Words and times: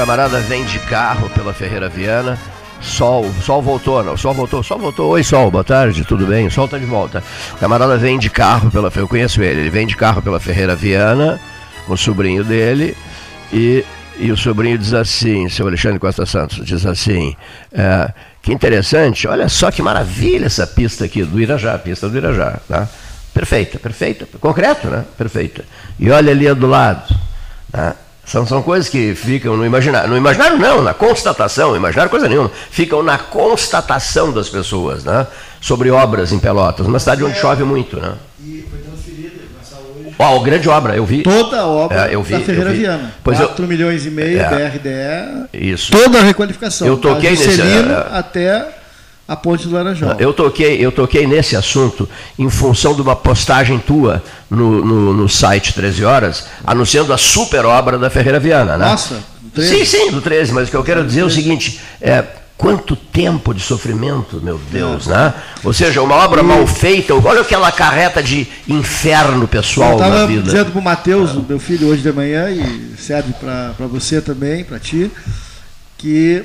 Camarada, 0.00 0.40
vem 0.40 0.64
de 0.64 0.78
carro 0.78 1.28
pela 1.28 1.52
Ferreira 1.52 1.86
Viana. 1.86 2.38
Sol, 2.80 3.30
Sol 3.44 3.60
voltou, 3.60 4.02
não, 4.02 4.16
Sol 4.16 4.32
voltou, 4.32 4.62
Sol 4.62 4.78
voltou. 4.78 5.10
Oi, 5.10 5.22
Sol, 5.22 5.50
boa 5.50 5.62
tarde, 5.62 6.06
tudo 6.06 6.26
bem? 6.26 6.48
Sol 6.48 6.66
tá 6.66 6.78
de 6.78 6.86
volta. 6.86 7.22
O 7.52 7.56
camarada 7.58 7.98
vem 7.98 8.18
de 8.18 8.30
carro 8.30 8.70
pela, 8.70 8.90
eu 8.96 9.06
conheço 9.06 9.42
ele, 9.42 9.60
ele 9.60 9.68
vem 9.68 9.86
de 9.86 9.94
carro 9.94 10.22
pela 10.22 10.40
Ferreira 10.40 10.74
Viana, 10.74 11.38
com 11.86 11.92
o 11.92 11.98
sobrinho 11.98 12.42
dele, 12.42 12.96
e, 13.52 13.84
e 14.18 14.32
o 14.32 14.38
sobrinho 14.38 14.78
diz 14.78 14.94
assim, 14.94 15.50
seu 15.50 15.66
Alexandre 15.66 15.98
Costa 15.98 16.24
Santos, 16.24 16.64
diz 16.64 16.86
assim, 16.86 17.36
é, 17.70 18.10
que 18.40 18.54
interessante, 18.54 19.28
olha 19.28 19.50
só 19.50 19.70
que 19.70 19.82
maravilha 19.82 20.46
essa 20.46 20.66
pista 20.66 21.04
aqui 21.04 21.22
do 21.22 21.38
Irajá, 21.38 21.76
pista 21.76 22.08
do 22.08 22.16
Irajá, 22.16 22.58
tá? 22.66 22.88
Perfeita, 23.34 23.78
perfeita, 23.78 24.26
concreto, 24.40 24.88
né? 24.88 25.04
Perfeita. 25.18 25.62
E 25.98 26.10
olha 26.10 26.32
ali 26.32 26.54
do 26.54 26.66
lado, 26.66 27.14
tá? 27.70 27.94
São, 28.30 28.46
são 28.46 28.62
coisas 28.62 28.88
que 28.88 29.12
ficam 29.12 29.56
no 29.56 29.66
imaginário. 29.66 30.08
No 30.08 30.16
imaginário 30.16 30.56
não, 30.56 30.80
na 30.82 30.94
constatação, 30.94 31.74
imaginário 31.74 32.08
coisa 32.08 32.28
nenhuma. 32.28 32.48
Ficam 32.70 33.02
na 33.02 33.18
constatação 33.18 34.32
das 34.32 34.48
pessoas, 34.48 35.02
né? 35.02 35.26
Sobre 35.60 35.90
obras 35.90 36.30
em 36.30 36.38
Pelotas, 36.38 36.86
uma 36.86 37.00
cidade 37.00 37.24
onde 37.24 37.36
chove 37.36 37.64
muito, 37.64 37.96
né? 38.00 38.12
E 38.38 38.64
foi 38.70 38.78
transferida, 38.78 39.34
hoje. 40.06 40.14
Ó, 40.16 40.36
oh, 40.36 40.40
grande 40.42 40.68
obra, 40.68 40.94
eu 40.94 41.04
vi. 41.04 41.24
Toda 41.24 41.58
a 41.58 41.66
obra 41.66 42.08
é, 42.08 42.14
eu 42.14 42.22
vi, 42.22 42.34
da 42.34 42.40
Ferreira 42.40 42.70
Viana. 42.70 43.12
Pois 43.24 43.36
4 43.36 43.64
eu, 43.64 43.68
milhões 43.68 44.06
e 44.06 44.10
meio, 44.10 44.38
é, 44.38 44.48
BRDE. 44.48 45.48
Isso. 45.52 45.90
Toda 45.90 46.20
a 46.20 46.22
requalificação. 46.22 46.86
Eu 46.86 46.98
toquei 46.98 47.30
nesse. 47.30 47.60
É, 47.60 48.06
até 48.12 48.79
a 49.30 49.36
ponte 49.36 49.68
do 49.68 49.74
Laranjal. 49.76 50.16
Eu 50.18 50.32
toquei, 50.32 50.84
eu 50.84 50.90
toquei 50.90 51.24
nesse 51.24 51.54
assunto 51.54 52.08
em 52.36 52.50
função 52.50 52.96
de 52.96 53.00
uma 53.00 53.14
postagem 53.14 53.78
tua 53.78 54.20
no, 54.50 54.84
no, 54.84 55.14
no 55.14 55.28
site 55.28 55.72
13 55.72 56.04
Horas, 56.04 56.46
anunciando 56.66 57.12
a 57.12 57.16
super 57.16 57.64
obra 57.64 57.96
da 57.96 58.10
Ferreira 58.10 58.40
Viana, 58.40 58.76
né? 58.76 58.86
Nossa, 58.86 59.22
do 59.40 59.50
13. 59.50 59.76
Sim, 59.76 59.84
sim, 59.84 60.10
do 60.10 60.20
13, 60.20 60.52
mas 60.52 60.66
o 60.66 60.70
que 60.72 60.76
eu 60.76 60.82
quero 60.82 61.06
dizer 61.06 61.20
é 61.20 61.24
o 61.24 61.30
seguinte, 61.30 61.80
é, 62.00 62.24
quanto 62.58 62.96
tempo 62.96 63.54
de 63.54 63.60
sofrimento, 63.60 64.40
meu 64.42 64.60
Deus, 64.68 65.06
é. 65.06 65.10
né? 65.10 65.34
Ou 65.62 65.72
seja, 65.72 66.02
uma 66.02 66.16
obra 66.16 66.42
mal 66.42 66.66
feita, 66.66 67.14
olha 67.14 67.42
aquela 67.42 67.70
carreta 67.70 68.20
de 68.20 68.48
inferno 68.66 69.46
pessoal 69.46 69.96
na 69.96 70.06
vida. 70.06 70.10
Eu 70.10 70.24
estava 70.24 70.42
dizendo 70.42 70.72
para 70.72 70.80
o 70.80 70.82
Matheus, 70.82 71.30
é. 71.30 71.34
meu 71.48 71.60
filho, 71.60 71.86
hoje 71.86 72.02
de 72.02 72.12
manhã, 72.12 72.50
e 72.50 72.96
serve 72.98 73.32
para 73.34 73.86
você 73.86 74.20
também, 74.20 74.64
para 74.64 74.80
ti, 74.80 75.08
que 75.96 76.42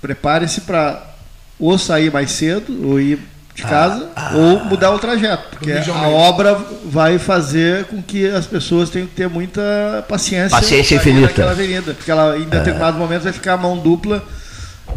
prepare-se 0.00 0.60
para 0.60 1.13
ou 1.58 1.78
sair 1.78 2.12
mais 2.12 2.30
cedo, 2.30 2.88
ou 2.88 3.00
ir 3.00 3.18
de 3.54 3.62
ah, 3.62 3.68
casa, 3.68 4.08
ah, 4.16 4.32
ou 4.34 4.64
mudar 4.64 4.90
o 4.90 4.98
trajeto. 4.98 5.44
Porque 5.50 5.70
a 5.72 6.08
obra 6.08 6.58
vai 6.84 7.18
fazer 7.18 7.84
com 7.84 8.02
que 8.02 8.26
as 8.28 8.46
pessoas 8.46 8.90
tenham 8.90 9.06
que 9.06 9.14
ter 9.14 9.28
muita 9.28 10.04
paciência. 10.08 10.50
Paciência 10.50 10.96
infinita. 10.96 11.48
avenida, 11.48 11.94
porque 11.94 12.10
ela 12.10 12.36
em 12.36 12.44
determinado 12.44 12.96
é. 12.96 13.00
momento 13.00 13.22
vai 13.22 13.32
ficar 13.32 13.54
a 13.54 13.56
mão 13.56 13.78
dupla 13.78 14.22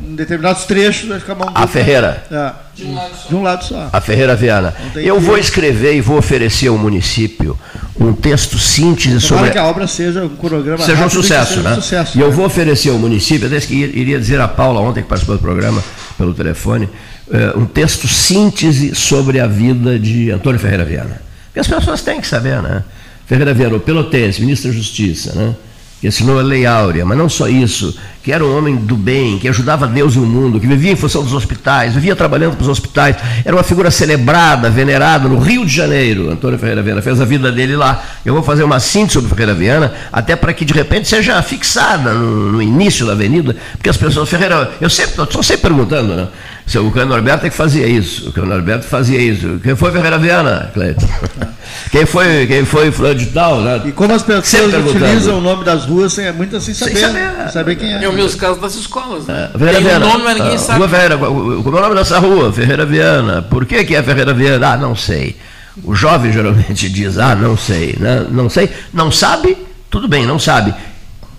em 0.03 0.15
determinados 0.15 0.65
trechos 0.65 1.07
vai 1.09 1.19
ficar 1.19 1.35
mão. 1.35 1.51
A 1.53 1.67
Ferreira. 1.67 2.23
É, 2.31 2.51
de, 2.75 2.83
um 2.85 2.99
de, 3.29 3.35
um 3.35 3.41
lado 3.41 3.63
só. 3.63 3.89
A 3.91 4.01
Ferreira 4.01 4.35
Viana. 4.35 4.73
Eu 4.95 5.19
vou 5.19 5.37
escrever 5.37 5.95
e 5.95 6.01
vou 6.01 6.17
oferecer 6.17 6.67
ao 6.67 6.77
município 6.77 7.57
um 7.99 8.13
texto 8.13 8.57
síntese 8.57 9.19
sobre. 9.19 9.51
que 9.51 9.57
a 9.57 9.65
obra 9.65 9.87
seja 9.87 10.23
um 10.23 10.29
cronograma 10.29 10.83
seja 10.83 11.05
um 11.05 11.09
sucesso, 11.09 11.55
seja 11.55 11.63
né? 11.63 11.71
Um 11.71 11.81
sucesso, 11.81 12.17
e 12.17 12.19
né? 12.19 12.25
eu 12.25 12.31
vou 12.31 12.45
oferecer 12.45 12.89
ao 12.89 12.97
município, 12.97 13.47
até 13.47 13.59
que 13.59 13.73
iria 13.73 14.19
dizer 14.19 14.39
a 14.39 14.47
Paula 14.47 14.79
ontem 14.79 15.01
que 15.01 15.09
participou 15.09 15.35
do 15.35 15.41
programa 15.41 15.83
pelo 16.17 16.33
telefone, 16.33 16.87
eh, 17.31 17.53
um 17.55 17.65
texto 17.65 18.07
síntese 18.07 18.93
sobre 18.95 19.39
a 19.39 19.47
vida 19.47 19.97
de 19.97 20.31
Antônio 20.31 20.59
Ferreira 20.59 20.85
Viana. 20.85 21.21
Porque 21.47 21.59
as 21.59 21.67
pessoas 21.67 22.01
têm 22.01 22.21
que 22.21 22.27
saber, 22.27 22.61
né? 22.61 22.83
Ferreira 23.25 23.53
Viana, 23.53 23.75
o 23.75 23.79
pelotense, 23.79 24.39
ministro 24.39 24.69
da 24.69 24.77
Justiça, 24.77 25.33
né? 25.33 25.55
Que 25.99 26.07
assinou 26.07 26.39
a 26.39 26.43
Lei 26.43 26.65
Áurea, 26.65 27.05
mas 27.05 27.17
não 27.17 27.27
só 27.27 27.47
isso, 27.47 27.97
que 28.23 28.31
era 28.31 28.45
um 28.45 28.55
homem 28.55 28.75
do 28.75 28.95
bem, 28.95 29.39
que 29.39 29.47
ajudava 29.47 29.87
Deus 29.87 30.15
e 30.15 30.19
o 30.19 30.25
mundo, 30.25 30.59
que 30.59 30.67
vivia 30.67 30.91
em 30.91 30.95
função 30.95 31.23
dos 31.23 31.33
hospitais, 31.33 31.95
vivia 31.95 32.15
trabalhando 32.15 32.55
para 32.55 32.61
os 32.61 32.69
hospitais, 32.69 33.15
era 33.43 33.55
uma 33.55 33.63
figura 33.63 33.89
celebrada, 33.89 34.69
venerada 34.69 35.27
no 35.27 35.39
Rio 35.39 35.65
de 35.65 35.73
Janeiro. 35.73 36.29
Antônio 36.29 36.59
Ferreira 36.59 36.83
Viana 36.83 37.01
fez 37.01 37.19
a 37.19 37.25
vida 37.25 37.51
dele 37.51 37.75
lá. 37.75 38.03
Eu 38.23 38.33
vou 38.33 38.43
fazer 38.43 38.63
uma 38.63 38.79
síntese 38.79 39.13
sobre 39.13 39.29
Ferreira 39.29 39.55
Viana, 39.55 39.93
até 40.11 40.35
para 40.35 40.53
que 40.53 40.65
de 40.65 40.73
repente 40.73 41.07
seja 41.07 41.41
fixada 41.41 42.13
no, 42.13 42.51
no 42.51 42.61
início 42.61 43.05
da 43.05 43.13
avenida, 43.13 43.55
porque 43.71 43.89
as 43.89 43.97
pessoas, 43.97 44.29
Ferreira, 44.29 44.71
eu 44.79 44.89
sempre 44.89 45.23
estou 45.23 45.41
sempre 45.41 45.63
perguntando, 45.63 46.15
né? 46.15 46.27
O 46.75 46.91
Cano 46.91 47.05
Norberto 47.07 47.45
é 47.45 47.49
que 47.49 47.55
fazia 47.55 47.87
isso. 47.87 48.27
O 48.27 48.33
Cano 48.33 48.47
Norberto 48.47 48.85
fazia 48.85 49.21
isso. 49.21 49.57
Quem 49.63 49.73
foi 49.73 49.89
Ferreira 49.89 50.17
Viana, 50.17 50.69
Cleiton? 50.73 51.07
Quem 51.91 52.05
foi, 52.05 52.47
quem 52.47 52.65
foi 52.65 52.91
fulano 52.91 53.15
de 53.15 53.27
tal? 53.27 53.61
Né? 53.61 53.81
E 53.85 53.91
como 53.91 54.13
as 54.13 54.23
pessoas 54.23 54.73
utilizam 54.73 55.37
o 55.37 55.41
nome 55.41 55.63
das 55.63 55.85
ruas, 55.85 56.11
sem, 56.13 56.31
muitas 56.33 56.63
sem 56.63 56.73
saber, 56.73 56.97
sem 56.97 57.01
saber, 57.01 57.51
saber 57.51 57.75
quem 57.75 57.93
é. 57.93 58.03
Em 58.03 58.13
meus 58.13 58.35
casos 58.35 58.61
das 58.61 58.75
escolas. 58.75 59.25
Né? 59.25 59.49
É, 59.53 59.57
Ferreira 59.57 59.79
Tem 59.79 59.87
Viana. 59.87 60.05
nome, 60.05 60.23
mas 60.23 60.37
ninguém 60.37 60.55
ah, 60.55 60.57
sabe. 60.57 60.79
Rua 60.79 60.89
Ferreira, 60.89 61.17
como 61.17 61.77
é 61.77 61.79
o 61.79 61.83
nome 61.83 61.95
dessa 61.95 62.19
rua? 62.19 62.51
Ferreira 62.51 62.85
Viana. 62.85 63.41
Por 63.41 63.65
que, 63.65 63.83
que 63.85 63.95
é 63.95 64.03
Ferreira 64.03 64.33
Viana? 64.33 64.73
Ah, 64.73 64.77
não 64.77 64.95
sei. 64.95 65.37
O 65.83 65.93
jovem 65.95 66.31
geralmente 66.31 66.87
diz, 66.89 67.17
ah, 67.17 67.35
não 67.35 67.55
sei. 67.55 67.95
Né? 67.99 68.25
Não 68.29 68.49
sei. 68.49 68.69
Não 68.93 69.11
sabe? 69.11 69.57
Tudo 69.89 70.07
bem, 70.07 70.25
não 70.25 70.39
sabe. 70.39 70.73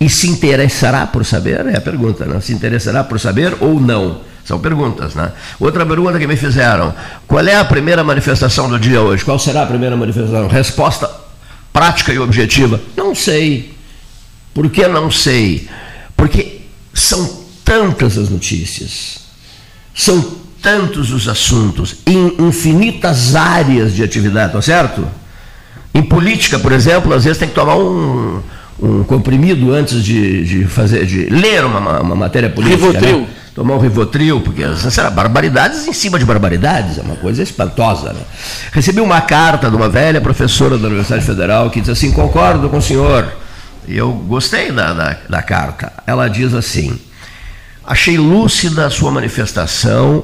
E 0.00 0.08
se 0.08 0.28
interessará 0.28 1.06
por 1.06 1.24
saber? 1.24 1.66
É 1.66 1.76
a 1.76 1.80
pergunta, 1.80 2.24
né? 2.24 2.40
Se 2.40 2.52
interessará 2.52 3.02
por 3.02 3.18
saber 3.18 3.54
ou 3.60 3.80
não? 3.80 4.27
São 4.48 4.58
perguntas, 4.58 5.14
né? 5.14 5.30
Outra 5.60 5.84
pergunta 5.84 6.18
que 6.18 6.26
me 6.26 6.34
fizeram: 6.34 6.94
qual 7.26 7.46
é 7.46 7.56
a 7.56 7.64
primeira 7.66 8.02
manifestação 8.02 8.66
do 8.66 8.78
dia 8.78 9.02
hoje? 9.02 9.22
Qual 9.22 9.38
será 9.38 9.64
a 9.64 9.66
primeira 9.66 9.94
manifestação? 9.94 10.48
Resposta 10.48 11.10
prática 11.70 12.14
e 12.14 12.18
objetiva: 12.18 12.80
não 12.96 13.14
sei. 13.14 13.74
Por 14.54 14.70
que 14.70 14.88
não 14.88 15.10
sei? 15.10 15.68
Porque 16.16 16.62
são 16.94 17.42
tantas 17.62 18.16
as 18.16 18.30
notícias, 18.30 19.18
são 19.94 20.38
tantos 20.62 21.12
os 21.12 21.28
assuntos, 21.28 21.96
em 22.06 22.48
infinitas 22.48 23.36
áreas 23.36 23.94
de 23.94 24.02
atividade, 24.02 24.54
tá 24.54 24.62
certo? 24.62 25.06
Em 25.92 26.02
política, 26.02 26.58
por 26.58 26.72
exemplo, 26.72 27.12
às 27.12 27.24
vezes 27.24 27.38
tem 27.38 27.48
que 27.48 27.54
tomar 27.54 27.76
um, 27.76 28.40
um 28.80 29.04
comprimido 29.04 29.74
antes 29.74 30.02
de, 30.02 30.42
de 30.42 30.64
fazer, 30.64 31.04
de 31.04 31.26
ler 31.26 31.66
uma, 31.66 32.00
uma 32.00 32.16
matéria 32.16 32.48
política. 32.48 32.78
Né? 32.78 32.86
Rivotril. 32.86 33.20
Né? 33.20 33.26
Tomar 33.58 33.74
um 33.74 33.78
Rivotril, 33.80 34.40
porque 34.40 34.62
será, 34.76 35.10
barbaridades 35.10 35.88
em 35.88 35.92
cima 35.92 36.16
de 36.16 36.24
barbaridades, 36.24 36.96
é 36.96 37.02
uma 37.02 37.16
coisa 37.16 37.42
espantosa. 37.42 38.12
Né? 38.12 38.20
Recebi 38.70 39.00
uma 39.00 39.20
carta 39.20 39.68
de 39.68 39.74
uma 39.74 39.88
velha 39.88 40.20
professora 40.20 40.78
da 40.78 40.86
Universidade 40.86 41.24
Federal 41.24 41.68
que 41.68 41.80
diz 41.80 41.90
assim: 41.90 42.12
concordo 42.12 42.68
com 42.68 42.76
o 42.76 42.80
senhor. 42.80 43.26
E 43.88 43.96
eu 43.96 44.12
gostei 44.12 44.70
da, 44.70 44.92
da, 44.92 45.16
da 45.28 45.42
carta. 45.42 45.92
Ela 46.06 46.28
diz 46.28 46.54
assim: 46.54 47.00
achei 47.84 48.16
lúcida 48.16 48.86
a 48.86 48.90
sua 48.90 49.10
manifestação 49.10 50.22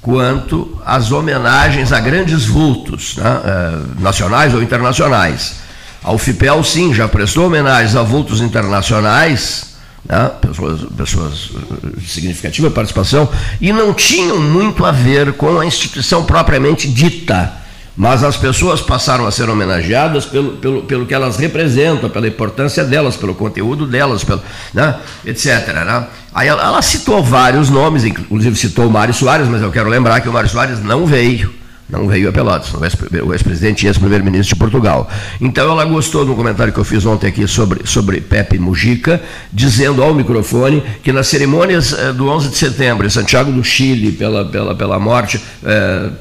quanto 0.00 0.80
às 0.82 1.12
homenagens 1.12 1.92
a 1.92 2.00
grandes 2.00 2.46
vultos, 2.46 3.16
né, 3.18 3.40
eh, 3.44 3.78
nacionais 3.98 4.54
ou 4.54 4.62
internacionais. 4.62 5.56
A 6.02 6.12
UFIPEL, 6.12 6.64
sim, 6.64 6.94
já 6.94 7.06
prestou 7.06 7.44
homenagens 7.44 7.94
a 7.94 8.02
vultos 8.02 8.40
internacionais, 8.40 9.69
né, 10.08 10.30
pessoas, 10.40 10.80
pessoas 10.96 11.50
de 11.96 12.08
significativa 12.08 12.70
participação, 12.70 13.28
e 13.60 13.72
não 13.72 13.92
tinham 13.92 14.40
muito 14.40 14.84
a 14.84 14.92
ver 14.92 15.34
com 15.34 15.58
a 15.58 15.66
instituição 15.66 16.24
propriamente 16.24 16.88
dita 16.88 17.60
mas 18.00 18.24
as 18.24 18.34
pessoas 18.34 18.80
passaram 18.80 19.26
a 19.26 19.30
ser 19.30 19.50
homenageadas 19.50 20.24
pelo, 20.24 20.52
pelo, 20.52 20.82
pelo 20.84 21.04
que 21.04 21.12
elas 21.12 21.36
representam, 21.36 22.08
pela 22.08 22.26
importância 22.26 22.82
delas, 22.82 23.14
pelo 23.14 23.34
conteúdo 23.34 23.86
delas, 23.86 24.24
pelo, 24.24 24.40
né, 24.72 24.96
etc. 25.26 25.66
Né? 25.66 26.06
Aí 26.34 26.48
ela, 26.48 26.62
ela, 26.62 26.80
citou 26.80 27.22
vários 27.22 27.68
nomes, 27.68 28.04
inclusive 28.04 28.56
citou 28.56 28.86
o 28.86 28.90
Mário 28.90 29.12
Soares, 29.12 29.48
mas 29.48 29.60
eu 29.60 29.70
quero 29.70 29.90
lembrar 29.90 30.22
que 30.22 30.28
o 30.30 30.32
Mário 30.32 30.48
Soares 30.48 30.82
não 30.82 31.04
veio, 31.04 31.52
não 31.90 32.06
veio 32.06 32.28
a 32.28 32.32
Pelotas, 32.32 32.72
o 32.74 33.32
ex-presidente 33.32 33.84
e 33.84 33.88
ex-primeiro-ministro 33.88 34.54
de 34.54 34.58
Portugal. 34.58 35.10
Então 35.40 35.70
ela 35.70 35.84
gostou 35.84 36.24
de 36.24 36.30
um 36.30 36.34
comentário 36.34 36.72
que 36.72 36.78
eu 36.78 36.84
fiz 36.84 37.04
ontem 37.04 37.26
aqui 37.26 37.46
sobre, 37.46 37.86
sobre 37.86 38.20
Pepe 38.20 38.58
Mujica, 38.58 39.20
dizendo 39.52 40.02
ao 40.02 40.14
microfone 40.14 40.82
que 41.02 41.12
nas 41.12 41.26
cerimônias 41.26 41.92
eh, 41.92 42.12
do 42.12 42.28
11 42.28 42.48
de 42.50 42.56
setembro, 42.56 43.06
em 43.06 43.10
Santiago 43.10 43.50
do 43.50 43.62
Chile, 43.64 44.12
pela, 44.12 44.44
pela, 44.44 44.74
pela 44.74 44.98
morte. 44.98 45.38
Uh, 45.62 46.12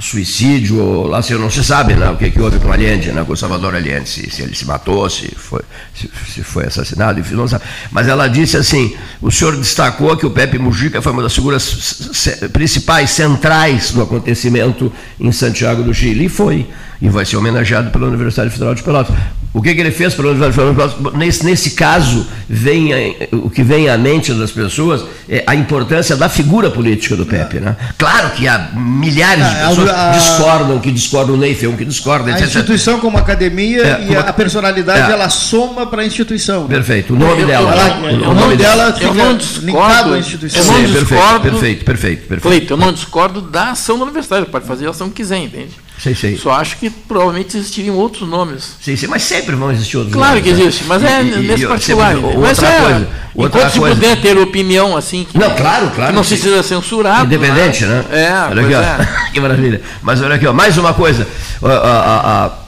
suicídio, 0.00 0.82
ou 0.82 1.06
lá 1.06 1.22
se 1.22 1.32
não 1.34 1.48
se 1.48 1.62
sabe 1.62 1.94
né, 1.94 2.10
o 2.10 2.16
que, 2.16 2.30
que 2.30 2.40
houve 2.40 2.58
com 2.58 2.72
Allende, 2.72 3.12
né, 3.12 3.22
com 3.24 3.32
o 3.32 3.36
Salvador 3.36 3.74
Allende, 3.74 4.08
se, 4.08 4.28
se 4.30 4.42
ele 4.42 4.54
se 4.54 4.64
matou, 4.64 5.08
se 5.08 5.32
foi, 5.36 5.62
se, 5.94 6.10
se, 6.34 6.42
foi 6.42 6.66
assassinado, 6.66 7.20
enfim, 7.20 7.34
não 7.34 7.46
sabe. 7.46 7.64
Mas 7.92 8.08
ela 8.08 8.26
disse 8.26 8.56
assim: 8.56 8.96
o 9.22 9.30
senhor 9.30 9.56
destacou 9.56 10.16
que 10.16 10.26
o 10.26 10.30
Pepe 10.30 10.58
Mujica 10.58 11.00
foi 11.00 11.12
uma 11.12 11.22
das 11.22 11.34
figuras 11.34 12.18
principais, 12.52 13.10
centrais 13.10 13.92
do 13.92 14.02
acontecimento 14.02 14.92
em 15.20 15.30
Santiago 15.30 15.84
do 15.84 15.94
Chile, 15.94 16.24
e 16.24 16.28
foi 16.28 16.66
e 17.00 17.08
vai 17.08 17.24
ser 17.24 17.36
homenageado 17.36 17.90
pela 17.90 18.06
Universidade 18.06 18.50
Federal 18.50 18.74
de 18.74 18.82
Pelotas. 18.82 19.14
O 19.54 19.62
que, 19.62 19.74
que 19.74 19.80
ele 19.80 19.90
fez 19.90 20.14
pela 20.14 20.28
Universidade 20.28 20.54
Federal 20.54 20.88
de 20.88 20.94
Pelotas? 20.94 21.18
Nesse, 21.18 21.44
nesse 21.44 21.70
caso, 21.70 22.26
vem, 22.48 23.16
o 23.32 23.48
que 23.48 23.62
vem 23.62 23.88
à 23.88 23.96
mente 23.96 24.32
das 24.34 24.50
pessoas 24.50 25.04
é 25.28 25.42
a 25.46 25.54
importância 25.54 26.16
da 26.16 26.28
figura 26.28 26.70
política 26.70 27.16
do 27.16 27.24
Pepe. 27.24 27.60
Né? 27.60 27.76
Claro 27.96 28.30
que 28.30 28.46
há 28.46 28.70
milhares 28.74 29.48
de 29.48 29.56
é, 29.56 29.68
pessoas 29.68 29.90
a, 29.90 30.10
discordam, 30.10 30.78
que 30.80 30.90
discordam, 30.90 31.34
o 31.34 31.38
Neifel, 31.38 31.72
que 31.76 31.84
discordam, 31.84 32.28
etc. 32.30 32.42
A 32.42 32.46
instituição 32.46 33.00
como 33.00 33.16
academia 33.16 33.82
é, 33.82 34.06
e 34.10 34.16
a 34.16 34.32
personalidade, 34.32 35.10
é. 35.10 35.14
ela 35.14 35.28
soma 35.28 35.86
para 35.86 36.02
a 36.02 36.04
instituição. 36.04 36.62
Né? 36.62 36.68
Perfeito. 36.68 37.14
O 37.14 37.16
nome 37.16 37.42
eu, 37.42 37.46
dela. 37.46 37.72
Ela, 37.72 38.28
o, 38.28 38.30
o 38.30 38.34
nome 38.34 38.56
dela 38.56 38.92
fica 38.92 39.06
eu 39.06 39.14
não 39.14 39.36
discordo, 39.36 40.14
à 40.14 40.18
instituição. 40.18 40.60
Eu 40.60 40.72
não 40.72 40.92
discordo, 40.92 41.40
perfeito, 41.40 41.84
perfeito, 41.84 42.28
perfeito. 42.28 42.42
Cleito, 42.42 42.72
eu 42.72 42.76
não 42.76 42.92
discordo 42.92 43.40
da 43.40 43.70
ação 43.70 43.98
da 43.98 44.04
universidade, 44.04 44.46
pode 44.46 44.66
fazer 44.66 44.86
a 44.86 44.90
ação 44.90 45.08
que 45.08 45.16
quiser, 45.16 45.38
entende? 45.38 45.87
Sei, 45.98 46.14
sei. 46.14 46.36
Só 46.36 46.52
acho 46.52 46.76
que 46.78 46.88
provavelmente 46.88 47.56
existiriam 47.56 47.96
outros 47.96 48.28
nomes. 48.28 48.76
Sim, 48.80 48.94
sim, 48.94 49.08
mas 49.08 49.24
sempre 49.24 49.56
vão 49.56 49.72
existir 49.72 49.96
outros 49.96 50.14
claro 50.14 50.36
nomes. 50.36 50.44
Claro 50.44 50.56
que 50.56 50.62
né? 50.62 50.68
existe, 50.68 50.84
mas 50.86 51.02
é 51.02 51.22
e, 51.22 51.48
nesse 51.48 51.64
e, 51.64 51.66
particular. 51.66 52.14
Sempre, 52.14 52.36
mas 52.36 52.58
outra 52.58 52.68
é, 52.68 52.80
coisa. 52.80 53.08
Outra 53.34 53.60
enquanto 53.60 53.78
coisa. 53.78 53.94
se 53.94 54.00
puder 54.00 54.20
ter 54.20 54.38
opinião 54.38 54.96
assim. 54.96 55.24
Que, 55.24 55.36
não, 55.36 55.50
claro, 55.56 55.90
claro. 55.90 56.14
Não 56.14 56.22
se 56.22 56.36
precisa 56.36 56.62
censurar. 56.62 57.24
Independente, 57.24 57.84
né? 57.84 58.04
É, 58.12 58.32
olha 58.48 58.62
aqui, 58.62 58.74
é. 58.74 59.30
que 59.34 59.40
maravilha. 59.40 59.80
Mas 60.00 60.22
olha 60.22 60.36
aqui, 60.36 60.46
ó, 60.46 60.52
mais 60.52 60.78
uma 60.78 60.94
coisa. 60.94 61.26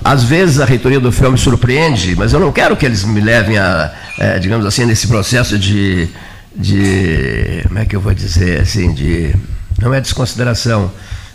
às 0.05 0.25
vezes 0.25 0.59
a 0.59 0.65
reitoria 0.65 0.99
do 0.99 1.12
filme 1.12 1.38
surpreende, 1.38 2.17
mas 2.17 2.33
eu 2.33 2.41
não 2.41 2.50
quero 2.50 2.76
que 2.76 2.85
eles 2.85 3.05
me 3.05 3.21
levem 3.21 3.59
a, 3.59 3.93
é, 4.19 4.38
digamos 4.41 4.67
assim, 4.67 4.85
nesse 4.85 5.06
processo 5.06 5.56
de, 5.56 6.09
de. 6.55 7.62
Como 7.69 7.79
é 7.79 7.85
que 7.85 7.94
eu 7.94 8.00
vou 8.00 8.12
dizer? 8.12 8.61
Assim, 8.61 8.93
de. 8.93 9.33
Não 9.81 9.94
é 9.94 10.00
desconsideração, 10.00 10.91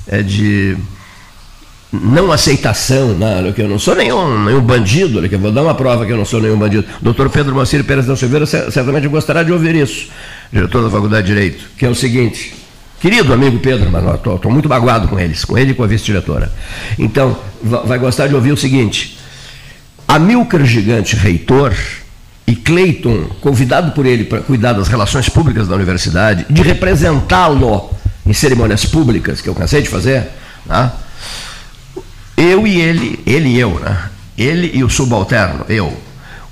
é 0.08 0.22
de 0.22 0.78
não 1.92 2.32
aceitação, 2.32 3.10
né? 3.14 3.52
que 3.56 3.62
eu 3.62 3.68
não 3.68 3.80
sou 3.80 3.96
nenhum, 3.96 4.44
nenhum 4.44 4.62
bandido, 4.62 5.28
que 5.28 5.36
eu 5.36 5.40
vou 5.40 5.52
dar 5.52 5.64
uma 5.64 5.76
prova 5.76 6.06
que 6.06 6.12
eu 6.12 6.18
não 6.18 6.26
sou 6.26 6.42
nenhum 6.42 6.58
bandido. 6.58 6.86
Doutor 7.02 7.30
Pedro 7.30 7.54
Moacir 7.54 7.84
Pérez 7.84 8.06
da 8.06 8.16
Silveira 8.16 8.46
certamente 8.46 9.08
gostará 9.08 9.44
de 9.44 9.52
ouvir 9.52 9.76
isso, 9.76 10.10
diretor 10.52 10.84
da 10.84 10.90
Faculdade 10.90 11.28
de 11.28 11.34
Direito, 11.34 11.66
que 11.78 11.86
é 11.86 11.90
o 11.90 11.96
seguinte, 11.96 12.54
querido 13.00 13.34
amigo 13.34 13.60
Pedro, 13.60 13.90
mas 13.92 14.04
estou 14.16 14.52
muito 14.52 14.68
magoado 14.68 15.08
com 15.08 15.20
eles, 15.20 15.46
com 15.46 15.58
ele 15.58 15.72
e 15.72 15.74
com 15.74 15.84
a 15.84 15.88
vice-diretora. 15.88 16.52
Então, 16.98 17.38
vai 17.62 17.98
gostar 17.98 18.28
de 18.28 18.36
ouvir 18.36 18.52
o 18.52 18.58
seguinte, 18.58 19.18
Amilcar 20.08 20.64
Gigante 20.66 21.16
Reitor 21.16 21.74
e 22.48 22.56
Cleiton, 22.56 23.26
convidado 23.42 23.92
por 23.92 24.06
ele 24.06 24.24
para 24.24 24.40
cuidar 24.40 24.74
das 24.74 24.88
relações 24.88 25.28
públicas 25.30 25.68
da 25.68 25.76
universidade, 25.76 26.46
de 26.50 26.62
representá-lo 26.62 27.90
em 28.26 28.34
cerimônias 28.34 28.86
públicas, 28.86 29.42
que 29.42 29.50
eu 29.50 29.56
cansei 29.56 29.82
de 29.82 29.90
fazer, 29.90 30.28
né? 30.66 30.92
Eu 32.38 32.68
e 32.68 32.80
ele, 32.80 33.20
ele 33.26 33.50
e 33.50 33.60
eu, 33.60 33.80
né? 33.80 34.10
Ele 34.38 34.72
e 34.74 34.84
o 34.84 34.90
subalterno, 34.90 35.66
eu, 35.70 35.96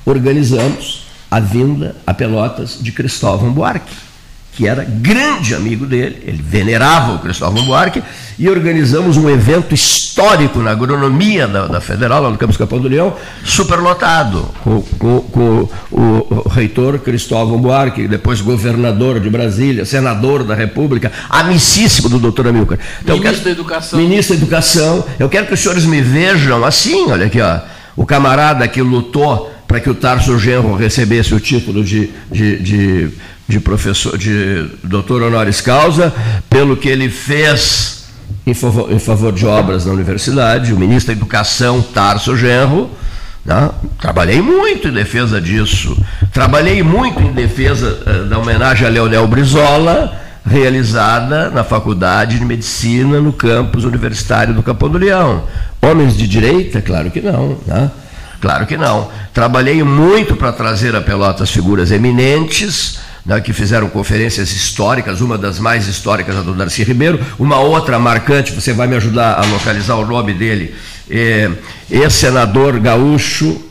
organizamos 0.06 1.08
a 1.30 1.40
vinda 1.40 1.96
a 2.08 2.14
Pelotas 2.14 2.78
de 2.82 2.92
Cristóvão 2.92 3.52
Buarque 3.52 3.94
que 4.56 4.68
era 4.68 4.84
grande 4.84 5.56
amigo 5.56 5.86
dele, 5.86 6.22
ele 6.26 6.42
venerava 6.42 7.14
o 7.14 7.20
Cristóvão 7.20 7.66
Buarque, 7.66 8.04
e 8.38 8.50
organizamos 8.50 9.18
um 9.18 9.30
evento 9.30 9.74
histórico 9.74 10.60
na 10.60 10.72
agronomia 10.72 11.48
da, 11.48 11.68
da 11.68 11.82
Federal, 11.82 12.22
lá 12.24 12.30
no 12.30 12.38
Campus 12.38 12.58
Capão 12.58 12.80
do 12.80 12.88
Leão, 12.88 13.16
superlotado, 13.44 14.50
com, 14.64 14.82
com, 14.98 15.22
com 15.22 15.70
o, 15.92 16.44
o, 16.46 16.50
reitor 16.50 17.00
Cristóvão 17.00 17.60
Buarque, 17.60 18.08
depois 18.08 18.42
governador 18.42 19.20
de 19.20 19.30
Brasília, 19.30 19.86
senador 19.86 20.44
da 20.44 20.56
República, 20.56 21.12
amicíssimo 21.30 22.10
do 22.10 22.20
doutor 22.20 22.48
Amilcar. 22.48 22.80
Então, 23.02 23.18
ministro 23.18 23.44
quero, 23.44 23.46
da 23.46 23.52
Educação. 23.52 24.00
Ministro 24.00 24.36
da 24.36 24.42
Educação. 24.42 25.06
Eu 25.20 25.30
quero 25.30 25.48
que 25.48 25.54
os 25.54 25.60
senhores 25.60 25.86
me 25.86 26.02
vejam 26.02 26.64
assim, 26.64 27.12
olha 27.12 27.28
aqui, 27.28 27.40
ó, 27.42 27.60
o 27.96 28.06
camarada 28.06 28.68
que 28.68 28.82
lutou 28.82 29.52
para 29.68 29.80
que 29.80 29.90
o 29.90 29.96
Tarso 29.96 30.38
Genro 30.38 30.76
recebesse 30.76 31.34
o 31.34 31.40
título 31.40 31.84
de, 31.84 32.12
de, 32.32 32.60
de 32.60 33.10
de 33.48 33.60
professor, 33.60 34.18
de 34.18 34.70
doutor 34.84 35.22
honoris 35.22 35.62
causa, 35.62 36.14
pelo 36.50 36.78
que 36.78 36.88
ele 36.88 37.10
fez 37.10 38.06
em 38.46 38.54
favor, 38.54 38.92
em 38.92 39.00
favor 39.00 39.32
de 39.32 39.46
obras 39.46 39.86
na 39.86 39.94
universidade, 39.94 40.74
o 40.74 40.80
ministro 40.80 41.14
da 41.14 41.20
Educação, 41.20 41.82
Tarso 41.82 42.36
Genro, 42.36 42.90
né? 43.46 43.70
trabalhei 44.00 44.42
muito 44.42 44.88
em 44.88 44.94
defesa 44.94 45.40
disso, 45.40 45.98
trabalhei 46.32 46.84
muito 46.84 47.22
em 47.22 47.32
defesa 47.32 48.00
uh, 48.06 48.26
da 48.26 48.38
homenagem 48.38 48.86
a 48.86 48.90
Leonel 48.90 49.28
Brizola, 49.28 50.20
realizada 50.46 51.50
na 51.50 51.64
Faculdade 51.64 52.38
de 52.38 52.46
Medicina 52.46 53.22
no 53.22 53.32
campus 53.32 53.86
universitário 53.86 54.54
do 54.54 54.62
Capão 54.62 54.90
do 54.90 54.98
Leão. 54.98 55.44
Homens 55.82 56.18
de 56.18 56.28
direita? 56.28 56.82
Claro 56.82 57.10
que 57.12 57.22
não. 57.22 57.58
Né? 57.66 57.90
Claro 58.42 58.66
que 58.68 58.76
não. 58.76 59.10
Trabalhei 59.34 59.82
muito 59.84 60.36
para 60.36 60.52
trazer 60.52 60.96
a 60.98 61.02
Pelotas 61.02 61.50
figuras 61.50 61.92
eminentes, 61.92 63.00
né, 63.26 63.40
que 63.40 63.54
fizeram 63.54 63.90
conferências 63.90 64.52
históricas, 64.52 65.22
uma 65.22 65.38
das 65.38 65.60
mais 65.60 65.88
históricas, 65.88 66.36
a 66.36 66.42
do 66.42 66.54
Darcy 66.54 66.84
Ribeiro, 66.84 67.20
uma 67.40 67.60
outra 67.60 67.98
marcante, 67.98 68.52
você 68.52 68.74
vai 68.74 68.88
me 68.88 68.96
ajudar 68.96 69.40
a 69.40 69.46
localizar 69.46 69.96
o 69.96 70.06
nome 70.06 70.34
dele, 70.34 70.76
é, 71.10 71.50
ex-senador 71.90 72.80
gaúcho, 72.80 73.62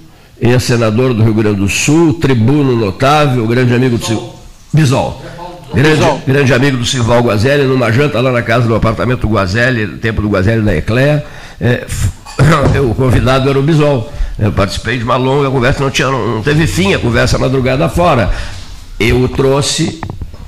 ex-senador 0.41 1.15
do 1.15 1.23
Rio 1.23 1.35
Grande 1.35 1.57
do 1.57 1.69
Sul, 1.69 2.15
tribuno 2.15 2.75
notável, 2.75 3.47
grande 3.47 3.75
amigo 3.75 3.99
do 3.99 4.05
Sil... 4.09 4.21
Bisol. 4.73 5.23
Grande, 5.75 6.03
grande 6.27 6.55
amigo 6.55 6.77
do 6.79 6.85
Silval 6.85 7.23
Guazelli, 7.23 7.65
numa 7.65 7.91
janta 7.91 8.21
lá 8.21 8.33
na 8.33 8.43
casa 8.43 8.67
do 8.67 8.75
apartamento 8.75 9.29
Guazelli, 9.29 9.99
tempo 9.99 10.23
do 10.23 10.29
Guazelli 10.29 10.63
na 10.63 10.75
Ecléa, 10.75 11.25
é, 11.61 11.87
o 12.81 12.95
convidado 12.95 13.49
era 13.51 13.59
o 13.59 13.63
Bisol. 13.63 14.11
Eu 14.39 14.51
participei 14.51 14.97
de 14.97 15.05
uma 15.05 15.17
longa 15.17 15.51
conversa, 15.51 15.83
não, 15.83 15.91
tinha, 15.91 16.09
não 16.09 16.43
teve 16.43 16.67
fim 16.67 16.95
a 16.95 16.99
conversa 16.99 17.39
madrugada 17.39 17.87
fora 17.89 18.31
eu 19.09 19.23
o 19.23 19.29
trouxe 19.29 20.01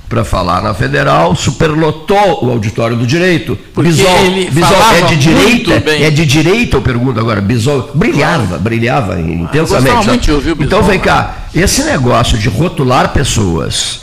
para 0.07 0.23
falar 0.23 0.61
na 0.61 0.73
federal, 0.73 1.35
superlotou 1.35 2.45
o 2.45 2.51
auditório 2.51 2.95
do 2.95 3.05
direito. 3.05 3.57
Porque 3.73 3.89
Bisol, 3.89 4.17
ele 4.19 4.49
Bisol 4.49 4.77
é 4.93 5.01
de 5.01 5.15
direita? 5.17 5.83
É 5.89 6.09
de 6.09 6.25
direita, 6.25 6.77
eu 6.77 6.81
pergunto 6.81 7.19
agora. 7.19 7.41
Bisol 7.41 7.91
brilhava, 7.93 8.57
brilhava 8.57 9.19
intensamente. 9.19 9.97
Eu 9.97 10.03
muito 10.03 10.21
de 10.23 10.31
ouvir 10.31 10.51
o 10.51 10.55
Bisol, 10.55 10.79
então 10.79 10.83
vem 10.83 10.99
cá, 10.99 11.47
esse 11.53 11.83
negócio 11.83 12.37
de 12.37 12.47
rotular 12.47 13.09
pessoas 13.09 14.01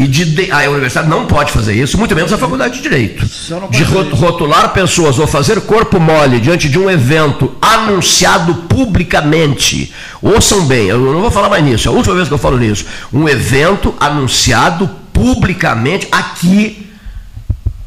E 0.00 0.08
de, 0.08 0.50
a 0.50 0.70
universidade 0.70 1.10
não 1.10 1.26
pode 1.26 1.52
fazer 1.52 1.74
isso, 1.74 1.98
muito 1.98 2.14
menos 2.16 2.32
a 2.32 2.38
faculdade 2.38 2.78
de 2.78 2.80
Direito. 2.80 3.22
De 3.68 3.82
rotular 3.82 4.72
pessoas 4.72 5.18
ou 5.18 5.26
fazer 5.26 5.60
corpo 5.60 6.00
mole 6.00 6.40
diante 6.40 6.70
de 6.70 6.78
um 6.78 6.88
evento 6.88 7.54
anunciado 7.60 8.54
publicamente. 8.66 9.92
Ouçam 10.22 10.64
bem, 10.64 10.86
eu 10.86 10.98
não 10.98 11.20
vou 11.20 11.30
falar 11.30 11.50
mais 11.50 11.62
nisso, 11.62 11.86
é 11.86 11.92
a 11.92 11.94
última 11.94 12.14
vez 12.14 12.28
que 12.28 12.32
eu 12.32 12.38
falo 12.38 12.56
nisso. 12.56 12.86
Um 13.12 13.28
evento 13.28 13.94
anunciado 14.00 14.88
publicamente 15.12 16.08
aqui, 16.10 16.90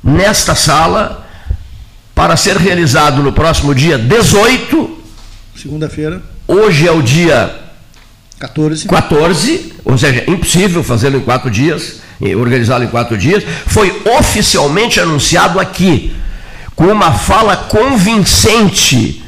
nesta 0.04 0.54
sala, 0.54 1.28
para 2.14 2.38
ser 2.38 2.58
realizado 2.58 3.24
no 3.24 3.34
próximo 3.34 3.74
dia 3.74 3.98
18. 3.98 5.00
Segunda-feira. 5.56 6.22
Hoje 6.48 6.88
é 6.88 6.92
o 6.92 7.02
dia 7.02 7.63
14. 8.40 8.88
14, 8.88 9.74
ou 9.86 9.98
seja, 9.98 10.24
impossível 10.28 10.84
fazê-lo 10.84 11.18
em 11.18 11.22
quatro 11.22 11.50
dias, 11.50 12.02
organizá-lo 12.38 12.84
em 12.84 12.88
quatro 12.88 13.18
dias. 13.18 13.44
Foi 13.68 14.02
oficialmente 14.18 15.00
anunciado 15.00 15.60
aqui, 15.60 16.14
com 16.76 16.86
uma 16.86 17.12
fala 17.12 17.56
convincente, 17.56 19.24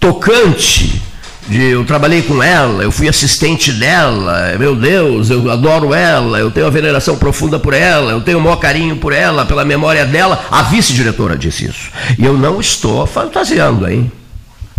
tocante. 0.00 1.02
De, 1.46 1.62
eu 1.62 1.84
trabalhei 1.84 2.22
com 2.22 2.42
ela, 2.42 2.82
eu 2.82 2.90
fui 2.90 3.06
assistente 3.06 3.70
dela, 3.70 4.56
meu 4.58 4.74
Deus, 4.74 5.28
eu 5.28 5.50
adoro 5.50 5.92
ela, 5.92 6.38
eu 6.38 6.50
tenho 6.50 6.64
uma 6.64 6.72
veneração 6.72 7.18
profunda 7.18 7.58
por 7.58 7.74
ela, 7.74 8.12
eu 8.12 8.22
tenho 8.22 8.38
o 8.38 8.40
maior 8.40 8.56
carinho 8.56 8.96
por 8.96 9.12
ela, 9.12 9.44
pela 9.44 9.62
memória 9.62 10.06
dela. 10.06 10.42
A 10.50 10.62
vice-diretora 10.62 11.36
disse 11.36 11.66
isso. 11.66 11.90
E 12.18 12.24
eu 12.24 12.32
não 12.32 12.60
estou 12.60 13.06
fantasiando, 13.06 13.86
hein? 13.86 14.10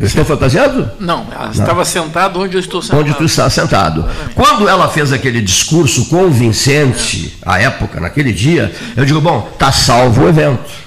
Estou 0.02 0.26
fantasiado? 0.26 0.92
Não, 1.00 1.26
ela 1.32 1.52
estava 1.52 1.86
sentada 1.86 2.38
onde 2.38 2.56
eu 2.56 2.60
estou 2.60 2.82
sentado. 2.82 3.00
Onde 3.00 3.14
tu 3.14 3.24
está 3.24 3.50
sentado. 3.50 4.06
Quando 4.34 4.68
ela 4.68 4.90
fez 4.90 5.14
aquele 5.14 5.42
discurso 5.42 6.06
convincente, 6.08 7.38
à 7.46 7.60
época, 7.62 8.02
naquele 8.02 8.34
dia, 8.34 8.74
eu 8.98 9.06
digo, 9.06 9.22
bom, 9.22 9.50
está 9.54 9.72
salvo 9.72 10.26
o 10.26 10.28
evento. 10.28 10.86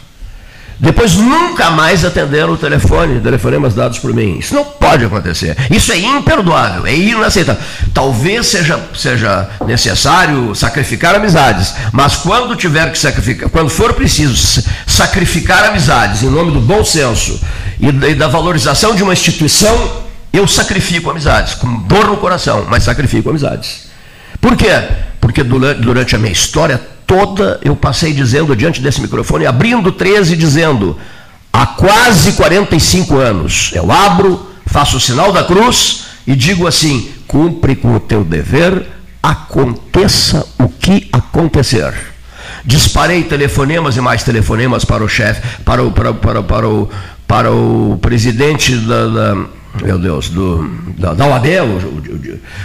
Depois 0.80 1.16
nunca 1.16 1.70
mais 1.70 2.04
atenderam 2.04 2.52
o 2.52 2.56
telefone, 2.56 3.20
telefonemas 3.20 3.74
dados 3.74 3.98
por 3.98 4.14
mim. 4.14 4.38
Isso 4.38 4.54
não 4.54 4.64
pode 4.64 5.04
acontecer. 5.04 5.56
Isso 5.70 5.90
é 5.90 5.98
imperdoável, 5.98 6.86
é 6.86 6.94
inaceitável. 6.94 7.60
Talvez 7.92 8.46
seja, 8.46 8.78
seja 8.94 9.48
necessário 9.66 10.54
sacrificar 10.54 11.16
amizades, 11.16 11.74
mas 11.92 12.14
quando 12.16 12.54
tiver 12.54 12.92
que 12.92 12.98
sacrificar, 12.98 13.48
quando 13.48 13.70
for 13.70 13.92
preciso 13.94 14.62
sacrificar 14.86 15.64
amizades 15.64 16.22
em 16.22 16.30
nome 16.30 16.52
do 16.52 16.60
bom 16.60 16.84
senso 16.84 17.40
e 17.80 18.14
da 18.14 18.28
valorização 18.28 18.94
de 18.94 19.02
uma 19.02 19.12
instituição, 19.12 20.02
eu 20.32 20.47
sacrifico 20.47 21.11
amizades, 21.11 21.54
com 21.54 21.80
dor 21.82 22.06
no 22.06 22.16
coração, 22.16 22.66
mas 22.68 22.85
sacrifico 22.85 23.30
amizades. 23.30 23.88
Por 24.40 24.56
quê? 24.56 24.70
Porque 25.20 25.42
durante, 25.42 26.14
a 26.14 26.18
minha 26.18 26.32
história 26.32 26.80
toda 27.06 27.58
eu 27.64 27.75
passei 27.75 28.12
dizendo 28.12 28.54
diante 28.54 28.80
desse 28.80 29.00
microfone, 29.00 29.47
abrindo 29.47 29.90
13, 29.90 30.37
dizendo: 30.37 30.99
há 31.52 31.66
quase 31.66 32.32
45 32.32 33.16
anos 33.16 33.70
eu 33.75 33.90
abro, 33.90 34.49
faço 34.66 34.97
o 34.97 35.00
sinal 35.00 35.32
da 35.32 35.44
cruz 35.44 36.04
e 36.26 36.37
digo 36.37 36.66
assim: 36.66 37.11
cumpre 37.26 37.75
com 37.75 37.94
o 37.94 38.00
teu 38.00 38.25
dever, 38.25 38.87
aconteça 39.23 40.47
o 40.58 40.68
que 40.68 41.08
acontecer. 41.12 41.94
Disparei 42.64 43.23
telefonemas 43.23 43.97
e 43.97 44.00
mais 44.00 44.23
telefonemas 44.23 44.85
para 44.85 45.02
o 45.02 45.08
chefe, 45.08 45.40
para 45.64 45.82
o, 45.82 45.90
para, 45.90 46.12
para, 46.12 46.42
para, 46.42 46.68
o, 46.68 46.90
para 47.28 47.52
o 47.52 47.99
presidente 48.00 48.75
da, 48.75 49.06
da 49.06 49.37
meu 49.82 49.99
Deus, 49.99 50.30
do, 50.30 50.68
da, 50.97 51.12
da 51.12 51.26
OAB, 51.26 51.47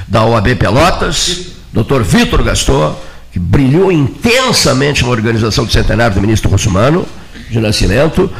da 0.07 0.25
OAB 0.25 0.55
Pelotas, 0.55 1.47
doutor 1.71 2.01
Vitor 2.01 2.41
Gastor, 2.43 2.95
que 3.31 3.37
brilhou 3.37 3.91
intensamente 3.91 5.03
na 5.03 5.09
organização 5.09 5.65
do 5.65 5.71
centenário 5.71 6.15
do 6.15 6.21
ministro 6.21 6.49
Russumano, 6.49 7.05
de 7.49 7.59
Nascimento, 7.59 8.31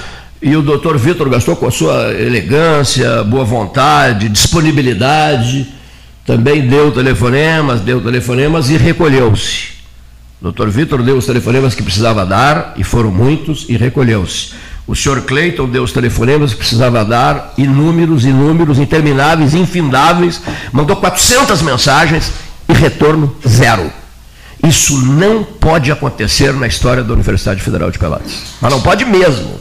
e 0.41 0.55
o 0.55 0.61
doutor 0.61 0.97
Vitor 0.97 1.29
Gastou, 1.29 1.55
com 1.55 1.67
a 1.67 1.71
sua 1.71 2.11
elegância, 2.13 3.23
boa 3.23 3.43
vontade, 3.43 4.29
disponibilidade, 4.29 5.67
também 6.25 6.67
deu 6.67 6.91
telefonemas, 6.91 7.81
deu 7.81 8.01
telefonemas 8.01 8.69
e 8.69 8.77
recolheu-se. 8.77 9.73
Doutor 10.41 10.69
Vitor 10.69 11.03
deu 11.03 11.17
os 11.17 11.25
telefonemas 11.25 11.75
que 11.75 11.83
precisava 11.83 12.25
dar, 12.25 12.73
e 12.77 12.83
foram 12.83 13.11
muitos, 13.11 13.65
e 13.69 13.77
recolheu-se. 13.77 14.53
O 14.85 14.95
senhor 14.95 15.21
Cleiton 15.21 15.67
deu 15.67 15.83
os 15.83 15.93
telefonemas 15.93 16.51
que 16.51 16.57
precisava 16.57 17.05
dar, 17.05 17.53
inúmeros, 17.57 18.25
inúmeros, 18.25 18.79
intermináveis, 18.79 19.53
infindáveis, 19.53 20.41
mandou 20.71 20.95
400 20.97 21.61
mensagens 21.61 22.31
e 22.67 22.73
retorno 22.73 23.35
zero. 23.47 23.89
Isso 24.61 24.97
não 25.05 25.43
pode 25.43 25.91
acontecer 25.91 26.53
na 26.53 26.67
história 26.67 27.03
da 27.03 27.13
Universidade 27.13 27.61
Federal 27.61 27.91
de 27.91 27.99
Pelotas. 27.99 28.43
Mas 28.61 28.71
não 28.71 28.81
pode 28.81 29.03
mesmo. 29.03 29.59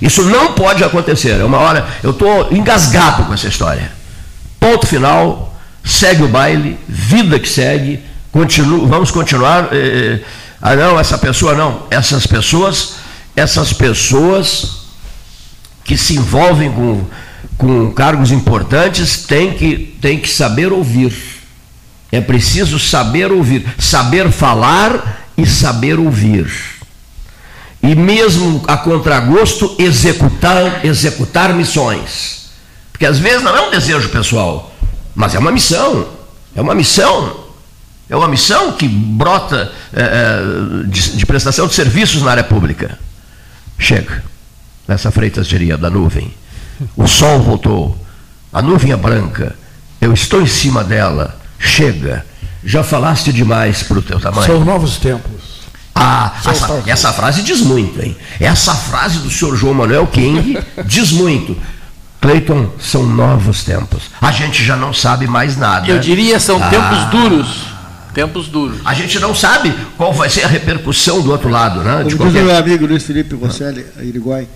Isso 0.00 0.22
não 0.22 0.52
pode 0.52 0.84
acontecer. 0.84 1.40
É 1.40 1.44
uma 1.44 1.58
hora. 1.58 1.86
Eu 2.02 2.10
estou 2.10 2.52
engasgado 2.52 3.24
com 3.24 3.34
essa 3.34 3.48
história. 3.48 3.90
Ponto 4.60 4.86
final. 4.86 5.56
Segue 5.84 6.22
o 6.22 6.28
baile. 6.28 6.78
Vida 6.88 7.38
que 7.38 7.48
segue. 7.48 8.00
Continu, 8.30 8.86
vamos 8.86 9.10
continuar. 9.10 9.68
Eh, 9.72 10.20
eh, 10.20 10.24
ah, 10.62 10.76
não, 10.76 10.98
essa 10.98 11.18
pessoa 11.18 11.54
não. 11.54 11.82
Essas 11.90 12.26
pessoas, 12.26 12.94
essas 13.36 13.72
pessoas 13.72 14.84
que 15.84 15.96
se 15.96 16.16
envolvem 16.16 16.70
com, 16.72 17.04
com 17.58 17.92
cargos 17.92 18.30
importantes 18.30 19.24
têm 19.26 19.52
que, 19.52 19.96
têm 20.00 20.18
que 20.18 20.28
saber 20.28 20.72
ouvir 20.72 21.34
é 22.14 22.20
preciso 22.20 22.78
saber 22.78 23.32
ouvir, 23.32 23.66
saber 23.76 24.30
falar 24.30 25.26
e 25.36 25.44
saber 25.44 25.98
ouvir. 25.98 26.48
E 27.82 27.92
mesmo 27.96 28.62
a 28.68 28.76
contragosto, 28.76 29.74
executar, 29.80 30.86
executar 30.86 31.52
missões. 31.52 32.50
Porque 32.92 33.04
às 33.04 33.18
vezes 33.18 33.42
não 33.42 33.56
é 33.56 33.60
um 33.62 33.70
desejo 33.72 34.10
pessoal, 34.10 34.72
mas 35.12 35.34
é 35.34 35.40
uma 35.40 35.50
missão. 35.50 36.06
É 36.54 36.60
uma 36.60 36.72
missão. 36.72 37.44
É 38.08 38.14
uma 38.14 38.28
missão 38.28 38.70
que 38.72 38.86
brota 38.86 39.72
é, 39.92 40.38
de, 40.86 41.16
de, 41.16 41.26
prestação 41.26 41.66
de 41.66 41.74
serviços 41.74 42.22
na 42.22 42.30
área 42.30 42.44
pública. 42.44 42.96
Chega. 43.78 44.24
Nessa 44.86 45.10
Freitas 45.10 45.46
diria 45.46 45.76
da 45.76 45.90
nuvem. 45.90 46.32
O 46.96 47.06
sol 47.06 47.40
voltou. 47.40 47.98
A 48.52 48.60
nuvem 48.60 48.92
é 48.92 48.96
branca. 48.96 49.56
Eu 50.00 50.12
estou 50.12 50.42
em 50.42 50.46
cima 50.46 50.84
dela 50.84 51.40
chega, 51.64 52.24
já 52.62 52.82
falaste 52.82 53.32
demais 53.32 53.82
para 53.82 53.98
o 53.98 54.02
teu 54.02 54.20
tamanho. 54.20 54.46
São 54.46 54.64
novos 54.64 54.98
tempos. 54.98 55.54
Ah, 55.94 56.32
essa, 56.44 56.82
essa, 56.86 57.12
frase 57.12 57.42
diz 57.42 57.60
muito, 57.60 58.02
hein? 58.02 58.16
Essa 58.40 58.74
frase 58.74 59.20
do 59.20 59.30
senhor 59.30 59.56
João 59.56 59.74
Manuel 59.74 60.06
King 60.08 60.58
diz 60.84 61.12
muito. 61.12 61.56
Cleiton, 62.20 62.70
são 62.80 63.04
novos 63.04 63.62
tempos. 63.62 64.04
A 64.20 64.32
gente 64.32 64.64
já 64.64 64.76
não 64.76 64.92
sabe 64.92 65.26
mais 65.26 65.56
nada. 65.56 65.86
Eu 65.86 65.98
diria 65.98 66.40
são 66.40 66.60
ah, 66.62 66.68
tempos 66.68 67.04
duros. 67.10 67.73
Tempos 68.14 68.48
duros. 68.48 68.78
A 68.84 68.94
gente 68.94 69.18
não 69.18 69.34
sabe 69.34 69.74
qual 69.96 70.12
vai 70.12 70.30
ser 70.30 70.44
a 70.44 70.48
repercussão 70.48 71.20
do 71.20 71.30
outro 71.30 71.48
lado, 71.48 71.82
né? 71.82 72.04
De 72.04 72.16
qualquer... 72.16 72.42
meu 72.42 72.56
amigo 72.56 72.86
Luiz 72.86 73.02
Felipe 73.02 73.34
Rosselli, 73.34 73.84
Iriguai, 74.00 74.46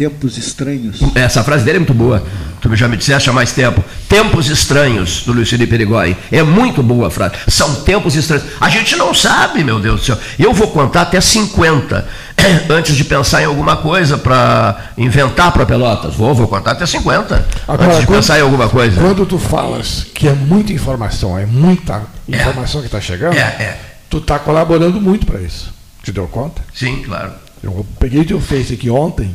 Tempos 0.00 0.38
estranhos. 0.38 0.98
Essa 1.14 1.44
frase 1.44 1.62
dele 1.62 1.76
é 1.76 1.80
muito 1.80 1.92
boa. 1.92 2.24
Tu 2.58 2.74
já 2.74 2.88
me 2.88 2.96
disseste 2.96 3.28
há 3.28 3.34
mais 3.34 3.52
tempo. 3.52 3.84
Tempos 4.08 4.48
estranhos, 4.48 5.24
do 5.26 5.32
Luiz 5.34 5.50
Felipe 5.50 5.72
Perigói. 5.72 6.16
É 6.32 6.42
muito 6.42 6.82
boa 6.82 7.08
a 7.08 7.10
frase. 7.10 7.34
São 7.48 7.74
tempos 7.82 8.16
estranhos. 8.16 8.46
A 8.58 8.70
gente 8.70 8.96
não 8.96 9.12
sabe, 9.12 9.62
meu 9.62 9.78
Deus 9.78 10.00
do 10.00 10.06
céu. 10.06 10.18
Eu 10.38 10.54
vou 10.54 10.68
contar 10.68 11.02
até 11.02 11.20
50 11.20 12.08
antes 12.70 12.96
de 12.96 13.04
pensar 13.04 13.42
em 13.42 13.44
alguma 13.44 13.76
coisa 13.76 14.16
para 14.16 14.90
inventar 14.96 15.52
para 15.52 15.66
Pelotas. 15.66 16.14
Vou, 16.14 16.34
vou 16.34 16.48
contar 16.48 16.70
até 16.70 16.86
50 16.86 17.46
Agora, 17.68 17.88
antes 17.88 18.00
de 18.00 18.06
quando, 18.06 18.16
pensar 18.16 18.38
em 18.38 18.42
alguma 18.42 18.70
coisa. 18.70 18.98
Quando 18.98 19.26
tu 19.26 19.38
falas 19.38 20.06
que 20.14 20.26
é 20.26 20.32
muita 20.32 20.72
informação, 20.72 21.38
é 21.38 21.44
muita. 21.44 22.00
Informação 22.36 22.80
é. 22.80 22.82
que 22.82 22.88
está 22.88 23.00
chegando, 23.00 23.36
é, 23.36 23.40
é. 23.40 23.80
tu 24.08 24.18
está 24.18 24.38
colaborando 24.38 25.00
muito 25.00 25.26
para 25.26 25.40
isso. 25.40 25.72
Te 26.02 26.12
deu 26.12 26.26
conta? 26.28 26.62
Sim, 26.74 27.02
claro. 27.02 27.32
Eu 27.62 27.86
peguei 27.98 28.24
teu 28.24 28.40
Face 28.40 28.72
aqui 28.72 28.88
ontem 28.88 29.34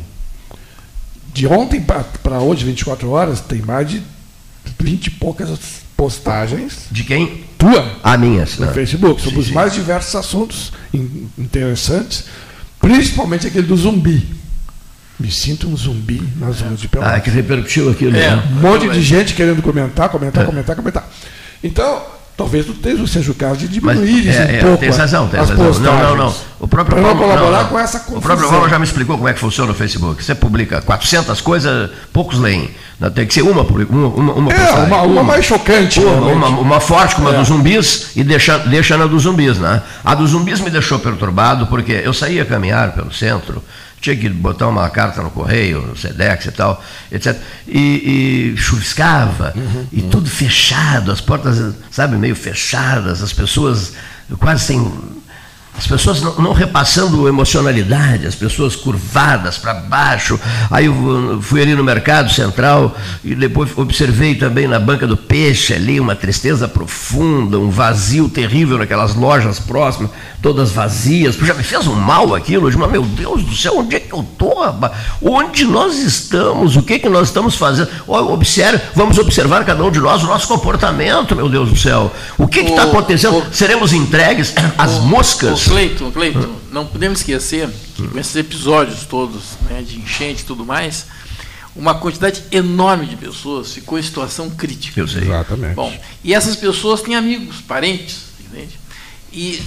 de 1.36 1.46
ontem 1.46 1.84
para 2.22 2.40
hoje, 2.40 2.64
24 2.64 3.10
horas, 3.10 3.42
tem 3.42 3.60
mais 3.60 3.90
de 3.90 4.02
20 4.80 5.06
e 5.06 5.10
poucas 5.10 5.50
postagens. 5.94 6.86
De 6.90 7.04
quem? 7.04 7.44
Tua. 7.58 7.98
A 8.02 8.16
minhas. 8.16 8.58
No 8.58 8.64
né? 8.64 8.72
Facebook, 8.72 9.20
sobre 9.20 9.34
sim, 9.34 9.40
os 9.40 9.46
sim. 9.48 9.52
mais 9.52 9.74
diversos 9.74 10.14
assuntos 10.14 10.72
interessantes, 11.36 12.24
principalmente 12.80 13.46
aquele 13.46 13.66
do 13.66 13.76
zumbi. 13.76 14.34
Me 15.20 15.30
sinto 15.30 15.68
um 15.68 15.76
zumbi 15.76 16.22
nas 16.36 16.56
zonas 16.56 16.80
de 16.80 16.88
Pelotas. 16.88 17.14
Ah, 17.14 17.20
que 17.20 17.28
repercutiu 17.28 17.90
aquilo. 17.90 18.16
É, 18.16 18.30
né? 18.34 18.42
Um 18.52 18.60
monte 18.60 18.88
de 18.88 19.02
gente 19.02 19.34
querendo 19.34 19.60
comentar, 19.60 20.08
comentar, 20.08 20.42
é. 20.42 20.46
comentar, 20.46 20.74
comentar. 20.74 21.10
Então, 21.62 22.02
Talvez 22.36 22.66
não 22.66 23.06
seja 23.06 23.32
o 23.32 23.34
caso 23.34 23.56
de 23.56 23.68
diminuir 23.68 24.26
Mas, 24.26 24.36
é, 24.36 24.58
um 24.58 24.60
pouco. 24.60 24.78
Tem 24.78 24.90
razão, 24.90 25.26
tem 25.26 25.40
razão. 25.40 25.56
Postagens. 25.56 26.02
Não, 26.02 26.16
não, 26.16 26.16
não. 26.26 26.34
O 26.60 26.68
próprio 26.68 27.00
Paulo, 27.00 27.18
colaborar 27.18 27.62
não, 27.62 27.68
com 27.70 27.78
essa 27.78 27.98
confusão. 28.00 28.18
O 28.18 28.22
próprio 28.22 28.48
Paulo 28.50 28.68
já 28.68 28.78
me 28.78 28.84
explicou 28.84 29.16
como 29.16 29.26
é 29.26 29.32
que 29.32 29.40
funciona 29.40 29.72
o 29.72 29.74
Facebook. 29.74 30.22
Você 30.22 30.34
publica 30.34 30.82
400 30.82 31.40
coisas, 31.40 31.90
poucos 32.12 32.38
leem. 32.38 32.70
Tem 33.14 33.26
que 33.26 33.32
ser 33.32 33.42
uma 33.42 33.62
uma, 33.62 34.08
uma, 34.08 34.32
uma 34.34 34.52
é, 34.52 34.70
uma, 34.86 35.02
uma, 35.02 35.22
mais 35.22 35.46
chocante. 35.46 36.00
Uma, 36.00 36.32
uma, 36.32 36.48
uma, 36.48 36.80
forte 36.80 37.14
como 37.14 37.28
a 37.28 37.34
é. 37.34 37.38
dos 37.38 37.48
zumbis 37.48 38.08
e 38.14 38.22
deixa, 38.22 38.58
deixa 38.58 38.98
na 38.98 39.06
dos 39.06 39.22
zumbis, 39.22 39.58
né? 39.58 39.82
A 40.04 40.14
dos 40.14 40.30
zumbis 40.30 40.60
me 40.60 40.68
deixou 40.70 40.98
perturbado 40.98 41.66
porque 41.66 41.92
eu 41.92 42.12
saía 42.12 42.44
caminhar 42.44 42.92
pelo 42.92 43.12
centro, 43.12 43.62
tinha 44.00 44.16
que 44.16 44.28
botar 44.28 44.68
uma 44.68 44.88
carta 44.90 45.22
no 45.22 45.30
correio, 45.30 45.82
no 45.82 45.96
SEDEX 45.96 46.46
e 46.46 46.52
tal, 46.52 46.82
etc. 47.10 47.36
E, 47.66 48.52
e 48.52 48.56
chuviscava, 48.56 49.52
uhum, 49.56 49.86
e 49.92 50.02
uhum. 50.02 50.10
tudo 50.10 50.30
fechado, 50.30 51.10
as 51.10 51.20
portas, 51.20 51.74
sabe, 51.90 52.16
meio 52.16 52.36
fechadas, 52.36 53.22
as 53.22 53.32
pessoas 53.32 53.92
quase 54.38 54.64
sem 54.64 54.78
as 55.76 55.86
pessoas 55.86 56.22
não, 56.22 56.34
não, 56.36 56.52
repassando 56.52 57.28
emocionalidade, 57.28 58.26
as 58.26 58.34
pessoas 58.34 58.74
curvadas 58.74 59.58
para 59.58 59.74
baixo. 59.74 60.40
Aí 60.70 60.86
eu 60.86 61.38
fui 61.42 61.60
ali 61.60 61.74
no 61.74 61.84
mercado 61.84 62.32
central 62.32 62.96
e 63.22 63.34
depois 63.34 63.76
observei 63.76 64.34
também 64.34 64.66
na 64.66 64.78
banca 64.78 65.06
do 65.06 65.16
peixe 65.16 65.74
ali 65.74 66.00
uma 66.00 66.14
tristeza 66.14 66.66
profunda, 66.66 67.58
um 67.58 67.68
vazio 67.68 68.28
terrível 68.28 68.78
naquelas 68.78 69.14
lojas 69.14 69.58
próximas, 69.58 70.10
todas 70.40 70.72
vazias. 70.72 71.36
Já 71.36 71.54
me 71.54 71.62
fez 71.62 71.86
um 71.86 71.94
mal 71.94 72.34
aquilo. 72.34 72.70
Mas 72.78 72.90
meu 72.90 73.02
Deus 73.02 73.42
do 73.42 73.54
céu, 73.54 73.78
onde 73.78 73.96
é 73.96 74.00
que 74.00 74.12
eu 74.12 74.20
estou? 74.20 74.56
Onde 75.20 75.64
nós 75.64 75.98
estamos? 75.98 76.76
O 76.76 76.82
que, 76.82 76.94
é 76.94 76.98
que 76.98 77.08
nós 77.08 77.28
estamos 77.28 77.54
fazendo? 77.54 77.88
Observe, 78.06 78.80
vamos 78.94 79.18
observar 79.18 79.64
cada 79.64 79.84
um 79.84 79.90
de 79.90 80.00
nós 80.00 80.22
o 80.22 80.26
nosso 80.26 80.48
comportamento, 80.48 81.36
meu 81.36 81.48
Deus 81.48 81.68
do 81.68 81.76
céu. 81.76 82.10
O 82.38 82.46
que 82.46 82.60
está 82.60 82.84
acontecendo? 82.84 83.38
O, 83.38 83.46
Seremos 83.52 83.92
entregues 83.92 84.54
às 84.78 84.98
moscas? 85.00 85.65
Cleiton, 85.68 86.10
Cleiton, 86.10 86.56
não 86.72 86.86
podemos 86.86 87.20
esquecer 87.20 87.68
que 87.94 88.06
com 88.06 88.18
esses 88.18 88.34
episódios 88.36 89.04
todos, 89.04 89.42
né, 89.68 89.82
de 89.82 89.98
enchente 89.98 90.42
e 90.42 90.44
tudo 90.44 90.64
mais, 90.64 91.06
uma 91.74 91.94
quantidade 91.94 92.42
enorme 92.50 93.06
de 93.06 93.16
pessoas 93.16 93.72
ficou 93.72 93.98
em 93.98 94.02
situação 94.02 94.48
crítica. 94.50 95.00
Eu 95.00 95.08
sei. 95.08 95.22
Exatamente. 95.22 95.74
Bom, 95.74 95.92
e 96.24 96.32
essas 96.32 96.56
pessoas 96.56 97.02
têm 97.02 97.14
amigos, 97.14 97.60
parentes, 97.60 98.24
entende? 98.40 98.78
E, 99.32 99.62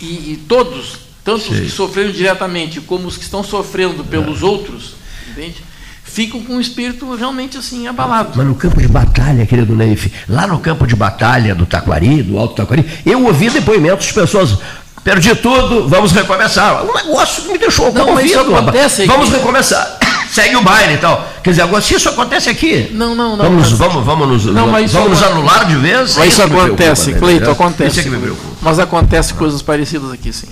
e, 0.00 0.04
e 0.04 0.44
todos, 0.48 1.00
tanto 1.24 1.44
Sim. 1.44 1.54
os 1.54 1.60
que 1.60 1.70
sofreram 1.70 2.12
diretamente 2.12 2.80
como 2.80 3.08
os 3.08 3.16
que 3.16 3.24
estão 3.24 3.42
sofrendo 3.42 4.04
pelos 4.04 4.42
é. 4.42 4.44
outros, 4.44 4.94
entende? 5.30 5.70
ficam 6.10 6.42
com 6.42 6.56
o 6.56 6.60
espírito 6.60 7.14
realmente 7.14 7.56
assim 7.56 7.86
abalado. 7.86 8.32
Mas 8.34 8.46
no 8.46 8.54
campo 8.54 8.80
de 8.80 8.88
batalha, 8.88 9.46
querido 9.46 9.76
Neif, 9.76 10.12
lá 10.28 10.46
no 10.46 10.58
campo 10.58 10.86
de 10.86 10.96
batalha 10.96 11.54
do 11.54 11.64
Taquari, 11.64 12.22
do 12.22 12.36
Alto 12.36 12.56
Taquari, 12.56 12.84
eu 13.06 13.24
ouvi 13.24 13.48
depoimentos 13.48 14.06
de 14.06 14.12
pessoas 14.12 14.58
Perdi 15.02 15.34
tudo, 15.34 15.88
vamos 15.88 16.12
recomeçar. 16.12 16.84
Um 16.84 16.92
negócio 16.92 17.42
que 17.44 17.52
me 17.52 17.58
deixou 17.58 17.90
não, 17.92 18.12
mas 18.12 18.30
isso 18.30 18.40
acontece 18.40 19.06
Vamos 19.06 19.28
aqui. 19.28 19.38
recomeçar. 19.38 19.98
Segue 20.30 20.56
o 20.56 20.62
baile 20.62 20.94
e 20.94 20.98
tal. 20.98 21.26
Quer 21.42 21.50
dizer, 21.50 21.62
agora 21.62 21.82
se 21.82 21.94
isso 21.94 22.08
acontece 22.08 22.50
aqui. 22.50 22.90
Não, 22.92 23.14
não, 23.14 23.36
não. 23.36 23.44
Vamos, 23.44 23.70
mas... 23.70 23.78
vamos, 23.78 24.04
vamos, 24.04 24.28
nos, 24.28 24.44
não, 24.46 24.68
mas 24.68 24.92
vamos 24.92 25.10
nos 25.10 25.22
anular 25.22 25.66
de 25.66 25.74
vez? 25.76 26.16
Mas 26.16 26.32
isso, 26.32 26.42
acontece, 26.42 27.12
Cleito, 27.14 27.46
né? 27.46 27.52
acontece. 27.52 28.00
Isso 28.00 28.08
é 28.08 28.10
que 28.12 28.16
me 28.16 28.36
Mas 28.60 28.78
acontece 28.78 29.34
coisas 29.34 29.60
parecidas 29.60 30.12
aqui, 30.12 30.32
sim. 30.32 30.48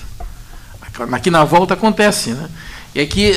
Aqui 1.13 1.31
na 1.31 1.45
volta 1.45 1.75
acontece, 1.75 2.31
né? 2.31 2.49
É 2.93 3.07
que, 3.07 3.33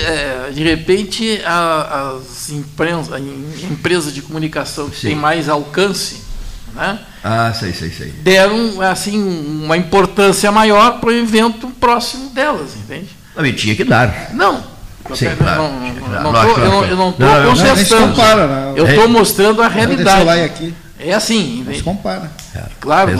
de 0.51 0.63
repente, 0.63 1.39
as 1.45 2.49
empresas 2.49 4.13
de 4.13 4.21
comunicação 4.23 4.89
que 4.89 4.99
têm 4.99 5.15
mais 5.15 5.47
alcance 5.47 6.30
né? 6.75 6.99
Ah, 7.23 7.53
sei, 7.57 7.73
sei, 7.73 7.89
sei. 7.89 8.07
Deram 8.07 8.81
assim, 8.81 9.21
uma 9.63 9.77
importância 9.77 10.51
maior 10.51 10.99
para 10.99 11.09
o 11.09 11.13
evento 11.13 11.67
próximo 11.79 12.29
delas, 12.29 12.75
entende? 12.75 13.09
Não, 13.35 13.45
e 13.45 13.53
tinha 13.53 13.75
que 13.75 13.83
dar. 13.83 14.29
Não. 14.33 14.71
Sim, 15.15 15.25
eu, 15.25 15.37
claro, 15.37 15.63
não, 15.63 16.31
não, 16.31 16.85
eu, 16.85 16.95
não 16.95 17.09
estou 17.09 17.27
contestando. 17.45 18.47
Né? 18.47 18.73
Eu 18.75 18.87
estou 18.87 19.09
mostrando 19.09 19.61
a 19.61 19.67
realidade. 19.67 20.29
Aqui. 20.29 20.73
É 21.03 21.13
assim. 21.13 21.63
Não 21.65 21.73
se 21.73 21.81
compara. 21.81 22.31
É, 22.55 22.61
claro, 22.79 23.11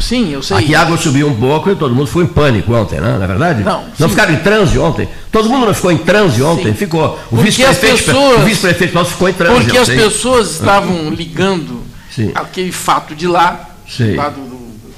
sim, 0.00 0.32
eu 0.32 0.42
sei. 0.42 0.56
Aqui 0.56 0.74
a 0.74 0.80
água 0.80 0.96
subiu 0.96 1.28
um 1.28 1.36
pouco 1.36 1.70
e 1.70 1.76
todo 1.76 1.94
mundo 1.94 2.06
ficou 2.08 2.22
em 2.22 2.26
pânico 2.26 2.74
ontem, 2.74 3.00
né? 3.00 3.16
não 3.16 3.22
é 3.22 3.26
verdade? 3.26 3.62
Não. 3.62 3.84
Não 3.98 4.08
ficaram 4.08 4.34
em 4.34 4.38
transe 4.38 4.78
ontem? 4.78 5.08
Todo 5.30 5.48
mundo 5.48 5.66
não 5.66 5.74
ficou 5.74 5.92
em 5.92 5.98
transe 5.98 6.42
ontem? 6.42 6.72
Sim. 6.72 6.74
Ficou. 6.74 7.18
O 7.30 7.36
vice-prefeito 7.36 8.04
pessoas... 8.04 8.44
vice 8.44 8.90
nosso 8.92 9.10
ficou 9.12 9.28
em 9.28 9.32
transe. 9.34 9.62
Porque 9.62 9.78
as 9.78 9.88
pessoas 9.88 10.50
estavam 10.52 11.10
ligando 11.10 11.87
Sim. 12.18 12.32
aquele 12.34 12.72
fato 12.72 13.14
de 13.14 13.28
lá, 13.28 13.70
lá 14.16 14.28
do, 14.28 14.40
do, 14.40 14.92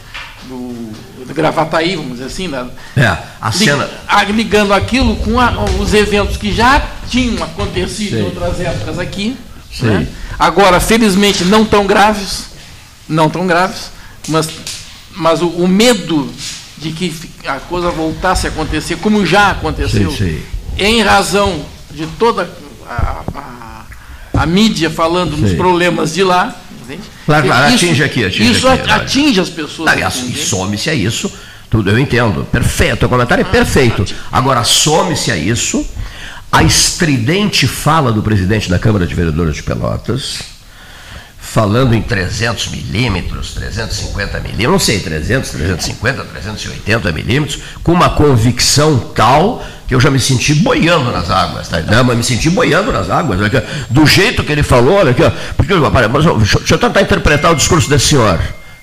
do, 0.49 1.27
do 1.27 1.35
Gravataí, 1.35 1.95
vamos 1.97 2.13
dizer 2.13 2.25
assim, 2.25 2.49
né? 2.49 2.67
é, 2.97 3.15
a 3.39 3.53
cena... 3.53 3.87
ligando 4.31 4.73
aquilo 4.73 5.17
com 5.17 5.39
a, 5.39 5.53
os 5.79 5.93
eventos 5.93 6.39
que 6.39 6.51
já 6.51 6.83
tinham 7.11 7.45
acontecido 7.45 8.17
Sim. 8.17 8.21
em 8.21 8.23
outras 8.23 8.59
épocas 8.59 8.99
aqui. 8.99 9.37
Né? 9.83 10.09
Agora, 10.39 10.81
felizmente, 10.81 11.45
não 11.45 11.63
tão 11.67 11.87
graves, 11.87 12.47
não 13.07 13.29
tão 13.29 13.47
graves, 13.47 13.91
mas, 14.27 14.49
mas 15.15 15.43
o, 15.43 15.49
o 15.49 15.69
medo 15.69 16.33
de 16.79 16.91
que 16.93 17.15
a 17.47 17.61
coisa 17.61 17.91
voltasse 17.91 18.47
a 18.47 18.51
acontecer, 18.51 18.97
como 18.97 19.27
já 19.27 19.51
aconteceu, 19.51 20.11
em 20.79 21.03
razão 21.03 21.67
de 21.91 22.07
toda 22.19 22.51
a, 22.89 23.23
a, 23.35 24.43
a 24.43 24.47
mídia 24.47 24.89
falando 24.89 25.37
nos 25.37 25.53
problemas 25.53 26.15
de 26.15 26.25
lá, 26.25 26.57
entende? 26.91 27.09
Claro, 27.25 27.47
claro, 27.47 27.75
isso, 27.75 27.85
atinge 27.85 28.03
aqui, 28.03 28.25
atinge 28.25 28.53
Isso 28.53 28.69
aqui, 28.69 28.91
atinge 28.91 29.41
as 29.41 29.49
pessoas. 29.49 29.93
e 30.29 30.35
some-se 30.35 30.91
a 30.91 30.95
isso, 30.95 31.33
tudo 31.69 31.91
eu 31.91 31.99
entendo. 31.99 32.45
Perfeito, 32.51 33.07
o 33.07 33.09
comentário 33.09 33.43
é 33.43 33.47
ah, 33.47 33.51
perfeito. 33.51 34.05
Agora, 34.31 34.65
some-se 34.65 35.31
a 35.31 35.37
isso 35.37 35.87
a 36.53 36.65
estridente 36.65 37.67
fala 37.69 38.13
do 38.13 38.23
presidente 38.23 38.69
da 38.69 38.79
Câmara 38.79 39.07
de 39.07 39.15
Vereadores 39.15 39.55
de 39.55 39.63
Pelotas, 39.63 40.41
falando 41.51 41.95
em 41.95 42.01
300 42.01 42.69
milímetros, 42.69 43.55
350 43.55 44.39
milímetros, 44.39 44.71
não 44.71 44.79
sei, 44.79 45.01
300, 45.01 45.51
350, 45.51 46.25
380 46.25 47.11
milímetros, 47.11 47.59
com 47.83 47.91
uma 47.91 48.11
convicção 48.11 48.97
tal 48.97 49.61
que 49.89 49.93
eu 49.93 49.99
já 49.99 50.13
me 50.13 50.21
senti 50.21 50.55
boiando 50.55 51.11
nas 51.11 51.29
águas, 51.29 51.67
tá? 51.67 51.81
Não, 51.81 52.05
mas 52.05 52.17
me 52.17 52.23
senti 52.23 52.49
boiando 52.49 52.93
nas 52.93 53.11
águas, 53.11 53.43
aqui, 53.43 53.61
do 53.91 54.07
jeito 54.07 54.45
que 54.45 54.53
ele 54.53 54.63
falou, 54.63 54.95
olha 54.95 55.11
aqui, 55.11 55.25
porque, 55.57 55.75
mas, 55.75 56.25
deixa 56.25 56.75
eu 56.75 56.79
tentar 56.79 57.03
interpretar 57.03 57.51
o 57.51 57.57
discurso 57.57 57.91
desse 57.91 58.07
senhor, 58.07 58.39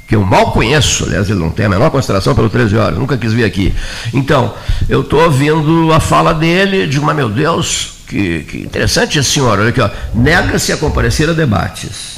que 0.06 0.18
eu 0.18 0.26
mal 0.26 0.52
conheço, 0.52 1.06
aliás, 1.06 1.30
ele 1.30 1.40
não 1.40 1.50
tem 1.50 1.68
a 1.68 1.70
menor 1.70 1.90
consideração 1.90 2.36
pelo 2.36 2.50
13 2.50 2.76
horas, 2.76 3.00
nunca 3.00 3.18
quis 3.18 3.32
vir 3.32 3.46
aqui. 3.46 3.74
Então, 4.14 4.54
eu 4.90 5.02
estou 5.02 5.24
ouvindo 5.24 5.94
a 5.94 6.02
fala 6.02 6.34
dele, 6.34 6.86
digo, 6.86 7.06
mas 7.06 7.16
meu 7.16 7.30
Deus, 7.30 7.94
que, 8.06 8.42
que 8.42 8.58
interessante 8.58 9.18
esse 9.18 9.32
senhor, 9.32 9.58
olha 9.58 9.70
aqui, 9.70 9.80
nega-se 10.14 10.74
a 10.74 10.78
comparecer 10.78 11.30
a 11.30 11.34
debates 11.34 12.17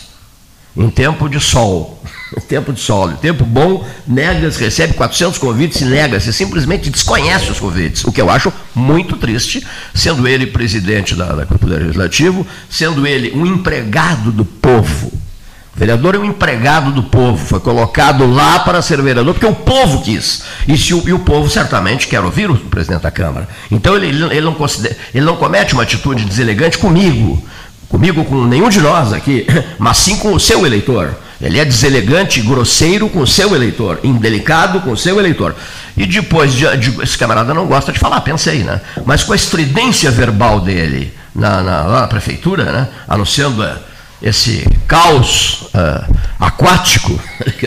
em 0.83 0.89
tempo 0.89 1.27
de 1.27 1.39
sol. 1.41 2.01
tempo 2.47 2.71
de 2.71 2.79
sol, 2.79 3.11
tempo 3.13 3.43
bom, 3.43 3.85
nega-se, 4.07 4.59
recebe 4.59 4.93
400 4.93 5.37
convites 5.37 5.81
e 5.81 5.85
nega-se, 5.85 6.31
simplesmente 6.31 6.89
desconhece 6.89 7.51
os 7.51 7.59
convites, 7.59 8.03
o 8.05 8.11
que 8.11 8.21
eu 8.21 8.29
acho 8.29 8.53
muito 8.73 9.17
triste, 9.17 9.65
sendo 9.93 10.27
ele 10.27 10.47
presidente 10.47 11.15
da, 11.15 11.33
da 11.33 11.45
Poder 11.45 11.79
Legislativo, 11.79 12.47
sendo 12.69 13.05
ele 13.05 13.31
um 13.35 13.45
empregado 13.45 14.31
do 14.31 14.45
povo. 14.45 15.11
O 15.75 15.79
vereador 15.79 16.15
é 16.15 16.17
um 16.19 16.25
empregado 16.25 16.91
do 16.91 17.03
povo, 17.03 17.37
foi 17.45 17.59
colocado 17.59 18.29
lá 18.29 18.59
para 18.59 18.81
ser 18.81 19.01
vereador, 19.01 19.33
porque 19.33 19.45
o 19.45 19.55
povo 19.55 20.01
quis. 20.01 20.43
E, 20.67 20.77
se 20.77 20.93
o, 20.93 21.07
e 21.07 21.13
o 21.13 21.19
povo 21.19 21.49
certamente 21.49 22.07
quer 22.07 22.19
ouvir 22.21 22.49
o 22.49 22.57
presidente 22.57 23.01
da 23.01 23.11
Câmara. 23.11 23.47
Então 23.71 23.95
ele, 23.95 24.07
ele, 24.07 24.41
não 24.41 24.55
ele 25.13 25.25
não 25.25 25.37
comete 25.37 25.73
uma 25.73 25.83
atitude 25.83 26.25
deselegante 26.25 26.77
comigo, 26.77 27.41
comigo, 27.89 28.23
com 28.23 28.45
nenhum 28.45 28.69
de 28.69 28.79
nós 28.79 29.11
aqui, 29.11 29.45
mas 29.77 29.97
sim 29.97 30.15
com 30.17 30.33
o 30.33 30.39
seu 30.39 30.65
eleitor. 30.65 31.15
Ele 31.41 31.57
é 31.57 31.65
deselegante, 31.65 32.41
grosseiro 32.41 33.09
com 33.09 33.21
o 33.21 33.27
seu 33.27 33.55
eleitor, 33.55 33.99
indelicado 34.03 34.81
com 34.81 34.91
o 34.91 34.97
seu 34.97 35.17
eleitor. 35.19 35.55
E 35.95 36.05
depois, 36.05 36.53
de, 36.53 36.77
de, 36.77 37.01
esse 37.01 37.17
camarada 37.17 37.53
não 37.53 37.65
gosta 37.65 37.91
de 37.91 37.99
falar, 37.99 38.21
pensei, 38.21 38.59
né? 38.63 38.81
Mas 39.05 39.23
com 39.23 39.31
a 39.31 39.35
estridência 39.35 40.11
verbal 40.11 40.59
dele 40.59 41.13
na, 41.33 41.61
na, 41.61 41.83
lá 41.83 42.01
na 42.01 42.07
prefeitura, 42.07 42.65
né? 42.65 42.87
anunciando 43.07 43.63
eh, 43.63 43.77
esse 44.21 44.67
caos 44.87 45.63
uh, 45.73 46.15
aquático, 46.39 47.17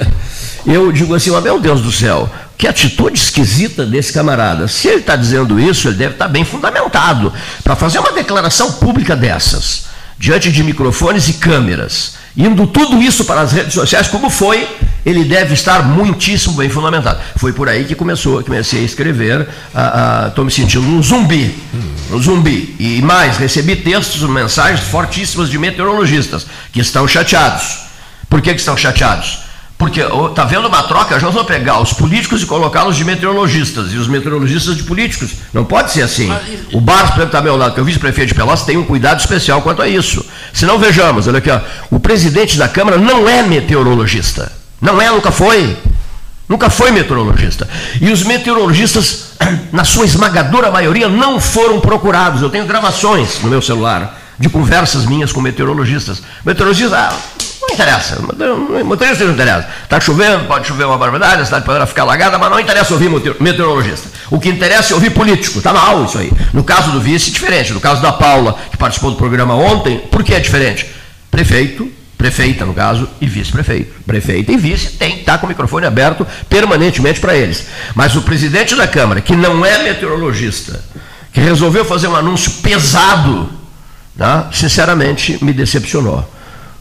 eu 0.67 0.93
digo 0.93 1.15
assim, 1.15 1.31
meu 1.41 1.59
Deus 1.59 1.81
do 1.81 1.91
céu, 1.91 2.31
que 2.59 2.69
atitude 2.69 3.19
esquisita 3.19 3.87
desse 3.87 4.13
camarada. 4.13 4.69
Se 4.69 4.89
ele 4.89 4.99
está 4.99 5.17
dizendo 5.17 5.59
isso, 5.59 5.89
ele 5.89 5.97
deve 5.97 6.13
estar 6.13 6.27
tá 6.27 6.31
bem 6.31 6.45
fundamentado 6.45 7.33
para 7.65 7.75
fazer 7.75 7.99
uma 7.99 8.13
declaração 8.13 8.73
pública 8.73 9.17
dessas, 9.17 9.87
diante 10.23 10.53
de 10.53 10.63
microfones 10.63 11.29
e 11.29 11.33
câmeras 11.35 12.23
Indo 12.37 12.67
tudo 12.67 13.03
isso 13.03 13.25
para 13.27 13.43
as 13.43 13.53
redes 13.53 13.75
sociais, 13.75 14.09
como 14.09 14.31
foi, 14.31 14.67
ele 15.05 15.23
deve 15.25 15.53
estar 15.53 15.83
muitíssimo 15.83 16.55
bem 16.55 16.71
fundamentado. 16.71 17.21
Foi 17.37 17.53
por 17.53 17.69
aí 17.69 17.85
que 17.85 17.95
começou, 17.95 18.43
comecei 18.43 18.81
a 18.81 18.85
escrever, 18.85 19.47
estou 20.29 20.45
me 20.45 20.51
sentindo 20.51 20.87
um 20.87 21.03
zumbi, 21.03 21.55
um 22.11 22.19
zumbi. 22.19 22.75
E 22.79 23.03
mais, 23.03 23.37
recebi 23.37 23.77
textos, 23.77 24.23
mensagens 24.23 24.81
fortíssimas 24.81 25.51
de 25.51 25.59
meteorologistas 25.59 26.47
que 26.73 26.81
estão 26.81 27.07
chateados. 27.07 27.81
Por 28.31 28.41
que, 28.41 28.55
que 28.55 28.61
estão 28.61 28.79
chateados? 28.79 29.41
Porque 29.83 30.01
está 30.01 30.45
vendo 30.45 30.69
uma 30.69 30.85
troca? 30.85 31.19
Já 31.19 31.29
vamos 31.29 31.45
pegar 31.45 31.81
os 31.81 31.93
políticos 31.93 32.41
e 32.45 32.47
colocá-los 32.47 32.95
de 32.97 33.05
meteorologistas 33.05 33.93
e 33.93 33.97
os 33.97 34.07
meteorologistas 34.07 34.77
de 34.77 34.85
políticos. 34.85 35.33
Não 35.53 35.65
pode 35.65 35.91
ser 35.91 36.03
assim. 36.03 36.33
O 36.73 36.81
Barros, 36.81 37.11
por 37.11 37.17
exemplo, 37.17 37.25
está 37.25 37.39
ao 37.39 37.45
meu 37.45 37.57
lado, 37.57 37.75
que 37.75 37.81
é 37.81 37.83
o 37.83 37.85
vice-prefeito 37.85 38.29
de 38.29 38.35
Pelotas, 38.37 38.65
tem 38.65 38.77
um 38.77 38.85
cuidado 38.85 39.19
especial 39.19 39.61
quanto 39.61 39.83
a 39.83 39.89
isso. 39.89 40.25
Se 40.53 40.65
não, 40.65 40.79
vejamos, 40.79 41.27
olha 41.27 41.39
aqui, 41.39 41.51
ó, 41.51 41.61
o 41.91 41.99
presidente 41.99 42.57
da 42.57 42.69
Câmara 42.69 42.97
não 42.97 43.29
é 43.29 43.43
meteorologista. 43.43 44.53
Não 44.81 45.03
é, 45.03 45.11
nunca 45.11 45.33
foi. 45.33 45.77
Nunca 46.49 46.71
foi 46.71 46.93
meteorologista. 46.93 47.69
E 48.01 48.09
os 48.13 48.23
meteorologistas, 48.23 49.33
na 49.73 49.83
sua 49.83 50.05
esmagadora 50.05 50.71
maioria, 50.71 51.09
não 51.09 51.41
foram 51.41 51.81
procurados. 51.81 52.41
Eu 52.41 52.51
tenho 52.51 52.67
gravações 52.67 53.41
no 53.43 53.51
meu 53.51 53.61
celular 53.61 54.17
de 54.39 54.49
conversas 54.49 55.07
minhas 55.07 55.33
com 55.33 55.41
meteorologistas. 55.41 56.23
Meteorologistas, 56.45 56.97
ah, 56.97 57.13
não 57.63 57.75
interessa, 57.75 58.19
motorista 58.85 59.25
não 59.25 59.33
interessa. 59.33 59.69
Está 59.85 60.01
chovendo, 60.01 60.45
pode 60.47 60.67
chover 60.67 60.85
uma 60.85 60.99
barbaridade, 60.99 61.43
a 61.43 61.45
cidade 61.45 61.65
poderá 61.65 61.87
ficar 61.87 62.03
alagada, 62.03 62.39
mas 62.39 62.51
não 62.51 62.59
interessa 62.59 62.93
ouvir 62.93 63.09
meteorologista. 63.41 64.09
O 64.31 64.41
que 64.41 64.49
interessa 64.49 64.93
é 64.93 64.95
ouvir 64.95 65.11
político, 65.11 65.59
está 65.59 65.73
mal 65.73 66.05
isso 66.05 66.19
aí. 66.19 66.33
No 66.53 66.65
caso 66.65 66.91
do 66.91 67.01
vice, 67.01 67.31
diferente. 67.31 67.73
No 67.73 67.81
caso 67.81 68.03
da 68.03 68.13
Paula, 68.13 68.59
que 68.71 68.77
participou 68.77 69.11
do 69.13 69.17
programa 69.17 69.55
ontem, 69.55 69.99
por 70.11 70.25
que 70.25 70.35
é 70.35 70.41
diferente? 70.41 70.87
Prefeito, 71.31 71.91
prefeita 72.19 72.65
no 72.65 72.75
caso, 72.75 73.09
e 73.21 73.27
vice-prefeito. 73.27 73.95
Prefeita 74.05 74.53
e 74.53 74.57
vice 74.57 74.91
tem 74.93 75.13
que 75.13 75.21
estar 75.21 75.39
com 75.39 75.47
o 75.47 75.49
microfone 75.49 75.87
aberto 75.87 76.27
permanentemente 76.49 77.21
para 77.21 77.37
eles. 77.37 77.67
Mas 77.95 78.17
o 78.17 78.23
presidente 78.23 78.75
da 78.75 78.89
Câmara, 78.89 79.21
que 79.21 79.37
não 79.37 79.65
é 79.65 79.83
meteorologista, 79.83 80.83
que 81.33 81.41
resolveu 81.41 81.85
fazer 81.85 82.09
um 82.09 82.17
anúncio 82.17 82.51
pesado, 82.63 83.51
tá? 84.17 84.51
sinceramente 84.53 85.43
me 85.45 85.53
decepcionou. 85.53 86.29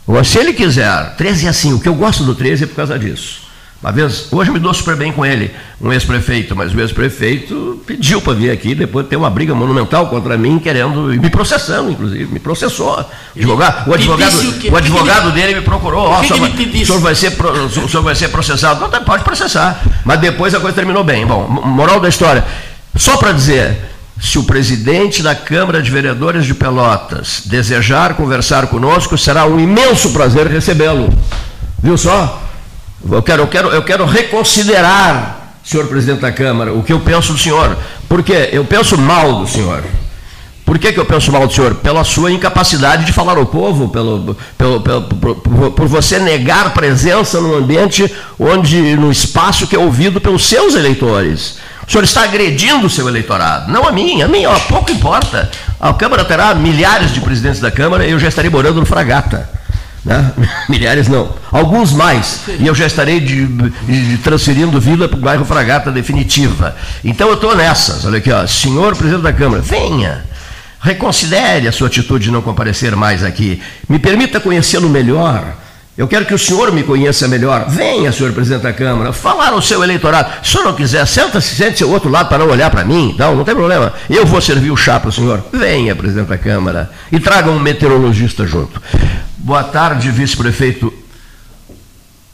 Agora, 0.08 0.24
se 0.24 0.38
ele 0.38 0.54
quiser, 0.54 1.16
13 1.16 1.46
é 1.46 1.50
assim, 1.50 1.74
o 1.74 1.80
que 1.80 1.88
eu 1.88 1.96
gosto 1.96 2.24
do 2.24 2.36
13 2.36 2.64
é 2.64 2.68
por 2.68 2.76
causa 2.76 2.98
disso. 2.98 3.42
Uma 3.82 3.92
vez, 3.92 4.28
hoje 4.32 4.52
eu 4.52 4.54
me 4.54 4.60
dou 4.60 4.72
super 4.76 4.96
bem 4.96 5.12
com 5.12 5.26
ele, 5.26 5.50
um 5.82 5.92
ex-prefeito, 5.92 6.56
mas 6.56 6.72
o 6.72 6.80
ex-prefeito 6.80 7.82
pediu 7.88 8.22
para 8.22 8.34
vir 8.34 8.52
aqui, 8.52 8.76
depois 8.76 9.08
ter 9.08 9.16
uma 9.16 9.30
briga 9.30 9.56
monumental 9.56 10.06
contra 10.06 10.38
mim, 10.38 10.60
querendo, 10.60 11.08
me 11.08 11.30
processando, 11.32 11.90
inclusive, 11.90 12.32
me 12.32 12.40
processou. 12.40 13.04
O 13.36 13.40
advogado, 13.40 13.90
o 13.90 13.94
advogado, 13.96 14.72
o 14.72 14.76
advogado 14.76 15.32
dele 15.32 15.56
me 15.56 15.62
procurou, 15.62 16.02
ó, 16.02 16.20
oh, 16.20 16.22
o, 16.22 16.28
senhor 16.28 17.00
vai 17.00 17.16
ser, 17.16 17.34
o 17.84 17.90
senhor 17.90 18.04
vai 18.04 18.14
ser 18.14 18.28
processado. 18.28 18.80
Não, 18.82 18.88
tá, 18.88 19.02
pode 19.02 19.24
processar. 19.24 19.82
Mas 20.06 20.20
depois 20.20 20.54
a 20.54 20.60
coisa 20.60 20.76
terminou 20.76 21.04
bem. 21.04 21.26
Bom, 21.26 21.48
moral 21.48 22.00
da 22.00 22.08
história. 22.08 22.46
Só 22.96 23.18
para 23.18 23.32
dizer, 23.32 23.80
se 24.22 24.38
o 24.38 24.44
presidente 24.44 25.24
da 25.24 25.34
Câmara 25.34 25.82
de 25.82 25.90
Vereadores 25.90 26.46
de 26.46 26.54
Pelotas 26.54 27.42
desejar 27.46 28.14
conversar 28.14 28.68
conosco, 28.68 29.18
será 29.18 29.48
um 29.48 29.60
imenso 29.60 30.12
prazer 30.12 30.46
recebê-lo. 30.46 31.12
Viu 31.82 31.98
só? 31.98 32.40
Eu 33.10 33.24
quero, 33.24 33.42
eu, 33.42 33.48
quero, 33.48 33.70
eu 33.70 33.84
quero 33.84 34.06
reconsiderar, 34.06 35.58
senhor 35.64 35.88
presidente 35.88 36.22
da 36.22 36.32
Câmara, 36.32 36.72
o 36.72 36.84
que 36.84 36.94
eu 36.94 37.00
penso 37.00 37.34
do 37.34 37.40
senhor. 37.40 37.76
Porque 38.08 38.50
eu 38.52 38.64
penso 38.64 38.96
mal 38.96 39.40
do 39.40 39.48
senhor. 39.48 39.84
Por 40.64 40.78
que, 40.78 40.94
que 40.94 41.00
eu 41.00 41.06
penso 41.06 41.32
mal 41.32 41.48
do 41.48 41.52
senhor? 41.52 41.76
Pela 41.76 42.04
sua 42.04 42.32
incapacidade 42.32 43.06
de 43.06 43.12
falar 43.12 43.38
ao 43.38 43.48
povo, 43.48 43.90
pelo, 43.90 44.38
pelo, 44.56 44.82
pelo 44.82 45.02
por, 45.02 45.72
por, 45.72 45.88
você 45.88 46.20
negar 46.20 46.74
presença 46.76 47.42
no 47.42 47.56
ambiente 47.56 48.10
onde, 48.40 48.96
no 48.96 49.12
espaço 49.12 49.66
que 49.66 49.76
é 49.76 49.80
ouvido 49.80 50.22
pelos 50.22 50.46
seus 50.46 50.76
eleitores. 50.76 51.58
O 51.92 51.94
senhor 51.94 52.06
está 52.06 52.24
agredindo 52.24 52.88
o 52.88 52.90
seu 52.90 53.06
eleitorado, 53.10 53.70
não 53.70 53.86
a 53.86 53.92
mim, 53.92 54.22
a 54.22 54.28
mim 54.30 54.46
ó, 54.46 54.58
pouco 54.60 54.90
importa. 54.90 55.52
A 55.78 55.94
Câmara 55.94 56.24
terá 56.24 56.56
milhares 56.56 57.14
de 57.14 57.20
presidentes 57.20 57.60
da 57.60 57.70
Câmara 57.70 58.08
e 58.08 58.12
eu 58.12 58.18
já 58.18 58.30
estarei 58.30 58.50
morando 58.50 58.80
no 58.80 58.86
Fragata. 58.86 59.50
Né? 60.06 60.32
Milhares 60.70 61.10
não, 61.10 61.36
alguns 61.52 61.92
mais, 61.92 62.44
e 62.58 62.66
eu 62.66 62.74
já 62.74 62.88
estarei 62.88 63.20
de, 63.20 63.46
de 63.46 64.18
transferindo 64.20 64.80
vida 64.80 65.10
para 65.10 65.18
o 65.18 65.22
bairro 65.22 65.44
Fragata 65.44 65.92
definitiva. 65.92 66.78
Então 67.04 67.28
eu 67.28 67.34
estou 67.34 67.58
nessas, 67.58 68.06
olha 68.06 68.20
aqui, 68.20 68.32
ó, 68.32 68.48
senhor 68.48 68.96
presidente 68.96 69.24
da 69.24 69.34
Câmara, 69.34 69.62
venha, 69.62 70.24
reconsidere 70.80 71.68
a 71.68 71.74
sua 71.74 71.88
atitude 71.88 72.24
de 72.24 72.32
não 72.32 72.42
comparecer 72.42 72.96
mais 72.96 73.22
aqui, 73.22 73.62
me 73.90 74.00
permita 74.00 74.40
conhecê-lo 74.40 74.88
melhor, 74.88 75.58
eu 76.02 76.08
quero 76.08 76.26
que 76.26 76.34
o 76.34 76.40
senhor 76.40 76.72
me 76.72 76.82
conheça 76.82 77.28
melhor. 77.28 77.70
Venha, 77.70 78.12
senhor 78.12 78.34
presidente 78.34 78.64
da 78.64 78.74
Câmara, 78.74 79.14
falar 79.14 79.50
ao 79.50 79.62
seu 79.62 79.84
eleitorado. 79.84 80.32
Se 80.42 80.50
o 80.50 80.52
senhor 80.54 80.64
não 80.64 80.74
quiser, 80.74 81.06
senta-se, 81.06 81.54
sente-se 81.54 81.84
ao 81.84 81.92
outro 81.92 82.10
lado 82.10 82.28
para 82.28 82.40
não 82.40 82.50
olhar 82.50 82.72
para 82.72 82.84
mim. 82.84 83.14
Não, 83.20 83.36
não 83.36 83.44
tem 83.44 83.54
problema. 83.54 83.94
Eu 84.10 84.26
vou 84.26 84.42
servir 84.42 84.72
o 84.72 84.76
chá 84.76 85.00
para 85.00 85.10
o 85.10 85.12
senhor. 85.12 85.46
Venha, 85.54 85.96
presidente 85.96 86.30
da 86.30 86.40
Câmara. 86.40 86.90
E 87.12 87.20
traga 87.20 87.52
um 87.52 87.60
meteorologista 87.60 88.48
junto. 88.48 88.82
Boa 89.38 89.64
tarde, 89.64 90.10
vice-prefeito. 90.10 90.92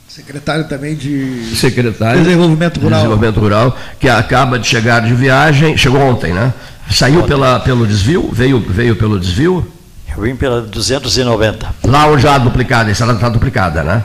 Secretário 0.08 0.64
também 0.70 0.96
de 0.96 1.54
Secretário 1.54 2.24
Desenvolvimento 2.24 2.80
Rural. 2.80 3.00
Desenvolvimento 3.00 3.40
Rural, 3.42 3.78
que 4.00 4.08
acaba 4.08 4.58
de 4.58 4.66
chegar 4.66 5.02
de 5.02 5.14
viagem, 5.14 5.76
chegou 5.76 6.00
ontem, 6.00 6.34
né? 6.34 6.54
Saiu 6.90 7.24
pela, 7.24 7.60
pelo 7.60 7.86
desvio, 7.86 8.30
veio, 8.32 8.62
veio 8.62 8.96
pelo 8.96 9.20
desvio. 9.20 9.74
Eu 10.18 10.24
vim 10.24 10.36
pela 10.36 10.62
290. 10.62 11.76
Lá 11.86 12.08
onde 12.08 12.28
há 12.28 12.40
duplicada, 12.40 12.90
essa 12.90 13.06
está 13.06 13.30
duplicada, 13.30 13.84
né? 13.84 14.04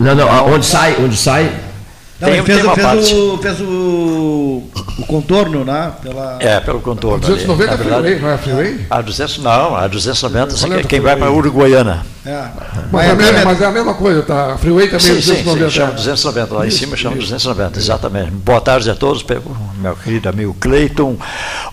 Não, 0.00 0.14
não, 0.14 0.46
onde 0.46 0.64
sai, 0.64 0.96
onde 0.98 1.16
sai. 1.16 1.52
Não, 2.18 2.28
tem, 2.30 2.42
fez, 2.42 2.62
tem 2.62 2.74
fez, 2.74 3.12
o, 3.12 3.38
fez 3.38 3.60
o, 3.60 4.62
o, 5.00 5.06
contorno, 5.06 5.66
né? 5.66 5.92
Pela... 6.02 6.38
É, 6.40 6.58
pelo 6.60 6.80
contorno. 6.80 7.18
290 7.18 7.74
ali. 7.74 7.82
freeway, 7.84 8.18
não 8.18 8.30
é 8.30 8.38
freeway? 8.38 8.86
A 8.88 9.02
200, 9.02 9.38
não, 9.38 9.76
a 9.76 9.86
290 9.86 10.54
é, 10.80 10.82
quem 10.84 11.00
vai 11.00 11.14
para 11.14 11.30
Uruguaiana. 11.30 12.06
É. 12.24 12.46
Mas, 12.90 13.10
é, 13.10 13.14
mesma, 13.14 13.44
mas, 13.44 13.60
é 13.60 13.66
a 13.66 13.70
mesma 13.70 13.92
coisa, 13.92 14.22
tá? 14.22 14.54
A 14.54 14.56
freeway 14.56 14.86
também 14.86 15.00
sim, 15.00 15.14
290. 15.14 15.58
Sim, 15.58 15.70
sim, 15.70 15.76
chama 15.76 15.92
290, 15.92 16.54
lá 16.54 16.66
em 16.66 16.70
cima 16.70 16.96
chama 16.96 17.16
290, 17.16 17.78
exatamente. 17.78 18.30
Boa 18.30 18.62
tarde 18.62 18.90
a 18.90 18.94
todos, 18.94 19.22
meu 19.76 19.94
querido 19.96 20.30
amigo 20.30 20.56
Cleiton, 20.58 21.18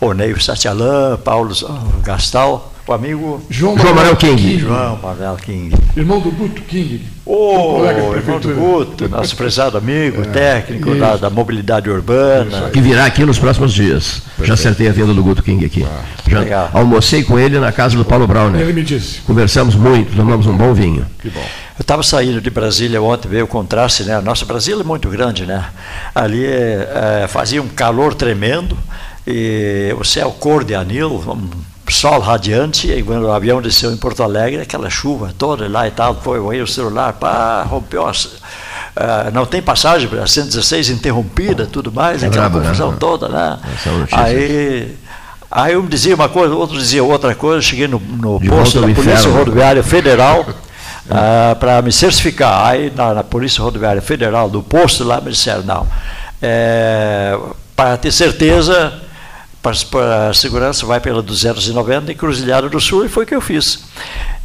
Oneio 0.01 0.41
Satialan, 0.41 1.15
Paulo 1.23 1.55
Gastal 2.03 2.72
o 2.85 2.93
amigo 2.93 3.41
João, 3.49 3.77
João 3.77 3.95
Manuel 3.95 4.15
King. 4.17 4.59
João 4.59 4.99
Manuel 5.01 5.37
King. 5.37 5.73
Irmão 5.95 6.19
do 6.19 6.31
Guto 6.31 6.61
King. 6.63 7.01
Ô, 7.25 7.79
oh, 7.79 8.15
irmão 8.15 8.39
do 8.39 8.53
Guto, 8.53 9.07
nosso 9.07 9.37
prezado 9.37 9.77
amigo, 9.77 10.21
é, 10.21 10.25
técnico 10.25 10.93
da, 10.95 11.15
da, 11.15 11.29
mobilidade 11.29 11.89
urbana. 11.89 12.69
Que 12.71 12.81
virá 12.81 13.05
aqui 13.05 13.23
nos 13.23 13.39
próximos 13.39 13.73
dias. 13.73 14.19
Perfeito. 14.19 14.45
Já 14.47 14.53
acertei 14.55 14.89
a 14.89 14.91
vinda 14.91 15.13
do 15.13 15.23
Guto 15.23 15.41
King 15.41 15.65
aqui. 15.65 15.85
Ah, 15.85 16.03
Já 16.27 16.39
legal. 16.41 16.69
almocei 16.73 17.23
com 17.23 17.39
ele 17.39 17.57
na 17.59 17.71
casa 17.71 17.95
do 17.95 18.03
Paulo 18.03 18.27
Browner. 18.27 18.59
Ele 18.59 18.73
me 18.73 18.83
disse. 18.83 19.21
Conversamos 19.21 19.75
muito, 19.75 20.13
tomamos 20.15 20.45
um 20.45 20.57
bom 20.57 20.73
vinho. 20.73 21.05
Que 21.19 21.29
bom. 21.29 21.39
Eu 21.79 21.81
estava 21.81 22.03
saindo 22.03 22.41
de 22.41 22.49
Brasília 22.49 23.01
ontem, 23.01 23.29
veio 23.29 23.45
o 23.45 23.47
contraste, 23.47 24.03
né? 24.03 24.19
Nossa 24.19 24.45
Brasília 24.45 24.81
é 24.81 24.83
muito 24.83 25.09
grande, 25.09 25.45
né? 25.45 25.65
Ali 26.13 26.45
é, 26.45 27.25
fazia 27.29 27.61
um 27.61 27.67
calor 27.69 28.13
tremendo 28.13 28.77
e 29.25 29.95
o 29.97 30.03
céu 30.03 30.29
cor 30.37 30.65
de 30.65 30.75
anil, 30.75 31.23
sol 31.89 32.19
radiante, 32.19 32.89
e 32.89 33.03
quando 33.03 33.23
o 33.23 33.31
avião 33.31 33.61
desceu 33.61 33.91
em 33.91 33.97
Porto 33.97 34.23
Alegre, 34.23 34.61
aquela 34.61 34.89
chuva 34.89 35.33
toda 35.37 35.67
lá 35.67 35.87
e 35.87 35.91
tal, 35.91 36.15
foi 36.15 36.61
o 36.61 36.67
celular, 36.67 37.13
pá, 37.13 37.63
rompeu 37.63 38.07
as, 38.07 38.25
uh, 38.25 39.31
não 39.33 39.45
tem 39.45 39.61
passagem 39.61 40.07
para 40.07 40.25
116 40.25 40.89
interrompida, 40.89 41.65
tudo 41.65 41.91
mais, 41.91 42.23
é 42.23 42.27
aquela 42.27 42.49
bravo, 42.49 42.59
né? 42.59 42.65
confusão 42.65 42.91
né? 42.91 42.97
toda, 42.99 43.27
né? 43.29 43.59
Aí, 44.11 44.97
aí 45.51 45.77
um 45.77 45.85
dizia 45.85 46.15
uma 46.15 46.29
coisa, 46.29 46.53
outro 46.55 46.77
dizia 46.77 47.03
outra 47.03 47.35
coisa, 47.35 47.61
cheguei 47.61 47.87
no, 47.87 47.99
no 47.99 48.39
posto 48.39 48.79
da 48.79 48.87
Polícia 48.93 49.29
Rodoviária 49.29 49.83
Federal 49.83 50.41
uh, 50.47 50.53
ah, 51.09 51.57
para 51.59 51.81
me 51.81 51.91
certificar. 51.91 52.67
Aí 52.67 52.91
na, 52.95 53.13
na, 53.13 53.23
Polícia 53.23 53.61
Rodoviária 53.61 54.01
Federal, 54.01 54.49
do 54.49 54.63
posto 54.63 55.03
lá, 55.03 55.19
me 55.19 55.31
disseram, 55.31 55.63
não, 55.63 55.87
é, 56.41 57.37
para 57.75 57.97
ter 57.97 58.11
certeza 58.11 59.02
para 59.63 60.29
a 60.29 60.33
segurança 60.33 60.85
vai 60.85 60.99
pela 60.99 61.21
290 61.21 62.11
em 62.11 62.15
Cruzilhada 62.15 62.67
do 62.67 62.81
Sul 62.81 63.05
e 63.05 63.09
foi 63.09 63.23
o 63.23 63.27
que 63.27 63.33
eu 63.33 63.39
fiz. 63.39 63.85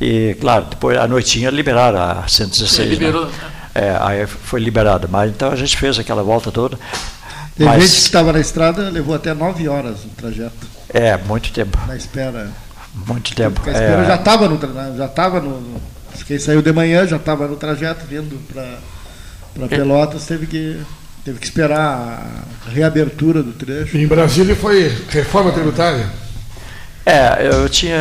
E, 0.00 0.36
claro, 0.40 0.66
depois 0.70 0.96
à 0.96 1.08
noitinha 1.08 1.50
liberaram 1.50 2.00
a 2.00 2.28
116. 2.28 2.78
É, 2.78 2.90
liberou. 2.90 3.26
Né? 3.26 3.32
É, 3.74 3.98
aí 4.00 4.26
foi 4.26 4.60
liberada. 4.60 5.08
Mas 5.10 5.30
então 5.30 5.50
a 5.50 5.56
gente 5.56 5.76
fez 5.76 5.98
aquela 5.98 6.22
volta 6.22 6.52
toda. 6.52 6.78
Tem 7.56 7.66
mas, 7.66 7.82
gente 7.82 7.92
que 7.94 8.06
estava 8.06 8.32
na 8.32 8.38
estrada, 8.38 8.88
levou 8.88 9.14
até 9.14 9.34
nove 9.34 9.68
horas 9.68 10.04
o 10.04 10.08
trajeto. 10.10 10.68
É, 10.88 11.16
muito 11.16 11.52
tempo. 11.52 11.76
Na 11.88 11.96
espera. 11.96 12.52
Muito 12.94 13.34
tempo. 13.34 13.60
a 13.66 13.72
espera 13.72 14.02
é, 14.02 14.06
já 14.06 14.14
estava 14.14 14.48
no 14.48 14.96
já 14.96 15.06
estava 15.06 15.40
no. 15.40 15.80
Quem 16.26 16.38
saiu 16.38 16.62
de 16.62 16.72
manhã 16.72 17.06
já 17.06 17.16
estava 17.16 17.48
no 17.48 17.56
trajeto 17.56 18.06
vindo 18.06 18.38
para 18.52 19.64
é. 19.64 19.68
Pelotas, 19.68 20.26
teve 20.26 20.46
que 20.46 20.80
Teve 21.28 21.40
que 21.40 21.44
esperar 21.44 22.26
a 22.66 22.70
reabertura 22.70 23.42
do 23.42 23.52
trecho. 23.52 23.98
Em 23.98 24.06
Brasília 24.06 24.56
foi 24.56 24.90
reforma 25.10 25.52
tributária? 25.52 26.06
É, 27.04 27.50
eu 27.52 27.68
tinha 27.68 27.98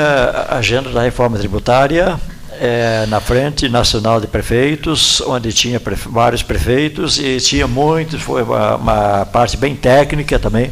a 0.50 0.60
agenda 0.60 0.90
da 0.92 1.02
reforma 1.02 1.38
tributária 1.38 2.18
é, 2.54 3.06
na 3.08 3.20
Frente 3.20 3.68
Nacional 3.68 4.22
de 4.22 4.28
Prefeitos, 4.28 5.20
onde 5.20 5.52
tinha 5.52 5.78
prefe 5.78 6.08
vários 6.08 6.42
prefeitos 6.42 7.20
e 7.20 7.36
tinha 7.42 7.68
muitos, 7.68 8.22
foi 8.22 8.44
uma, 8.44 8.78
uma 8.78 9.26
parte 9.26 9.58
bem 9.58 9.76
técnica 9.76 10.40
também, 10.40 10.72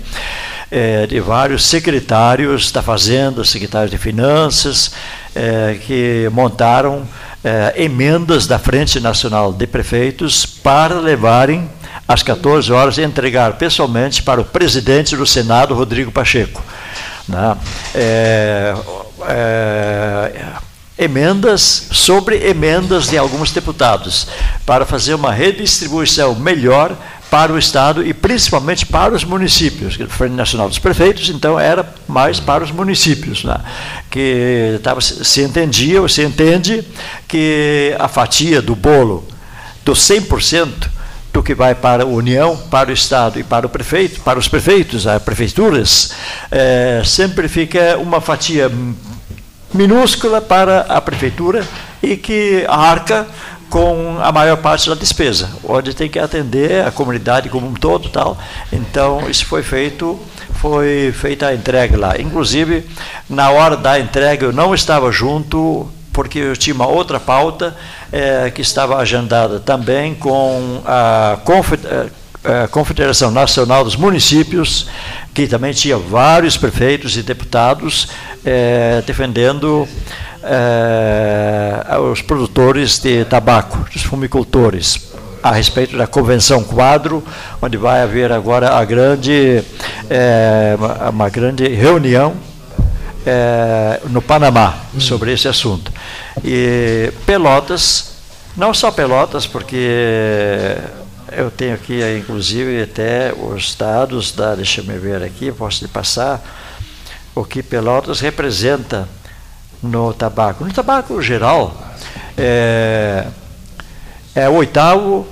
é, 0.71 1.05
de 1.07 1.19
vários 1.19 1.65
secretários 1.65 2.71
da 2.71 2.81
Fazenda, 2.81 3.43
secretários 3.43 3.91
de 3.91 3.97
Finanças, 3.97 4.93
é, 5.35 5.77
que 5.85 6.29
montaram 6.31 7.05
é, 7.43 7.83
emendas 7.83 8.47
da 8.47 8.57
Frente 8.57 9.01
Nacional 9.01 9.51
de 9.51 9.67
Prefeitos 9.67 10.45
para 10.45 11.01
levarem 11.01 11.69
às 12.07 12.21
14 12.21 12.71
horas 12.71 12.97
entregar 12.97 13.53
pessoalmente 13.53 14.21
para 14.21 14.39
o 14.41 14.45
presidente 14.45 15.15
do 15.15 15.25
Senado, 15.25 15.73
Rodrigo 15.73 16.11
Pacheco. 16.11 16.63
Né? 17.27 17.57
É, 17.95 18.75
é, 19.27 20.31
emendas 20.97 21.87
sobre 21.91 22.47
emendas 22.47 23.07
de 23.09 23.17
alguns 23.17 23.51
deputados, 23.51 24.27
para 24.65 24.85
fazer 24.85 25.13
uma 25.13 25.31
redistribuição 25.31 26.35
melhor 26.35 26.95
para 27.29 27.51
o 27.51 27.57
Estado 27.57 28.05
e 28.05 28.13
principalmente 28.13 28.85
para 28.85 29.13
os 29.13 29.23
municípios. 29.23 29.99
O 29.99 30.07
Frente 30.07 30.33
Nacional 30.33 30.69
dos 30.69 30.79
Prefeitos, 30.79 31.29
então, 31.29 31.59
era 31.59 31.93
mais 32.07 32.39
para 32.39 32.63
os 32.63 32.71
municípios, 32.71 33.43
né? 33.43 33.57
que 34.09 34.79
tava, 34.83 35.01
se 35.01 35.41
entendia 35.41 36.01
ou 36.01 36.07
se 36.07 36.23
entende 36.23 36.85
que 37.27 37.95
a 37.99 38.07
fatia 38.07 38.61
do 38.61 38.75
bolo 38.75 39.27
dos 39.83 39.99
100% 39.99 40.94
do 41.35 41.43
que 41.43 41.53
vai 41.53 41.75
para 41.75 42.03
a 42.03 42.05
União, 42.05 42.55
para 42.55 42.89
o 42.89 42.93
Estado 42.93 43.37
e 43.37 43.43
para 43.43 43.67
o 43.67 43.69
prefeito, 43.69 44.21
para 44.21 44.39
os 44.39 44.47
prefeitos, 44.47 45.05
as 45.05 45.21
prefeituras, 45.21 46.13
é, 46.49 47.01
sempre 47.03 47.49
fica 47.49 47.97
uma 47.97 48.21
fatia 48.21 48.71
minúscula 49.73 50.39
para 50.39 50.81
a 50.83 51.01
prefeitura 51.01 51.67
e 52.01 52.15
que 52.15 52.65
arca 52.69 53.27
com 53.69 54.17
a 54.21 54.31
maior 54.31 54.55
parte 54.55 54.87
da 54.87 54.95
despesa, 54.95 55.49
onde 55.65 55.93
tem 55.93 56.09
que 56.09 56.17
atender 56.17 56.85
a 56.85 56.91
comunidade 56.91 57.49
como 57.49 57.67
um 57.67 57.73
todo, 57.73 58.07
tal. 58.07 58.37
Então 58.71 59.29
isso 59.29 59.45
foi 59.45 59.61
feito, 59.61 60.17
foi 60.53 61.11
feita 61.13 61.47
a 61.47 61.53
entrega 61.53 61.97
lá. 61.97 62.13
Inclusive 62.17 62.85
na 63.29 63.49
hora 63.49 63.75
da 63.75 63.99
entrega 63.99 64.45
eu 64.45 64.53
não 64.53 64.73
estava 64.73 65.11
junto 65.11 65.85
porque 66.15 66.39
eu 66.39 66.55
tinha 66.55 66.73
uma 66.73 66.87
outra 66.87 67.19
pauta 67.19 67.75
é, 68.09 68.49
que 68.49 68.61
estava 68.61 68.95
agendada 68.95 69.59
também 69.59 70.15
com 70.15 70.81
a 70.85 71.37
eh, 72.45 72.67
Confederação 72.71 73.31
Nacional 73.31 73.83
dos 73.83 73.97
Municípios, 73.97 74.87
que 75.33 75.45
também 75.45 75.73
tinha 75.73 75.97
vários 75.97 76.55
prefeitos 76.55 77.17
e 77.17 77.21
deputados 77.21 78.07
defendendo 79.07 79.87
os 82.11 82.21
produtores 82.21 82.99
de 82.99 83.25
tabaco, 83.25 83.85
os 83.93 84.03
fumicultores, 84.03 85.11
a 85.41 85.51
respeito 85.51 85.97
da 85.97 86.05
Convenção 86.05 86.63
Quadro, 86.63 87.23
onde 87.59 87.77
vai 87.77 88.03
haver 88.03 88.31
agora 88.31 88.77
a 88.77 88.85
grande, 88.85 89.63
uma 91.11 91.29
grande 91.29 91.67
reunião 91.67 92.35
é, 93.25 94.01
no 94.09 94.21
Panamá 94.21 94.77
sobre 94.99 95.33
esse 95.33 95.47
assunto. 95.47 95.91
E 96.43 97.11
Pelotas, 97.25 98.15
não 98.55 98.73
só 98.73 98.91
Pelotas, 98.91 99.47
porque 99.47 100.77
eu 101.31 101.49
tenho 101.49 101.73
aqui, 101.73 102.01
inclusive, 102.17 102.83
até 102.83 103.33
os 103.33 103.75
dados 103.75 104.31
da, 104.31 104.55
deixa 104.55 104.81
eu 104.81 104.99
ver 104.99 105.23
aqui, 105.23 105.51
posso 105.51 105.83
lhe 105.83 105.89
passar, 105.89 106.41
o 107.33 107.43
que 107.43 107.63
Pelotas 107.63 108.19
representa 108.19 109.07
no 109.81 110.13
tabaco. 110.13 110.63
No 110.63 110.71
tabaco 110.71 111.21
geral, 111.21 111.75
é, 112.37 113.27
é 114.33 114.47
o 114.47 114.53
oitavo 114.53 115.27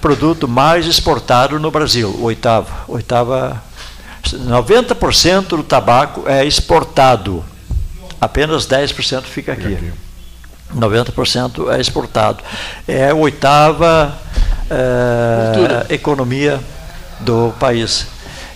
produto 0.00 0.48
mais 0.48 0.86
exportado 0.86 1.58
no 1.58 1.70
Brasil, 1.70 2.18
oitavo, 2.22 2.72
oitava 2.88 3.62
90% 4.36 5.48
do 5.48 5.62
tabaco 5.62 6.24
é 6.26 6.44
exportado, 6.44 7.44
apenas 8.20 8.66
10% 8.66 9.22
fica 9.22 9.52
aqui. 9.52 9.92
90% 10.74 11.70
é 11.70 11.80
exportado. 11.80 12.42
É 12.88 13.10
a 13.10 13.14
oitava 13.14 14.16
é, 14.70 15.94
economia 15.94 16.60
do 17.20 17.52
país. 17.58 18.06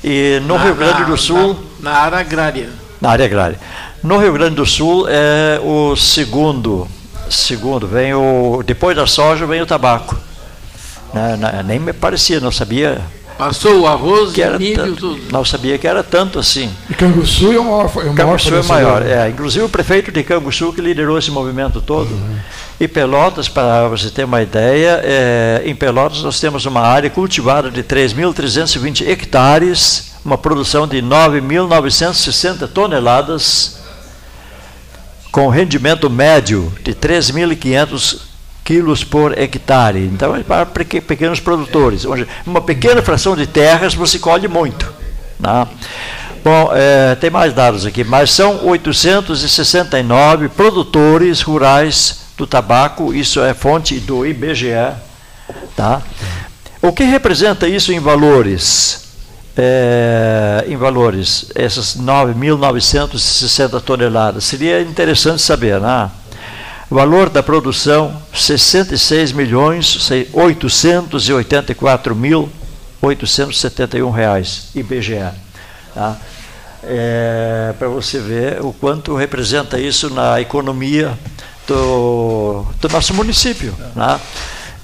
E 0.03 0.41
no 0.47 0.57
na, 0.57 0.65
Rio 0.65 0.75
Grande 0.75 1.05
do 1.05 1.17
Sul. 1.17 1.57
Na, 1.81 1.91
na, 1.91 1.99
área 1.99 2.19
agrária. 2.19 2.69
Na 3.01 3.11
área 3.11 3.25
agrária. 3.27 3.61
No 4.03 4.19
Rio 4.19 4.33
Grande 4.33 4.57
do 4.57 4.67
Sul 4.67 5.07
é 5.09 5.61
o 5.62 5.97
segundo. 5.97 6.89
Segundo, 7.29 7.87
vem 7.87 8.15
o. 8.15 8.62
Depois 8.65 8.97
da 8.97 9.07
soja 9.07 9.47
vem 9.47 9.61
o 9.61 9.67
tabaco. 9.67 10.17
Né, 11.12 11.62
nem 11.65 11.79
me 11.79 11.93
parecia, 11.93 12.41
não 12.41 12.53
sabia 12.53 13.01
Passou 13.38 13.81
o 13.81 13.87
arroz 13.87 14.33
que 14.33 14.40
era 14.40 14.59
milho, 14.59 14.96
tudo. 14.96 15.20
Não 15.31 15.44
sabia 15.44 15.77
que 15.77 15.87
era 15.87 16.03
tanto 16.03 16.38
assim. 16.38 16.70
E 16.88 16.94
Canguçu 16.94 17.53
é 17.53 17.59
o 17.59 17.64
maior, 17.64 17.92
é 17.96 18.11
o 18.11 18.14
Canguçu 18.14 18.55
é 18.55 18.62
maior. 18.62 19.03
É, 19.07 19.29
inclusive 19.29 19.64
o 19.64 19.68
prefeito 19.68 20.11
de 20.11 20.22
Canguçu 20.22 20.72
que 20.72 20.81
liderou 20.81 21.18
esse 21.18 21.31
movimento 21.31 21.83
todo. 21.83 22.11
Uhum. 22.11 22.38
E 22.81 22.88
Pelotas, 22.88 23.49
para 23.49 23.88
você 23.88 24.11
ter 24.11 24.25
uma 24.25 24.42
ideia, 24.42 25.01
é, 25.05 25.62
em 25.66 25.75
Pelotas 25.75 26.22
nós 26.22 26.40
temos 26.40 26.64
uma 26.64 26.81
área 26.81 27.11
cultivada 27.11 27.70
de 27.70 27.83
3.320 27.83 29.07
hectares, 29.07 30.12
uma 30.25 30.38
produção 30.38 30.87
de 30.87 31.03
9.960 31.03 32.66
toneladas, 32.68 33.81
com 35.31 35.49
rendimento 35.49 36.09
médio 36.09 36.72
de 36.83 36.94
3.500 36.94 38.26
quilos 38.66 39.05
por 39.05 39.38
hectare. 39.38 40.00
Então, 40.00 40.35
é 40.35 40.42
para 40.42 40.66
pequenos 40.66 41.38
produtores. 41.38 42.05
Uma 42.44 42.61
pequena 42.61 43.00
fração 43.00 43.37
de 43.37 43.46
terras 43.46 43.94
você 43.94 44.18
colhe 44.18 44.48
muito. 44.48 44.92
Né? 45.38 45.68
Bom, 46.42 46.70
é, 46.74 47.14
tem 47.14 47.31
mais 47.31 47.55
dados 47.55 47.87
aqui, 47.87 48.02
mas 48.02 48.33
são 48.33 48.66
869 48.66 50.48
produtores 50.48 51.40
rurais 51.40 52.26
do 52.37 52.46
tabaco, 52.46 53.14
isso 53.14 53.40
é 53.40 53.55
fonte 53.55 53.98
do 54.00 54.26
IBGE. 54.26 54.92
Tá? 55.76 56.02
O 56.83 56.92
que 56.92 57.05
representa 57.05 57.68
isso 57.68 57.92
em 57.92 58.00
valores? 58.00 59.07
É, 59.57 60.64
em 60.68 60.76
valores, 60.76 61.50
essas 61.55 61.96
9.960 61.96 63.81
toneladas. 63.81 64.44
Seria 64.44 64.83
interessante 64.83 65.40
saber, 65.40 65.81
né? 65.81 66.11
Valor 66.88 67.29
da 67.29 67.42
produção, 67.42 68.22
66 68.33 69.33
milhões 69.33 70.11
884 70.33 72.14
mil 72.14 72.49
871 73.03 74.11
reais, 74.11 74.68
IBGE. 74.75 75.33
Tá? 75.94 76.16
É, 76.85 77.75
Para 77.79 77.88
você 77.88 78.20
ver 78.20 78.61
o 78.64 78.72
quanto 78.72 79.16
representa 79.16 79.79
isso 79.81 80.11
na 80.11 80.40
economia 80.40 81.18
do, 81.66 82.64
do 82.81 82.88
nosso 82.88 83.12
município. 83.14 83.75
É. 83.81 83.99
Né? 83.99 84.20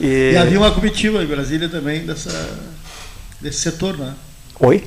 E, 0.01 0.33
e, 0.33 0.37
havia 0.37 0.59
uma 0.59 0.73
comitiva 0.73 1.23
em 1.23 1.27
Brasília 1.27 1.69
também 1.69 2.05
dessa, 2.05 2.49
desse 3.41 3.61
setor, 3.61 3.97
né? 3.97 4.15
Oi? 4.59 4.85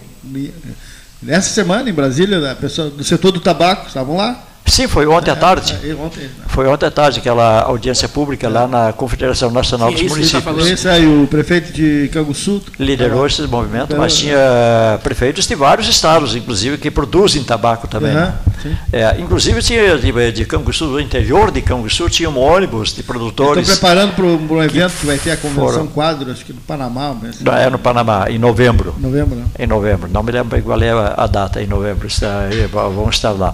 Nessa 1.21 1.53
semana 1.53 1.89
em 1.89 1.93
Brasília, 1.93 2.51
a 2.51 2.55
pessoa 2.55 2.89
do 2.89 3.03
setor 3.03 3.31
do 3.31 3.39
tabaco 3.39 3.87
estavam 3.87 4.17
lá. 4.17 4.43
Sim, 4.65 4.87
foi 4.87 5.05
ontem 5.05 5.31
à 5.31 5.35
tarde. 5.35 5.77
É, 5.83 5.89
é, 5.89 5.95
ontem, 5.95 6.29
foi 6.47 6.67
ontem 6.67 6.85
à 6.87 6.91
tarde 6.91 7.19
aquela 7.19 7.61
audiência 7.61 8.09
pública 8.09 8.49
lá 8.49 8.67
na 8.67 8.91
Confederação 8.91 9.51
Nacional 9.51 9.89
Sim, 9.89 10.03
dos 10.03 10.11
Municípios. 10.11 10.67
Esse 10.67 10.87
aí, 10.87 11.05
o 11.05 11.27
prefeito 11.27 11.71
de 11.71 12.09
Canguçu. 12.11 12.61
Liderou 12.79 13.27
esse 13.27 13.41
movimento, 13.43 13.95
mas 13.95 14.17
tinha 14.17 14.99
prefeitos 15.03 15.47
de 15.47 15.55
vários 15.55 15.87
estados, 15.87 16.35
inclusive, 16.35 16.77
que 16.77 16.89
produzem 16.89 17.43
tabaco 17.43 17.87
também. 17.87 18.15
Uhum, 18.15 18.75
é, 18.91 19.15
inclusive 19.19 19.61
tinha 19.61 19.97
de, 19.97 20.31
de 20.31 20.45
Canguçu, 20.45 20.87
do 20.87 20.99
interior 20.99 21.51
de 21.51 21.61
Canguçu, 21.61 22.09
tinha 22.09 22.29
um 22.29 22.39
ônibus 22.39 22.93
de 22.93 23.03
produtores. 23.03 23.69
Estão 23.69 23.89
preparando 23.89 24.15
para 24.15 24.25
um, 24.25 24.63
evento 24.63 24.91
que, 24.93 24.99
que, 24.99 25.05
vai 25.05 25.17
ter 25.19 25.31
a 25.31 25.37
convenção 25.37 25.71
foram, 25.71 25.87
quadro, 25.87 26.31
acho 26.31 26.43
que 26.43 26.53
no 26.53 26.61
Panamá. 26.61 27.15
Mas... 27.21 27.39
É 27.45 27.69
no 27.69 27.77
Panamá, 27.77 28.25
em 28.29 28.39
novembro. 28.39 28.95
Novembro, 28.97 29.35
né? 29.35 29.45
Em 29.59 29.67
novembro. 29.67 30.09
Não 30.11 30.23
me 30.23 30.31
lembro 30.31 30.61
qual 30.63 30.81
é 30.81 30.91
a 31.15 31.27
data, 31.27 31.61
em 31.61 31.67
novembro. 31.67 32.07
Está, 32.07 32.49
vão 32.71 33.09
estar 33.09 33.31
lá. 33.31 33.53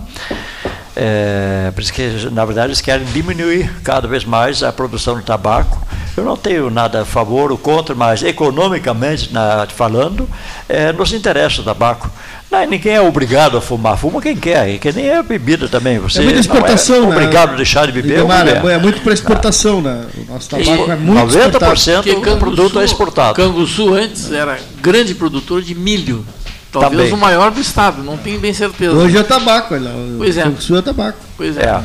É, 0.95 1.71
por 1.73 1.81
isso 1.81 1.93
que, 1.93 2.29
na 2.31 2.43
verdade, 2.43 2.67
eles 2.67 2.81
querem 2.81 3.05
diminuir 3.07 3.71
cada 3.83 4.07
vez 4.07 4.25
mais 4.25 4.61
a 4.61 4.71
produção 4.71 5.17
de 5.17 5.23
tabaco. 5.23 5.81
Eu 6.15 6.25
não 6.25 6.35
tenho 6.35 6.69
nada 6.69 7.01
a 7.01 7.05
favor 7.05 7.51
ou 7.51 7.57
contra, 7.57 7.95
mas 7.95 8.21
economicamente 8.21 9.31
na, 9.33 9.65
falando, 9.73 10.27
é, 10.67 10.91
nos 10.91 11.13
interessa 11.13 11.61
o 11.61 11.63
tabaco. 11.63 12.11
Não, 12.51 12.65
ninguém 12.65 12.95
é 12.95 13.01
obrigado 13.01 13.55
a 13.55 13.61
fumar, 13.61 13.97
fuma 13.97 14.21
quem 14.21 14.35
quer, 14.35 14.77
que 14.77 14.91
nem 14.91 15.07
é 15.07 15.23
bebida 15.23 15.69
também. 15.69 15.99
Você 15.99 16.19
é 16.19 16.23
muita 16.23 16.39
exportação, 16.41 17.03
não 17.03 17.13
é 17.13 17.15
obrigado 17.15 17.49
né? 17.49 17.53
a 17.53 17.57
deixar 17.57 17.85
de 17.85 17.93
beber. 17.93 18.25
Mar, 18.25 18.45
é, 18.45 18.77
muito 18.77 18.99
para 18.99 19.13
exportação, 19.13 19.81
né? 19.81 20.05
O 20.17 20.33
nosso 20.33 20.49
tabaco 20.49 20.69
e, 20.69 20.91
é 20.91 20.95
muito 20.97 21.33
90% 21.33 22.21
do 22.21 22.37
produto 22.37 22.81
é 22.81 22.83
exportado. 22.83 23.35
Canguçu 23.35 23.93
antes 23.93 24.29
era 24.29 24.59
grande 24.81 25.15
produtor 25.15 25.61
de 25.61 25.73
milho. 25.73 26.25
Talvez 26.71 27.09
Também. 27.09 27.13
o 27.13 27.17
maior 27.17 27.51
do 27.51 27.59
estado, 27.59 28.01
não 28.01 28.17
tenho 28.17 28.39
bem 28.39 28.53
certeza. 28.53 28.93
Hoje 28.93 29.17
é 29.17 29.23
tabaco, 29.23 29.73
olha. 29.73 29.91
Pois 30.17 30.37
é. 30.37 30.47
O 30.47 30.61
sul 30.61 30.77
é 30.77 30.81
tabaco. 30.81 31.19
Pois 31.35 31.57
é. 31.57 31.81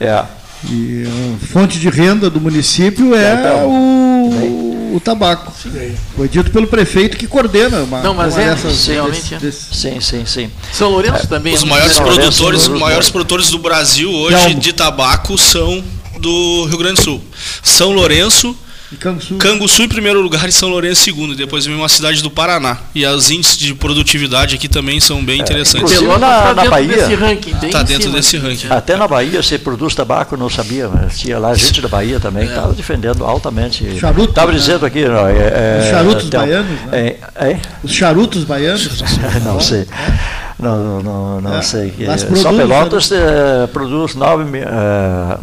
é. 0.00 0.06
é. 0.06 0.24
E 0.70 1.04
a 1.06 1.46
fonte 1.46 1.78
de 1.78 1.88
renda 1.88 2.28
do 2.28 2.40
município 2.40 3.14
é, 3.14 3.34
então, 3.34 3.68
o, 3.70 4.96
o 4.96 5.00
tabaco. 5.00 5.52
Sim. 5.62 5.94
Foi 6.16 6.28
dito 6.28 6.50
pelo 6.50 6.66
prefeito 6.66 7.16
que 7.16 7.26
coordena 7.26 7.82
uma, 7.82 8.02
Não, 8.02 8.14
mas 8.14 8.34
uma 8.34 8.42
é, 8.42 8.50
dessas, 8.50 8.86
realmente 8.86 9.34
é. 9.34 9.50
Sim, 9.50 10.00
sim, 10.00 10.26
sim. 10.26 10.50
São 10.72 10.90
Lourenço 10.90 11.24
é. 11.24 11.26
também. 11.26 11.54
Os 11.54 11.64
maiores 11.64 11.98
produtores, 11.98 12.68
os 12.68 12.80
maiores 12.80 13.10
produtores 13.10 13.50
do 13.50 13.58
Brasil 13.58 14.10
hoje 14.10 14.54
de 14.54 14.72
tabaco 14.72 15.38
são 15.38 15.82
do 16.18 16.64
Rio 16.66 16.78
Grande 16.78 16.96
do 16.96 17.02
Sul. 17.02 17.24
São 17.62 17.92
Lourenço, 17.92 18.56
Canguçu? 19.00 19.36
Canguçu 19.36 19.82
em 19.82 19.88
primeiro 19.88 20.20
lugar 20.20 20.48
e 20.48 20.52
São 20.52 20.68
Lourenço 20.68 21.02
em 21.02 21.04
segundo. 21.04 21.34
Depois 21.34 21.66
vem 21.66 21.74
uma 21.74 21.88
cidade 21.88 22.22
do 22.22 22.30
Paraná. 22.30 22.78
E 22.94 23.04
os 23.04 23.30
índices 23.30 23.58
de 23.58 23.74
produtividade 23.74 24.54
aqui 24.54 24.68
também 24.68 25.00
são 25.00 25.24
bem 25.24 25.40
é, 25.40 25.42
interessantes. 25.42 25.92
Pelô 25.92 26.16
na, 26.18 26.28
tá, 26.28 26.54
tá 26.54 26.64
na 26.64 26.70
Bahia. 26.70 26.96
Desse 26.96 27.14
ranking, 27.14 27.52
tá 27.70 27.82
dentro 27.82 28.04
cima. 28.04 28.16
desse 28.16 28.36
ranking. 28.36 28.68
Até 28.70 28.96
na 28.96 29.08
Bahia 29.08 29.42
você 29.42 29.58
produz 29.58 29.94
tabaco, 29.94 30.36
não 30.36 30.48
sabia, 30.48 30.88
mas 30.88 31.18
tinha 31.18 31.38
lá 31.38 31.52
gente 31.54 31.80
da 31.80 31.88
Bahia 31.88 32.20
também 32.20 32.44
é. 32.44 32.46
que 32.46 32.52
estava 32.52 32.72
defendendo 32.72 33.24
altamente. 33.24 33.98
Charuto. 33.98 34.30
Estava 34.30 34.52
né? 34.52 34.58
dizendo 34.58 34.86
aqui. 34.86 35.04
Não, 35.04 35.26
é, 35.26 35.80
os 35.80 35.90
charutos 35.90 36.26
então, 36.26 36.40
baianos? 36.40 36.80
Né? 36.82 37.08
É, 37.34 37.60
Os 37.82 37.92
charutos 37.92 38.44
baianos? 38.44 39.00
Né? 39.00 39.40
não 39.44 39.60
sei. 39.60 39.80
É. 39.80 40.46
Não, 40.58 41.02
não, 41.02 41.40
não 41.40 41.58
é. 41.58 41.62
sei. 41.62 41.92
É. 42.00 42.16
Produz, 42.16 42.40
Só 42.40 42.52
né? 42.52 42.58
Pelotas 42.58 43.12
eh, 43.12 43.68
produz 43.72 44.14
9. 44.14 44.62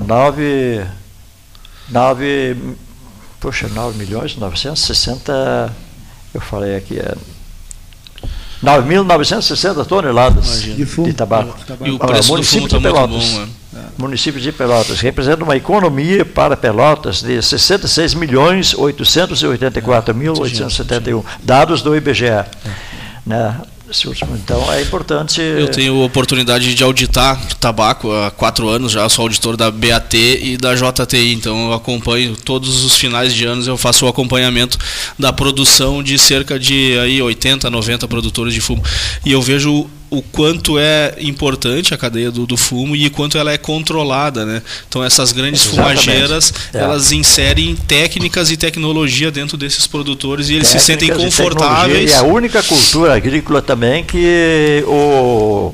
9 0.08 0.82
9 1.89 2.58
Poxa, 3.43 3.67
9 3.67 3.97
milhões 3.97 4.38
960. 4.38 5.75
Eu 6.34 6.39
falei 6.39 6.77
aqui, 6.77 6.97
é 6.97 7.13
9.960 8.63 9.86
toneladas 9.86 10.62
de, 10.62 10.86
fumo, 10.86 11.08
de 11.08 11.13
tabaco. 11.13 11.53
E 11.82 11.89
é 11.89 11.91
o 11.91 11.99
preço 11.99 12.32
município 12.32 12.69
de 12.69 12.75
tá 12.75 12.82
Pelotas. 12.82 13.32
Bom. 13.32 13.47
Né? 13.73 13.86
Município 13.97 14.39
de 14.39 14.49
Pelotas, 14.53 15.01
representa 15.01 15.43
uma 15.43 15.58
economia 15.58 16.23
para 16.23 16.56
Pelotas 16.56 17.21
de 17.21 17.41
66 17.41 18.13
milhões 18.13 18.73
884 18.73 20.15
mil 20.15 20.32
871, 20.39 21.21
dados 21.43 21.82
do 21.82 21.93
IBGE. 21.93 22.45
Né? 23.25 23.62
Então 24.43 24.71
é 24.71 24.82
importante. 24.82 25.41
Eu 25.41 25.69
tenho 25.69 26.03
oportunidade 26.03 26.73
de 26.73 26.84
auditar 26.84 27.39
tabaco 27.56 28.12
há 28.12 28.32
quatro 28.32 28.67
anos 28.69 28.91
já, 28.91 29.08
sou 29.10 29.23
auditor 29.23 29.56
da 29.56 29.69
BAT 29.71 30.13
e 30.13 30.58
da 30.58 30.73
JTI, 30.75 31.34
então 31.34 31.67
eu 31.67 31.73
acompanho 31.73 32.36
todos 32.36 32.84
os 32.84 32.95
finais 32.95 33.34
de 33.34 33.45
anos, 33.45 33.67
eu 33.67 33.77
faço 33.77 34.06
o 34.06 34.10
acompanhamento 34.10 34.77
da 35.17 35.32
produção 35.32 36.01
de 36.03 36.17
cerca 36.17 36.60
de 36.60 36.97
aí 36.99 37.21
80, 37.21 37.69
90 37.69 38.08
produtores 38.08 38.53
de 38.53 38.62
fumo. 38.62 38.84
E 39.25 39.32
eu 39.32 39.41
vejo 39.41 39.89
o 40.17 40.21
quanto 40.21 40.78
é 40.78 41.15
importante 41.19 41.93
a 41.93 41.97
cadeia 41.97 42.30
do, 42.30 42.45
do 42.45 42.56
fumo 42.56 42.95
e 42.95 43.10
quanto 43.10 43.38
ela 43.38 43.52
é 43.52 43.58
controlada, 43.58 44.45
né? 44.45 44.62
Então 44.88 45.04
essas 45.04 45.32
grandes 45.32 45.65
Exatamente. 45.65 46.02
fumageiras, 46.04 46.54
É. 46.73 46.80
elas 46.80 47.12
inserem 47.12 47.76
técnicas 47.76 48.52
e 48.52 48.58
tecnologia 48.58 49.32
dentro 49.32 49.58
desses 49.58 49.88
produtores 49.88 50.49
e 50.49 50.54
eles 50.56 50.67
se 50.67 50.80
sentem 50.80 51.08
técnicas 51.10 51.34
e 51.34 51.38
confortáveis. 51.38 51.71
tecnologia, 51.93 52.10
E 52.10 52.13
é 52.13 52.17
a 52.17 52.23
única 52.23 52.62
cultura 52.62 53.15
agrícola 53.15 53.62
também 53.62 54.04
que 54.04 54.84
o- 54.88 55.73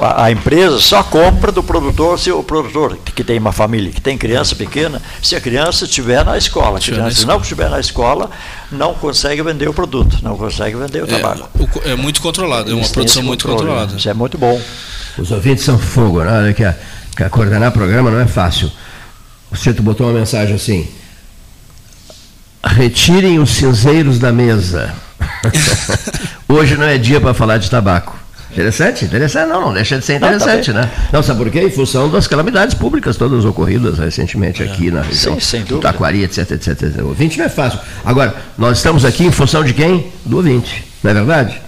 a, 0.00 0.24
a 0.24 0.30
empresa 0.30 0.78
só 0.78 1.02
compra 1.02 1.50
do 1.50 1.62
produtor 1.62 2.18
se 2.18 2.30
o 2.30 2.42
produtor 2.42 2.96
que 3.14 3.24
tem 3.24 3.38
uma 3.38 3.52
família, 3.52 3.90
que 3.90 4.00
tem 4.00 4.16
criança 4.18 4.54
pequena, 4.54 5.00
se 5.22 5.34
a 5.34 5.40
criança 5.40 5.84
estiver 5.84 6.24
na 6.24 6.36
escola. 6.38 6.76
A 6.76 6.78
Estiver 6.78 6.96
na 6.98 7.02
criança 7.04 7.18
escola. 7.20 7.34
não 7.34 7.42
estiver 7.42 7.70
na 7.70 7.80
escola, 7.80 8.30
não 8.70 8.94
consegue 8.94 9.42
vender 9.42 9.68
o 9.68 9.74
produto, 9.74 10.18
não 10.22 10.36
consegue 10.36 10.76
vender 10.76 11.02
o 11.02 11.06
tabaco. 11.06 11.48
É, 11.58 11.62
o 11.62 11.66
co- 11.66 11.82
é 11.84 11.96
muito 11.96 12.20
controlado, 12.20 12.70
é 12.70 12.74
uma 12.74 12.86
produção 12.88 13.22
muito 13.22 13.44
controle, 13.46 13.66
controlada. 13.70 13.96
Isso 13.96 14.08
é 14.08 14.14
muito 14.14 14.38
bom. 14.38 14.60
Os 15.18 15.30
ouvintes 15.30 15.64
são 15.64 15.78
fogo, 15.78 16.22
né? 16.22 16.32
Olha 16.32 16.52
que, 16.54 16.64
a, 16.64 16.74
que 17.16 17.22
a 17.24 17.30
coordenar 17.30 17.72
programa 17.72 18.10
não 18.10 18.20
é 18.20 18.26
fácil. 18.26 18.70
O 19.50 19.56
Cito 19.56 19.82
botou 19.82 20.06
uma 20.06 20.18
mensagem 20.18 20.54
assim: 20.54 20.88
retirem 22.64 23.38
os 23.38 23.50
cinzeiros 23.50 24.18
da 24.18 24.32
mesa. 24.32 24.94
Hoje 26.48 26.76
não 26.76 26.86
é 26.86 26.98
dia 26.98 27.20
para 27.20 27.34
falar 27.34 27.58
de 27.58 27.70
tabaco. 27.70 28.18
Interessante, 28.52 29.04
interessante. 29.06 29.48
Não, 29.48 29.60
não 29.60 29.72
deixa 29.72 29.98
de 29.98 30.04
ser 30.04 30.20
Não, 30.20 30.28
tá 30.28 30.36
interessante, 30.36 30.72
né? 30.72 30.90
Não, 31.10 31.22
sabe 31.22 31.42
por 31.42 31.50
quê? 31.50 31.62
Em 31.62 31.70
função 31.70 32.10
das 32.10 32.26
calamidades 32.26 32.74
públicas 32.74 33.16
todas 33.16 33.44
ocorridas 33.44 33.98
recentemente 33.98 34.62
aqui 34.62 34.90
na 34.90 35.00
região 35.00 35.34
Sim, 35.34 35.40
sem 35.40 35.60
dúvida. 35.62 35.90
Taquari, 35.90 36.22
etc, 36.22 36.50
etc, 36.50 36.68
etc. 36.68 37.02
O 37.02 37.08
ouvinte 37.08 37.38
não 37.38 37.46
é 37.46 37.48
fácil. 37.48 37.80
Agora, 38.04 38.34
nós 38.58 38.76
estamos 38.76 39.04
aqui 39.04 39.24
em 39.24 39.32
função 39.32 39.64
de 39.64 39.72
quem? 39.72 40.06
Do 40.24 40.36
ouvinte, 40.36 40.84
não 41.02 41.10
é 41.10 41.14
verdade? 41.14 41.60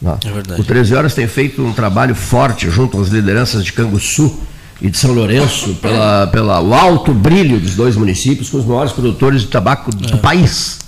Não. 0.00 0.18
É 0.24 0.32
verdade. 0.32 0.60
O 0.60 0.64
13 0.64 0.94
Horas 0.94 1.14
tem 1.14 1.28
feito 1.28 1.62
um 1.62 1.72
trabalho 1.72 2.14
forte 2.14 2.70
junto 2.70 2.98
às 3.00 3.08
lideranças 3.08 3.62
de 3.62 3.72
Canguçu 3.72 4.40
e 4.80 4.88
de 4.88 4.96
São 4.96 5.12
Lourenço 5.12 5.74
pela, 5.74 6.26
pela 6.28 6.60
o 6.60 6.72
alto 6.72 7.12
brilho 7.12 7.60
dos 7.60 7.74
dois 7.74 7.96
municípios 7.96 8.48
com 8.48 8.56
os 8.56 8.64
maiores 8.64 8.92
produtores 8.92 9.42
de 9.42 9.48
tabaco 9.48 9.94
do 9.94 10.16
país. 10.18 10.78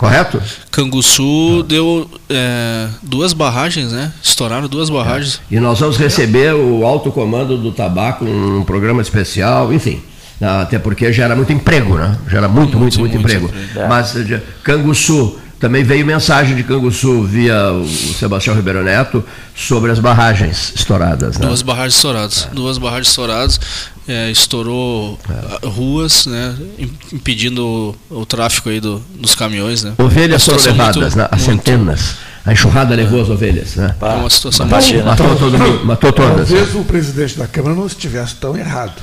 Correto? 0.00 0.40
Canguçu 0.70 1.62
deu 1.62 2.10
é, 2.30 2.88
duas 3.02 3.34
barragens, 3.34 3.92
né? 3.92 4.10
Estouraram 4.22 4.66
duas 4.66 4.88
barragens. 4.88 5.42
E 5.50 5.60
nós 5.60 5.78
vamos 5.78 5.98
receber 5.98 6.54
o 6.54 6.86
alto 6.86 7.12
comando 7.12 7.58
do 7.58 7.70
tabaco, 7.70 8.24
um 8.24 8.64
programa 8.64 9.02
especial, 9.02 9.70
enfim. 9.74 10.00
Até 10.40 10.78
porque 10.78 11.12
gera 11.12 11.36
muito 11.36 11.52
emprego, 11.52 11.98
né? 11.98 12.16
Gera 12.30 12.48
muito, 12.48 12.78
muito, 12.78 12.98
muito, 12.98 13.12
muito 13.12 13.16
emprego. 13.18 13.48
emprego. 13.48 13.88
Mas 13.90 14.16
eh, 14.16 14.40
Canguçu, 14.62 15.38
também 15.60 15.84
veio 15.84 16.04
mensagem 16.06 16.56
de 16.56 16.64
Canguçu 16.64 17.22
via 17.22 17.70
o 17.72 17.86
Sebastião 18.18 18.56
Ribeiro 18.56 18.82
Neto 18.82 19.22
sobre 19.54 19.90
as 19.92 19.98
barragens 19.98 20.72
estouradas. 20.74 21.36
Né? 21.38 21.46
Duas 21.46 21.60
barragens 21.60 21.94
estouradas. 21.96 22.48
Duas 22.52 22.78
barragens 22.78 23.08
estouradas. 23.08 23.60
é, 24.08 24.30
estourou 24.30 25.18
ah, 25.28 25.66
ruas, 25.68 26.24
né? 26.26 26.56
im- 26.78 26.90
Impedindo 27.12 27.94
o, 28.10 28.20
o 28.22 28.26
tráfego 28.26 28.70
aí 28.70 28.80
do- 28.80 29.00
dos 29.20 29.34
caminhões, 29.34 29.84
né? 29.84 29.92
Ovelhas 29.98 30.44
foram 30.44 30.62
levadas, 30.64 30.96
muito- 30.96 31.16
né? 31.18 31.28
a 31.30 31.36
muito- 31.36 31.44
centenas. 31.44 32.14
A 32.44 32.52
enxurrada 32.54 32.94
levou 32.94 33.20
as 33.20 33.28
ovelhas. 33.28 33.76
Né? 33.76 33.94
É 34.00 34.04
uma 34.14 34.30
situação 34.30 34.66
muito... 34.66 35.04
Matou, 35.04 35.36
todo 35.36 35.58
mundo, 35.58 35.84
matou 35.84 36.10
todas. 36.10 36.48
Talvez 36.48 36.74
o 36.74 36.82
presidente 36.84 37.36
da 37.38 37.46
Câmara 37.46 37.74
não 37.76 37.86
estivesse 37.86 38.34
tão 38.36 38.56
errado. 38.56 39.00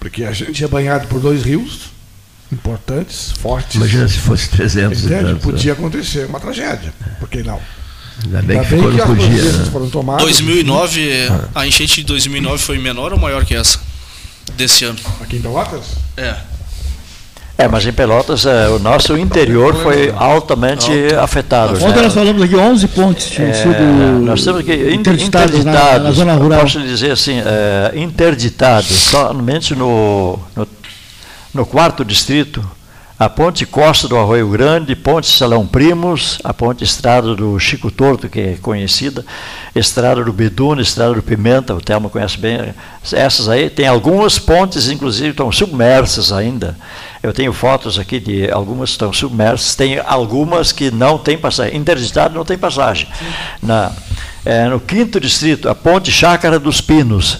Porque 0.00 0.24
a 0.24 0.32
gente 0.32 0.62
é 0.62 0.66
banhado 0.68 1.06
por 1.06 1.20
dois 1.20 1.44
rios 1.44 1.93
importantes, 2.54 3.32
fortes. 3.38 3.74
Imagina 3.76 4.08
se 4.08 4.18
fosse 4.18 4.48
300 4.50 5.02
e 5.02 5.06
Entende? 5.06 5.20
tantos. 5.24 5.34
né? 5.34 5.52
Podia 5.52 5.72
acontecer 5.72 6.26
uma 6.26 6.40
tragédia. 6.40 6.92
Por 7.20 7.28
que 7.28 7.42
não? 7.42 7.60
Ainda 8.24 8.42
bem 8.42 8.60
que 8.60 8.74
Ainda 8.74 8.82
bem 8.82 8.90
que 8.90 8.96
não 8.96 9.04
as 9.04 9.10
podia. 9.10 9.52
né? 9.52 9.68
foram 9.72 9.90
tomadas. 9.90 10.22
2009, 10.22 11.10
a 11.54 11.66
enchente 11.66 11.96
de 11.96 12.04
2009 12.04 12.58
foi 12.58 12.78
menor 12.78 13.12
ou 13.12 13.18
maior 13.18 13.44
que 13.44 13.54
essa? 13.54 13.78
Desse 14.56 14.84
ano. 14.84 14.98
Aqui 15.20 15.36
em 15.36 15.40
Pelotas? 15.40 15.82
É. 16.16 16.34
É, 17.56 17.68
mas 17.68 17.86
em 17.86 17.92
Pelotas, 17.92 18.46
é, 18.46 18.68
o 18.68 18.80
nosso 18.80 19.16
interior 19.16 19.74
foi 19.80 20.12
altamente 20.16 20.90
afetado. 21.20 21.74
Ontem 21.76 21.96
né? 21.98 22.02
nós 22.02 22.12
falamos 22.14 22.42
aqui 22.42 22.56
11 22.56 22.88
pontes 22.88 23.30
tinham 23.30 23.48
É, 23.48 23.52
sido 23.52 24.20
nós 24.24 24.42
temos 24.42 24.62
que 24.64 24.74
in- 24.74 24.94
interditados 24.96 25.64
na, 25.64 25.72
na 25.72 25.78
interditados, 25.78 26.16
zona 26.16 26.32
eu 26.34 26.38
rural. 26.40 26.60
posso 26.62 26.80
dizer 26.80 27.12
assim, 27.12 27.38
é, 27.38 27.92
interditados, 27.96 28.88
somente 28.96 29.72
no, 29.76 30.36
no, 30.56 30.66
no 31.54 31.64
quarto 31.64 32.04
distrito, 32.04 32.68
a 33.16 33.28
ponte 33.30 33.64
Costa 33.64 34.08
do 34.08 34.18
Arroio 34.18 34.48
Grande, 34.48 34.96
ponte 34.96 35.28
Salão 35.28 35.64
Primos, 35.64 36.40
a 36.42 36.52
ponte 36.52 36.82
Estrada 36.82 37.32
do 37.36 37.56
Chico 37.60 37.92
Torto, 37.92 38.28
que 38.28 38.40
é 38.40 38.58
conhecida, 38.60 39.24
Estrada 39.72 40.24
do 40.24 40.32
Beduna, 40.32 40.82
Estrada 40.82 41.14
do 41.14 41.22
Pimenta, 41.22 41.72
o 41.72 41.80
Telmo 41.80 42.10
conhece 42.10 42.36
bem, 42.36 42.74
essas 43.12 43.48
aí, 43.48 43.70
tem 43.70 43.86
algumas 43.86 44.36
pontes, 44.36 44.88
inclusive, 44.88 45.30
estão 45.30 45.52
submersas 45.52 46.32
ainda. 46.32 46.76
Eu 47.22 47.32
tenho 47.32 47.52
fotos 47.52 48.00
aqui 48.00 48.18
de 48.18 48.50
algumas 48.50 48.90
que 48.90 48.94
estão 48.94 49.12
submersas, 49.12 49.76
tem 49.76 50.00
algumas 50.04 50.72
que 50.72 50.90
não 50.90 51.16
têm 51.18 51.38
passagem, 51.38 51.76
interditado 51.76 52.34
não 52.34 52.44
tem 52.44 52.58
passagem. 52.58 53.08
Na, 53.62 53.92
é, 54.44 54.68
no 54.68 54.80
quinto 54.80 55.20
distrito, 55.20 55.68
a 55.68 55.74
ponte 55.74 56.10
Chácara 56.10 56.58
dos 56.58 56.80
Pinos, 56.80 57.38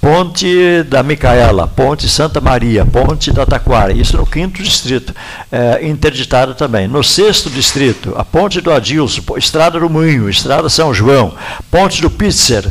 Ponte 0.00 0.82
da 0.84 1.02
Micaela, 1.02 1.66
Ponte 1.66 2.08
Santa 2.08 2.40
Maria, 2.40 2.84
Ponte 2.84 3.32
da 3.32 3.44
Taquara, 3.44 3.92
isso 3.92 4.16
no 4.16 4.26
quinto 4.26 4.62
distrito, 4.62 5.14
é, 5.50 5.86
interditado 5.86 6.54
também. 6.54 6.86
No 6.86 7.02
sexto 7.02 7.50
distrito, 7.50 8.14
a 8.16 8.24
Ponte 8.24 8.60
do 8.60 8.72
Adilson, 8.72 9.22
Estrada 9.36 9.80
do 9.80 9.90
Moinho, 9.90 10.28
Estrada 10.28 10.68
São 10.68 10.94
João, 10.94 11.34
Ponte 11.70 12.00
do 12.00 12.10
Pitzer, 12.10 12.70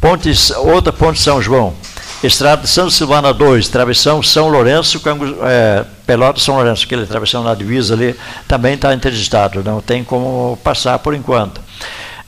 ponte, 0.00 0.30
outra 0.58 0.92
Ponte 0.92 1.20
São 1.20 1.42
João, 1.42 1.74
Estrada 2.22 2.66
Santa 2.66 2.90
Silvana 2.90 3.32
2, 3.32 3.68
Travessão 3.68 4.22
São 4.22 4.48
Lourenço, 4.48 5.00
é, 5.42 5.84
São 6.36 6.56
Lourenço, 6.56 6.84
aquele 6.84 7.06
travessão 7.06 7.42
na 7.42 7.54
divisa 7.54 7.94
ali, 7.94 8.14
também 8.46 8.74
está 8.74 8.94
interditado, 8.94 9.64
não 9.64 9.80
tem 9.80 10.04
como 10.04 10.58
passar 10.62 10.98
por 10.98 11.14
enquanto. 11.14 11.67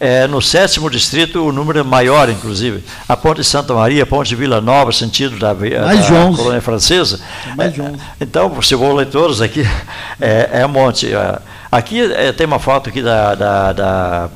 É, 0.03 0.27
no 0.27 0.41
sétimo 0.41 0.89
distrito, 0.89 1.47
o 1.47 1.53
número 1.53 1.79
é 1.79 1.83
maior, 1.83 2.31
inclusive. 2.31 2.83
A 3.07 3.15
Ponte 3.15 3.45
Santa 3.45 3.75
Maria, 3.75 4.07
Ponte 4.07 4.35
Vila 4.35 4.59
Nova, 4.59 4.91
sentido 4.93 5.39
da, 5.39 5.53
Mais 5.53 6.09
da 6.09 6.15
11. 6.15 6.37
colônia 6.39 6.63
francesa. 6.63 7.21
Mais 7.55 7.75
de 7.75 7.83
11. 7.83 7.93
É, 7.97 7.99
então, 8.19 8.63
se 8.63 8.75
vou 8.75 8.95
ler 8.95 9.09
todos 9.09 9.43
aqui, 9.43 9.63
é, 10.19 10.61
é 10.61 10.67
um 10.67 10.71
monte. 10.71 11.15
A, 11.15 11.43
Aqui 11.71 12.01
é, 12.01 12.33
tem 12.33 12.47
uma 12.47 12.59
foto 12.59 12.89
aqui 12.91 13.01
da, 13.01 13.35
da, 13.35 13.73
da, 13.73 14.29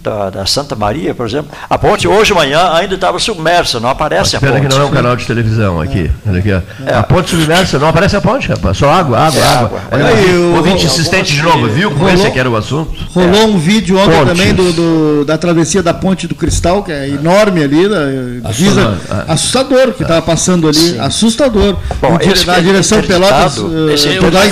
da, 0.00 0.30
da 0.30 0.46
Santa 0.46 0.76
Maria, 0.76 1.12
por 1.12 1.26
exemplo. 1.26 1.50
A 1.68 1.76
ponte 1.76 2.06
hoje 2.06 2.26
de 2.26 2.34
manhã 2.34 2.72
ainda 2.72 2.94
estava 2.94 3.18
submersa, 3.18 3.80
não 3.80 3.88
aparece 3.88 4.36
a 4.36 4.40
ponte. 4.40 4.60
Que 4.60 4.68
não 4.68 4.82
é 4.82 4.84
um 4.84 4.90
canal 4.90 5.16
de 5.16 5.26
televisão 5.26 5.80
aqui. 5.80 6.10
Aqui 6.38 6.52
é. 6.52 6.62
A 6.94 7.02
ponte 7.02 7.30
submersa, 7.30 7.78
não 7.78 7.88
aparece 7.88 8.16
a 8.16 8.20
ponte, 8.20 8.48
rapaz. 8.48 8.76
Só 8.76 8.90
água, 8.90 9.18
água, 9.18 9.40
é 9.40 9.46
água. 9.46 9.80
Olha 9.90 10.06
aí, 10.06 10.36
o 10.36 10.56
ouvinte 10.56 10.86
insistente 10.86 11.34
de 11.34 11.42
novo, 11.42 11.66
viu? 11.66 11.90
Como 11.90 12.08
esse 12.08 12.30
que 12.30 12.38
era 12.38 12.48
o 12.48 12.56
assunto. 12.56 12.92
Rolou 13.12 13.48
um 13.48 13.58
vídeo 13.58 13.98
ontem 13.98 14.16
Pontes. 14.16 14.28
também 14.28 14.54
do, 14.54 14.72
do, 14.72 15.24
da 15.24 15.36
travessia 15.36 15.82
da 15.82 15.92
ponte 15.92 16.28
do 16.28 16.34
Cristal, 16.34 16.84
que 16.84 16.92
é 16.92 17.08
enorme 17.08 17.64
ali, 17.64 17.88
né? 17.88 18.40
Assustador, 18.44 18.96
assustador 19.26 19.92
que 19.94 20.02
estava 20.02 20.22
passando 20.22 20.68
ali. 20.68 20.78
Sim. 20.78 21.00
Assustador. 21.00 21.76
Bom, 22.00 22.18
na 22.46 22.60
direção 22.60 23.02
Pelotas, 23.02 23.58
uh, 23.58 23.88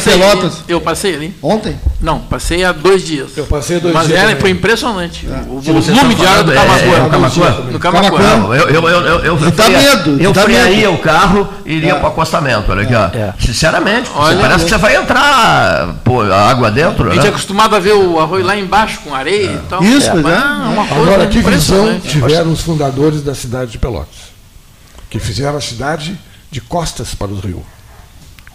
Pelotas. 0.05 0.64
Eu 0.66 0.81
passei 0.81 1.14
ali. 1.14 1.35
Ontem? 1.41 1.77
Não, 2.01 2.16
passei 2.21 2.64
há 2.64 2.73
dois 2.73 3.05
dias. 3.05 3.37
Eu 3.37 3.47
passei 3.47 3.81
dois 3.81 3.95
Mas 3.95 4.07
dias. 4.07 4.23
Mas 4.23 4.41
foi 4.41 4.51
impressionante. 4.51 5.27
É. 5.27 5.41
O 5.49 5.61
volume 5.61 6.14
de 6.14 6.27
água 6.27 6.45
do 6.45 6.53
Camacuã. 6.53 7.51
No 7.73 7.79
Camacuã. 7.79 8.21
Não, 8.21 8.55
eu, 8.55 8.69
eu, 8.69 8.89
eu, 8.89 9.01
eu, 9.01 9.25
eu, 9.25 9.37
medo. 9.37 10.23
Eu 10.23 10.35
frearia 10.35 10.91
o 10.91 10.99
carro 10.99 11.49
e 11.64 11.75
iria 11.75 11.93
é. 11.93 11.95
para 11.95 12.05
o 12.05 12.09
acostamento. 12.09 12.71
Olha 12.71 12.83
aqui, 12.83 12.95
ó. 12.95 13.07
É. 13.07 13.35
Sinceramente, 13.39 14.11
parece 14.11 14.64
que 14.64 14.71
você 14.71 14.79
vai 14.79 14.97
entrar 14.97 15.97
pô, 16.05 16.23
a 16.23 16.51
água 16.51 16.71
dentro. 16.71 17.09
A 17.11 17.14
gente 17.14 17.23
né? 17.23 17.27
é 17.27 17.31
acostumado 17.31 17.75
a 17.77 17.79
ver 17.79 17.95
o 17.95 18.19
arroz 18.19 18.45
lá 18.45 18.57
embaixo 18.57 19.01
com 19.05 19.14
areia 19.14 19.53
e 19.53 19.69
tal. 19.69 19.83
Isso, 19.83 20.11
é. 20.11 20.14
né? 20.14 20.43
Agora, 20.91 21.27
que 21.27 21.41
visão 21.41 22.01
tiveram 22.01 22.53
os 22.53 22.61
fundadores 22.61 23.23
da 23.23 23.35
cidade 23.35 23.73
de 23.73 23.79
Pelotas? 23.79 24.27
Que 25.09 25.19
fizeram 25.19 25.57
a 25.57 25.61
cidade 25.61 26.19
de 26.51 26.61
costas 26.61 27.14
para 27.14 27.29
o 27.29 27.39
rio 27.39 27.64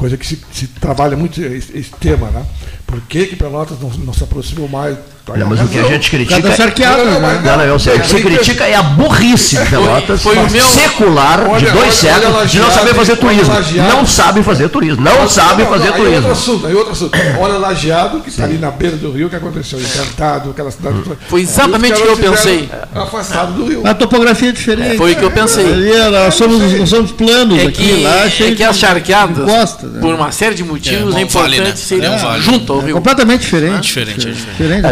coisa 0.02 0.18
que 0.18 0.26
se, 0.26 0.42
se 0.52 0.66
trabalha 0.66 1.16
muito 1.16 1.40
esse, 1.40 1.78
esse, 1.78 1.92
tema, 2.00 2.32
né? 2.32 2.44
Por 2.92 3.00
que, 3.08 3.26
que 3.26 3.38
Pelotas 3.38 3.80
não, 3.80 3.90
não 3.90 4.14
se 4.14 4.22
aproximou 4.22 4.68
mais 4.68 4.98
não, 5.38 5.48
mas 5.48 5.62
o 5.62 5.68
que 5.68 5.80
a 5.80 5.84
gente 5.84 6.10
critica. 6.10 6.48
É... 6.48 6.62
Arqueado, 6.62 7.06
não, 7.06 7.22
não, 7.22 7.58
não, 7.58 7.64
eu 7.64 7.80
sei, 7.80 7.96
o 7.96 8.00
que 8.00 8.08
se 8.08 8.22
critica 8.22 8.66
é 8.66 8.76
a 8.76 8.82
burrice 8.82 9.58
de 9.58 9.70
Pelotas, 9.70 10.22
foi, 10.22 10.36
foi 10.36 10.50
meu... 10.50 10.66
secular, 10.66 11.48
olha, 11.48 11.60
de 11.60 11.66
dois 11.72 11.78
olha, 11.78 11.92
séculos, 11.92 12.36
olha 12.36 12.48
de 12.48 12.60
não 12.60 12.72
saber 12.72 12.94
fazer 12.94 13.16
turismo. 13.18 13.54
Não 13.78 14.06
sabe 14.06 14.44
fazer 14.44 14.70
turismo. 14.70 15.02
Não 15.04 15.30
sabe 15.30 15.66
fazer 15.66 15.92
turismo. 15.94 16.08
Aí 16.08 16.16
outro 16.16 16.32
assunto, 16.32 16.68
aí 16.68 16.76
outro 16.76 16.92
assunto. 16.92 17.18
Olha 17.40 17.58
Lajeado, 17.58 18.20
que 18.22 18.30
está 18.30 18.44
ali 18.44 18.58
na 18.58 18.72
beira 18.72 18.98
do 18.98 19.12
rio, 19.12 19.28
o 19.28 19.30
que 19.30 19.36
aconteceu? 19.36 19.80
Encantado, 19.80 20.52
aquela 20.52 20.72
cidade. 20.72 20.98
Foi 21.30 21.42
exatamente 21.42 22.02
o 22.02 22.04
que 22.04 22.26
eu 22.26 22.32
pensei. 22.32 22.70
Afastado 22.94 23.54
do 23.54 23.66
rio. 23.68 23.88
A 23.88 23.94
topografia 23.94 24.50
é 24.50 24.52
diferente. 24.52 24.98
Foi 24.98 25.14
o 25.14 25.16
que 25.16 25.24
eu 25.24 25.32
pensei. 25.32 25.66
Ali, 25.66 25.92
nós, 26.12 26.34
somos, 26.34 26.60
nós 26.80 26.90
somos 26.90 27.12
planos 27.12 27.60
é 27.60 27.68
aqui, 27.68 27.74
que, 27.74 28.04
lá, 28.04 28.26
é 28.26 28.56
que 28.56 28.64
as 28.64 28.78
charqueadas, 28.78 29.48
né? 29.48 30.00
por 30.02 30.14
uma 30.14 30.32
série 30.32 30.56
de 30.56 30.64
motivos, 30.64 31.16
é, 31.16 31.20
é 31.20 31.22
importante 31.22 31.62
né? 31.62 31.76
ser 31.76 32.02
junto 32.40 32.74
ao 32.74 32.81
rio. 32.82 32.96
Completamente 32.96 33.42
diferente. 33.42 33.82
Diferente, 33.82 34.28
é 34.28 34.32
diferente. 34.32 34.86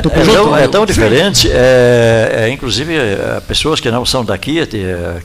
É 0.63 0.67
tão 0.67 0.85
diferente 0.85 0.99
diferente. 0.99 1.49
É, 1.51 2.45
é, 2.45 2.49
inclusive, 2.49 2.95
é, 2.95 3.41
pessoas 3.47 3.79
que 3.79 3.89
não 3.89 4.05
são 4.05 4.23
daqui, 4.23 4.59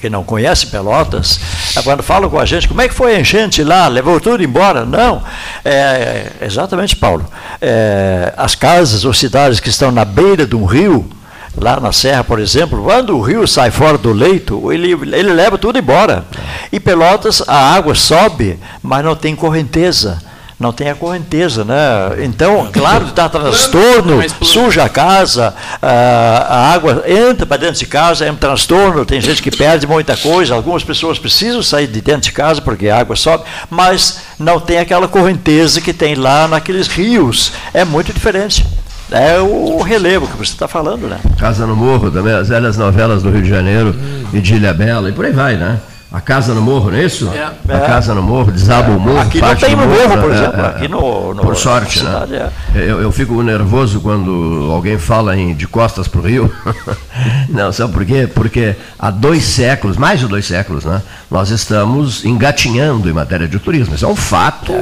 que 0.00 0.08
não 0.08 0.24
conhecem 0.24 0.68
Pelotas, 0.70 1.40
é, 1.76 1.82
quando 1.82 2.02
falam 2.02 2.30
com 2.30 2.38
a 2.38 2.44
gente, 2.44 2.68
como 2.68 2.80
é 2.80 2.88
que 2.88 2.94
foi 2.94 3.16
a 3.16 3.20
enchente 3.20 3.62
lá? 3.62 3.88
Levou 3.88 4.20
tudo 4.20 4.42
embora? 4.42 4.84
Não. 4.84 5.22
É, 5.64 6.26
exatamente, 6.42 6.96
Paulo. 6.96 7.26
É, 7.60 8.32
as 8.36 8.54
casas 8.54 9.04
ou 9.04 9.12
cidades 9.12 9.60
que 9.60 9.68
estão 9.68 9.90
na 9.90 10.04
beira 10.04 10.46
de 10.46 10.56
um 10.56 10.64
rio, 10.64 11.08
lá 11.56 11.78
na 11.78 11.92
Serra, 11.92 12.24
por 12.24 12.40
exemplo, 12.40 12.82
quando 12.82 13.16
o 13.16 13.20
rio 13.20 13.46
sai 13.46 13.70
fora 13.70 13.98
do 13.98 14.12
leito, 14.12 14.72
ele, 14.72 14.92
ele 14.92 15.32
leva 15.32 15.58
tudo 15.58 15.78
embora. 15.78 16.24
E 16.72 16.80
Pelotas, 16.80 17.42
a 17.46 17.74
água 17.74 17.94
sobe, 17.94 18.58
mas 18.82 19.04
não 19.04 19.14
tem 19.14 19.36
correnteza 19.36 20.18
não 20.58 20.72
tem 20.72 20.88
a 20.88 20.94
correnteza, 20.94 21.64
né? 21.64 22.22
Então, 22.22 22.68
claro, 22.72 23.06
dá 23.14 23.28
transtorno, 23.28 24.22
suja 24.42 24.84
a 24.84 24.88
casa, 24.88 25.54
a 25.82 26.72
água 26.72 27.04
entra 27.06 27.44
para 27.44 27.56
dentro 27.56 27.78
de 27.78 27.86
casa, 27.86 28.24
é 28.24 28.30
um 28.30 28.36
transtorno, 28.36 29.04
tem 29.04 29.20
gente 29.20 29.42
que 29.42 29.50
perde 29.50 29.86
muita 29.86 30.16
coisa, 30.16 30.54
algumas 30.54 30.84
pessoas 30.84 31.18
precisam 31.18 31.62
sair 31.62 31.86
de 31.86 32.00
dentro 32.00 32.22
de 32.22 32.32
casa 32.32 32.62
porque 32.62 32.88
a 32.88 32.98
água 32.98 33.16
sobe, 33.16 33.44
mas 33.68 34.20
não 34.38 34.60
tem 34.60 34.78
aquela 34.78 35.08
correnteza 35.08 35.80
que 35.80 35.92
tem 35.92 36.14
lá 36.14 36.46
naqueles 36.46 36.86
rios. 36.86 37.52
É 37.72 37.84
muito 37.84 38.12
diferente. 38.12 38.64
É 39.10 39.38
o 39.38 39.82
relevo 39.82 40.26
que 40.26 40.36
você 40.36 40.52
está 40.52 40.66
falando, 40.66 41.06
né? 41.06 41.18
Casa 41.38 41.66
no 41.66 41.76
Morro 41.76 42.10
também, 42.10 42.32
as 42.32 42.48
velhas 42.48 42.76
novelas 42.76 43.22
do 43.22 43.30
Rio 43.30 43.42
de 43.42 43.48
Janeiro, 43.48 43.94
hum. 43.94 44.24
e 44.32 44.40
de 44.40 44.54
Ilha 44.54 44.72
Bela, 44.72 45.10
e 45.10 45.12
por 45.12 45.24
aí 45.24 45.32
vai, 45.32 45.56
né? 45.56 45.78
A 46.14 46.20
Casa 46.20 46.54
no 46.54 46.62
Morro, 46.62 46.92
não 46.92 46.98
é 46.98 47.04
isso? 47.04 47.28
É. 47.34 47.74
A 47.74 47.80
Casa 47.80 48.14
no 48.14 48.22
Morro, 48.22 48.52
desaba 48.52 48.92
o 48.92 49.00
morro. 49.00 49.18
Aqui 49.18 49.40
não 49.40 49.56
tem 49.56 49.74
no 49.74 49.84
morro, 49.84 50.08
morro 50.08 50.20
por 50.20 50.30
é, 50.30 50.34
exemplo. 50.36 50.60
É, 50.60 50.66
aqui 50.66 50.86
no, 50.86 51.34
no, 51.34 51.42
por 51.42 51.56
sorte, 51.56 52.04
né? 52.04 52.52
É. 52.72 52.78
Eu, 52.78 53.02
eu, 53.02 53.10
fico 53.10 53.42
nervoso 53.42 54.00
quando 54.00 54.70
alguém 54.70 54.96
fala 54.96 55.36
em 55.36 55.52
de 55.52 55.66
costas 55.66 56.06
para 56.06 56.20
o 56.20 56.22
Rio. 56.22 56.54
não, 57.50 57.72
sabe 57.72 57.92
por 57.92 58.04
quê? 58.06 58.28
Porque 58.32 58.76
há 58.96 59.10
dois 59.10 59.42
séculos, 59.42 59.96
mais 59.96 60.20
de 60.20 60.28
dois 60.28 60.46
séculos, 60.46 60.84
né? 60.84 61.02
Nós 61.28 61.50
estamos 61.50 62.24
engatinhando 62.24 63.10
em 63.10 63.12
matéria 63.12 63.48
de 63.48 63.58
turismo. 63.58 63.96
Isso 63.96 64.04
é 64.04 64.08
um 64.08 64.14
fato 64.14 64.72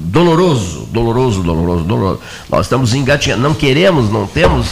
doloroso, 0.00 0.86
doloroso, 0.92 1.42
doloroso, 1.42 1.84
doloroso. 1.84 2.20
Nós 2.50 2.66
estamos 2.66 2.92
engatinhando. 2.92 3.42
Não 3.42 3.54
queremos, 3.54 4.10
não 4.10 4.26
temos 4.26 4.66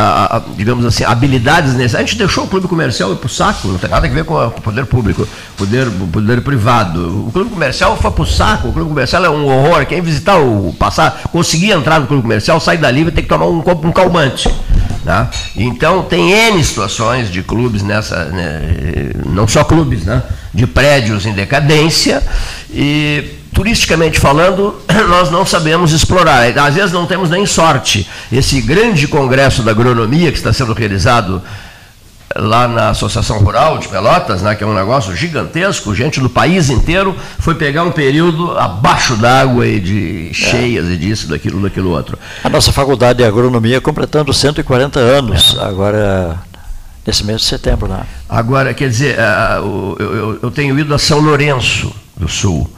a, 0.00 0.36
a, 0.36 0.42
digamos 0.56 0.84
assim, 0.84 1.02
habilidades 1.02 1.72
necessárias. 1.72 2.06
A 2.06 2.08
gente 2.08 2.18
deixou 2.18 2.44
o 2.44 2.46
clube 2.46 2.68
comercial 2.68 3.12
ir 3.12 3.16
para 3.16 3.26
o 3.26 3.28
saco, 3.28 3.66
não 3.66 3.78
tem 3.78 3.90
nada 3.90 4.06
a 4.06 4.10
ver 4.10 4.24
com, 4.24 4.34
o 4.34 4.50
poder 4.50 4.86
público, 4.86 5.26
poder, 5.56 5.90
poder 6.12 6.40
privado. 6.40 7.26
O 7.26 7.32
clube 7.32 7.50
comercial 7.50 7.96
foi 7.96 8.10
para 8.12 8.22
o 8.22 8.26
saco, 8.26 8.68
o 8.68 8.72
clube 8.72 8.88
comercial 8.88 9.24
é 9.24 9.30
um 9.30 9.44
horror. 9.46 9.84
Quem 9.86 10.00
visitar 10.00 10.38
o 10.38 10.72
passar, 10.78 11.22
conseguir 11.32 11.72
entrar 11.72 11.98
no 11.98 12.06
clube 12.06 12.22
comercial, 12.22 12.60
sair 12.60 12.78
dali 12.78 13.02
vai 13.02 13.12
ter 13.12 13.22
que 13.22 13.28
tomar 13.28 13.46
um, 13.46 13.58
um 13.58 13.92
calmante. 13.92 14.48
Né? 15.04 15.28
Então 15.56 16.02
tem 16.04 16.30
N 16.30 16.62
situações 16.62 17.30
de 17.30 17.42
clubes 17.42 17.82
nessa, 17.82 18.26
né, 18.26 19.10
não 19.26 19.48
só 19.48 19.64
clubes, 19.64 20.04
né, 20.04 20.22
de 20.54 20.66
prédios 20.66 21.26
em 21.26 21.32
decadência 21.32 22.22
e 22.70 23.37
turisticamente 23.52 24.20
falando, 24.20 24.74
nós 25.08 25.30
não 25.30 25.44
sabemos 25.44 25.92
explorar. 25.92 26.56
Às 26.58 26.74
vezes 26.74 26.92
não 26.92 27.06
temos 27.06 27.30
nem 27.30 27.46
sorte. 27.46 28.08
Esse 28.30 28.60
grande 28.60 29.06
congresso 29.08 29.62
da 29.62 29.70
agronomia 29.70 30.30
que 30.30 30.38
está 30.38 30.52
sendo 30.52 30.72
realizado 30.72 31.42
lá 32.36 32.68
na 32.68 32.90
Associação 32.90 33.38
Rural 33.38 33.78
de 33.78 33.88
Pelotas, 33.88 34.42
né, 34.42 34.54
que 34.54 34.62
é 34.62 34.66
um 34.66 34.74
negócio 34.74 35.14
gigantesco, 35.16 35.94
gente 35.94 36.20
do 36.20 36.28
país 36.28 36.68
inteiro 36.68 37.16
foi 37.38 37.54
pegar 37.54 37.84
um 37.84 37.90
período 37.90 38.56
abaixo 38.58 39.16
d'água 39.16 39.66
e 39.66 39.80
de 39.80 40.30
cheias 40.34 40.86
é. 40.86 40.92
e 40.92 40.96
disso, 40.96 41.28
daquilo, 41.28 41.60
daquilo 41.62 41.90
outro. 41.90 42.18
A 42.44 42.48
nossa 42.48 42.70
faculdade 42.70 43.18
de 43.18 43.24
agronomia 43.24 43.80
completando 43.80 44.32
140 44.32 45.00
anos, 45.00 45.56
é. 45.58 45.64
agora 45.64 46.38
nesse 47.06 47.24
mês 47.24 47.40
de 47.40 47.46
setembro. 47.46 47.88
Né? 47.88 48.02
Agora, 48.28 48.74
quer 48.74 48.90
dizer, 48.90 49.16
eu 50.42 50.50
tenho 50.50 50.78
ido 50.78 50.94
a 50.94 50.98
São 50.98 51.20
Lourenço 51.20 51.90
do 52.14 52.28
Sul. 52.28 52.70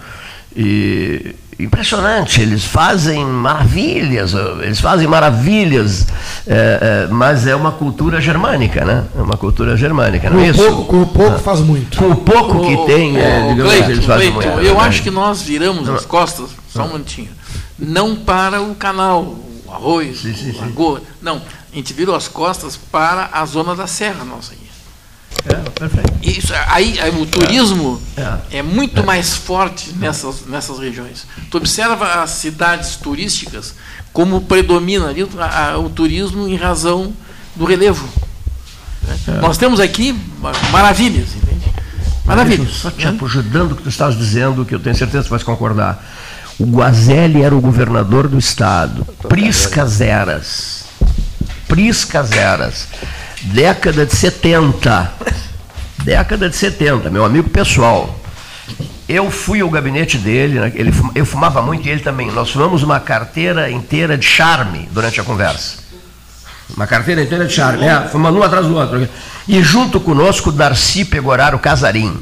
E 0.57 1.35
impressionante, 1.63 2.41
eles 2.41 2.65
fazem 2.65 3.25
maravilhas, 3.25 4.33
eles 4.63 4.81
fazem 4.81 5.07
maravilhas, 5.07 6.07
é, 6.47 7.07
é, 7.07 7.13
mas 7.13 7.47
é 7.47 7.55
uma 7.55 7.73
cultura 7.73 8.21
germânica, 8.21 8.85
né? 8.85 9.05
É 9.17 9.21
uma 9.21 9.37
cultura 9.37 9.77
germânica, 9.77 10.31
não 10.31 10.41
é 10.41 10.49
isso? 10.49 10.63
Pouco, 10.63 10.85
com 10.85 11.03
o 11.03 11.07
pouco 11.07 11.37
ah. 11.37 11.39
faz 11.39 11.61
muito. 11.61 11.99
Com 11.99 12.11
o 12.11 12.17
pouco 12.17 12.67
que 12.67 12.87
tem, 12.87 13.19
é, 13.19 13.49
digamos, 13.49 13.73
Cleiton, 13.73 13.91
eles 13.91 14.05
fazem 14.05 14.33
Cleiton, 14.33 14.55
muito. 14.55 14.67
Eu 14.67 14.81
acho 14.81 15.03
que 15.03 15.11
nós 15.11 15.43
viramos 15.43 15.89
as 15.89 16.05
costas, 16.05 16.51
só 16.69 16.85
um 16.85 16.93
minutinho, 16.93 17.31
não 17.79 18.17
para 18.17 18.63
o 18.63 18.75
canal, 18.75 19.23
o 19.23 19.71
arroz, 19.71 20.21
sim, 20.21 20.35
sim, 20.35 20.53
o 20.53 20.61
lagoa, 20.61 21.03
não, 21.21 21.43
a 21.73 21.77
gente 21.77 21.93
virou 21.93 22.15
as 22.15 22.27
costas 22.27 22.77
para 22.77 23.29
a 23.33 23.45
zona 23.45 23.77
da 23.77 23.87
serra 23.87 24.25
nossa 24.25 24.53
aí. 24.53 24.70
É, 25.47 25.71
perfeito. 25.71 26.13
Isso, 26.23 26.53
aí, 26.67 27.01
aí 27.01 27.11
o 27.11 27.27
turismo 27.27 28.01
é, 28.17 28.21
é. 28.21 28.59
é 28.59 28.63
muito 28.63 29.01
é. 29.01 29.03
mais 29.03 29.35
forte 29.35 29.93
nessas, 29.97 30.47
nessas 30.47 30.79
regiões. 30.79 31.27
Tu 31.51 31.57
observa 31.57 32.23
as 32.23 32.31
cidades 32.31 32.97
turísticas 32.97 33.75
como 34.13 34.43
predomina 34.43 35.09
ali 35.09 35.23
o, 35.23 35.29
a, 35.41 35.79
o 35.79 35.89
turismo 35.89 36.49
em 36.49 36.57
razão 36.57 37.13
do 37.57 37.65
relevo. 37.65 38.07
Né? 39.03 39.17
É. 39.29 39.41
Nós 39.41 39.57
temos 39.57 39.81
aqui 39.81 40.19
maravilhas, 40.71 41.35
entende? 41.35 41.73
Maravilhas. 42.25 42.71
Só 42.73 42.91
te 42.91 43.07
ajudando 43.07 43.73
o 43.73 43.77
que 43.77 43.83
tu 43.83 43.89
estás 43.89 44.17
dizendo, 44.17 44.65
que 44.65 44.75
eu 44.75 44.81
tenho 44.81 44.95
certeza 44.95 45.23
que 45.23 45.29
tu 45.29 45.31
vais 45.31 45.43
concordar. 45.43 46.05
O 46.59 46.67
Guazelli 46.67 47.43
era 47.43 47.57
o 47.57 47.61
governador 47.61 48.29
do 48.29 48.39
estado. 48.39 49.07
Priscas 49.29 50.01
eras. 50.01 50.85
Priscas 51.67 52.33
eras 52.33 52.89
década 53.43 54.07
de 54.07 54.15
70. 54.15 55.13
Década 56.05 56.49
de 56.49 56.57
70, 56.57 57.11
meu 57.11 57.25
amigo 57.25 57.49
pessoal. 57.51 58.19
Eu 59.09 59.31
fui 59.31 59.61
ao 59.61 59.69
gabinete 59.69 60.17
dele, 60.17 60.61
né, 60.61 60.73
ele, 60.75 60.93
eu 61.15 61.27
fumava 61.27 61.61
muito 61.61 61.87
e 61.87 61.91
ele 61.91 62.01
também. 62.01 62.31
Nós 62.31 62.51
fumamos 62.51 62.83
uma 62.83 63.01
carteira 63.01 63.71
inteira 63.71 64.17
de 64.17 64.25
charme 64.25 64.89
durante 64.93 65.21
a 65.21 65.25
conversa. 65.25 65.79
Uma 66.77 66.87
carteira 66.87 67.23
inteira 67.23 67.45
de 67.45 67.53
charme, 67.53 67.85
é, 67.85 68.09
fumando 68.09 68.39
um 68.39 68.43
atrás 68.43 68.67
do 68.67 68.77
outro. 68.77 69.09
E 69.49 69.63
junto 69.63 69.99
conosco, 69.99 70.53
Darcy 70.53 71.05
Pegoraro 71.05 71.59
Casarim. 71.59 72.17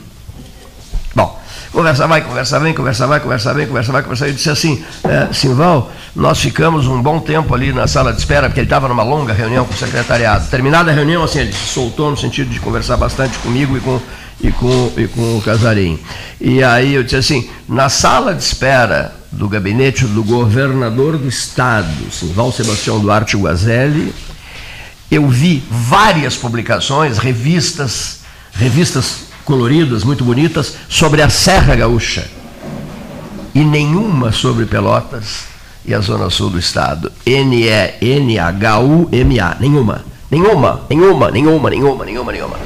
Conversa 1.73 2.07
vai, 2.07 2.23
conversa 2.23 2.59
vem, 2.59 2.73
conversa 2.73 3.07
vai, 3.07 3.21
conversa 3.21 3.55
vem, 3.55 3.67
conversa 3.67 3.93
vai, 3.93 4.03
conversa 4.03 4.25
vem. 4.25 4.33
Eu 4.33 4.37
disse 4.37 4.51
assim, 4.51 4.83
é, 5.05 5.33
Simval, 5.33 5.93
nós 6.17 6.41
ficamos 6.41 6.87
um 6.87 7.01
bom 7.03 7.21
tempo 7.21 7.55
ali 7.55 7.73
na 7.73 7.87
sala 7.87 8.13
de 8.13 8.19
espera, 8.19 8.49
porque 8.49 8.61
ele 8.61 8.67
estava 8.67 8.89
numa 8.89 9.03
longa 9.03 9.33
reunião 9.33 9.65
com 9.65 9.75
o 9.75 9.77
secretariado. 9.77 10.49
Terminada 10.49 10.91
a 10.91 10.95
reunião, 10.95 11.23
assim, 11.23 11.41
ele 11.41 11.53
se 11.53 11.67
soltou 11.67 12.11
no 12.11 12.17
sentido 12.17 12.51
de 12.51 12.59
conversar 12.59 12.97
bastante 12.97 13.39
comigo 13.39 13.77
e 13.77 13.81
com, 13.81 14.01
e 14.41 14.51
com, 14.51 14.93
e 14.97 15.07
com 15.09 15.39
o 15.39 15.43
Casarim. 15.43 15.99
E 16.41 16.65
aí 16.65 16.95
eu 16.95 17.03
disse 17.03 17.17
assim, 17.17 17.51
na 17.69 17.91
sala 17.91 18.35
de 18.35 18.43
espera 18.43 19.15
do 19.31 19.47
gabinete 19.47 20.07
do 20.07 20.25
governador 20.25 21.19
do 21.19 21.29
estado, 21.29 22.11
Simval 22.11 22.51
Sebastião 22.51 22.99
Duarte 22.99 23.37
Guazelli, 23.37 24.15
eu 25.11 25.29
vi 25.29 25.63
várias 25.71 26.35
publicações, 26.35 27.19
revistas, 27.19 28.21
revistas 28.53 29.28
coloridas, 29.49 30.05
muito 30.05 30.23
bonitas, 30.25 30.77
sobre 30.91 31.23
a 31.23 31.31
Serra 31.31 31.75
Gaúcha. 31.75 32.29
E 33.55 33.61
nenhuma 33.61 34.31
sobre 34.31 34.67
Pelotas 34.67 35.45
e 35.87 35.95
a 35.95 36.01
Zona 36.01 36.29
Sul 36.29 36.51
do 36.51 36.59
Estado. 36.59 37.11
N-E-N-H-U-M-A. 37.25 37.97
Nenhuma. 39.59 40.05
Nenhuma, 40.31 40.83
nenhuma, 40.91 41.31
nenhuma, 41.31 41.71
nenhuma, 41.71 42.05
nenhuma, 42.05 42.33
nenhuma. 42.33 42.57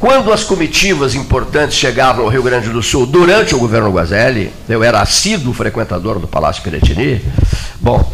Quando 0.00 0.32
as 0.32 0.42
comitivas 0.42 1.14
importantes 1.14 1.76
chegavam 1.76 2.24
ao 2.24 2.30
Rio 2.30 2.42
Grande 2.42 2.70
do 2.70 2.82
Sul 2.82 3.06
durante 3.06 3.54
o 3.54 3.58
governo 3.58 3.92
Guazelli, 3.92 4.50
eu 4.68 4.82
era 4.82 5.00
assíduo 5.00 5.54
frequentador 5.54 6.18
do 6.18 6.26
Palácio 6.26 6.64
Piratini, 6.64 7.24
bom, 7.80 8.12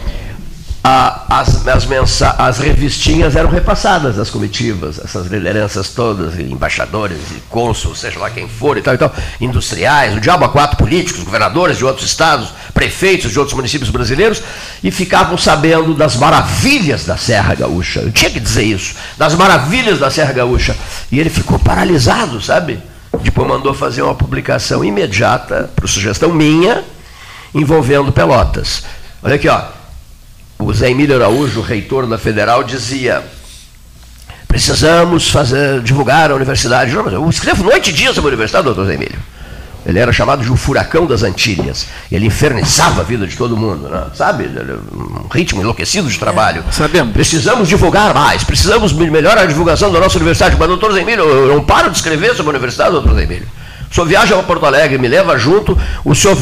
a, 0.85 1.39
as, 1.39 1.66
as, 1.66 1.87
mensa, 1.87 2.35
as 2.37 2.59
revistinhas 2.59 3.37
eram 3.37 3.49
repassadas 3.49 4.16
das 4.16 4.30
comitivas, 4.30 4.99
essas 4.99 5.28
lideranças 5.28 5.91
todas, 5.91 6.39
embaixadores 6.39 7.18
e 7.30 7.41
cônsuls, 7.49 8.01
seja 8.01 8.18
lá 8.18 8.30
quem 8.30 8.49
for 8.49 8.76
e 8.76 8.83
tal 8.83 8.95
e 8.95 8.99
tal, 8.99 9.14
industriais, 9.41 10.16
o 10.16 10.20
diabo 10.20 10.45
a 10.45 10.49
quatro 10.49 10.76
políticos, 10.76 11.22
governadores 11.22 11.78
de 11.78 11.85
outros 11.85 12.07
estados, 12.07 12.53
prefeitos 12.74 13.30
de 13.30 13.39
outros 13.39 13.55
municípios 13.55 13.91
brasileiros, 13.91 14.43
e 14.83 14.91
ficavam 14.91 15.39
sabendo 15.39 15.95
das 15.95 16.16
maravilhas 16.16 17.05
da 17.05 17.16
Serra 17.16 17.55
Gaúcha. 17.55 18.01
Eu 18.01 18.11
tinha 18.11 18.30
que 18.30 18.41
dizer 18.41 18.64
isso, 18.64 18.97
das 19.16 19.37
maravilhas 19.37 20.01
da 20.01 20.11
Serra 20.11 20.33
Gaúcha. 20.33 20.76
E 21.12 21.20
ele 21.20 21.30
ficou 21.30 21.61
paralisado, 21.61 22.43
sabe? 22.43 22.80
Depois 23.22 23.47
mandou 23.47 23.72
fazer 23.72 24.03
uma 24.03 24.16
publicação 24.16 24.85
imediata, 24.85 25.70
por 25.76 25.89
sugestão 25.89 26.33
minha, 26.33 26.83
envolvendo 27.55 28.11
Pelotas. 28.11 28.83
Olha 29.22 29.37
aqui, 29.37 29.49
ó 29.49 29.82
o 30.64 30.72
Zé 30.72 30.90
Emílio 30.90 31.16
Araújo, 31.16 31.60
reitor 31.60 32.06
da 32.06 32.18
Federal, 32.18 32.62
dizia: 32.64 33.22
precisamos 34.46 35.30
fazer, 35.30 35.80
divulgar 35.80 36.30
a 36.30 36.34
universidade. 36.34 36.92
Eu 36.94 37.28
escrevo 37.28 37.64
noite 37.64 37.90
e 37.90 37.92
dia 37.92 38.12
sobre 38.12 38.28
a 38.28 38.32
universidade, 38.32 38.64
doutor 38.64 38.86
Zé 38.86 38.94
Emílio. 38.94 39.18
Ele 39.84 39.98
era 39.98 40.12
chamado 40.12 40.44
de 40.44 40.52
o 40.52 40.56
furacão 40.56 41.06
das 41.06 41.24
Antilhas. 41.24 41.88
Ele 42.10 42.26
infernizava 42.26 43.00
a 43.00 43.04
vida 43.04 43.26
de 43.26 43.36
todo 43.36 43.56
mundo, 43.56 43.88
né? 43.88 44.06
sabe? 44.14 44.48
Um 44.94 45.26
ritmo 45.26 45.60
enlouquecido 45.60 46.08
de 46.08 46.18
trabalho. 46.18 46.62
É, 46.68 46.72
sabemos. 46.72 47.12
Precisamos 47.12 47.68
divulgar 47.68 48.14
mais, 48.14 48.44
precisamos 48.44 48.92
melhorar 48.92 49.42
a 49.42 49.46
divulgação 49.46 49.90
da 49.92 49.98
nossa 49.98 50.16
universidade. 50.16 50.56
Mas, 50.56 50.68
doutor 50.68 50.92
Zé 50.92 51.00
Emílio, 51.00 51.24
eu 51.24 51.48
não 51.48 51.64
paro 51.64 51.90
de 51.90 51.96
escrever 51.96 52.34
sobre 52.36 52.50
a 52.50 52.50
universidade, 52.50 52.92
doutor 52.92 53.14
Zé 53.14 53.24
Emílio. 53.24 53.48
O 53.93 53.95
senhor 53.95 54.07
viaja 54.07 54.34
para 54.36 54.43
Porto 54.45 54.64
Alegre, 54.64 54.97
me 54.97 55.07
leva 55.07 55.36
junto, 55.36 55.76
o 56.03 56.14
senhor 56.14 56.34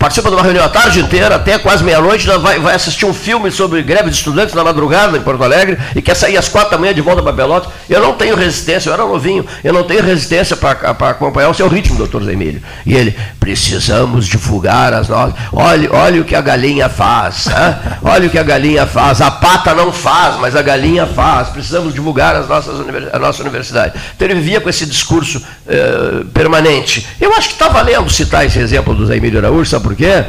participa 0.00 0.28
de 0.28 0.34
uma 0.34 0.42
reunião 0.42 0.64
a 0.64 0.68
tarde 0.68 0.98
inteira, 0.98 1.36
até 1.36 1.56
quase 1.56 1.84
meia-noite, 1.84 2.26
vai, 2.26 2.58
vai, 2.58 2.74
assistir 2.74 3.06
um 3.06 3.14
filme 3.14 3.52
sobre 3.52 3.80
greve 3.82 4.10
de 4.10 4.16
estudantes 4.16 4.52
na 4.52 4.64
madrugada 4.64 5.16
em 5.16 5.20
Porto 5.20 5.44
Alegre 5.44 5.78
e 5.94 6.02
quer 6.02 6.16
sair 6.16 6.36
às 6.36 6.48
quatro 6.48 6.72
da 6.72 6.78
manhã 6.78 6.92
de 6.92 7.00
volta 7.00 7.22
para 7.22 7.32
Pelotas. 7.32 7.72
Eu 7.88 8.00
não 8.00 8.14
tenho 8.14 8.34
resistência, 8.34 8.88
eu 8.88 8.94
era 8.94 9.04
novinho, 9.04 9.46
eu 9.62 9.72
não 9.72 9.84
tenho 9.84 10.02
resistência 10.02 10.56
para 10.56 10.90
acompanhar 11.10 11.50
o 11.50 11.54
seu 11.54 11.68
ritmo, 11.68 11.96
doutor 11.96 12.28
Emílio. 12.28 12.60
E 12.84 12.94
ele, 12.96 13.16
precisamos 13.38 14.26
divulgar 14.26 14.92
as 14.92 15.08
nossas. 15.08 15.36
Olha, 15.52 15.88
olha 15.92 16.20
o 16.20 16.24
que 16.24 16.34
a 16.34 16.40
galinha 16.40 16.88
faz, 16.88 17.46
hein? 17.46 17.76
olha 18.02 18.26
o 18.26 18.30
que 18.30 18.38
a 18.38 18.42
galinha 18.42 18.86
faz. 18.86 19.20
A 19.20 19.30
pata 19.30 19.72
não 19.72 19.92
faz, 19.92 20.34
mas 20.40 20.56
a 20.56 20.62
galinha 20.62 21.06
faz. 21.06 21.50
Precisamos 21.50 21.94
divulgar 21.94 22.34
as 22.34 22.48
nossas, 22.48 22.74
a 23.12 23.18
nossa 23.20 23.40
universidade. 23.40 23.94
Então 24.16 24.26
ele 24.26 24.34
vivia 24.34 24.60
com 24.60 24.68
esse 24.68 24.84
discurso 24.84 25.40
eh, 25.68 26.24
permanente 26.34 26.71
eu 27.20 27.34
acho 27.34 27.48
que 27.48 27.54
está 27.54 27.68
valendo 27.68 28.08
citar 28.10 28.46
esse 28.46 28.58
exemplo 28.58 28.94
do 28.94 29.06
Zé 29.06 29.16
Emílio 29.16 29.38
Araújo, 29.38 29.68
sabe 29.68 29.84
por 29.84 29.96
quê? 29.96 30.24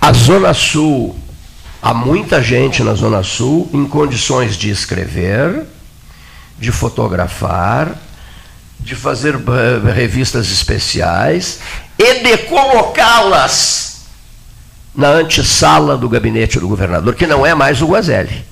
A 0.00 0.12
Zona 0.12 0.52
Sul, 0.52 1.18
há 1.82 1.94
muita 1.94 2.42
gente 2.42 2.82
na 2.82 2.94
Zona 2.94 3.22
Sul 3.22 3.68
em 3.72 3.86
condições 3.86 4.56
de 4.56 4.70
escrever, 4.70 5.64
de 6.58 6.70
fotografar, 6.70 7.94
de 8.78 8.94
fazer 8.94 9.34
uh, 9.36 9.40
revistas 9.94 10.50
especiais 10.50 11.60
e 11.98 12.22
de 12.22 12.36
colocá-las 12.38 14.02
na 14.94 15.08
antessala 15.08 15.96
do 15.96 16.08
gabinete 16.08 16.60
do 16.60 16.68
governador, 16.68 17.14
que 17.14 17.26
não 17.26 17.44
é 17.44 17.54
mais 17.54 17.82
o 17.82 17.86
Guazelli. 17.86 18.44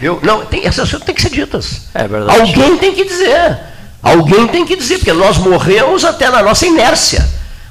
Eu, 0.00 0.18
não, 0.22 0.44
tem, 0.44 0.66
essas 0.66 0.90
coisas 0.90 1.06
têm 1.06 1.14
que 1.14 1.22
ser 1.22 1.30
ditas. 1.30 1.82
É 1.94 2.06
verdade. 2.06 2.40
Alguém 2.40 2.78
tem 2.78 2.94
que 2.94 3.04
dizer. 3.04 3.58
Alguém 4.02 4.46
tem 4.48 4.66
que 4.66 4.76
dizer, 4.76 4.98
porque 4.98 5.12
nós 5.12 5.38
morremos 5.38 6.04
até 6.04 6.30
na 6.30 6.42
nossa 6.42 6.66
inércia, 6.66 7.26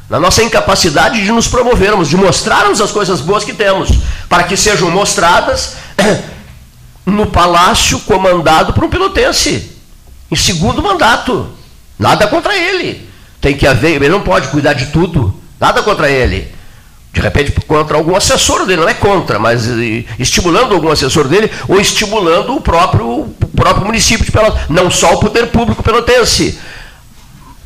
na 0.10 0.20
nossa 0.20 0.42
incapacidade 0.42 1.22
de 1.22 1.32
nos 1.32 1.48
promovermos, 1.48 2.10
de 2.10 2.18
mostrarmos 2.18 2.82
as 2.82 2.92
coisas 2.92 3.22
boas 3.22 3.44
que 3.44 3.54
temos, 3.54 3.90
para 4.28 4.44
que 4.44 4.58
sejam 4.58 4.90
mostradas 4.90 5.76
no 7.06 7.28
palácio 7.28 8.00
comandado 8.00 8.74
por 8.74 8.84
um 8.84 8.90
pilotense, 8.90 9.78
em 10.32 10.36
segundo 10.36 10.82
mandato. 10.82 11.50
Nada 12.00 12.26
contra 12.28 12.58
ele. 12.58 13.08
Tem 13.40 13.56
que 13.56 13.68
haver, 13.68 14.02
ele 14.02 14.10
não 14.10 14.22
pode 14.22 14.48
cuidar 14.48 14.74
de 14.74 14.88
tudo. 14.88 15.40
Nada 15.60 15.84
contra 15.84 16.10
ele 16.10 16.52
de 17.14 17.22
repente 17.22 17.52
contra 17.68 17.96
algum 17.96 18.16
assessor 18.16 18.66
dele, 18.66 18.82
não 18.82 18.90
é 18.90 18.94
contra, 18.96 19.38
mas 19.38 19.68
estimulando 20.18 20.74
algum 20.74 20.90
assessor 20.90 21.28
dele 21.28 21.50
ou 21.68 21.80
estimulando 21.80 22.56
o 22.56 22.60
próprio, 22.60 23.08
o 23.08 23.36
próprio 23.56 23.86
município 23.86 24.26
de 24.26 24.32
Pelotas, 24.32 24.62
não 24.68 24.90
só 24.90 25.14
o 25.14 25.20
poder 25.20 25.48
público 25.48 25.84
pelotense. 25.84 26.60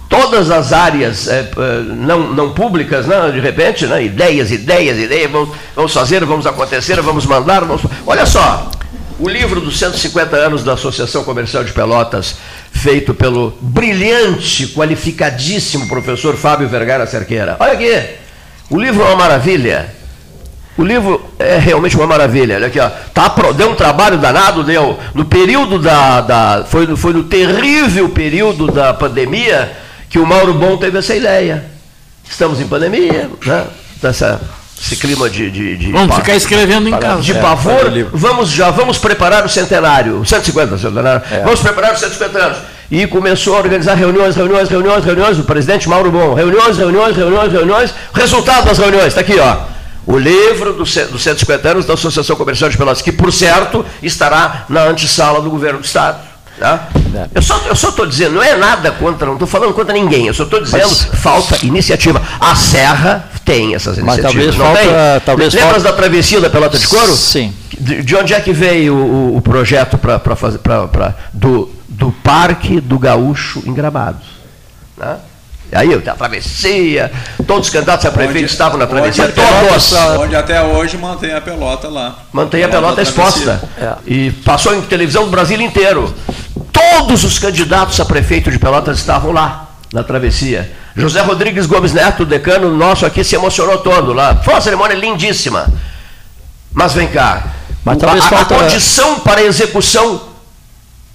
Todas 0.09 0.51
as 0.51 0.73
áreas 0.73 1.27
é, 1.29 1.49
não, 1.95 2.33
não 2.33 2.53
públicas, 2.53 3.05
né, 3.05 3.31
de 3.31 3.39
repente, 3.39 3.85
né, 3.87 4.03
ideias, 4.03 4.51
ideias, 4.51 4.97
ideias, 4.97 5.31
vamos, 5.31 5.55
vamos 5.75 5.93
fazer, 5.93 6.25
vamos 6.25 6.45
acontecer, 6.45 7.01
vamos 7.01 7.25
mandar. 7.25 7.63
Vamos... 7.63 7.81
Olha 8.05 8.25
só, 8.25 8.69
o 9.17 9.29
livro 9.29 9.61
dos 9.61 9.79
150 9.79 10.35
anos 10.35 10.63
da 10.63 10.73
Associação 10.73 11.23
Comercial 11.23 11.63
de 11.63 11.71
Pelotas, 11.71 12.35
feito 12.71 13.13
pelo 13.13 13.57
brilhante, 13.61 14.67
qualificadíssimo 14.67 15.87
professor 15.87 16.35
Fábio 16.35 16.67
Vergara 16.67 17.07
Cerqueira. 17.07 17.55
Olha 17.59 17.73
aqui. 17.73 18.26
O 18.69 18.79
livro 18.79 19.01
é 19.01 19.05
uma 19.05 19.15
maravilha. 19.15 19.89
O 20.77 20.83
livro 20.83 21.25
é 21.39 21.57
realmente 21.57 21.95
uma 21.95 22.05
maravilha. 22.05 22.55
Olha 22.55 22.67
aqui, 22.67 22.79
ó. 22.79 22.89
Tá, 23.13 23.33
deu 23.55 23.71
um 23.71 23.75
trabalho 23.75 24.17
danado, 24.17 24.63
deu. 24.63 24.97
No 25.13 25.25
período 25.25 25.79
da. 25.79 26.21
da 26.21 26.65
foi, 26.65 26.95
foi 26.95 27.13
no 27.13 27.23
terrível 27.23 28.09
período 28.09 28.67
da 28.67 28.93
pandemia 28.93 29.71
que 30.09 30.19
o 30.19 30.25
Mauro 30.25 30.53
Bom 30.53 30.77
teve 30.77 30.99
essa 30.99 31.15
ideia. 31.15 31.65
Estamos 32.29 32.59
em 32.59 32.67
pandemia, 32.67 33.29
né? 33.45 33.65
Dessa, 34.01 34.39
esse 34.79 34.97
clima 34.97 35.29
de. 35.29 35.49
de, 35.49 35.77
de 35.77 35.91
vamos 35.91 36.15
ficar 36.17 36.35
escrevendo 36.35 36.87
em 36.89 36.97
casa. 36.99 37.21
De 37.21 37.31
é, 37.31 37.41
pavor, 37.41 37.91
vamos 38.11 38.49
já, 38.49 38.69
vamos 38.69 38.99
preparar 38.99 39.45
o 39.45 39.49
centenário, 39.49 40.23
150 40.23 40.77
centenário. 40.77 41.23
É. 41.31 41.41
Vamos 41.43 41.61
preparar 41.61 41.93
os 41.93 41.99
150 41.99 42.37
anos 42.37 42.57
e 42.89 43.05
começou 43.07 43.55
a 43.55 43.59
organizar 43.59 43.95
reuniões, 43.95 44.35
reuniões, 44.35 44.69
reuniões, 44.69 45.03
reuniões, 45.03 45.39
o 45.39 45.43
presidente 45.43 45.89
Mauro 45.89 46.11
Bom, 46.11 46.33
reuniões, 46.33 46.77
reuniões, 46.77 47.15
reuniões, 47.15 47.51
reuniões, 47.51 47.93
resultado 48.13 48.65
das 48.65 48.77
reuniões, 48.77 49.07
está 49.07 49.21
aqui, 49.21 49.37
ó. 49.39 49.57
O 50.05 50.17
livro 50.17 50.71
dos 50.71 50.95
do 50.95 51.19
150 51.19 51.69
anos 51.69 51.85
da 51.85 51.93
Associação 51.95 52.35
Comercial 52.37 52.69
de 52.69 52.77
Pelotas, 52.77 53.01
que, 53.01 53.11
por 53.11 53.31
certo, 53.33 53.85
estará 54.01 54.65
na 54.69 54.83
antessala 54.83 55.41
do 55.41 55.49
governo 55.49 55.79
do 55.79 55.85
Estado. 55.85 56.19
Tá? 56.57 56.87
É. 57.13 57.27
Eu 57.35 57.41
só 57.75 57.89
estou 57.89 58.05
dizendo, 58.05 58.35
não 58.35 58.43
é 58.43 58.55
nada 58.55 58.89
contra, 58.91 59.27
não 59.27 59.33
estou 59.33 59.47
falando 59.47 59.73
contra 59.73 59.93
ninguém, 59.93 60.25
eu 60.25 60.33
só 60.33 60.43
estou 60.43 60.59
dizendo, 60.59 60.87
Mas, 60.87 61.03
falta 61.21 61.63
iniciativa. 61.63 62.21
A 62.39 62.55
Serra 62.55 63.29
tem 63.45 63.75
essas 63.75 63.97
iniciativas. 63.97 64.55
Mas 64.55 64.55
talvez 64.55 64.57
não 64.57 64.65
falta, 64.65 64.79
tem? 64.79 65.21
Talvez 65.25 65.53
Lembras 65.53 65.83
falta... 65.83 65.89
da 65.91 65.93
travessia 65.93 66.41
da 66.41 66.49
Pelota 66.49 66.79
de 66.79 66.87
Couro? 66.87 67.15
Sim. 67.15 67.53
De, 67.79 68.01
de 68.01 68.15
onde 68.15 68.33
é 68.33 68.39
que 68.39 68.53
veio 68.53 68.95
o, 68.95 69.37
o 69.37 69.41
projeto 69.41 69.97
para 69.97 70.35
fazer 70.35 70.57
pra, 70.57 70.87
pra, 70.87 71.13
do, 71.31 71.69
do 71.97 72.11
Parque 72.11 72.79
do 72.79 72.99
Gaúcho 72.99 73.63
em 73.65 73.73
Gramados. 73.73 74.27
Né? 74.95 75.17
E 75.71 75.75
aí, 75.75 75.93
a 75.93 76.13
travessia, 76.13 77.11
todos 77.45 77.67
os 77.67 77.73
candidatos 77.73 78.05
a 78.05 78.11
prefeito 78.11 78.37
onde, 78.37 78.45
estavam 78.45 78.77
na 78.77 78.87
travessia, 78.87 79.27
todos. 79.27 79.93
Onde 80.19 80.35
até 80.35 80.61
hoje 80.61 80.97
mantém 80.97 81.33
a 81.33 81.41
pelota 81.41 81.89
lá. 81.89 82.19
Mantém 82.31 82.63
a 82.63 82.69
pelota, 82.69 83.01
exposta. 83.01 83.61
É. 83.77 83.95
E 84.05 84.31
passou 84.31 84.73
em 84.73 84.81
televisão 84.81 85.25
do 85.25 85.31
Brasil 85.31 85.59
inteiro. 85.59 86.13
Todos 86.71 87.23
os 87.25 87.37
candidatos 87.37 87.99
a 87.99 88.05
prefeito 88.05 88.49
de 88.49 88.59
Pelotas 88.59 88.97
estavam 88.97 89.31
lá, 89.33 89.67
na 89.91 90.03
travessia. 90.03 90.71
José 90.95 91.21
Rodrigues 91.21 91.65
Gomes 91.65 91.91
Neto, 91.91 92.25
decano 92.25 92.73
nosso 92.75 93.05
aqui, 93.05 93.23
se 93.23 93.35
emocionou 93.35 93.79
todo 93.79 94.13
lá. 94.13 94.35
Foi 94.37 94.53
uma 94.53 94.61
cerimônia 94.61 94.95
lindíssima. 94.95 95.67
Mas 96.71 96.93
vem 96.93 97.07
cá. 97.07 97.43
Mas 97.83 98.01
a, 98.01 98.21
falta... 98.21 98.55
a 98.55 98.59
condição 98.59 99.19
para 99.19 99.41
a 99.41 99.43
execução 99.43 100.26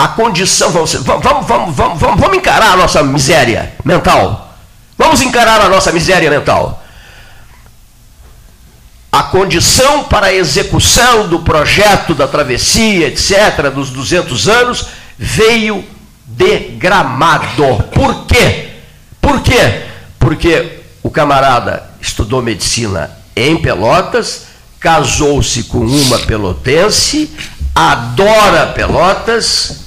a 0.02 0.08
condição, 0.08 0.68
vamos, 0.70 0.94
vamos, 0.94 1.46
vamos, 1.46 1.76
vamos, 1.76 2.00
vamos 2.00 2.36
encarar 2.36 2.72
a 2.72 2.76
nossa 2.76 3.04
miséria 3.04 3.72
mental. 3.84 4.52
Vamos 4.98 5.22
encarar 5.22 5.60
a 5.60 5.68
nossa 5.68 5.92
miséria 5.92 6.28
mental. 6.28 6.82
A 9.12 9.22
condição 9.22 10.02
para 10.02 10.26
a 10.26 10.34
execução 10.34 11.28
do 11.28 11.38
projeto 11.38 12.16
da 12.16 12.26
travessia, 12.26 13.06
etc., 13.06 13.70
dos 13.72 13.90
200 13.90 14.48
anos, 14.48 14.86
veio 15.16 15.84
de 16.26 16.58
Gramado. 16.78 17.84
Por 17.94 18.26
quê? 18.26 18.70
Por 19.20 19.40
quê? 19.40 19.82
Porque 20.18 20.80
o 21.00 21.12
camarada 21.12 21.90
estudou 22.00 22.42
medicina 22.42 23.08
em 23.36 23.56
Pelotas, 23.56 24.46
casou-se 24.80 25.62
com 25.62 25.78
uma 25.78 26.18
pelotense, 26.18 27.30
adora 27.72 28.66
Pelotas 28.66 29.81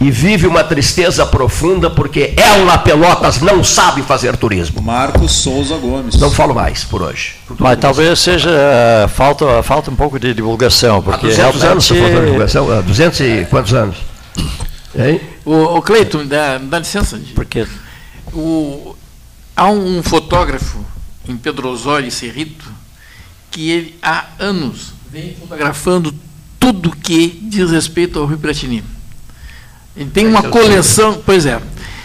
e 0.00 0.10
vive 0.10 0.46
uma 0.46 0.64
tristeza 0.64 1.26
profunda 1.26 1.90
porque 1.90 2.32
ela, 2.36 2.78
Pelotas, 2.78 3.40
não 3.40 3.62
sabe 3.62 4.02
fazer 4.02 4.34
turismo. 4.36 4.80
Marcos 4.80 5.32
Souza 5.32 5.76
Gomes. 5.76 6.16
Não 6.16 6.30
falo 6.30 6.54
mais 6.54 6.84
por 6.84 7.02
hoje. 7.02 7.34
Mas 7.58 7.78
talvez 7.78 8.18
seja 8.18 8.48
uh, 8.48 9.08
falta, 9.08 9.62
falta 9.62 9.90
um 9.90 9.96
pouco 9.96 10.18
de 10.18 10.32
divulgação. 10.32 11.02
Porque 11.02 11.26
Há 11.26 11.28
200 11.28 11.36
realmente... 11.36 11.66
anos 11.66 11.84
está 11.84 11.94
faltando 11.96 12.24
divulgação? 12.24 12.72
Há 12.72 12.80
200 12.80 13.20
e 13.20 13.46
quantos 13.50 13.74
anos? 13.74 13.96
Hein? 14.92 15.20
O, 15.44 15.76
o 15.76 15.82
Cleiton, 15.82 16.26
dá, 16.26 16.58
dá 16.58 16.80
licença. 16.80 17.20
Porque 17.36 17.64
o, 18.32 18.96
há 19.54 19.70
um 19.70 20.02
fotógrafo 20.02 20.84
em 21.28 21.36
Pedro 21.36 21.68
Osório 21.68 22.08
e 22.08 22.10
Cerrito 22.10 22.68
que 23.52 23.70
ele 23.70 23.96
há 24.02 24.26
anos 24.36 24.92
vem 25.08 25.36
fotografando 25.38 26.12
tudo 26.58 26.90
que 26.90 27.38
diz 27.42 27.70
respeito 27.70 28.18
ao 28.18 28.26
Rio 28.26 28.38
Piratini. 28.38 28.82
Ele 29.96 30.10
tem 30.10 30.26
uma 30.26 30.42
coleção, 30.42 31.20
pois 31.24 31.46
é. 31.46 31.60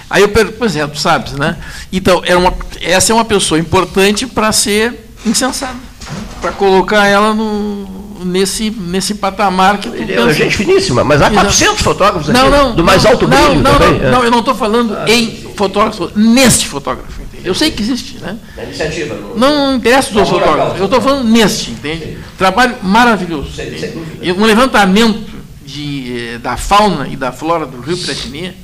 Aí 0.09 0.21
eu 0.21 0.29
pergunto, 0.29 0.57
pois 0.59 0.75
é, 0.75 0.85
tu 0.85 0.99
sabes, 0.99 1.33
né? 1.33 1.57
Então, 1.91 2.21
é 2.25 2.35
uma, 2.35 2.53
essa 2.81 3.11
é 3.11 3.15
uma 3.15 3.25
pessoa 3.25 3.59
importante 3.59 4.27
para 4.27 4.51
ser 4.51 4.93
incensada, 5.25 5.75
para 6.41 6.51
colocar 6.51 7.07
ela 7.07 7.33
no, 7.33 8.23
nesse, 8.23 8.69
nesse 8.69 9.15
patamar 9.15 9.79
que 9.79 9.89
tu 9.89 9.95
Ele 9.95 10.13
é 10.13 10.33
gente 10.33 10.57
finíssima, 10.57 11.03
mas 11.03 11.21
há 11.21 11.29
400 11.29 11.81
fotógrafos 11.81 12.29
não, 12.29 12.41
aqui, 12.41 12.49
não, 12.51 12.75
do 12.75 12.83
mais 12.83 13.03
não, 13.03 13.11
alto 13.11 13.27
brilho 13.27 13.55
não, 13.55 13.73
também. 13.73 13.99
Não, 13.99 14.11
não, 14.11 14.23
eu 14.23 14.31
não 14.31 14.39
estou 14.39 14.55
falando 14.55 14.95
ah, 14.95 15.05
em 15.09 15.45
fotógrafo, 15.55 16.11
neste 16.15 16.67
fotógrafo. 16.67 17.21
Entende? 17.21 17.47
Eu 17.47 17.55
sei 17.55 17.71
que 17.71 17.81
existe, 17.81 18.19
né? 18.19 18.37
Na 18.55 18.63
iniciativa. 18.63 19.15
No, 19.15 19.37
não, 19.37 19.67
não 19.67 19.75
interessa 19.75 20.11
dos 20.11 20.29
fotógrafos, 20.29 20.79
eu 20.79 20.85
estou 20.85 21.01
falando 21.01 21.27
neste, 21.27 21.71
entende? 21.71 22.05
Sim. 22.05 22.17
Trabalho 22.37 22.75
maravilhoso. 22.83 23.51
Sim, 23.55 24.33
um 24.37 24.45
levantamento 24.45 25.34
de, 25.65 26.33
eh, 26.35 26.37
da 26.37 26.55
fauna 26.55 27.07
e 27.07 27.15
da 27.15 27.31
flora 27.31 27.65
do 27.65 27.81
Rio 27.81 27.97
Piratini, 27.97 28.55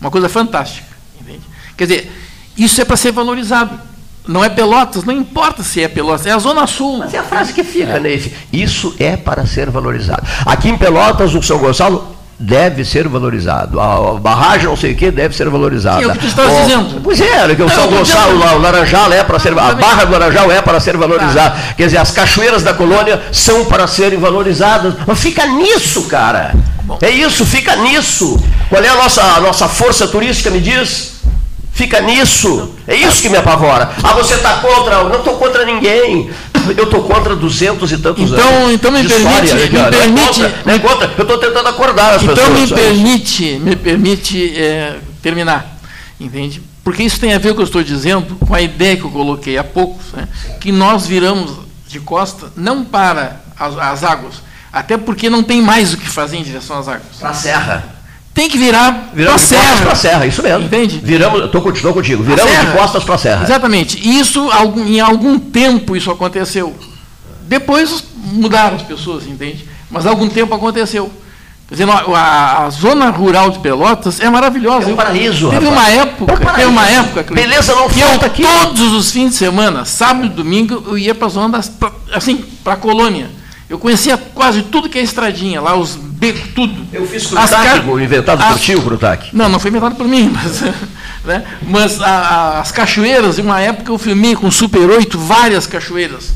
uma 0.00 0.10
coisa 0.10 0.28
fantástica. 0.28 0.88
Entende? 1.20 1.42
Quer 1.76 1.86
dizer, 1.86 2.12
isso 2.56 2.80
é 2.80 2.84
para 2.84 2.96
ser 2.96 3.12
valorizado. 3.12 3.78
Não 4.26 4.44
é 4.44 4.48
Pelotas, 4.50 5.04
não 5.04 5.14
importa 5.14 5.62
se 5.62 5.82
é 5.82 5.88
Pelotas, 5.88 6.26
é 6.26 6.32
a 6.32 6.38
Zona 6.38 6.66
Sul. 6.66 6.98
Mas 6.98 7.14
é 7.14 7.18
a 7.18 7.22
frase 7.22 7.52
que 7.54 7.64
fica, 7.64 7.92
é. 7.92 8.00
Neif. 8.00 8.34
Isso 8.52 8.94
é 8.98 9.16
para 9.16 9.46
ser 9.46 9.70
valorizado. 9.70 10.26
Aqui 10.44 10.68
em 10.68 10.76
Pelotas, 10.76 11.34
o 11.34 11.42
São 11.42 11.58
Gonçalo 11.58 12.17
deve 12.38 12.84
ser 12.84 13.08
valorizado. 13.08 13.80
A 13.80 14.14
barragem, 14.14 14.68
não 14.68 14.76
sei 14.76 14.92
o 14.92 14.96
que, 14.96 15.10
deve 15.10 15.34
ser 15.34 15.48
valorizada. 15.48 16.02
é 16.02 16.06
o 16.06 16.12
que 16.12 16.18
tu 16.18 16.26
estás 16.26 16.52
o, 16.52 16.62
dizendo. 16.62 17.00
Pois 17.02 17.20
é, 17.20 17.54
que 17.54 17.62
o 17.62 17.68
São 17.68 17.88
Gonçalo, 17.88 18.38
o 18.38 18.58
Laranjal 18.58 19.12
é 19.12 19.24
para 19.24 19.38
ser. 19.38 19.58
A 19.58 19.74
Barra 19.74 20.04
do 20.04 20.12
Laranjal 20.12 20.52
é 20.52 20.62
para 20.62 20.78
ser 20.78 20.96
valorizada. 20.96 21.50
Tá. 21.50 21.74
Quer 21.76 21.86
dizer, 21.86 21.98
as 21.98 22.12
cachoeiras 22.12 22.62
da 22.62 22.72
colônia 22.72 23.20
são 23.32 23.64
para 23.64 23.86
serem 23.86 24.18
valorizadas. 24.18 24.94
Mas 25.06 25.18
fica 25.18 25.46
nisso, 25.46 26.04
cara. 26.04 26.54
É 27.02 27.10
isso, 27.10 27.44
fica 27.44 27.76
nisso. 27.76 28.40
Qual 28.68 28.82
é 28.82 28.88
a 28.88 28.94
nossa, 28.94 29.22
a 29.22 29.40
nossa 29.40 29.68
força 29.68 30.06
turística, 30.06 30.50
me 30.50 30.60
diz? 30.60 31.17
Fica 31.72 32.00
nisso. 32.00 32.74
É 32.86 32.94
isso 32.94 33.22
que 33.22 33.28
me 33.28 33.36
apavora. 33.36 33.90
Ah, 34.02 34.12
você 34.14 34.34
está 34.34 34.54
contra? 34.58 34.96
Eu 34.96 35.08
não 35.08 35.18
estou 35.18 35.36
contra 35.36 35.64
ninguém. 35.64 36.30
Eu 36.76 36.84
estou 36.84 37.04
contra 37.04 37.36
duzentos 37.36 37.92
e 37.92 37.98
tantos 37.98 38.32
então, 38.32 38.48
anos. 38.48 38.72
Então 38.72 38.90
me 38.90 39.04
permite. 39.04 39.44
História, 39.44 39.54
me 39.54 39.96
permite 39.96 40.40
não 40.40 40.48
é 40.48 40.50
contra, 40.50 40.74
é 40.74 40.78
contra. 40.78 41.14
Eu 41.16 41.22
estou 41.22 41.38
tentando 41.38 41.68
acordar 41.68 42.14
as 42.14 42.22
então 42.22 42.34
pessoas. 42.34 42.70
Então 42.70 42.78
me 42.78 42.82
permite, 42.82 43.58
me 43.60 43.76
permite 43.76 44.58
é, 44.58 44.96
terminar. 45.22 45.78
Entende? 46.18 46.60
Porque 46.82 47.02
isso 47.02 47.20
tem 47.20 47.32
a 47.34 47.38
ver 47.38 47.48
com 47.48 47.52
o 47.52 47.56
que 47.56 47.62
eu 47.62 47.66
estou 47.66 47.82
dizendo, 47.82 48.34
com 48.36 48.54
a 48.54 48.60
ideia 48.60 48.96
que 48.96 49.04
eu 49.04 49.10
coloquei 49.10 49.56
há 49.58 49.62
pouco, 49.62 50.00
né, 50.14 50.26
que 50.58 50.72
nós 50.72 51.06
viramos 51.06 51.52
de 51.86 52.00
costa 52.00 52.50
não 52.56 52.84
para 52.84 53.42
as, 53.58 53.76
as 53.78 54.04
águas, 54.04 54.36
até 54.72 54.96
porque 54.96 55.30
não 55.30 55.42
tem 55.42 55.60
mais 55.60 55.92
o 55.92 55.98
que 55.98 56.08
fazer 56.08 56.38
em 56.38 56.42
direção 56.42 56.78
às 56.78 56.88
águas. 56.88 57.16
Para 57.20 57.30
a 57.30 57.34
serra 57.34 57.97
tem 58.38 58.48
que 58.48 58.56
virar 58.56 59.10
para 59.12 59.34
a 59.34 59.38
serra. 59.38 59.82
Para 59.82 59.94
serra, 59.96 60.24
isso 60.24 60.40
mesmo. 60.40 60.64
Entende? 60.64 61.00
Viramos, 61.02 61.44
estou 61.44 61.60
contigo, 61.60 61.92
contigo. 61.92 62.22
Viramos 62.22 62.52
de 62.52 62.66
costas 62.70 63.02
para 63.02 63.16
a 63.16 63.18
serra. 63.18 63.42
Exatamente. 63.42 63.98
Isso, 64.08 64.48
em 64.86 65.00
algum 65.00 65.40
tempo, 65.40 65.96
isso 65.96 66.08
aconteceu. 66.08 66.72
Depois 67.42 68.04
mudaram 68.32 68.76
as 68.76 68.82
pessoas, 68.82 69.26
entende? 69.26 69.66
Mas 69.90 70.06
algum 70.06 70.28
tempo 70.28 70.54
aconteceu. 70.54 71.10
Quer 71.66 71.74
dizer, 71.74 71.90
a, 71.90 72.64
a, 72.64 72.70
zona 72.70 73.10
rural 73.10 73.50
de 73.50 73.58
Pelotas 73.58 74.20
é 74.20 74.30
maravilhosa. 74.30 74.88
É 74.88 74.92
um 74.92 74.96
paraíso. 74.96 75.50
Teve 75.50 75.66
rapaz. 75.66 75.72
uma 75.72 75.88
época, 75.88 76.32
é 76.32 76.46
um 76.46 76.54
teve 76.54 76.66
uma 76.66 76.86
época 76.86 77.34
Beleza 77.34 77.74
não 77.74 77.88
que 77.88 78.00
falta 78.00 78.24
eu, 78.24 78.30
aqui. 78.30 78.42
Todos 78.42 78.92
os 78.92 79.10
fins 79.10 79.30
de 79.30 79.36
semana, 79.36 79.84
sábado 79.84 80.26
e 80.26 80.28
domingo, 80.28 80.84
eu 80.86 80.96
ia 80.96 81.14
para 81.14 81.26
a 81.26 81.30
zona 81.30 81.58
das, 81.58 81.68
pra, 81.68 81.90
assim, 82.14 82.36
para 82.62 82.74
a 82.74 82.76
colônia. 82.76 83.30
Eu 83.68 83.78
conhecia 83.78 84.16
quase 84.16 84.62
tudo 84.62 84.88
que 84.88 84.98
é 84.98 85.02
estradinha, 85.02 85.60
lá 85.60 85.76
os 85.76 85.98
becos, 86.18 86.50
tudo. 86.54 86.86
Eu 86.92 87.06
fiz 87.06 87.26
Crutac, 87.26 87.50
car... 87.50 88.00
inventado 88.00 88.52
por 88.52 88.58
ti 88.58 88.74
o. 88.74 88.82
Não, 89.32 89.48
não 89.48 89.58
foi 89.58 89.70
inventado 89.70 89.94
por 89.94 90.06
mim, 90.06 90.30
mas, 90.34 90.60
né? 91.24 91.44
mas 91.62 92.00
a, 92.00 92.08
a, 92.08 92.60
as 92.60 92.72
cachoeiras, 92.72 93.38
em 93.38 93.42
uma 93.42 93.60
época 93.60 93.90
eu 93.90 93.98
filmei 93.98 94.34
com 94.34 94.50
Super 94.50 94.90
8 94.90 95.18
várias 95.18 95.66
cachoeiras. 95.66 96.34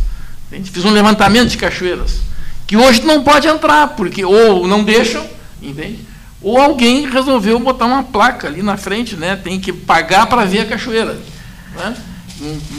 A 0.51 0.57
gente 0.57 0.71
fez 0.71 0.85
um 0.85 0.91
levantamento 0.91 1.49
de 1.49 1.57
cachoeiras, 1.57 2.21
que 2.67 2.77
hoje 2.77 3.03
não 3.03 3.23
pode 3.23 3.49
entrar, 3.49 3.89
porque 3.89 4.25
ou 4.25 4.67
não 4.67 4.85
deixam, 4.85 5.25
entende? 5.61 6.01
Ou 6.41 6.61
alguém 6.61 7.09
resolveu 7.09 7.59
botar 7.59 7.87
uma 7.87 8.03
placa 8.03 8.49
ali 8.49 8.63
na 8.63 8.77
frente, 8.77 9.17
né? 9.17 9.37
tem 9.37 9.61
que 9.61 9.73
pagar 9.73 10.27
para 10.27 10.45
ver 10.45 10.61
a 10.61 10.65
cachoeira. 10.67 11.17
Né? 11.77 11.97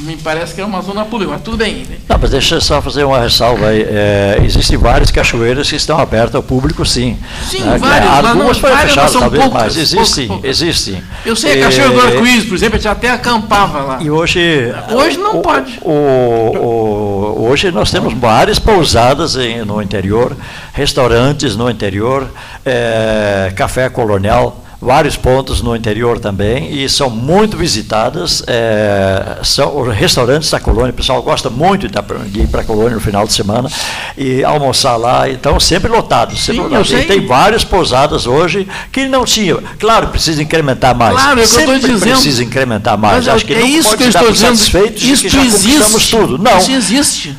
Me 0.04 0.18
parece 0.18 0.54
que 0.54 0.62
é 0.62 0.66
uma 0.66 0.82
zona 0.82 1.06
pública, 1.06 1.32
mas 1.32 1.42
tudo 1.42 1.56
bem. 1.56 1.86
Né? 1.90 1.98
Não, 2.10 2.18
mas 2.20 2.32
deixa 2.32 2.56
eu 2.56 2.62
só 2.62 2.82
fazer 2.82 3.06
uma 3.06 3.20
ressalva 3.20 3.68
aí. 3.68 3.82
É, 3.82 4.42
existem 4.44 4.78
várias 4.78 5.10
cachoeiras 5.10 5.70
que 5.70 5.76
estão 5.76 5.98
abertas 5.98 6.36
ao 6.36 6.44
público, 6.44 6.86
sim. 6.86 7.18
Sim, 7.50 7.64
é, 7.68 7.78
várias. 7.78 8.26
Algumas 8.26 8.58
foram 8.58 8.78
fechadas, 8.78 9.14
talvez, 9.14 9.44
poucas, 9.44 9.64
mas 9.64 9.78
existem, 9.78 10.28
poucas, 10.28 10.50
existem. 10.50 11.04
Eu 11.26 11.36
sei, 11.36 11.62
a 11.62 11.66
Cachoeira 11.66 11.94
do 11.94 12.02
Arco-Íris, 12.02 12.46
por 12.46 12.56
exemplo, 12.56 12.76
a 12.76 12.78
gente 12.78 12.88
até 12.88 13.10
acampava 13.10 13.80
lá. 13.82 14.00
E 14.02 14.12
hoje... 14.12 14.74
Hoje 14.92 15.18
não 15.18 15.38
o, 15.38 15.42
pode. 15.42 15.80
O, 15.82 15.92
o, 15.92 17.48
hoje 17.50 17.72
nós 17.72 17.90
temos 17.90 18.14
várias 18.14 18.60
pousadas 18.60 19.36
em, 19.38 19.64
no 19.64 19.82
interior, 19.82 20.36
restaurantes 20.74 21.56
no 21.56 21.70
interior, 21.70 22.30
é, 22.66 23.54
café 23.56 23.88
colonial, 23.90 24.64
vários 24.84 25.16
pontos 25.16 25.62
no 25.62 25.76
interior 25.76 26.20
também 26.20 26.74
e 26.74 26.88
são 26.90 27.10
muito 27.10 27.58
visitadas. 27.58 28.44
É, 28.48 29.40
são 29.44 29.82
os 29.82 29.96
restaurantes 29.96 30.50
da 30.50 30.60
colônia, 30.60 30.92
o 30.92 30.94
pessoal 30.94 31.22
gosta 31.22 31.50
muito 31.50 31.88
de 31.88 32.40
ir 32.42 32.48
para 32.48 32.62
a 32.62 32.64
colônia 32.64 32.96
no 32.96 33.02
final 33.02 33.26
de 33.26 33.34
semana 33.34 33.70
e 34.18 34.44
almoçar 34.44 34.96
lá. 34.98 35.30
Então, 35.30 35.60
sempre 35.60 35.90
lotado. 35.90 36.36
Sempre 36.36 36.64
Sim, 36.64 36.70
lotado. 36.70 36.94
E 36.94 37.06
tem 37.06 37.26
várias 37.26 37.64
pousadas 37.64 38.28
hoje 38.28 38.68
que 38.92 39.08
não 39.08 39.26
tinham. 39.26 39.62
Claro, 39.80 40.08
precisa 40.08 40.42
incrementar 40.44 40.96
mais. 40.96 41.16
Claro, 41.16 41.40
é 41.40 41.46
que 41.46 41.56
eu 41.56 41.60
estou 41.60 41.80
dizendo. 41.80 42.12
precisa 42.12 42.44
incrementar 42.44 42.98
mais. 42.98 43.26
Mas 43.26 43.36
Acho 43.36 43.46
que 43.46 43.54
é 43.54 43.62
isso 43.62 43.98
que 43.98 44.04
eu 44.04 44.10
estou 44.10 44.32
dizendo. 44.32 44.54
Isso 44.54 45.38
existe. 45.38 46.12
tudo. 46.12 46.38
Não. 46.38 46.58
Isso 46.58 46.72
existe. 46.72 47.38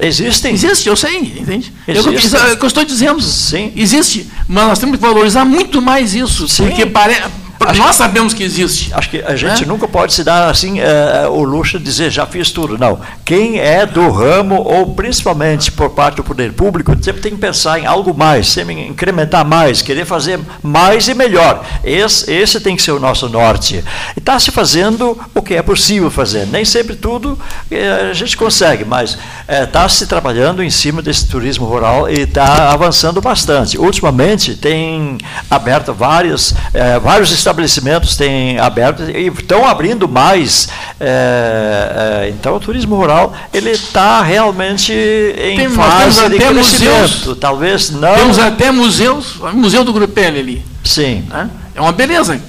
Existem? 0.00 0.54
Existe, 0.54 0.88
eu 0.88 0.96
sei, 0.96 1.18
entende? 1.18 1.72
Existe. 1.86 2.36
É 2.36 2.52
o 2.52 2.56
que 2.56 2.64
eu 2.64 2.68
estou 2.68 2.84
dizendo. 2.84 3.20
Sim. 3.20 3.72
Existe. 3.76 4.30
Mas 4.48 4.66
nós 4.68 4.78
temos 4.78 4.96
que 4.96 5.02
valorizar 5.02 5.44
muito 5.44 5.82
mais 5.82 6.14
isso. 6.14 6.48
Sim. 6.48 6.68
Porque 6.68 6.86
parece 6.86 7.22
Acho 7.60 7.80
Nós 7.80 7.96
sabemos 7.96 8.34
que 8.34 8.42
existe. 8.42 8.92
Acho 8.92 9.08
que 9.08 9.22
a 9.22 9.34
gente 9.34 9.64
é? 9.64 9.66
nunca 9.66 9.88
pode 9.88 10.12
se 10.12 10.22
dar 10.22 10.50
assim 10.50 10.78
uh, 10.80 11.30
o 11.30 11.42
luxo 11.42 11.78
de 11.78 11.84
dizer 11.84 12.10
já 12.10 12.26
fiz 12.26 12.50
tudo. 12.50 12.76
Não. 12.76 13.00
Quem 13.24 13.58
é 13.58 13.86
do 13.86 14.10
ramo, 14.10 14.56
ou 14.56 14.94
principalmente 14.94 15.72
por 15.72 15.90
parte 15.90 16.16
do 16.16 16.24
poder 16.24 16.52
público, 16.52 16.92
sempre 17.02 17.22
tem 17.22 17.32
que 17.32 17.38
pensar 17.38 17.78
em 17.78 17.86
algo 17.86 18.14
mais, 18.14 18.48
sempre 18.48 18.74
incrementar 18.86 19.44
mais, 19.44 19.80
querer 19.80 20.04
fazer 20.04 20.38
mais 20.62 21.08
e 21.08 21.14
melhor. 21.14 21.64
Esse, 21.82 22.30
esse 22.30 22.60
tem 22.60 22.76
que 22.76 22.82
ser 22.82 22.92
o 22.92 23.00
nosso 23.00 23.28
norte. 23.28 23.82
E 24.14 24.18
está 24.18 24.38
se 24.38 24.50
fazendo 24.50 25.18
o 25.34 25.42
que 25.42 25.54
é 25.54 25.62
possível 25.62 26.10
fazer. 26.10 26.46
Nem 26.46 26.64
sempre 26.64 26.94
tudo 26.94 27.32
uh, 27.32 28.10
a 28.10 28.12
gente 28.12 28.36
consegue, 28.36 28.84
mas 28.84 29.18
está 29.48 29.86
uh, 29.86 29.90
se 29.90 30.06
trabalhando 30.06 30.62
em 30.62 30.70
cima 30.70 31.00
desse 31.00 31.28
turismo 31.28 31.66
rural 31.66 32.08
e 32.08 32.20
está 32.20 32.72
avançando 32.72 33.20
bastante. 33.20 33.78
Ultimamente 33.78 34.54
tem 34.54 35.18
aberto 35.50 35.92
vários, 35.94 36.54
vários 37.02 37.30
estabelecimentos 37.30 38.16
têm 38.16 38.58
aberto 38.58 39.02
e 39.04 39.26
estão 39.28 39.66
abrindo 39.66 40.08
mais. 40.08 40.68
É, 40.98 42.24
é, 42.24 42.28
então, 42.30 42.56
o 42.56 42.60
turismo 42.60 42.96
rural 42.96 43.34
ele 43.52 43.70
está 43.70 44.22
realmente 44.22 44.92
em 44.92 45.56
Tem, 45.56 45.68
fase 45.70 46.28
de 46.28 46.38
crescimento. 46.38 47.00
Museus, 47.00 47.38
Talvez 47.38 47.90
não. 47.90 48.14
Temos 48.14 48.38
até 48.38 48.70
museus, 48.70 49.36
museu 49.52 49.84
do 49.84 49.92
Grupelli 49.92 50.40
ali. 50.40 50.64
Sim. 50.82 51.24
Né? 51.28 51.50
É 51.74 51.80
uma 51.80 51.92
beleza. 51.92 52.40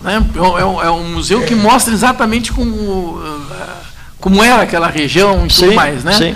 Né? 0.00 0.22
É, 0.36 0.64
um, 0.64 0.82
é, 0.82 0.90
um, 0.90 1.12
museu 1.12 1.42
que 1.42 1.54
mostra 1.54 1.92
exatamente 1.92 2.52
como, 2.52 3.20
como 4.24 4.42
era 4.42 4.62
aquela 4.62 4.88
região 4.88 5.46
e 5.46 5.52
sim, 5.52 5.66
tudo 5.66 5.74
mais. 5.74 6.02
Né? 6.02 6.12
Sim. 6.14 6.34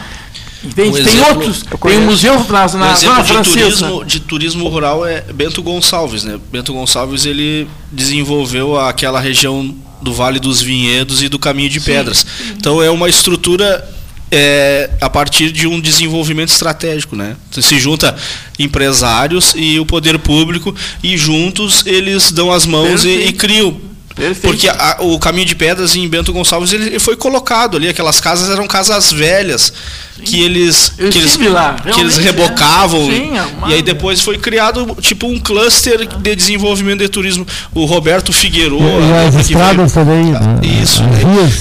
Tem, 0.75 0.91
um 0.91 0.93
tem 0.93 1.01
exemplo, 1.01 1.29
outros, 1.31 1.65
tem 1.81 1.99
um 1.99 2.05
museu 2.05 2.35
na, 2.35 2.69
na 2.69 2.91
um 2.91 2.93
exemplo 2.93 3.25
de 3.25 3.51
turismo, 3.51 4.05
de 4.05 4.21
turismo 4.21 4.69
rural 4.69 5.07
é 5.07 5.23
Bento 5.33 5.63
Gonçalves, 5.63 6.23
né? 6.23 6.39
Bento 6.53 6.75
Gonçalves 6.75 7.25
ele 7.25 7.67
desenvolveu 7.91 8.79
aquela 8.79 9.19
região 9.19 9.75
do 10.03 10.13
Vale 10.13 10.39
dos 10.39 10.61
Vinhedos 10.61 11.23
e 11.23 11.31
do 11.31 11.39
Caminho 11.39 11.71
de 11.71 11.81
Pedras. 11.81 12.19
Sim. 12.19 12.57
Então 12.59 12.83
é 12.83 12.91
uma 12.91 13.09
estrutura 13.09 13.89
é, 14.31 14.91
a 15.01 15.09
partir 15.09 15.51
de 15.51 15.67
um 15.67 15.81
desenvolvimento 15.81 16.51
estratégico, 16.51 17.17
né? 17.17 17.37
Se 17.51 17.79
junta 17.79 18.15
empresários 18.59 19.55
e 19.57 19.81
o 19.81 19.87
poder 19.87 20.19
público 20.19 20.75
e 21.03 21.17
juntos 21.17 21.87
eles 21.87 22.33
dão 22.33 22.53
as 22.53 22.67
mãos 22.67 23.07
e, 23.07 23.29
e, 23.29 23.33
criam 23.33 23.88
Perfeito. 24.19 24.41
Porque 24.43 24.69
a, 24.69 24.97
o 25.01 25.19
caminho 25.19 25.47
de 25.47 25.55
pedras 25.55 25.95
em 25.95 26.09
Bento 26.09 26.33
Gonçalves 26.33 26.73
ele 26.73 26.99
foi 26.99 27.17
colocado 27.17 27.77
ali, 27.77 27.89
aquelas 27.89 28.21
casas 28.21 28.51
eram 28.51 28.67
casas 28.67 29.13
velhas 29.13 29.73
Sim. 30.17 30.23
que 30.25 30.43
eles 30.43 30.93
Eu 30.99 31.09
que 31.11 31.19
eles, 31.19 31.37
lá, 31.37 31.75
que 31.75 32.01
eles 32.01 32.17
rebocavam 32.17 33.01
é. 33.03 33.05
Sim, 33.05 33.33
e 33.69 33.75
aí 33.75 33.83
depois 33.83 34.21
foi 34.21 34.37
criado 34.37 34.97
tipo 35.01 35.29
um 35.29 35.39
cluster 35.39 36.05
de 36.05 36.35
desenvolvimento 36.35 36.99
de 36.99 37.09
turismo. 37.09 37.47
O 37.73 37.85
Roberto 37.85 38.33
Figueiredo, 38.33 38.79
e, 38.79 39.27
as 39.29 39.35
estradas 39.37 39.77
veio, 39.77 40.05
também, 40.05 40.25
né? 40.33 40.61
isso. 40.83 41.03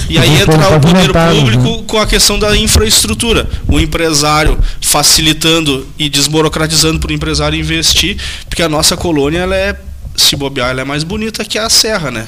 e 0.09 0.17
aí 0.17 0.41
entra 0.41 0.55
o 0.55 0.79
poder 0.79 1.11
público 1.11 1.77
né? 1.77 1.83
com 1.85 1.99
a 1.99 2.07
questão 2.07 2.39
da 2.39 2.57
infraestrutura, 2.57 3.47
o 3.67 3.79
empresário 3.79 4.57
facilitando 4.81 5.85
e 5.99 6.09
desburocratizando 6.09 6.99
para 6.99 7.11
o 7.11 7.13
empresário 7.13 7.59
investir, 7.59 8.17
porque 8.49 8.63
a 8.63 8.69
nossa 8.69 8.97
colônia 8.97 9.39
ela 9.39 9.55
é 9.55 9.75
se 10.17 10.35
bobear, 10.35 10.71
ela 10.71 10.81
é 10.81 10.83
mais 10.83 11.03
bonita 11.03 11.45
que 11.45 11.57
a 11.57 11.69
serra, 11.69 12.09
né? 12.09 12.27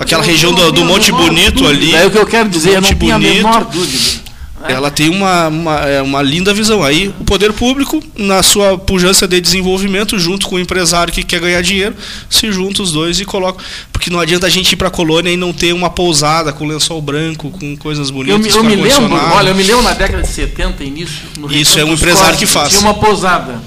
Aquela 0.00 0.22
região 0.22 0.52
do, 0.52 0.72
do 0.72 0.84
Monte 0.84 1.12
Bonito 1.12 1.66
ali. 1.66 1.94
É 1.94 2.06
o 2.06 2.10
que 2.10 2.18
eu 2.18 2.26
quero 2.26 2.48
dizer, 2.48 2.70
eu 2.74 2.80
não 2.80 2.94
tenho 2.94 3.14
a 3.14 3.18
menor 3.18 3.64
dúvida. 3.66 4.26
Né? 4.60 4.72
Ela 4.72 4.90
tem 4.90 5.10
uma, 5.10 5.48
uma, 5.48 5.74
é 5.80 6.00
uma 6.00 6.22
linda 6.22 6.54
visão. 6.54 6.82
Aí 6.82 7.08
o 7.20 7.24
poder 7.24 7.52
público, 7.52 8.02
na 8.16 8.42
sua 8.42 8.78
pujança 8.78 9.28
de 9.28 9.38
desenvolvimento, 9.38 10.18
junto 10.18 10.48
com 10.48 10.56
o 10.56 10.58
empresário 10.58 11.12
que 11.12 11.22
quer 11.22 11.40
ganhar 11.40 11.60
dinheiro, 11.60 11.94
se 12.30 12.50
juntam 12.50 12.82
os 12.82 12.92
dois 12.92 13.20
e 13.20 13.24
colocam. 13.24 13.62
Porque 13.92 14.08
não 14.08 14.18
adianta 14.18 14.46
a 14.46 14.50
gente 14.50 14.72
ir 14.72 14.76
para 14.76 14.88
a 14.88 14.90
colônia 14.90 15.30
e 15.30 15.36
não 15.36 15.52
ter 15.52 15.74
uma 15.74 15.90
pousada 15.90 16.52
com 16.52 16.66
lençol 16.66 17.02
branco, 17.02 17.50
com 17.50 17.76
coisas 17.76 18.10
bonitas. 18.10 18.54
Eu, 18.54 18.62
eu 18.62 18.64
me 18.64 18.76
lembro, 18.76 19.14
olha, 19.14 19.50
eu 19.50 19.54
me 19.54 19.62
lembro 19.62 19.82
na 19.82 19.92
década 19.92 20.22
de 20.22 20.28
70, 20.28 20.82
início. 20.82 21.22
No 21.38 21.52
Isso 21.52 21.78
é 21.78 21.84
um 21.84 21.92
empresário 21.92 22.38
que 22.38 22.46
faz. 22.46 22.70
Tinha 22.70 22.80
uma 22.80 22.94
pousada. 22.94 23.60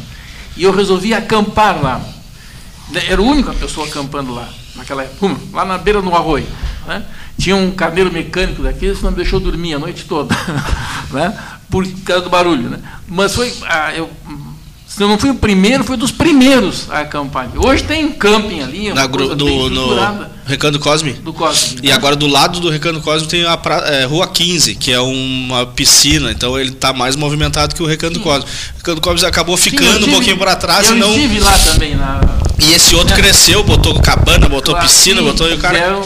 E 0.57 0.63
eu 0.63 0.71
resolvi 0.71 1.13
acampar 1.13 1.81
lá. 1.81 2.18
Era 2.93 3.21
a 3.21 3.23
única 3.23 3.53
pessoa 3.53 3.87
acampando 3.87 4.33
lá, 4.33 4.49
naquela 4.75 5.03
época, 5.03 5.35
lá 5.53 5.65
na 5.65 5.77
beira 5.77 6.01
do 6.01 6.13
arroio. 6.13 6.47
Né? 6.87 7.03
Tinha 7.37 7.55
um 7.55 7.71
carneiro 7.71 8.11
mecânico 8.11 8.63
daqueles 8.63 8.97
que 8.97 9.03
não 9.03 9.11
me 9.11 9.17
deixou 9.17 9.39
dormir 9.39 9.75
a 9.75 9.79
noite 9.79 10.05
toda, 10.05 10.35
né? 11.11 11.37
por 11.69 11.87
causa 12.03 12.23
do 12.23 12.29
barulho. 12.29 12.69
Né? 12.69 12.79
Mas 13.07 13.33
foi. 13.35 13.53
Ah, 13.63 13.93
eu, 13.93 14.09
se 14.87 15.03
eu 15.03 15.07
não 15.07 15.19
fui 15.19 15.29
o 15.29 15.35
primeiro, 15.35 15.83
foi 15.83 15.95
dos 15.95 16.11
primeiros 16.11 16.89
a 16.89 17.01
acampar. 17.01 17.47
Hoje 17.55 17.83
tem 17.83 18.11
camping 18.11 18.61
ali, 18.61 18.91
Na, 18.91 19.05
do, 19.05 19.69
no 19.69 20.25
Recanto 20.45 20.79
Cosme? 20.79 21.13
Do 21.13 21.31
Cosme. 21.31 21.79
E 21.83 21.87
né? 21.87 21.93
agora 21.93 22.15
do 22.15 22.25
lado 22.25 22.59
do 22.59 22.71
Recanto 22.71 22.99
Cosme 23.01 23.27
tem 23.27 23.45
a 23.45 23.55
pra, 23.55 23.77
é, 23.87 24.05
Rua 24.05 24.27
15, 24.27 24.73
que 24.75 24.91
é 24.91 24.99
uma 24.99 25.67
piscina, 25.67 26.31
então 26.31 26.59
ele 26.59 26.71
está 26.71 26.91
mais 26.91 27.15
movimentado 27.15 27.75
que 27.75 27.83
o 27.83 27.85
Recanto 27.85 28.15
Sim. 28.17 28.23
Cosme. 28.23 28.49
O 28.73 28.77
Recanto 28.77 28.99
Cosme 28.99 29.27
acabou 29.27 29.55
ficando 29.55 29.99
tive, 29.99 30.09
um 30.09 30.13
pouquinho 30.13 30.37
para 30.37 30.55
trás 30.55 30.89
eu 30.89 30.95
e 30.95 30.99
não. 30.99 31.11
estive 31.13 31.39
lá 31.39 31.57
também. 31.71 31.95
Na... 31.95 32.19
E 32.59 32.73
esse 32.73 32.95
outro 32.95 33.15
cresceu, 33.15 33.63
botou 33.63 33.99
cabana, 33.99 34.49
botou 34.49 34.75
piscina, 34.75 35.21
botou. 35.21 35.49
E 35.49 35.53
o 35.53 35.57
cara 35.57 35.99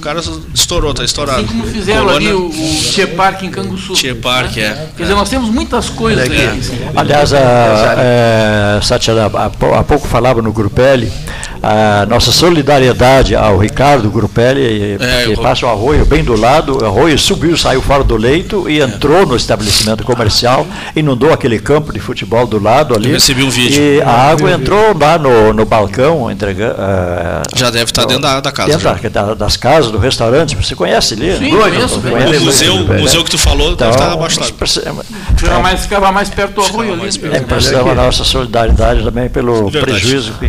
cara 0.00 0.20
estourou, 0.54 0.92
tá 0.92 1.04
estourado. 1.04 1.40
Assim 1.40 1.46
como 1.46 1.64
fizeram 1.64 2.06
Colônia... 2.06 2.28
ali 2.30 2.36
o, 2.36 2.48
o 2.48 2.82
Tia 2.90 3.06
Park 3.06 3.42
em 3.42 3.50
Canguçu. 3.50 3.92
Tia 3.94 4.14
Park, 4.14 4.56
né? 4.56 4.62
é. 4.62 4.88
Quer 4.96 5.02
dizer, 5.04 5.14
nós 5.14 5.28
temos 5.28 5.50
muitas 5.50 5.88
coisas 5.88 6.28
aí. 6.28 6.60
Aliás, 6.96 7.32
a, 7.32 7.38
é, 7.98 8.80
Satya, 8.82 9.26
há 9.26 9.82
pouco 9.84 10.06
falava 10.08 10.42
no 10.42 10.52
Grupelli, 10.52 11.12
a 11.62 12.06
nossa 12.06 12.32
solidariedade 12.32 13.36
ao 13.36 13.58
Ricardo 13.58 14.10
Grupelli, 14.10 14.96
é, 15.00 15.24
que 15.26 15.36
passa 15.36 15.66
o 15.66 15.68
arroio 15.68 16.06
bem 16.06 16.24
do 16.24 16.34
lado, 16.34 16.78
o 16.82 16.84
arroio 16.84 17.18
subiu, 17.18 17.56
saiu 17.56 17.82
fora 17.82 18.02
do 18.02 18.16
leito 18.16 18.68
e 18.68 18.80
entrou 18.80 19.26
no 19.26 19.36
estabelecimento 19.36 20.02
comercial, 20.04 20.66
inundou 20.96 21.32
aquele 21.32 21.58
campo 21.58 21.92
de 21.92 22.00
futebol 22.00 22.46
do 22.46 22.62
lado 22.62 22.94
ali. 22.94 23.08
Eu 23.08 23.14
recebi 23.14 23.42
um 23.42 23.50
vídeo. 23.50 23.80
E 23.80 24.02
a 24.02 24.30
água 24.30 24.50
entrou 24.50 24.96
lá 24.98 25.18
no, 25.18 25.52
no 25.52 25.64
balcão, 25.66 26.30
entregando. 26.30 26.74
Uh, 26.74 27.58
já 27.58 27.70
deve 27.70 27.84
estar 27.84 28.06
dentro 28.06 28.22
da, 28.22 28.40
da 28.40 28.52
casa. 28.52 28.70
Dentro 28.70 29.10
da, 29.10 29.34
das 29.34 29.56
casas 29.56 29.89
do 29.90 29.98
restaurante, 29.98 30.56
você 30.56 30.74
conhece 30.74 31.14
ali? 31.14 31.36
Sim, 31.36 31.50
conheço, 31.50 32.00
conhece, 32.00 32.36
o 32.36 32.44
museu, 32.44 32.74
o 32.76 33.00
museu 33.00 33.24
que 33.24 33.30
tu 33.30 33.38
falou 33.38 33.72
então, 33.72 33.90
deve 33.90 34.02
estar 34.02 34.12
abaixo 34.12 34.40
Ficava 35.36 35.60
mais, 35.60 35.80
ficava 35.80 36.12
mais 36.12 36.28
perto 36.30 36.54
do 36.54 36.62
arroio 36.62 36.92
ali. 36.94 37.10
É, 37.32 37.40
precisamos 37.40 37.92
a 37.92 37.94
nossa 37.94 38.24
solidariedade 38.24 39.02
também 39.02 39.28
pelo 39.28 39.70
Verdade. 39.70 40.00
prejuízo 40.00 40.32
que... 40.38 40.46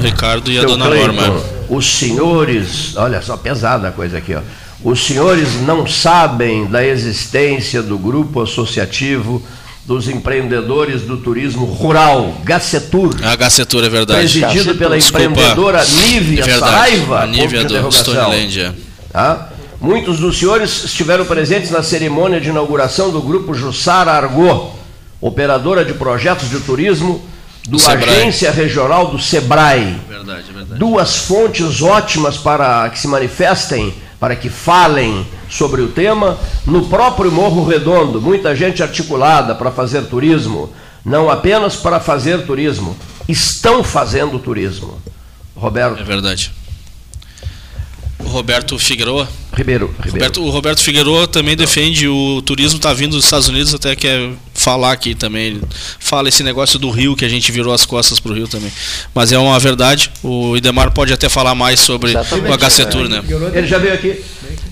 Ricardo 0.00 0.50
e 0.50 0.58
a 0.58 0.62
dona 0.62 0.88
Norma. 0.88 1.34
Os 1.68 1.98
senhores, 1.98 2.96
olha 2.96 3.22
só, 3.22 3.36
pesada 3.36 3.88
a 3.88 3.92
coisa 3.92 4.18
aqui, 4.18 4.34
ó. 4.34 4.40
Os 4.84 5.06
senhores 5.06 5.62
não 5.62 5.86
sabem 5.86 6.66
da 6.66 6.84
existência 6.84 7.82
do 7.82 7.96
grupo 7.96 8.42
associativo 8.42 9.42
dos 9.86 10.08
empreendedores 10.08 11.02
do 11.02 11.18
turismo 11.18 11.66
rural, 11.66 12.34
Gacetur. 12.42 13.16
A 13.22 13.36
Gacetur 13.36 13.84
é 13.84 13.88
verdade. 13.88 14.20
Presidido 14.20 14.52
Gacetur. 14.52 14.76
pela 14.76 14.96
Desculpa. 14.96 15.24
empreendedora 15.24 15.84
Nívia 15.84 16.44
é 16.44 16.58
Saraiva. 16.58 17.26
Nívia 17.26 17.64
do 17.64 17.92
Stoneland. 17.92 18.72
Tá? 19.14 19.48
Muitos 19.80 20.18
dos 20.18 20.40
senhores 20.40 20.82
estiveram 20.82 21.24
presentes 21.24 21.70
na 21.70 21.84
cerimônia 21.84 22.40
de 22.40 22.48
inauguração 22.48 23.12
do 23.12 23.22
grupo 23.22 23.54
Jussara 23.54 24.10
Argô, 24.10 24.72
operadora 25.20 25.84
de 25.84 25.94
projetos 25.94 26.50
de 26.50 26.58
turismo 26.58 27.24
do, 27.68 27.76
Agência 27.88 28.50
Regional 28.50 29.12
do 29.12 29.18
Sebrae. 29.20 30.00
Verdade, 30.08 30.52
verdade. 30.52 30.80
Duas 30.80 31.14
fontes 31.14 31.80
ótimas 31.80 32.36
para 32.36 32.90
que 32.90 32.98
se 32.98 33.06
manifestem 33.06 33.94
para 34.18 34.34
que 34.34 34.48
falem 34.48 35.24
sobre 35.48 35.80
o 35.80 35.88
tema. 35.88 36.36
No 36.66 36.88
próprio 36.88 37.30
Morro 37.30 37.64
Redondo, 37.64 38.20
muita 38.20 38.56
gente 38.56 38.82
articulada 38.82 39.54
para 39.54 39.70
fazer 39.70 40.06
turismo, 40.06 40.72
não 41.04 41.30
apenas 41.30 41.76
para 41.76 42.00
fazer 42.00 42.44
turismo, 42.46 42.96
estão 43.28 43.84
fazendo 43.84 44.40
turismo. 44.40 45.00
Roberto. 45.54 46.00
É 46.00 46.04
verdade. 46.04 46.63
Roberto 48.24 48.78
Figueiredo. 48.78 49.26
Ribeiro. 49.56 49.86
Ribeiro. 49.86 50.12
Roberto, 50.12 50.42
o 50.42 50.50
Roberto 50.50 50.80
Figueiredo 50.80 51.26
também 51.28 51.56
defende 51.56 52.08
o 52.08 52.42
turismo 52.42 52.78
está 52.78 52.92
vindo 52.92 53.12
dos 53.12 53.24
Estados 53.24 53.48
Unidos, 53.48 53.72
até 53.72 53.94
quer 53.94 54.30
falar 54.52 54.92
aqui 54.92 55.14
também. 55.14 55.46
Ele 55.46 55.62
fala 55.98 56.28
esse 56.28 56.42
negócio 56.42 56.78
do 56.78 56.90
Rio, 56.90 57.14
que 57.14 57.24
a 57.24 57.28
gente 57.28 57.52
virou 57.52 57.72
as 57.72 57.86
costas 57.86 58.18
para 58.18 58.32
o 58.32 58.34
Rio 58.34 58.48
também. 58.48 58.72
Mas 59.14 59.32
é 59.32 59.38
uma 59.38 59.58
verdade. 59.58 60.10
O 60.22 60.56
Idemar 60.56 60.90
pode 60.92 61.12
até 61.12 61.28
falar 61.28 61.54
mais 61.54 61.80
sobre 61.80 62.10
Exatamente. 62.10 62.50
o 62.50 62.58
HC 62.58 62.86
Tour, 62.86 63.08
né? 63.08 63.22
Ele 63.54 63.66
já 63.66 63.78
veio 63.78 63.94
aqui. 63.94 64.20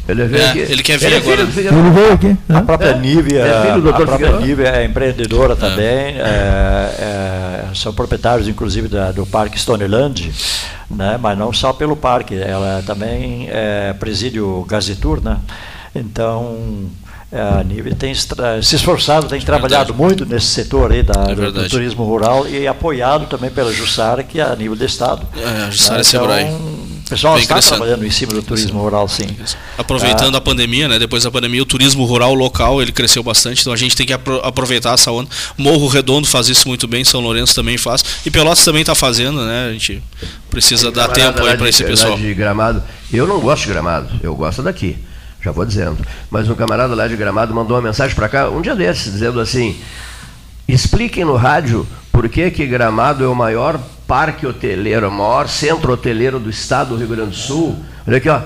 Ele, 0.09 0.27
veio 0.27 0.43
é, 0.43 0.51
aqui. 0.51 0.59
ele 0.59 0.83
quer 0.83 0.99
vir 0.99 1.07
ele 1.07 1.15
é 1.15 1.19
agora. 1.19 1.41
Ele 1.43 1.91
veio 1.91 2.13
aqui. 2.13 2.37
A 2.49 2.61
própria 2.63 2.89
é. 2.89 2.99
Nívia, 2.99 3.39
é 3.41 3.71
a 3.71 3.93
própria 3.93 4.33
Nívia 4.39 4.69
é 4.69 4.85
empreendedora 4.85 5.55
também. 5.55 6.17
É, 6.19 7.65
são 7.75 7.93
proprietários, 7.93 8.49
inclusive, 8.49 8.89
da, 8.89 9.13
do 9.13 9.25
Parque 9.25 9.59
Stoneland 9.59 10.31
né? 10.93 11.19
mas 11.21 11.39
não 11.39 11.53
só 11.53 11.73
pelo 11.73 11.97
parque, 11.97 12.35
ela 12.35 12.83
também 12.87 13.49
é, 13.51 13.95
preside 13.99 14.41
o 14.41 14.65
Gazitur, 14.65 15.23
né? 15.23 15.39
Então, 15.95 16.87
a 17.33 17.63
Nive 17.63 17.95
tem 17.95 18.15
se 18.15 18.77
esforçado, 18.77 19.27
tem 19.29 19.41
trabalhado 19.41 19.95
muito 19.95 20.25
nesse 20.25 20.47
setor 20.47 20.93
aí 20.93 21.03
da, 21.03 21.31
é 21.31 21.35
do, 21.35 21.53
do, 21.53 21.69
turismo 21.69 22.05
rural 22.05 22.47
e 22.49 22.67
apoiado 22.67 23.27
também 23.27 23.51
pela 23.51 23.73
Jussara, 23.73 24.23
que 24.23 24.41
é 24.41 24.43
a 24.43 24.57
nível 24.57 24.77
do 24.77 24.85
Estado. 24.85 25.27
É, 25.37 25.65
a 25.65 25.71
Jussara 25.71 26.03
né? 26.29 26.43
Então, 26.43 26.57
o 26.61 26.82
pessoal 27.13 27.39
está 27.39 27.61
trabalhando 27.61 28.07
em 28.07 28.11
cima 28.11 28.33
do 28.33 28.43
turismo 28.43 28.71
sim. 28.71 28.77
rural, 28.79 29.09
sim. 29.09 29.27
Aproveitando 29.77 30.35
ah. 30.35 30.39
a 30.39 30.41
pandemia, 30.41 30.89
né? 30.89 30.99
Depois 30.99 31.25
da 31.25 31.31
pandemia, 31.31 31.63
o 31.63 31.67
turismo 31.67 32.05
rural 32.05 32.35
local 32.35 32.81
ele 32.81 32.93
cresceu 32.93 33.23
bastante, 33.23 33.61
então 33.61 33.73
a 33.73 33.77
gente 33.77 33.95
tem 33.95 34.07
que 34.07 34.13
apro 34.13 34.41
aproveitar 34.45 34.95
essa 34.95 35.11
onda. 35.11 35.29
Morro 35.57 35.87
Redondo 35.89 36.27
faz 36.27 36.49
isso 36.49 36.67
muito 36.67 36.89
bem, 36.89 37.05
São 37.05 37.21
Lourenço 37.21 37.55
também 37.55 37.77
faz, 37.77 38.05
e 38.25 38.31
Pelotas 38.31 38.65
também 38.65 38.81
está 38.81 38.95
fazendo, 38.95 39.45
né? 39.45 39.69
A 39.69 39.73
gente 39.73 40.03
precisa 40.51 40.91
dar 40.91 41.09
tempo 41.09 41.45
aí 41.45 41.57
para 41.57 41.69
esse 41.69 41.85
pessoal. 41.85 42.17
De 42.17 42.35
gramado, 42.35 42.83
eu 43.13 43.27
não 43.27 43.41
gosto 43.41 43.65
de 43.65 43.69
Gramado, 43.69 44.09
eu 44.23 44.35
gosto 44.35 44.63
daqui 44.63 44.97
já 45.43 45.51
vou 45.51 45.65
dizendo. 45.65 45.99
Mas 46.31 46.49
um 46.49 46.55
camarada 46.55 46.95
lá 46.95 47.09
de 47.09 47.17
Gramado 47.17 47.53
mandou 47.53 47.77
uma 47.77 47.83
mensagem 47.83 48.15
para 48.15 48.29
cá, 48.29 48.49
um 48.49 48.63
dia 48.63 48.77
desses, 48.77 49.13
dizendo 49.13 49.41
assim: 49.41 49.77
expliquem 50.75 51.25
no 51.25 51.37
rádio 51.37 51.87
por 52.11 52.29
que, 52.29 52.51
que 52.51 52.66
Gramado 52.66 53.25
é 53.25 53.29
o 53.29 53.35
maior 53.35 53.81
parque 54.07 54.47
hoteleiro, 54.47 55.09
o 55.09 55.11
maior 55.11 55.49
centro 55.49 55.93
hoteleiro 55.93 56.39
do 56.39 56.51
estado 56.51 56.91
do 56.91 56.97
Rio 56.97 57.09
Grande 57.09 57.31
do 57.31 57.37
Sul. 57.37 57.79
Olha 58.07 58.18
aqui, 58.18 58.29
ó. 58.29 58.41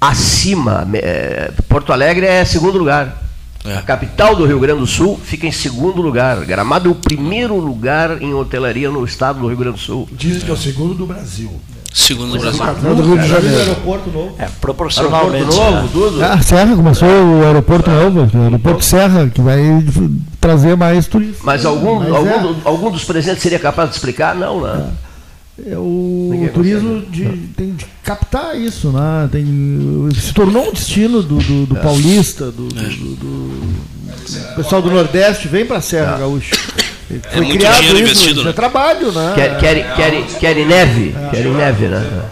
Acima, 0.00 0.86
é, 0.92 1.50
Porto 1.68 1.92
Alegre 1.92 2.26
é 2.26 2.44
segundo 2.44 2.76
lugar. 2.76 3.22
É. 3.64 3.78
A 3.78 3.82
capital 3.82 4.36
do 4.36 4.44
Rio 4.44 4.60
Grande 4.60 4.80
do 4.80 4.86
Sul 4.86 5.18
fica 5.22 5.46
em 5.46 5.52
segundo 5.52 6.02
lugar. 6.02 6.44
Gramado 6.44 6.90
é 6.90 6.92
o 6.92 6.94
primeiro 6.94 7.56
lugar 7.58 8.20
em 8.20 8.34
hotelaria 8.34 8.90
no 8.90 9.02
estado 9.04 9.40
do 9.40 9.48
Rio 9.48 9.56
Grande 9.56 9.78
do 9.78 9.82
Sul. 9.82 10.06
Dizem 10.12 10.42
que 10.42 10.50
é 10.50 10.52
o 10.52 10.56
segundo 10.56 10.94
do 10.94 11.06
Brasil. 11.06 11.58
Segundo 11.94 12.32
do 12.32 12.38
Brasil. 12.40 12.60
No 12.82 13.02
Rio 13.02 13.18
de 13.18 13.28
Janeiro. 13.28 13.56
aeroporto 13.60 14.10
novo. 14.10 14.34
É, 14.38 14.46
proporcionalmente. 14.60 15.44
Aeroporto 15.44 15.70
novo, 15.70 15.82
né? 15.82 15.88
tudo. 15.92 16.24
Ah, 16.24 16.42
Serra 16.42 16.74
começou 16.76 17.08
o 17.08 17.44
aeroporto 17.44 17.88
novo, 17.90 18.28
o 18.36 18.42
aeroporto 18.42 18.84
Serra, 18.84 19.30
que 19.32 19.40
vai 19.40 19.60
trazer 20.40 20.76
mais 20.76 21.06
turistas. 21.06 21.38
Mas 21.44 21.64
algum, 21.64 22.00
Mas 22.00 22.08
algum, 22.12 22.28
é. 22.30 22.38
do- 22.40 22.56
algum 22.64 22.90
dos 22.90 23.04
presentes 23.04 23.42
seria 23.42 23.60
capaz 23.60 23.90
de 23.90 23.94
explicar? 23.94 24.34
Não, 24.34 24.60
né? 24.60 24.88
É 25.56 25.78
o 25.78 26.30
Ninguém 26.32 26.48
turismo 26.48 27.00
de, 27.02 27.24
tem 27.56 27.74
de 27.74 27.86
captar 28.02 28.58
isso, 28.60 28.90
né? 28.90 29.28
Tem, 29.30 29.44
se 30.20 30.34
tornou 30.34 30.68
um 30.68 30.72
destino 30.72 31.22
do, 31.22 31.38
do, 31.38 31.66
do 31.66 31.76
paulista, 31.76 32.46
do, 32.46 32.66
do- 32.68 32.74
do- 32.74 33.16
do- 33.16 33.74
O 34.52 34.56
pessoal 34.56 34.82
do 34.82 34.90
Nordeste 34.90 35.46
vem 35.46 35.64
para 35.64 35.76
a 35.76 35.80
Serra 35.80 36.18
Gaúcha. 36.18 36.56
Foi 37.30 37.42
muito 37.42 37.58
criado 37.58 37.76
dinheiro 37.76 37.98
isso, 37.98 38.04
investido, 38.12 38.34
isso 38.36 38.44
né? 38.44 38.50
é 38.50 38.52
trabalho, 38.52 39.12
né? 39.12 39.32
Quer, 39.36 39.58
quer, 39.60 39.94
quer, 39.96 40.26
querem 40.40 40.66
neve? 40.66 41.14
Querem 41.30 41.52
neve, 41.54 41.86
né? 41.86 42.22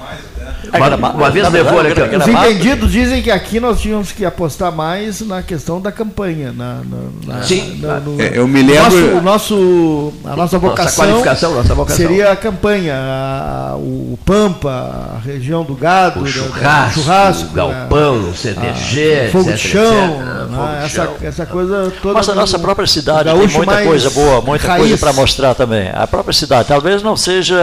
É, 0.72 0.78
Uma, 0.96 1.30
vez 1.30 1.50
levou, 1.50 1.74
olha 1.74 1.92
aqui. 1.92 2.16
Os 2.16 2.26
entendidos 2.28 2.90
dizem 2.92 3.20
que 3.22 3.30
aqui 3.30 3.60
nós 3.60 3.80
tínhamos 3.80 4.10
que 4.10 4.24
apostar 4.24 4.72
mais 4.72 5.20
na 5.20 5.42
questão 5.42 5.80
da 5.80 5.92
campanha. 5.92 6.50
Na, 6.52 6.80
na- 7.26 7.34
na- 7.36 7.42
Sim, 7.42 7.78
na- 7.82 8.00
no- 8.00 8.20
É, 8.20 8.32
eu 8.38 8.48
me 8.48 8.62
lembro- 8.62 8.82
Nosso, 8.82 8.96
o 9.18 9.22
nosso, 9.22 10.12
a 10.24 10.36
nossa 10.36 10.58
vocação 10.58 11.04
qualificação, 11.06 11.54
nossa 11.54 11.74
vocação. 11.74 11.96
seria 12.06 12.32
a 12.32 12.36
campanha, 12.36 12.94
a- 12.96 13.74
o 13.76 14.18
Pampa, 14.24 14.70
a 15.16 15.18
região 15.22 15.62
do 15.62 15.74
gado, 15.74 16.20
O 16.20 16.22
da- 16.22 16.28
da- 16.28 16.32
churrasco, 16.32 17.00
churrasco 17.00 17.44
o 17.50 17.54
galpão, 17.54 18.30
o 18.30 18.34
CTG, 18.34 19.28
fogo 19.30 19.50
etc, 19.50 19.62
de 19.62 19.68
chão, 19.68 19.82
etc, 19.82 20.18
né? 20.24 20.46
fogo 20.56 20.66
de 20.68 20.76
essa, 20.84 20.88
chão. 20.88 21.14
essa 21.22 21.46
coisa 21.46 21.92
toda. 22.00 22.14
Mas 22.14 22.28
a 22.28 22.34
nossa 22.34 22.58
própria 22.58 22.86
cidade 22.86 23.28
tem 23.30 23.48
muita 23.48 23.82
coisa 23.82 24.10
boa, 24.10 24.40
muita 24.40 24.66
raiz. 24.68 24.80
coisa 24.80 24.96
para 24.98 25.12
mostrar 25.12 25.54
também. 25.54 25.90
A 25.94 26.06
própria 26.06 26.32
cidade 26.32 26.66
talvez 26.68 27.02
não 27.02 27.16
seja 27.16 27.56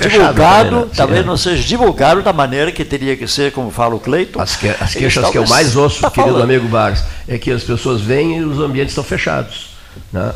divulgado, 0.00 0.68
também, 0.70 0.84
né? 0.84 0.90
talvez 0.96 1.20
Sim. 1.20 1.26
não 1.26 1.36
seja 1.36 1.62
divulgado 1.64 2.22
da 2.22 2.32
maneira 2.36 2.70
que 2.70 2.84
teria 2.84 3.16
que 3.16 3.26
ser, 3.26 3.50
como 3.50 3.70
fala 3.72 3.94
o 3.96 3.98
Cleito. 4.00 4.40
As, 4.40 4.54
que- 4.54 4.68
as 4.68 4.92
queixas 4.94 5.24
que 5.30 5.38
eu 5.38 5.42
talvez- 5.44 5.50
mais 5.50 5.74
ouço, 5.76 6.00
tá 6.02 6.10
querido 6.10 6.34
falando. 6.34 6.44
amigo 6.50 6.68
Vargas, 6.68 7.02
é 7.26 7.36
que 7.38 7.50
as 7.50 7.64
pessoas 7.64 8.00
vêm 8.00 8.38
e 8.38 8.44
os 8.44 8.60
ambientes 8.60 8.92
estão 8.92 9.02
fechados. 9.02 9.74
Né? 10.12 10.30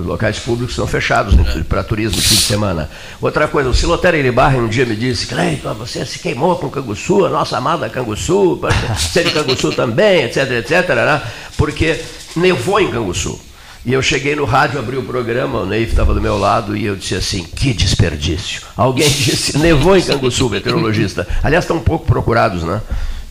Os 0.00 0.06
locais 0.06 0.38
públicos 0.38 0.70
estão 0.74 0.86
fechados 0.86 1.34
para 1.68 1.82
turismo 1.82 2.20
de 2.20 2.26
fim 2.28 2.36
de 2.36 2.42
semana. 2.42 2.88
Outra 3.20 3.48
coisa, 3.48 3.68
o 3.68 3.74
Silotério 3.74 4.18
Iribarra 4.20 4.56
um 4.58 4.68
dia 4.68 4.86
me 4.86 4.94
disse, 4.94 5.26
Cleiton, 5.26 5.74
você 5.74 6.06
se 6.06 6.20
queimou 6.20 6.54
com 6.56 6.70
Canguçu, 6.70 7.26
a 7.26 7.28
nossa 7.28 7.58
amada 7.58 7.88
Canguçu, 7.90 8.60
ser 8.96 9.24
de 9.24 9.32
Canguçu 9.32 9.72
também, 9.72 10.22
etc, 10.22 10.48
etc, 10.52 10.88
né? 10.94 11.20
porque 11.56 12.00
nevou 12.36 12.80
em 12.80 12.90
Canguçu. 12.92 13.38
E 13.84 13.92
eu 13.92 14.00
cheguei 14.00 14.36
no 14.36 14.44
rádio, 14.44 14.78
abri 14.78 14.96
o 14.96 15.02
programa, 15.02 15.60
o 15.60 15.66
Neif 15.66 15.90
estava 15.90 16.14
do 16.14 16.20
meu 16.20 16.38
lado 16.38 16.76
e 16.76 16.84
eu 16.84 16.94
disse 16.94 17.16
assim, 17.16 17.42
que 17.42 17.72
desperdício. 17.72 18.62
Alguém 18.76 19.08
disse, 19.10 19.58
nevou 19.58 19.96
em 19.96 20.02
Canguçu, 20.02 20.48
meteorologista. 20.48 21.26
Aliás, 21.42 21.64
estão 21.64 21.78
um 21.78 21.82
pouco 21.82 22.06
procurados, 22.06 22.62
né? 22.62 22.80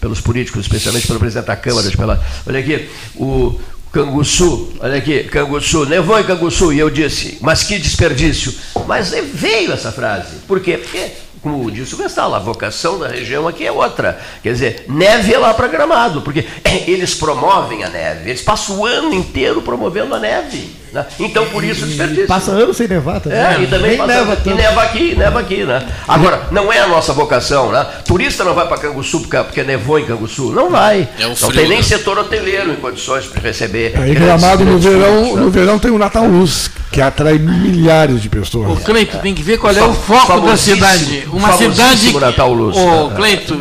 Pelos 0.02 0.20
políticos, 0.20 0.62
especialmente 0.62 1.08
pelo 1.08 1.20
presidente 1.20 1.46
da 1.46 1.56
Câmara. 1.56 1.90
Pela... 1.92 2.22
Olha 2.46 2.60
aqui, 2.60 2.90
o 3.16 3.58
Canguçu, 3.94 4.74
olha 4.82 4.98
aqui, 4.98 5.24
Canguçu, 5.24 5.86
nevou 5.86 6.20
em 6.20 6.24
Canguçu. 6.24 6.74
E 6.74 6.80
eu 6.80 6.90
disse, 6.90 7.38
mas 7.40 7.64
que 7.64 7.80
desperdício. 7.80 8.54
Mas 8.88 9.12
veio 9.34 9.72
essa 9.72 9.92
frase. 9.92 10.36
Por 10.48 10.60
quê? 10.60 10.78
Porque, 10.78 11.12
como 11.42 11.72
disse 11.72 11.96
o 11.96 11.98
Vestal, 11.98 12.36
a 12.36 12.40
vocação 12.40 13.00
da 13.00 13.08
região 13.08 13.48
aqui 13.48 13.66
é 13.66 13.72
outra. 13.72 14.20
Quer 14.44 14.54
dizer, 14.54 14.86
neve 14.88 15.34
é 15.34 15.38
lá 15.38 15.54
para 15.54 15.68
Gramado, 15.68 16.22
porque 16.22 16.48
eles 16.88 17.16
promovem 17.16 17.84
a 17.84 17.90
neve. 17.90 18.30
Eles 18.30 18.42
passam 18.42 18.80
o 18.80 18.86
ano 18.86 19.14
inteiro 19.14 19.62
promovendo 19.62 20.14
a 20.14 20.20
neve. 20.20 20.81
Né? 20.94 21.06
Então, 21.20 21.46
por 21.48 21.64
isso, 21.64 21.84
o 21.86 21.88
desperdício. 21.88 22.28
Passa 22.28 22.52
ano 22.52 22.74
sem 22.74 22.88
nevar 22.88 23.20
também. 23.22 23.38
É, 23.40 23.62
e 23.62 23.68
também 23.68 23.98
passa- 23.98 24.14
neva 24.14 24.38
e 24.46 24.50
neva 24.54 24.82
aqui, 24.84 25.16
neva 25.16 25.40
aqui, 25.40 25.64
né? 25.64 25.88
Agora, 26.08 26.48
não 26.52 26.72
é 26.72 26.80
a 26.80 26.88
nossa 26.88 27.14
vocação, 27.14 27.72
né? 27.72 27.86
Turista 28.06 28.44
não 28.44 28.54
vai 28.54 28.68
para 28.68 28.78
Canguçu 28.78 29.22
porque, 29.22 29.38
porque 29.38 29.64
nevou 29.64 30.00
em 30.00 30.06
Canguçu. 30.06 30.52
Não 30.52 30.70
vai. 30.70 31.08
É 31.20 31.26
o 31.26 31.30
não 31.30 31.36
frio, 31.36 31.52
tem 31.54 31.68
nem 31.68 31.78
né? 31.78 31.84
setor 31.84 32.18
hoteleiro 32.18 32.72
em 32.72 32.76
condições 32.76 33.24
de 33.32 33.40
receber. 33.40 33.94
Aí 33.98 34.14
grandes- 34.14 34.22
Gramado 34.42 34.64
no 34.66 34.80
verão, 34.80 35.14
públicos, 35.16 35.36
né? 35.40 35.42
no 35.46 35.52
verão 35.52 35.80
tem 35.80 35.92
o 35.92 35.98
Natal 35.98 36.26
Luz, 36.28 36.70
que 36.92 37.02
atrai 37.02 37.38
milhares 37.38 38.22
de 38.22 38.30
pessoas. 38.30 38.84
Cleito, 38.84 39.18
tem 39.20 39.34
que 39.34 39.42
ver 39.44 39.58
qual 39.58 39.74
é 39.74 39.84
o 39.84 39.94
foco 39.94 40.42
da 40.42 40.58
cidade. 40.58 41.28
Uma 41.32 41.54
cidade. 41.54 42.14
Natal 42.20 42.54
Luz. 42.54 42.76
Ô, 42.78 43.12
É. 43.12 43.16
Cleito, 43.16 43.58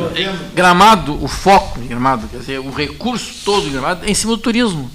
Gramado, 0.54 1.18
o 1.22 1.28
foco 1.28 1.80
em 1.80 1.86
Gramado, 1.86 2.26
quer 2.28 2.38
dizer, 2.38 2.58
o 2.60 2.70
recurso 2.70 3.26
todo 3.44 3.66
em 3.66 3.72
Gramado 3.72 4.04
é 4.06 4.10
em 4.10 4.14
cima 4.14 4.32
do 4.32 4.38
turismo. 4.38 4.90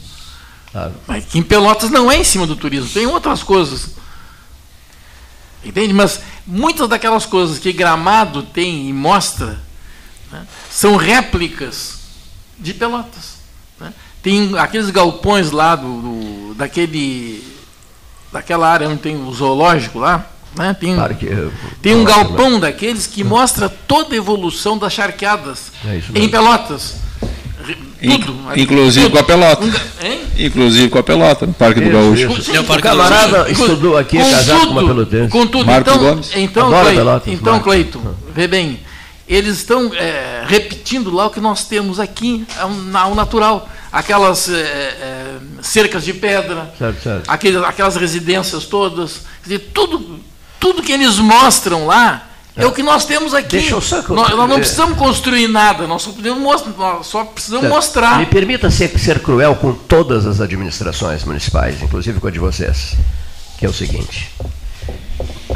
Mas 1.08 1.34
em 1.34 1.42
Pelotas 1.42 1.90
não 1.90 2.12
é 2.12 2.18
em 2.18 2.24
cima 2.24 2.46
do 2.46 2.56
turismo, 2.56 2.90
tem 2.90 3.06
outras 3.08 3.42
coisas. 3.44 3.92
Entende? 5.64 5.94
Mas 5.94 6.20
muitas 6.46 6.88
daquelas 6.88 7.26
coisas 7.26 7.58
que 7.58 7.72
Gramado 7.74 8.44
tem 8.44 8.88
e 8.90 8.94
mostra 8.94 9.60
né, 10.32 10.46
são 10.70 10.96
réplicas 10.96 12.00
de 12.60 12.74
Pelotas. 12.74 13.36
né? 13.80 13.94
Tem 14.22 14.58
aqueles 14.58 14.90
galpões 14.90 15.52
lá 15.52 15.76
do, 15.76 16.02
do- 16.02 16.54
daquele 16.56 17.44
daquela 18.32 18.68
área 18.70 18.90
onde 18.90 19.00
tem 19.02 19.16
o 19.16 19.34
zoológico 19.34 19.98
lá, 19.98 20.26
né? 20.58 20.74
Tem, 20.74 20.94
Parque, 20.96 21.26
eh, 21.26 21.50
tem 21.82 21.96
um 21.96 22.04
galpão 22.04 22.60
daqueles 22.60 23.08
que 23.08 23.24
mostra 23.24 23.70
toda 23.70 24.14
a 24.14 24.18
evolução 24.18 24.78
das 24.78 24.92
charqueadas 24.94 25.72
É 25.86 26.02
em. 26.20 26.28
Pelotas. 26.30 26.96
Tudo. 27.74 28.36
inclusive 28.56 29.06
Tudo. 29.06 29.14
com 29.14 29.20
a 29.20 29.24
pelota. 29.24 29.66
Hein? 30.04 30.22
Inclusive 30.38 30.90
com 30.90 31.00
a 31.00 31.04
pelota, 31.04 31.46
no 31.46 31.54
Parque 31.54 31.82
do 31.82 31.90
Gaúcho. 31.90 32.28
É 32.54 32.60
o 32.60 32.82
camarada 32.82 33.46
do 33.46 33.52
estudou 33.52 33.98
aqui, 33.98 34.18
é 34.18 34.30
casado 34.30 34.68
com 34.68 34.72
uma 34.74 34.86
pelotense. 34.86 35.30
Contudo, 35.30 35.66
Marcos 35.66 35.94
então, 35.94 36.04
Gomes. 36.06 36.32
então, 36.36 36.68
Adora 36.68 36.84
Cleito, 36.84 37.00
Pelotas, 37.00 37.34
então 37.34 37.54
Marcos. 37.54 37.74
Cleito, 37.74 38.16
vê 38.34 38.48
bem, 38.48 38.80
eles 39.28 39.58
estão 39.58 39.92
é, 39.94 40.44
repetindo 40.48 41.12
lá 41.12 41.26
o 41.26 41.30
que 41.30 41.40
nós 41.40 41.66
temos 41.66 42.00
aqui, 42.00 42.46
ao, 42.60 42.72
ao 43.02 43.16
natural. 43.16 43.70
Aquelas 43.92 44.50
é, 44.50 44.60
é, 44.60 45.38
cercas 45.62 46.04
de 46.04 46.14
pedra, 46.14 46.74
Certo, 46.78 47.02
certo. 47.02 47.30
aqueles, 47.30 47.64
aquelas 47.64 47.96
residências 47.96 48.66
todas. 48.66 49.22
Quer 49.42 49.50
dizer, 49.50 49.72
tudo, 49.74 50.20
tudo 50.60 50.84
que 50.84 50.92
eles 50.92 51.18
mostram 51.18 51.88
lá 51.88 52.28
é, 52.56 52.66
o 52.66 52.72
que 52.72 52.82
nós 52.84 53.06
temos 53.06 53.34
aqui. 53.34 53.58
Deixa 53.58 53.76
eu 53.76 53.82
só- 53.82 54.02
nós, 54.10 54.30
nós 54.36 54.50
não 54.50 54.56
é. 54.56 54.60
precisamos 54.60 54.98
construir 54.98 55.48
nada, 55.48 55.86
nós 55.88 56.02
só, 56.02 56.12
podemos 56.12 56.40
mostrar, 56.42 56.72
nós 56.78 57.08
só 57.08 57.24
precisamos 57.26 57.62
Certo. 57.64 57.76
mostrar. 57.76 58.20
Me 58.20 58.26
permita 58.26 58.70
ser, 58.72 58.98
ser 59.00 59.20
cruel 59.20 59.56
com 59.56 59.74
todas 59.74 60.26
as 60.26 60.40
administrações 60.40 61.24
municipais, 61.24 61.82
inclusive 61.82 62.20
com 62.20 62.28
a 62.28 62.32
de 62.32 62.40
vocês, 62.40 62.96
que 63.58 63.66
é 63.66 63.70
o 63.70 63.74
seguinte. 63.74 64.30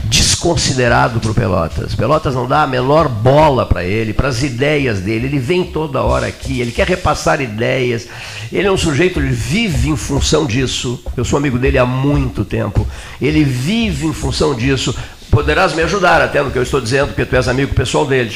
Desconsiderado 0.06 1.20
para 1.20 1.32
o 1.32 1.34
Pelotas. 1.36 1.94
Pelotas 1.94 2.34
não 2.34 2.48
dá 2.48 2.64
a 2.64 2.68
menor 2.68 3.08
bola 3.08 3.66
para 3.66 3.84
ele, 3.84 4.14
para 4.14 4.28
as 4.30 4.42
ideias 4.42 5.00
dele. 5.00 5.28
Ele 5.28 5.40
vem 5.40 5.64
toda 5.64 6.02
hora 6.02 6.28
aqui, 6.28 6.60
ele 6.62 6.72
quer 6.72 6.88
repassar 6.88 7.42
ideias. 7.42 8.08
Ele 8.52 8.68
é 8.68 8.72
um 8.72 8.78
sujeito, 8.78 9.20
ele 9.20 9.32
vive 9.32 9.90
em 9.90 9.96
função 9.98 10.46
disso. 10.46 11.00
Eu 11.16 11.24
sou 11.24 11.38
amigo 11.38 11.60
dele 11.60 11.78
há 11.78 11.86
muito 11.86 12.44
tempo. 12.44 12.88
Ele 13.22 13.44
vive 13.44 14.08
em 14.08 14.14
função 14.14 14.56
disso. 14.56 14.96
Poderás 15.30 15.74
me 15.74 15.84
ajudar 15.84 16.22
até 16.22 16.42
no 16.42 16.50
que 16.52 16.58
eu 16.58 16.64
estou 16.64 16.82
dizendo, 16.82 17.08
porque 17.08 17.26
tu 17.26 17.36
és 17.36 17.48
amigo 17.48 17.74
pessoal 17.74 18.06
dele. 18.06 18.36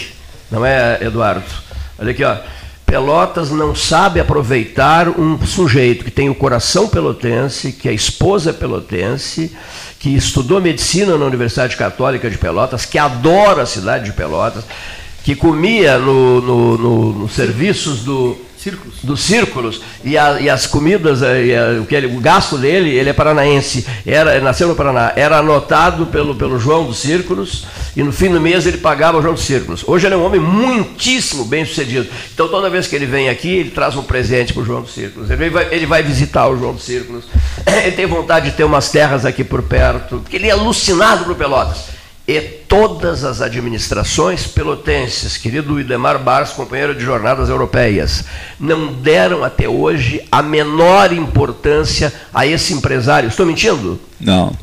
Não 0.52 0.66
é, 0.66 1.00
Eduardo? 1.02 1.44
Olha 2.00 2.12
aqui, 2.12 2.24
ó. 2.24 2.38
Pelotas 2.86 3.50
não 3.50 3.74
sabe 3.74 4.20
aproveitar 4.20 5.08
um 5.10 5.44
sujeito 5.46 6.06
que 6.06 6.12
tem 6.12 6.30
o 6.30 6.36
coração 6.36 6.88
pelotense, 6.88 7.72
que 7.72 7.90
a 7.90 7.92
esposa 7.92 8.52
é 8.52 8.54
pelotense, 8.54 9.56
que 10.00 10.10
estudou 10.16 10.62
medicina 10.62 11.18
na 11.18 11.26
Universidade 11.26 11.76
Católica 11.76 12.30
de 12.30 12.38
Pelotas, 12.38 12.86
que 12.86 13.00
adora 13.00 13.64
a 13.64 13.66
cidade 13.66 14.06
de 14.06 14.14
Pelotas, 14.14 14.64
que 15.24 15.34
comia 15.36 15.98
no, 15.98 16.42
no- 16.42 16.78
no- 16.78 17.14
nos 17.20 17.32
serviços 17.34 18.02
do, 18.02 18.38
Círculos. 18.64 18.96
dos 19.04 19.20
círculos 19.22 19.82
e, 20.04 20.18
a- 20.18 20.40
e 20.40 20.50
as 20.50 20.66
comidas, 20.66 21.22
eh, 21.22 21.46
e 21.46 21.56
a- 21.56 21.82
o, 21.82 21.86
que 21.86 21.94
ele- 21.96 22.08
o 22.08 22.20
gasto 22.20 22.58
dele, 22.58 22.90
ele 22.90 23.10
é 23.10 23.14
paranaense, 23.14 23.86
era, 24.06 24.40
nasceu 24.40 24.68
no 24.70 24.76
Paraná, 24.76 25.12
era 25.16 25.38
anotado 25.40 26.06
pelo, 26.08 26.34
pelo 26.36 26.58
João 26.60 26.86
dos 26.86 27.00
Círculos 27.00 27.66
e 27.96 28.02
no 28.02 28.12
fim 28.14 28.30
do 28.30 28.40
mês 28.40 28.66
ele 28.66 28.78
pagava 28.78 29.18
o 29.18 29.22
João 29.22 29.34
dos 29.34 29.44
Círculos. 29.44 29.84
Hoje 29.86 30.08
ele 30.08 30.16
é 30.16 30.18
um 30.18 30.24
homem 30.26 30.40
muitíssimo 30.40 31.46
bem 31.46 31.66
sucedido. 31.66 32.08
Então 32.34 32.48
toda 32.48 32.70
vez 32.70 32.88
que 32.88 32.96
ele 32.96 33.06
vem 33.06 33.30
aqui, 33.30 33.50
ele 33.50 33.72
traz 33.72 33.96
um 33.96 34.04
presente 34.04 34.54
para 34.54 34.62
o 34.64 34.66
João 34.66 34.82
dos 34.82 34.94
Círculos. 34.94 35.30
Ele 35.30 35.50
vai, 35.50 35.68
ele 35.72 35.86
vai 35.86 36.02
visitar 36.02 36.48
o 36.48 36.58
João 36.58 36.74
dos 36.74 36.84
Círculos. 36.84 37.26
Ele 37.68 37.92
tem 37.92 38.06
vontade 38.06 38.50
de 38.52 38.56
ter 38.58 38.64
umas 38.64 38.90
terras 38.90 39.26
aqui 39.26 39.44
por 39.44 39.62
perto, 39.64 40.18
porque 40.20 40.36
ele 40.36 40.48
é 40.48 40.52
alucinado 40.52 41.26
por 41.26 41.36
Pelotas. 41.36 41.86
E 42.26 42.40
todas 42.40 43.26
as 43.26 43.42
administrações 43.42 44.48
pelotenses, 44.48 45.36
querido 45.36 45.78
Idemar 45.78 46.18
Bars, 46.18 46.52
companheiro 46.52 46.96
de 46.96 47.04
jornadas 47.04 47.50
europeias, 47.50 48.24
não 48.58 48.94
deram 48.94 49.44
até 49.44 49.68
hoje 49.68 50.24
a 50.32 50.42
menor 50.42 51.12
importância 51.12 52.14
a 52.34 52.48
esse 52.48 52.74
empresário. 52.74 53.28
Estou 53.28 53.46
mentindo? 53.46 54.00
Não. 54.22 54.56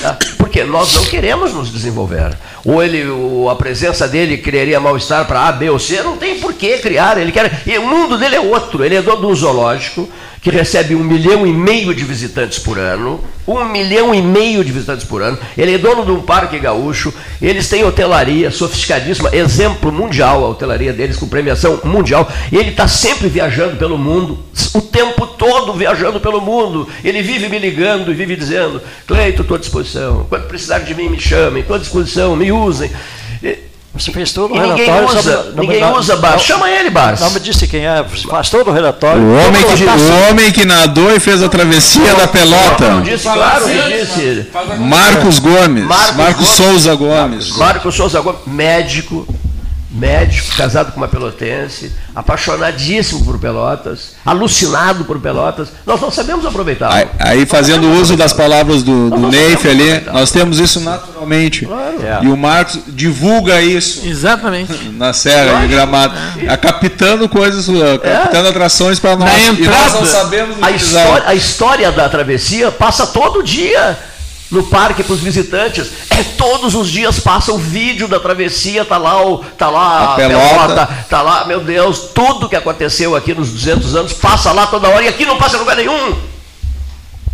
Tá? 0.00 0.16
Porque 0.38 0.62
nós 0.62 0.94
não 0.94 1.04
queremos 1.06 1.52
nos 1.52 1.72
desenvolver. 1.72 2.36
Ou 2.64 2.80
ele, 2.80 3.04
a 3.50 3.54
presença 3.56 4.06
dele 4.06 4.38
criaria 4.38 4.78
mal-estar 4.78 5.26
para 5.26 5.48
A, 5.48 5.52
B 5.52 5.70
ou 5.70 5.80
C, 5.80 6.02
não 6.02 6.16
tem 6.16 6.38
por 6.38 6.52
que 6.54 6.78
criar. 6.78 7.18
Ele 7.18 7.32
quer, 7.32 7.62
e 7.66 7.78
o 7.78 7.86
mundo 7.86 8.16
dele 8.16 8.36
é 8.36 8.40
outro. 8.40 8.84
Ele 8.84 8.94
é 8.94 9.02
dono 9.02 9.20
de 9.20 9.26
um 9.26 9.34
zoológico 9.34 10.08
que 10.42 10.50
recebe 10.50 10.96
um 10.96 11.04
milhão 11.04 11.46
e 11.46 11.52
meio 11.52 11.94
de 11.94 12.02
visitantes 12.02 12.58
por 12.58 12.76
ano, 12.76 13.20
um 13.46 13.64
milhão 13.64 14.12
e 14.12 14.20
meio 14.20 14.64
de 14.64 14.72
visitantes 14.72 15.06
por 15.06 15.22
ano. 15.22 15.38
Ele 15.56 15.74
é 15.74 15.78
dono 15.78 16.04
de 16.04 16.10
um 16.10 16.20
parque 16.20 16.58
gaúcho. 16.58 17.14
Eles 17.40 17.68
têm 17.68 17.84
hotelaria 17.84 18.50
sofisticadíssima, 18.50 19.30
exemplo 19.32 19.92
mundial, 19.92 20.44
a 20.44 20.48
hotelaria 20.48 20.92
deles 20.92 21.16
com 21.16 21.28
premiação 21.28 21.78
mundial. 21.84 22.28
Ele 22.50 22.70
está 22.70 22.88
sempre 22.88 23.28
viajando 23.28 23.76
pelo 23.76 23.96
mundo, 23.96 24.40
o 24.74 24.80
tempo 24.80 25.28
todo 25.28 25.74
viajando 25.74 26.18
pelo 26.18 26.40
mundo. 26.40 26.88
Ele 27.04 27.22
vive 27.22 27.48
me 27.48 27.60
ligando 27.60 28.10
e 28.10 28.14
vive 28.14 28.34
dizendo: 28.34 28.82
Cleito, 29.06 29.42
estou 29.42 29.56
à 29.56 29.60
disposição. 29.60 30.26
Quando 30.28 30.48
precisar 30.48 30.80
de 30.80 30.92
mim, 30.92 31.08
me 31.08 31.20
chamem. 31.20 31.60
Estou 31.60 31.76
à 31.76 31.78
disposição, 31.78 32.34
me 32.34 32.50
usem. 32.50 32.90
Você 33.94 34.10
fez 34.10 34.32
todo 34.32 34.54
o 34.54 34.56
E 34.56 34.60
ninguém 34.60 34.86
relatório. 34.86 35.18
usa, 35.20 35.36
sobre- 35.42 35.60
ninguém 35.60 35.80
não, 35.82 35.94
usa 35.98 36.16
bar. 36.16 36.32
não, 36.32 36.38
Chama 36.38 36.70
ele, 36.70 36.88
Bar. 36.88 37.20
Não 37.20 37.30
me 37.30 37.38
disse 37.40 37.66
quem 37.66 37.84
é. 37.86 38.02
Você 38.02 38.26
faz 38.26 38.48
todo 38.48 38.70
o 38.70 38.72
relatório. 38.72 39.20
O 39.22 39.34
homem, 39.34 39.62
que, 39.62 39.74
relatório. 39.84 40.04
o 40.14 40.30
homem 40.30 40.50
que 40.50 40.64
nadou 40.64 41.14
e 41.14 41.20
fez 41.20 41.42
a 41.42 41.48
travessia 41.48 42.14
da 42.14 42.22
Não 42.22 42.28
pelota. 42.28 43.00
disse, 43.04 43.24
claro 43.28 43.64
que 43.66 43.72
disse. 43.98 44.46
Marcos 44.78 45.38
Gomes. 45.38 45.84
Marcos 45.84 46.16
Marcos, 46.16 46.34
Gomes. 46.46 46.48
Souza 46.56 46.94
Gomes. 46.94 47.56
Marcos 47.58 47.94
Souza 47.94 48.20
Gomes, 48.22 48.40
médico, 48.46 49.26
médico, 49.92 50.56
casado 50.56 50.92
com 50.92 50.98
uma 50.98 51.08
pelotense, 51.08 51.92
apaixonadíssimo 52.14 53.24
por 53.24 53.38
Pelotas, 53.38 54.14
alucinado 54.24 55.04
por 55.04 55.20
Pelotas. 55.20 55.68
Nós 55.86 56.00
não 56.00 56.10
sabemos 56.10 56.46
aproveitar. 56.46 56.92
Aí, 56.92 57.08
aí 57.18 57.46
fazendo 57.46 57.90
uso 57.92 58.16
das 58.16 58.32
palavras 58.32 58.82
do, 58.82 59.10
do 59.10 59.28
Neif 59.28 59.68
ali, 59.68 60.00
nós 60.12 60.30
temos 60.30 60.58
isso 60.58 60.80
naturalmente. 60.80 61.68
É. 62.02 62.24
E 62.24 62.28
o 62.28 62.36
Marcos 62.36 62.80
divulga 62.88 63.60
isso 63.60 64.06
Exatamente. 64.06 64.72
na 64.96 65.12
Serra 65.12 65.60
de 65.60 65.68
Gramado, 65.68 66.14
a 66.48 66.56
captando 66.56 67.28
coisas, 67.28 67.68
uh, 67.68 67.98
captando 68.02 68.48
atrações 68.48 68.98
para 68.98 69.16
nós. 69.16 69.30
Na 69.30 69.38
e 69.38 69.46
nós 69.46 69.58
entrada, 69.58 69.90
não 69.98 70.06
sabemos 70.06 70.56
A 70.62 70.70
história, 70.70 71.24
a 71.26 71.34
história 71.34 71.92
da 71.92 72.08
travessia 72.08 72.70
passa 72.70 73.06
todo 73.06 73.42
dia 73.42 73.96
no 74.52 74.62
parque 74.64 75.02
para 75.02 75.14
os 75.14 75.20
visitantes. 75.20 75.90
É, 76.10 76.22
todos 76.36 76.74
os 76.74 76.88
dias 76.90 77.18
passa 77.18 77.52
o 77.52 77.58
vídeo 77.58 78.06
da 78.06 78.20
travessia, 78.20 78.84
tá 78.84 78.98
lá 78.98 79.26
o, 79.26 79.38
tá 79.38 79.70
lá 79.70 80.12
A 80.12 80.16
pelota. 80.16 81.04
tá 81.08 81.22
lá, 81.22 81.46
meu 81.46 81.60
Deus, 81.60 82.10
tudo 82.14 82.48
que 82.48 82.54
aconteceu 82.54 83.16
aqui 83.16 83.34
nos 83.34 83.50
200 83.50 83.96
anos 83.96 84.12
passa 84.12 84.52
lá 84.52 84.66
toda 84.66 84.88
hora 84.88 85.04
e 85.04 85.08
aqui 85.08 85.24
não 85.24 85.38
passa 85.38 85.56
em 85.56 85.60
lugar 85.60 85.76
nenhum. 85.76 86.14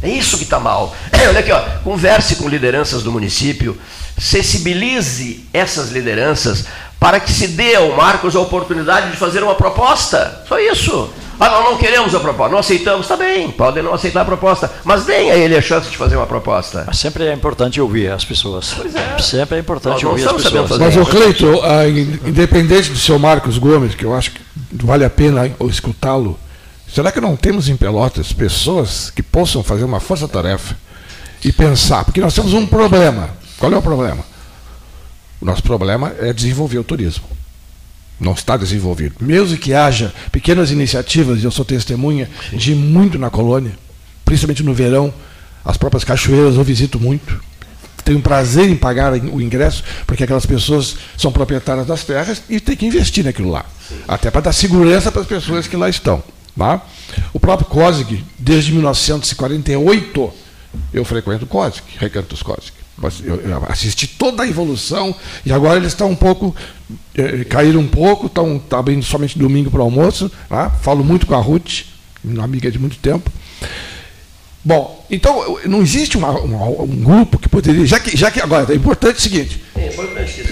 É 0.00 0.08
isso 0.08 0.38
que 0.38 0.44
está 0.44 0.60
mal. 0.60 0.94
olha 1.12 1.40
aqui, 1.40 1.50
ó, 1.50 1.60
converse 1.82 2.36
com 2.36 2.48
lideranças 2.48 3.02
do 3.02 3.10
município, 3.10 3.76
sensibilize 4.16 5.44
essas 5.52 5.90
lideranças 5.90 6.66
para 7.00 7.18
que 7.18 7.32
se 7.32 7.48
dê 7.48 7.74
ao 7.74 7.96
Marcos 7.96 8.36
a 8.36 8.40
oportunidade 8.40 9.10
de 9.10 9.16
fazer 9.16 9.42
uma 9.42 9.56
proposta. 9.56 10.44
Só 10.48 10.58
isso. 10.58 11.12
Ah, 11.40 11.48
nós 11.50 11.64
não 11.64 11.78
queremos 11.78 12.14
a 12.14 12.20
proposta, 12.20 12.52
não 12.52 12.58
aceitamos, 12.58 13.02
está 13.06 13.16
bem, 13.16 13.50
podem 13.50 13.82
não 13.82 13.94
aceitar 13.94 14.22
a 14.22 14.24
proposta, 14.24 14.70
mas 14.84 15.04
deem 15.04 15.30
a 15.30 15.36
ele 15.36 15.56
a 15.56 15.60
chance 15.62 15.88
de 15.88 15.96
fazer 15.96 16.16
uma 16.16 16.26
proposta. 16.26 16.84
Mas 16.86 16.98
sempre 16.98 17.26
é 17.26 17.32
importante 17.32 17.80
ouvir 17.80 18.10
as 18.10 18.24
pessoas. 18.24 18.74
Sempre 19.20 19.56
é 19.58 19.60
importante 19.60 19.92
Nós 19.94 20.02
não 20.02 20.10
ouvir 20.10 20.26
as 20.28 20.32
pessoas. 20.32 20.78
Mas, 20.80 20.96
ô 20.96 21.06
Cleito, 21.06 21.46
in- 21.88 22.28
independente 22.28 22.90
do 22.90 22.98
seu 22.98 23.18
Marcos 23.18 23.56
Gomes, 23.56 23.94
que 23.94 24.04
eu 24.04 24.14
acho 24.14 24.32
que 24.32 24.40
vale 24.72 25.04
a 25.04 25.10
pena 25.10 25.48
escutá-lo, 25.68 26.38
será 26.92 27.12
que 27.12 27.20
não 27.20 27.36
temos 27.36 27.68
em 27.68 27.76
Pelotas 27.76 28.32
pessoas 28.32 29.10
que 29.10 29.22
possam 29.22 29.62
fazer 29.62 29.84
uma 29.84 30.00
força-tarefa 30.00 30.76
e 31.44 31.52
pensar? 31.52 32.04
Porque 32.04 32.20
nós 32.20 32.34
temos 32.34 32.52
um 32.52 32.66
problema. 32.66 33.30
Qual 33.58 33.72
é 33.72 33.76
o 33.76 33.82
problema? 33.82 34.24
O 35.40 35.44
nosso 35.46 35.62
problema 35.62 36.12
é 36.18 36.32
desenvolver 36.32 36.78
o 36.78 36.84
turismo. 36.84 37.24
Não 38.20 38.32
está 38.32 38.56
desenvolvido. 38.56 39.16
Mesmo 39.20 39.56
que 39.56 39.72
haja 39.72 40.12
pequenas 40.32 40.70
iniciativas, 40.70 41.40
e 41.40 41.44
eu 41.44 41.50
sou 41.50 41.64
testemunha 41.64 42.28
de 42.52 42.74
muito 42.74 43.18
na 43.18 43.30
colônia, 43.30 43.72
principalmente 44.24 44.62
no 44.62 44.74
verão, 44.74 45.12
as 45.64 45.76
próprias 45.76 46.04
cachoeiras 46.04 46.56
eu 46.56 46.64
visito 46.64 46.98
muito. 46.98 47.40
Tenho 48.04 48.20
prazer 48.20 48.68
em 48.68 48.74
pagar 48.74 49.12
o 49.12 49.40
ingresso, 49.40 49.84
porque 50.06 50.24
aquelas 50.24 50.46
pessoas 50.46 50.96
são 51.16 51.30
proprietárias 51.30 51.86
das 51.86 52.04
terras 52.04 52.42
e 52.48 52.58
tem 52.58 52.74
que 52.74 52.86
investir 52.86 53.24
naquilo 53.24 53.50
lá. 53.50 53.66
Até 54.06 54.30
para 54.30 54.40
dar 54.40 54.52
segurança 54.52 55.12
para 55.12 55.20
as 55.20 55.26
pessoas 55.26 55.66
que 55.66 55.76
lá 55.76 55.88
estão. 55.88 56.22
Tá? 56.56 56.82
O 57.32 57.38
próprio 57.38 57.68
COSIG, 57.68 58.24
desde 58.38 58.72
1948, 58.72 60.32
eu 60.92 61.04
frequento 61.04 61.44
o 61.44 61.48
COSIG, 61.48 61.82
Recanto 61.98 62.30
dos 62.30 62.42
COSIG. 62.42 62.77
Eu 63.24 63.36
eu 63.36 63.64
assisti 63.68 64.06
toda 64.06 64.42
a 64.42 64.46
evolução 64.48 65.14
e 65.46 65.52
agora 65.52 65.76
eles 65.78 65.92
estão 65.92 66.10
um 66.10 66.16
pouco, 66.16 66.54
eh, 67.16 67.44
caíram 67.44 67.80
um 67.80 67.86
pouco, 67.88 68.26
estão 68.26 68.58
tá 68.58 68.78
abrindo 68.78 69.04
somente 69.04 69.38
domingo 69.38 69.70
para 69.70 69.80
o 69.80 69.84
almoço. 69.84 70.30
Tá? 70.48 70.68
Falo 70.70 71.04
muito 71.04 71.26
com 71.26 71.34
a 71.34 71.38
Ruth, 71.40 71.82
uma 72.24 72.44
amiga 72.44 72.70
de 72.70 72.78
muito 72.78 72.96
tempo. 72.98 73.30
Bom, 74.64 75.06
então 75.08 75.56
não 75.66 75.80
existe 75.80 76.16
uma- 76.18 76.32
uma- 76.40 76.68
um 76.82 76.96
grupo 77.02 77.38
que 77.38 77.48
poderia. 77.48 77.86
Já 77.86 78.00
que, 78.00 78.16
já 78.16 78.30
que 78.30 78.40
agora 78.40 78.72
é 78.72 78.76
importante 78.76 79.16
o 79.18 79.20
seguinte: 79.22 79.62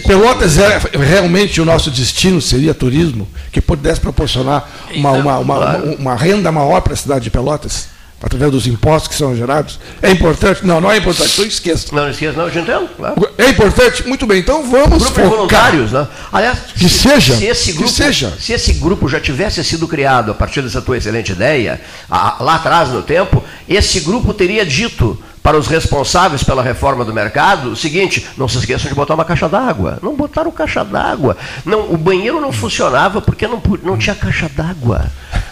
Pelotas 0.06 0.56
é 0.58 0.78
realmente 0.96 1.60
o 1.60 1.64
nosso 1.64 1.90
destino 1.90 2.40
seria 2.40 2.72
turismo 2.72 3.28
que 3.50 3.60
pudesse 3.60 4.00
proporcionar 4.00 4.70
uma, 4.94 5.10
uma, 5.10 5.38
uma, 5.38 5.58
uma, 5.58 5.76
uma 5.98 6.14
renda 6.14 6.50
maior 6.52 6.80
para 6.80 6.92
a 6.94 6.96
cidade 6.96 7.24
de 7.24 7.30
Pelotas 7.30 7.88
através 8.22 8.50
dos 8.50 8.66
impostos 8.66 9.08
que 9.08 9.14
são 9.14 9.36
gerados. 9.36 9.78
É 10.02 10.10
importante? 10.10 10.64
Não, 10.66 10.80
não 10.80 10.90
é 10.90 10.96
importante. 10.96 11.32
Então 11.32 11.44
esqueça. 11.44 11.88
Não, 11.92 12.04
não 12.04 12.10
esqueça, 12.10 12.36
não, 12.36 12.44
eu 12.46 12.50
te 12.50 12.58
entendo, 12.58 12.88
claro. 12.96 13.28
É 13.38 13.48
importante? 13.50 14.06
Muito 14.08 14.26
bem. 14.26 14.38
Então 14.40 14.62
vamos 14.68 14.98
Grupo 15.02 15.14
focar. 15.14 15.28
voluntários, 15.28 15.92
né? 15.92 16.06
Aliás, 16.32 16.58
Que 16.74 16.88
seja, 16.88 17.36
se 17.36 17.44
esse 17.44 17.72
que 17.72 17.78
grupo, 17.78 17.92
seja. 17.92 18.32
se 18.40 18.52
esse 18.52 18.72
grupo 18.74 19.08
já 19.08 19.20
tivesse 19.20 19.62
sido 19.62 19.86
criado 19.86 20.30
a 20.30 20.34
partir 20.34 20.62
dessa 20.62 20.80
tua 20.80 20.96
excelente 20.96 21.32
ideia, 21.32 21.80
lá 22.10 22.54
atrás 22.56 22.88
no 22.88 23.02
tempo, 23.02 23.42
esse 23.68 24.00
grupo 24.00 24.32
teria 24.32 24.64
dito 24.64 25.18
para 25.46 25.56
os 25.56 25.68
responsáveis 25.68 26.42
pela 26.42 26.60
reforma 26.60 27.04
do 27.04 27.14
mercado 27.14 27.70
o 27.70 27.76
seguinte: 27.76 28.26
não 28.36 28.48
se 28.48 28.58
esqueçam 28.58 28.88
de 28.88 28.96
botar 28.96 29.14
uma 29.14 29.24
caixa 29.24 29.48
d'água. 29.48 29.96
Não 30.02 30.16
botaram 30.16 30.50
caixa 30.50 30.84
d'água. 30.84 31.36
Não, 31.64 31.92
o 31.92 31.96
banheiro 31.96 32.40
não 32.40 32.50
funcionava 32.50 33.22
porque 33.22 33.46
não, 33.46 33.62
não 33.80 33.96
tinha 33.96 34.16
caixa 34.16 34.50
d'água. 34.52 35.06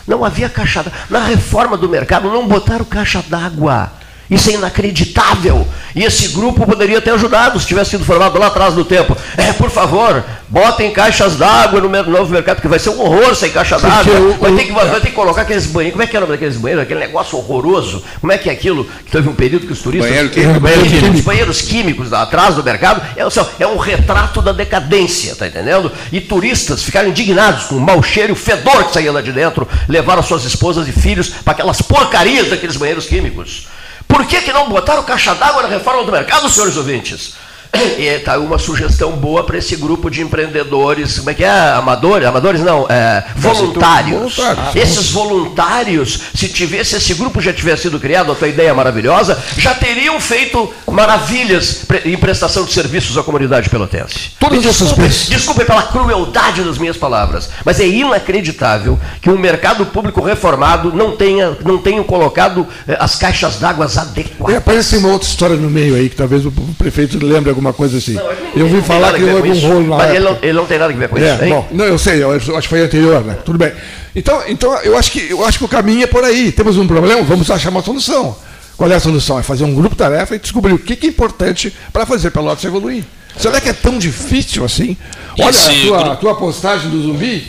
Não 0.04 0.24
havia 0.24 0.48
caixa 0.48 0.82
d'água. 0.82 0.98
Na 1.08 1.20
reforma 1.20 1.76
do 1.76 1.88
mercado 1.88 2.28
não 2.28 2.48
botaram 2.48 2.84
caixa 2.84 3.22
d'água. 3.28 3.92
Isso 4.30 4.50
é 4.50 4.54
inacreditável. 4.54 5.66
E 5.94 6.02
esse 6.02 6.28
grupo 6.28 6.66
poderia 6.66 7.00
ter 7.00 7.10
ajudado 7.10 7.60
se 7.60 7.66
tivesse 7.66 7.90
sido 7.90 8.04
formado 8.04 8.38
lá 8.38 8.46
atrás 8.48 8.74
no 8.74 8.84
tempo. 8.84 9.16
É, 9.36 9.52
por 9.52 9.70
favor, 9.70 10.24
botem 10.48 10.90
caixas 10.92 11.36
d'água 11.36 11.80
no 11.80 11.88
novo 11.88 12.32
mercado, 12.32 12.60
que 12.60 12.66
vai 12.66 12.78
ser 12.78 12.90
um 12.90 13.00
horror 13.00 13.34
sem 13.36 13.50
caixa 13.50 13.78
d'água. 13.78 14.14
Vai, 14.38 14.52
ter 14.56 14.64
que- 14.64 14.72
vai 14.72 15.00
ter 15.00 15.08
que 15.08 15.12
colocar 15.14 15.42
aqueles 15.42 15.66
banheiros. 15.66 15.92
Como 15.94 16.02
é 16.02 16.06
que 16.06 16.16
era 16.16 16.24
o 16.24 16.28
nome 16.28 16.36
daqueles 16.38 16.56
banheiros? 16.56 16.82
Aquele 16.84 17.00
negócio 17.00 17.38
horroroso. 17.38 18.02
Como 18.20 18.32
é 18.32 18.38
que 18.38 18.48
é 18.48 18.52
aquilo? 18.52 18.84
Que 19.04 19.10
teve 19.12 19.28
um 19.28 19.34
período 19.34 19.66
que 19.66 19.72
os 19.72 19.80
turistas. 19.80 20.08
Banheiro 20.10 20.30
químico. 20.30 20.60
Banheiro 20.60 20.84
Químico. 20.84 21.14
Os 21.14 21.20
banheiros 21.20 21.60
químicos 21.62 22.10
lá 22.10 22.22
atrás 22.22 22.54
do 22.56 22.64
mercado 22.64 23.02
é, 23.16 23.24
o 23.24 23.30
seu- 23.30 23.46
é 23.60 23.66
um 23.66 23.76
retrato 23.76 24.42
da 24.42 24.52
decadência, 24.52 25.36
tá 25.36 25.46
entendendo? 25.46 25.92
E 26.10 26.20
turistas 26.20 26.82
ficaram 26.82 27.08
indignados 27.10 27.64
com 27.66 27.76
o 27.76 27.80
mau 27.80 28.02
cheiro 28.02 28.30
e 28.30 28.32
o 28.32 28.36
fedor 28.36 28.84
que 28.84 28.92
saía 28.94 29.12
lá 29.12 29.20
de 29.20 29.30
dentro, 29.32 29.68
levaram 29.88 30.22
suas 30.22 30.44
esposas 30.44 30.88
e 30.88 30.92
filhos 30.92 31.28
para 31.28 31.52
aquelas 31.52 31.80
porcarias 31.82 32.48
daqueles 32.50 32.76
banheiros 32.76 33.06
químicos. 33.06 33.68
Por 34.14 34.24
que, 34.26 34.42
que 34.42 34.52
não 34.52 34.68
botaram 34.68 35.02
caixa 35.02 35.34
d'água 35.34 35.62
na 35.62 35.68
reforma 35.68 36.04
do 36.04 36.12
mercado, 36.12 36.48
senhores 36.48 36.76
ouvintes? 36.76 37.34
E 37.98 38.06
está 38.06 38.38
uma 38.38 38.58
sugestão 38.58 39.12
boa 39.12 39.44
para 39.44 39.58
esse 39.58 39.76
grupo 39.76 40.10
de 40.10 40.20
empreendedores, 40.20 41.18
como 41.18 41.30
é 41.30 41.34
que 41.34 41.44
é? 41.44 41.48
Amadores? 41.48 42.26
Amadores 42.26 42.60
não, 42.60 42.86
é, 42.88 43.24
voluntários. 43.36 44.36
Voluntários. 44.36 44.76
Esses 44.76 45.10
voluntários, 45.10 46.20
se 46.34 46.48
tivesse 46.48 46.96
esse 46.96 47.14
grupo 47.14 47.40
já 47.40 47.52
tivesse 47.52 47.82
sido 47.82 47.98
criado, 48.00 48.32
a 48.32 48.34
tua 48.34 48.48
ideia 48.48 48.68
é 48.68 48.72
maravilhosa, 48.72 49.38
já 49.56 49.74
teriam 49.74 50.20
feito 50.20 50.72
maravilhas 50.90 51.84
em 52.04 52.16
prestação 52.16 52.64
de 52.64 52.72
serviços 52.72 53.16
à 53.16 53.22
comunidade 53.22 53.68
pelotense. 53.68 54.32
Todas 54.38 54.62
Me 54.64 54.70
essas 54.70 54.92
desculpem 55.28 55.66
pela 55.66 55.82
crueldade 55.82 56.62
das 56.62 56.78
minhas 56.78 56.96
palavras, 56.96 57.50
mas 57.64 57.80
é 57.80 57.86
inacreditável 57.86 58.98
que 59.20 59.30
um 59.30 59.38
mercado 59.38 59.86
público 59.86 60.20
reformado 60.20 60.92
não 60.92 61.16
tenha, 61.16 61.56
não 61.64 61.78
tenha 61.78 62.02
colocado 62.02 62.66
eh, 62.86 62.96
as 62.98 63.16
caixas 63.16 63.58
d'água 63.58 63.86
É, 63.86 64.00
adequadas. 64.00 64.62
parece 64.64 64.96
uma 64.96 65.08
outra 65.08 65.28
história 65.28 65.56
no 65.56 65.70
meio 65.70 65.94
aí, 65.94 66.08
que 66.08 66.16
talvez 66.16 66.44
o 66.46 66.52
prefeito 66.78 67.24
lembre 67.24 67.50
alguma 67.50 67.63
coisa 67.72 67.98
assim. 67.98 68.14
Não, 68.14 68.30
é 68.30 68.36
eu 68.56 68.66
ouvi 68.66 68.82
falar 68.82 69.14
que 69.14 69.24
houve 69.24 69.50
um 69.50 69.58
rolo 69.60 69.86
na 69.88 69.96
Mas 69.96 70.10
ele 70.10 70.24
não, 70.24 70.38
ele 70.42 70.52
não 70.52 70.66
tem 70.66 70.78
nada 70.78 70.92
a 70.92 70.96
ver 70.96 71.08
com 71.08 71.18
É, 71.18 71.34
isso. 71.34 71.44
hein? 71.44 71.50
bom, 71.50 71.68
não, 71.72 71.84
eu 71.84 71.98
sei, 71.98 72.22
eu 72.22 72.30
acho 72.32 72.60
que 72.60 72.68
foi 72.68 72.80
anterior, 72.80 73.24
né? 73.24 73.36
Tudo 73.44 73.58
bem. 73.58 73.72
Então, 74.14 74.42
então 74.46 74.76
eu, 74.82 74.96
acho 74.96 75.10
que, 75.10 75.30
eu 75.30 75.44
acho 75.44 75.58
que 75.58 75.64
o 75.64 75.68
caminho 75.68 76.04
é 76.04 76.06
por 76.06 76.22
aí. 76.24 76.52
Temos 76.52 76.76
um 76.76 76.86
problema, 76.86 77.22
vamos 77.22 77.50
achar 77.50 77.70
uma 77.70 77.82
solução. 77.82 78.36
Qual 78.76 78.90
é 78.90 78.94
a 78.94 79.00
solução? 79.00 79.38
É 79.38 79.42
fazer 79.42 79.64
um 79.64 79.74
grupo 79.74 79.94
tarefa 79.94 80.34
e 80.34 80.38
descobrir 80.38 80.72
o 80.72 80.78
que, 80.78 81.06
é 81.06 81.08
importante 81.08 81.74
para 81.92 82.04
fazer 82.04 82.30
Pelotas 82.30 82.64
evoluir. 82.64 83.04
Será 83.36 83.60
que 83.60 83.68
é 83.68 83.72
tão 83.72 83.98
difícil 83.98 84.64
assim? 84.64 84.96
Olha 85.38 85.50
Esse 85.50 85.70
a 85.70 85.86
tua, 85.86 86.12
a 86.12 86.16
tua 86.16 86.34
postagem 86.36 86.90
do 86.90 87.02
zumbi. 87.02 87.46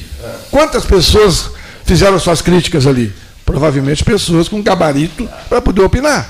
Quantas 0.49 0.86
pessoas 0.86 1.51
fizeram 1.86 2.20
suas 2.20 2.41
críticas 2.41 2.88
ali? 2.88 3.13
Provavelmente 3.45 4.03
pessoas 4.03 4.47
com 4.47 4.61
gabarito 4.61 5.30
para 5.47 5.61
poder 5.61 5.82
opinar. 5.84 6.28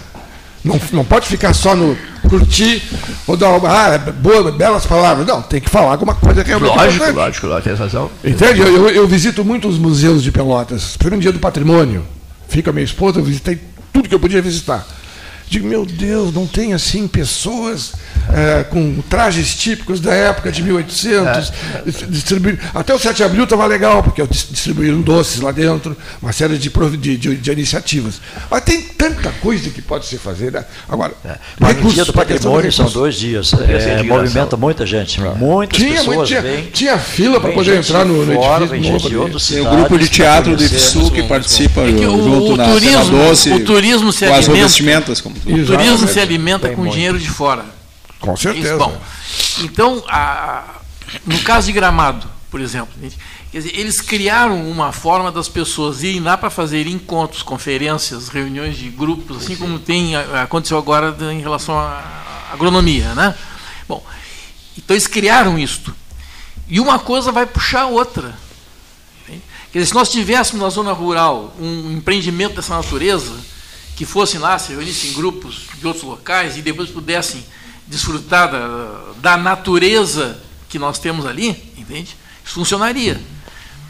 Não, 0.63 0.79
não 0.91 1.05
pode 1.05 1.27
ficar 1.27 1.53
só 1.53 1.75
no. 1.75 1.97
Curtir, 2.29 2.81
ou 3.27 3.35
dar 3.37 3.49
uma, 3.57 3.69
ah, 3.69 3.97
boa, 3.97 4.51
belas 4.51 4.85
palavras. 4.85 5.25
Não, 5.25 5.41
tem 5.41 5.59
que 5.61 5.69
falar 5.69 5.91
alguma 5.91 6.13
coisa 6.15 6.43
realmente 6.43 6.69
Lógico, 6.75 6.93
importante. 6.95 7.15
lógico, 7.15 7.47
lógico, 7.47 7.69
tem 7.69 7.77
razão. 7.77 8.11
Entende? 8.23 8.61
Eu, 8.61 8.67
eu- 8.67 8.89
eu 8.89 9.07
visito 9.07 9.43
muitos 9.45 9.77
museus 9.77 10.21
de 10.23 10.31
Pelotas. 10.31 10.95
Primeiro 10.97 11.21
dia 11.21 11.31
do 11.31 11.39
patrimônio. 11.39 12.05
Fica 12.47 12.69
a 12.69 12.73
minha 12.73 12.83
esposa, 12.85 13.19
eu 13.19 13.23
visitei 13.23 13.59
tudo 13.93 14.07
que 14.09 14.15
eu 14.15 14.19
podia 14.19 14.41
visitar. 14.41 14.85
Digo, 15.47 15.67
meu 15.67 15.85
Deus, 15.85 16.33
não 16.33 16.47
tem 16.47 16.73
assim 16.73 17.07
pessoas 17.07 17.93
eh, 18.33 18.65
com 18.69 18.95
trajes 19.07 19.53
típicos 19.55 19.99
da 19.99 20.11
época 20.13 20.51
de 20.51 20.63
1800, 20.63 21.51
dis- 21.85 22.05
distribuir. 22.09 22.59
Até 22.73 22.93
o 22.93 22.99
7 22.99 23.17
de 23.17 23.23
abril 23.23 23.43
estava 23.43 23.65
legal, 23.67 24.01
porque 24.01 24.21
eu 24.21 24.27
distribuíram 24.27 25.01
doces 25.01 25.39
lá 25.41 25.51
dentro, 25.51 25.95
uma 26.21 26.33
série 26.33 26.57
de, 26.57 26.69
de, 26.97 27.17
de- 27.17 27.35
de 27.37 27.51
iniciativas. 27.51 28.19
Mas 28.49 28.63
tem 28.63 28.81
tanta 28.81 29.29
coisa 29.39 29.69
que 29.69 29.81
pode 29.81 30.07
se 30.07 30.17
fazer. 30.17 30.51
Né? 30.51 30.65
Agora, 30.89 31.13
Mas 31.59 31.71
o 31.71 31.75
recursos, 31.75 31.93
dia 31.93 32.05
do 32.05 32.13
patrimônio 32.13 32.71
são 32.73 32.89
dois 32.89 33.15
dias. 33.15 33.53
É, 33.53 34.01
movimenta 34.03 34.57
muita 34.57 34.85
gente. 34.85 35.21
Muitas 35.37 35.77
Tinha, 35.77 35.91
mas 35.95 36.05
pessoas 36.05 36.27
tinha, 36.27 36.41
vêm. 36.41 36.63
tinha 36.73 36.97
fila 36.97 37.39
para 37.39 37.51
poder 37.51 37.77
entrar 37.77 38.03
no, 38.03 38.25
no 38.25 38.33
fora, 38.33 38.65
edifício 38.65 39.07
ali. 39.07 39.15
outras 39.15 39.47
Tem 39.47 39.57
o 39.57 39.63
cidades 39.63 39.79
grupo 39.79 39.99
de 39.99 40.09
teatro 40.09 40.55
do. 40.57 40.63
IFSU 40.63 41.11
que 41.11 41.23
participa 41.23 41.81
É 41.81 41.93
que 41.93 42.05
o- 42.05 42.23
junto 42.23 42.53
o 42.53 42.57
na 42.57 42.65
turismo- 42.71 43.17
Doce 43.17 43.53
o 43.53 43.59
turismo 43.63 44.11
se 44.11 44.25
com 44.25 44.33
as 44.33 44.47
revestimentas. 44.47 45.21
Como 45.21 45.34
O 45.45 45.65
turismo 45.65 46.07
se 46.07 46.19
alimenta 46.19 46.67
Tem 46.67 46.75
com 46.75 46.83
muito. 46.83 46.93
dinheiro 46.93 47.19
de 47.19 47.29
fora. 47.29 47.65
Com 48.19 48.33
Isso, 48.33 48.43
certeza. 48.43 48.77
bom, 48.77 48.99
então, 49.59 50.03
a- 50.07 50.63
no 51.25 51.39
caso 51.41 51.67
de 51.67 51.73
Gramado, 51.73 52.27
por 52.49 52.59
exemplo, 52.61 52.93
dizer, 52.99 53.77
eles 53.77 54.01
criaram 54.01 54.69
uma 54.69 54.91
forma 54.91 55.31
das 55.31 55.47
pessoas 55.49 56.01
irem 56.03 56.21
lá 56.21 56.37
para 56.37 56.49
fazer 56.49 56.87
encontros, 56.87 57.43
conferências, 57.43 58.29
reuniões 58.29 58.77
de 58.77 58.89
grupos, 58.89 59.37
assim 59.37 59.55
como 59.55 59.77
tem 59.79 60.15
aconteceu 60.15 60.77
agora 60.77 61.15
em 61.31 61.41
relação 61.41 61.77
à 61.77 62.01
agronomia, 62.53 63.13
né? 63.13 63.35
Bom, 63.87 64.03
então 64.77 64.95
eles 64.95 65.07
criaram 65.07 65.59
isto. 65.59 65.93
E 66.67 66.79
uma 66.79 66.97
coisa 66.97 67.31
vai 67.31 67.45
puxar 67.45 67.81
a 67.81 67.87
outra. 67.87 68.33
Quer 69.27 69.79
dizer, 69.79 69.85
se 69.89 69.93
nós 69.93 70.09
tivéssemos 70.09 70.61
na 70.63 70.69
zona 70.69 70.93
rural 70.93 71.53
um 71.59 71.91
empreendimento 71.91 72.55
dessa 72.55 72.75
natureza, 72.75 73.33
que 73.95 74.05
fossem 74.05 74.39
lá, 74.39 74.57
se 74.59 74.71
reunissem 74.73 75.11
em 75.11 75.13
grupos 75.13 75.61
de 75.79 75.87
outros 75.87 76.03
locais 76.03 76.57
e 76.57 76.61
depois 76.61 76.89
pudessem 76.89 77.43
desfrutar 77.87 78.51
da, 78.51 79.11
da 79.21 79.37
natureza 79.37 80.37
que 80.67 80.77
nós 80.79 80.99
temos 80.99 81.25
ali, 81.25 81.49
entende? 81.77 82.15
Isso 82.43 82.53
funcionaria. 82.55 83.19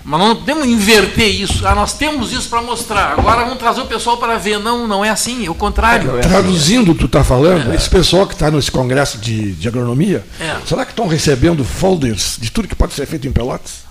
Mas 0.08 0.20
nós 0.20 0.30
não 0.30 0.36
podemos 0.36 0.68
inverter 0.68 1.28
isso. 1.42 1.66
Ah, 1.68 1.74
nós 1.74 1.94
temos 1.94 2.32
isso 2.32 2.48
para 2.48 2.62
mostrar. 2.62 3.14
Agora 3.18 3.44
vamos 3.44 3.58
trazer 3.58 3.82
o 3.82 3.88
pessoal 3.88 4.18
para 4.18 4.38
ver. 4.38 4.60
Não, 4.60 4.88
não 4.88 5.04
é 5.04 5.10
assim, 5.10 5.48
é 5.48 5.50
o 5.50 5.56
contrário. 5.56 6.12
Traduzindo 6.22 6.92
o 6.92 6.94
que 6.94 7.00
tu 7.00 7.06
está 7.08 7.24
falando, 7.24 7.74
esse 7.74 7.90
pessoal 7.90 8.28
que 8.28 8.34
está 8.34 8.52
nesse 8.52 8.70
congresso 8.70 9.18
de, 9.18 9.54
de 9.54 9.68
agronomia, 9.68 10.24
É. 10.40 10.58
será 10.68 10.86
que 10.86 10.92
estão 10.92 11.08
recebendo 11.08 11.64
folders 11.66 12.38
de 12.40 12.52
tudo 12.52 12.68
que 12.68 12.76
pode 12.76 12.94
ser 12.94 13.08
feito 13.08 13.28
em 13.28 13.32
Pelotas? 13.32 13.84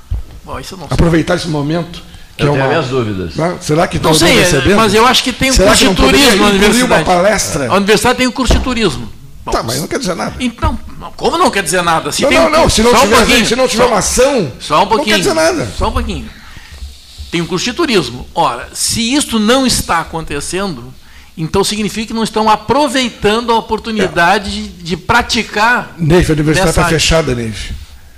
Bom, 0.45 0.61
isso 0.61 0.75
eu 0.75 0.79
não 0.79 0.87
sei. 0.87 0.95
Aproveitar 0.95 1.35
esse 1.35 1.49
momento. 1.49 2.01
Que 2.37 2.43
Eu 2.43 2.49
é 2.49 2.51
tenho 2.53 2.65
uma, 2.65 2.69
minhas 2.69 2.87
dúvidas. 2.89 3.33
Será 3.61 3.87
que 3.87 3.97
estão 3.97 4.13
recebendo? 4.13 4.77
mas 4.77 4.93
eu 4.93 5.07
acho 5.07 5.23
que 5.23 5.33
tem 5.33 5.51
o 5.51 5.55
Será 5.55 5.69
curso 5.69 5.89
de 5.89 5.95
turismo 5.95 6.43
na 6.43 6.49
universidade. 6.51 7.03
uma 7.03 7.05
palestra? 7.05 7.69
A 7.71 7.75
universidade 7.77 8.19
tem 8.19 8.27
o 8.27 8.33
curso 8.33 8.55
de 8.55 8.61
turismo. 8.61 9.09
Bom, 9.45 9.53
Tá, 9.53 9.63
mas 9.63 9.79
não 9.81 9.87
quer 9.87 9.99
dizer 9.99 10.15
nada. 10.17 10.35
Então, 10.41 10.77
como 11.17 11.37
não 11.39 11.51
quer 11.51 11.63
dizer 11.63 11.83
nada? 11.83 12.11
Se 12.11 12.23
não, 12.23 12.31
não, 12.31 12.47
um 12.47 12.51
não. 12.51 12.69
Se 12.71 12.83
não 12.83 12.91
só 12.93 12.97
um 12.97 13.01
tiver, 13.03 13.17
pouquinho, 13.19 13.47
se 13.47 13.57
não 13.57 13.69
tiver 13.69 13.83
só- 13.85 13.89
uma 13.89 13.99
ação, 13.99 14.53
Só 14.59 14.83
um 14.83 14.87
pouquinho. 14.87 14.97
não 14.99 15.05
quer 15.05 15.19
dizer 15.19 15.35
nada. 15.35 15.69
Só 15.79 15.89
um 15.89 15.93
pouquinho. 15.93 16.31
Tem 17.31 17.41
um 17.43 17.47
curso 17.47 17.65
de 17.67 17.73
turismo. 17.75 18.27
Ora, 18.35 18.69
se 18.73 19.15
isto 19.15 19.39
não 19.39 19.67
está 19.67 20.01
acontecendo, 20.01 20.93
então 21.37 21.63
significa 21.63 22.09
que 22.09 22.15
não 22.15 22.25
estão 22.25 22.49
aproveitando 22.49 23.53
a 23.53 23.57
oportunidade 23.59 24.51
de, 24.51 24.69
de 24.83 24.97
praticar. 24.97 25.93
Neif, 25.99 26.31
a 26.31 26.33
universidade 26.33 26.71
está 26.71 26.85
fechada, 26.87 27.35
Neif. 27.35 27.73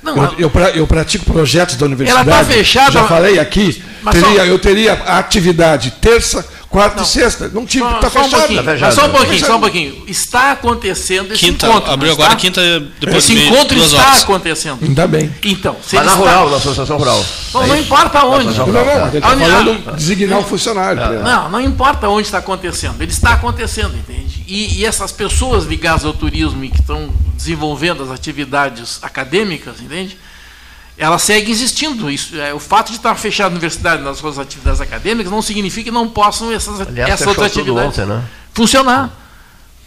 Não, 0.06 0.24
Eu, 0.24 0.34
eu, 0.38 0.50
pra- 0.50 0.70
eu 0.70 0.86
pratico 0.86 1.24
projetos 1.24 1.76
da 1.76 1.86
universidade. 1.86 2.28
Ela 2.28 2.38
tá 2.38 2.44
fechada, 2.44 2.92
Já 2.92 3.04
falei 3.04 3.38
aqui. 3.38 3.82
teria- 4.10 4.28
só- 4.36 4.44
Eu 4.44 4.58
teria 4.58 4.92
a 4.94 5.18
atividade 5.18 5.90
terça, 6.00 6.46
quarta 6.68 6.96
Não. 6.96 7.02
e 7.04 7.06
sexta. 7.06 7.48
Não 7.48 7.64
tive, 7.66 7.84
está 7.86 8.10
só 8.10 8.20
um 8.20 8.24
fechado. 8.24 8.40
pouquinho, 8.40 8.64
Tá 8.78 8.90
só 8.90 9.00
um 9.00 9.04
Tá 9.04 9.08
pouquinho, 9.10 9.32
fechado. 9.32 9.48
só 9.48 9.56
um 9.56 9.60
pouquinho. 9.60 10.04
Está 10.06 10.52
acontecendo 10.52 11.32
esse 11.32 11.44
Quinta, 11.46 11.66
encontro. 11.68 11.90
abriu 11.92 12.08
não 12.08 12.14
agora 12.14 12.28
está? 12.30 12.40
quinta, 12.40 12.60
depois 13.00 13.18
Esse 13.24 13.28
de 13.34 13.38
meio- 13.40 13.52
encontro 13.54 13.78
está 13.78 13.96
horas. 14.08 14.22
acontecendo. 14.22 14.78
Ainda 14.82 15.06
bem. 15.06 15.34
Então, 15.44 15.76
se 15.86 15.96
Mas 15.96 16.04
na 16.06 16.12
está- 16.12 16.22
rural, 16.24 16.50
na 16.50 16.56
associação 16.56 16.96
rural. 16.98 17.24
Não, 17.54 17.66
não 17.66 17.76
importa 17.78 18.24
onde. 18.24 18.56
Não, 18.58 18.66
não, 18.66 18.80
ele 19.08 19.16
está 19.18 19.30
falando 19.30 19.96
designar 19.96 20.38
o 20.38 20.44
funcionário. 20.44 21.00
É. 21.02 21.08
né? 21.10 21.22
Não, 21.22 21.48
não 21.50 21.60
importa 21.60 22.08
onde 22.08 22.26
está 22.26 22.38
acontecendo, 22.38 23.00
ele 23.00 23.12
está 23.12 23.32
acontecendo, 23.32 23.94
entende? 23.96 24.44
E, 24.46 24.78
e 24.80 24.84
essas 24.84 25.10
pessoas 25.12 25.64
ligadas 25.64 26.04
ao 26.04 26.12
turismo 26.12 26.62
e 26.64 26.68
que 26.68 26.80
estão 26.80 27.08
desenvolvendo 27.34 28.02
as 28.02 28.10
atividades 28.10 28.98
acadêmicas, 29.02 29.80
entende? 29.80 30.16
Elas 30.98 31.22
seguem 31.22 31.50
existindo. 31.50 32.10
Isso, 32.10 32.36
é, 32.36 32.54
o 32.54 32.58
fato 32.58 32.90
de 32.90 32.96
estar 32.96 33.14
fechada 33.16 33.50
a 33.50 33.52
universidade 33.52 34.02
nas 34.02 34.18
suas 34.18 34.38
atividades 34.38 34.80
acadêmicas 34.80 35.30
não 35.30 35.42
significa 35.42 35.84
que 35.84 35.90
não 35.90 36.08
possam 36.08 36.50
essas, 36.52 36.80
Aliás, 36.80 37.12
essas 37.12 37.26
outras 37.28 37.46
atividades 37.52 37.98
ontem, 37.98 38.06
né? 38.06 38.24
funcionar. 38.54 39.10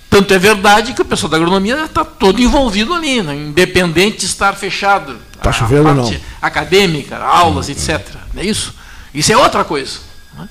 Tanto 0.09 0.33
é 0.33 0.39
verdade 0.39 0.93
que 0.93 1.01
o 1.01 1.05
pessoal 1.05 1.29
da 1.29 1.37
agronomia 1.37 1.85
está 1.85 2.03
todo 2.03 2.41
envolvido 2.41 2.93
ali, 2.93 3.21
né? 3.21 3.35
independente 3.35 4.19
de 4.19 4.25
estar 4.25 4.53
fechado. 4.55 5.17
Tá 5.41 5.51
A 5.51 5.53
chovendo, 5.53 5.83
parte 5.83 6.13
não. 6.13 6.21
Acadêmica, 6.41 7.17
aulas, 7.17 7.69
etc. 7.69 8.07
Não 8.33 8.41
é 8.41 8.45
isso? 8.45 8.73
Isso 9.13 9.31
é 9.31 9.37
outra 9.37 9.63
coisa. 9.63 9.99
né? 10.37 10.49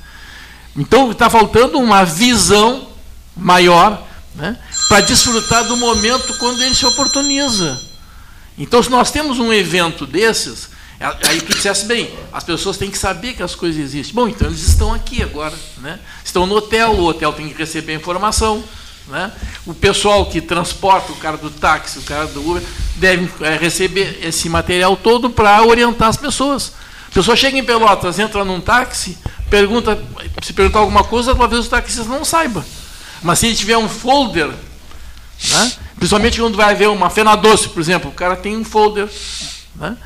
Então 0.77 1.11
está 1.11 1.29
faltando 1.29 1.79
uma 1.79 2.05
visão 2.05 2.89
maior 3.37 4.03
né? 4.35 4.57
para 4.89 5.01
desfrutar 5.01 5.65
do 5.65 5.77
momento 5.77 6.35
quando 6.39 6.63
ele 6.63 6.75
se 6.75 6.87
oportuniza. 6.87 7.88
Então, 8.59 8.83
se 8.83 8.91
nós 8.91 9.11
temos 9.11 9.39
um 9.39 9.53
evento 9.53 10.05
desses, 10.05 10.69
é- 11.01 11.29
aí 11.29 11.41
tu 11.41 11.55
dissesse 11.55 11.87
bem, 11.87 12.13
as 12.33 12.43
pessoas 12.43 12.77
têm 12.77 12.91
que 12.91 12.99
saber 12.99 13.35
que 13.35 13.43
as 13.43 13.55
coisas 13.55 13.81
existem. 13.81 14.15
Bom, 14.15 14.29
então 14.29 14.49
eles 14.49 14.67
estão 14.67 14.93
aqui 14.93 15.23
agora. 15.23 15.55
Né? 15.79 15.99
Estão 16.25 16.45
no 16.47 16.57
hotel, 16.57 16.93
o 16.93 17.05
hotel 17.05 17.33
tem 17.33 17.49
que 17.49 17.57
receber 17.57 17.93
a 17.93 17.97
informação. 17.97 18.65
Né? 19.07 19.33
O 19.65 19.73
pessoal 19.73 20.27
que 20.27 20.41
transporta, 20.41 21.13
o 21.13 21.17
cara 21.17 21.37
do 21.37 21.51
táxi, 21.51 22.01
o 22.01 22.03
cara 22.03 22.27
do 22.27 22.41
Uber, 22.41 22.63
deve 22.97 23.31
eh, 23.43 23.57
receber 23.57 24.19
esse 24.23 24.49
material 24.49 24.97
todo 24.97 25.31
para 25.31 25.63
orientar 25.63 26.09
as 26.09 26.17
pessoas. 26.17 26.73
A 27.11 27.15
pessoa 27.15 27.37
chega 27.37 27.57
em 27.57 27.65
Pelotas, 27.65 28.19
entra 28.19 28.45
num 28.45 28.61
táxi, 28.61 29.17
pergunta, 29.49 29.99
se 30.43 30.53
perguntar 30.53 30.81
alguma 30.81 31.03
coisa, 31.03 31.35
talvez 31.35 31.63
os 31.63 31.69
taxistas 31.69 32.07
não 32.07 32.23
saibam. 32.23 32.63
Mas 33.23 33.39
se 33.39 33.47
ele 33.47 33.57
tiver 33.57 33.79
um 33.79 33.89
folder 33.89 34.51
né? 35.51 35.73
Principalmente 35.97 36.41
quando 36.41 36.57
vai 36.57 36.73
haver 36.73 36.89
uma 36.89 37.11
fena 37.11 37.35
doce, 37.37 37.69
por 37.69 37.81
exemplo, 37.81 38.11
o 38.11 38.15
cara 38.15 38.37
tem 38.37 38.57
um 38.57 38.65
folder. 38.65 39.09
Né? 39.77 39.97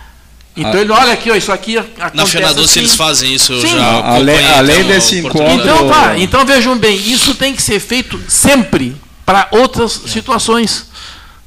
Então 0.57 0.73
Ah. 0.73 0.81
ele 0.81 0.93
olha 0.93 1.13
aqui, 1.13 1.31
ó, 1.31 1.35
isso 1.35 1.51
aqui 1.51 1.79
acontece 1.79 2.15
Na 2.17 2.27
Fena 2.27 2.53
Doce 2.53 2.71
assim. 2.71 2.81
eles 2.81 2.95
fazem 2.95 3.35
isso, 3.35 3.59
Sim. 3.61 3.69
já 3.69 4.05
Além- 4.05 4.47
além 4.53 4.77
então, 4.81 4.89
desse 4.89 5.19
encontro- 5.19 5.51
Então 5.51 5.89
tá, 5.89 6.19
então 6.19 6.45
vejam 6.45 6.77
bem, 6.77 6.95
isso 6.97 7.35
tem 7.35 7.55
que 7.55 7.63
ser 7.63 7.81
feito 7.81 8.21
sempre 8.29 8.95
para 9.25 9.49
outras 9.51 9.93
situações. 10.07 10.91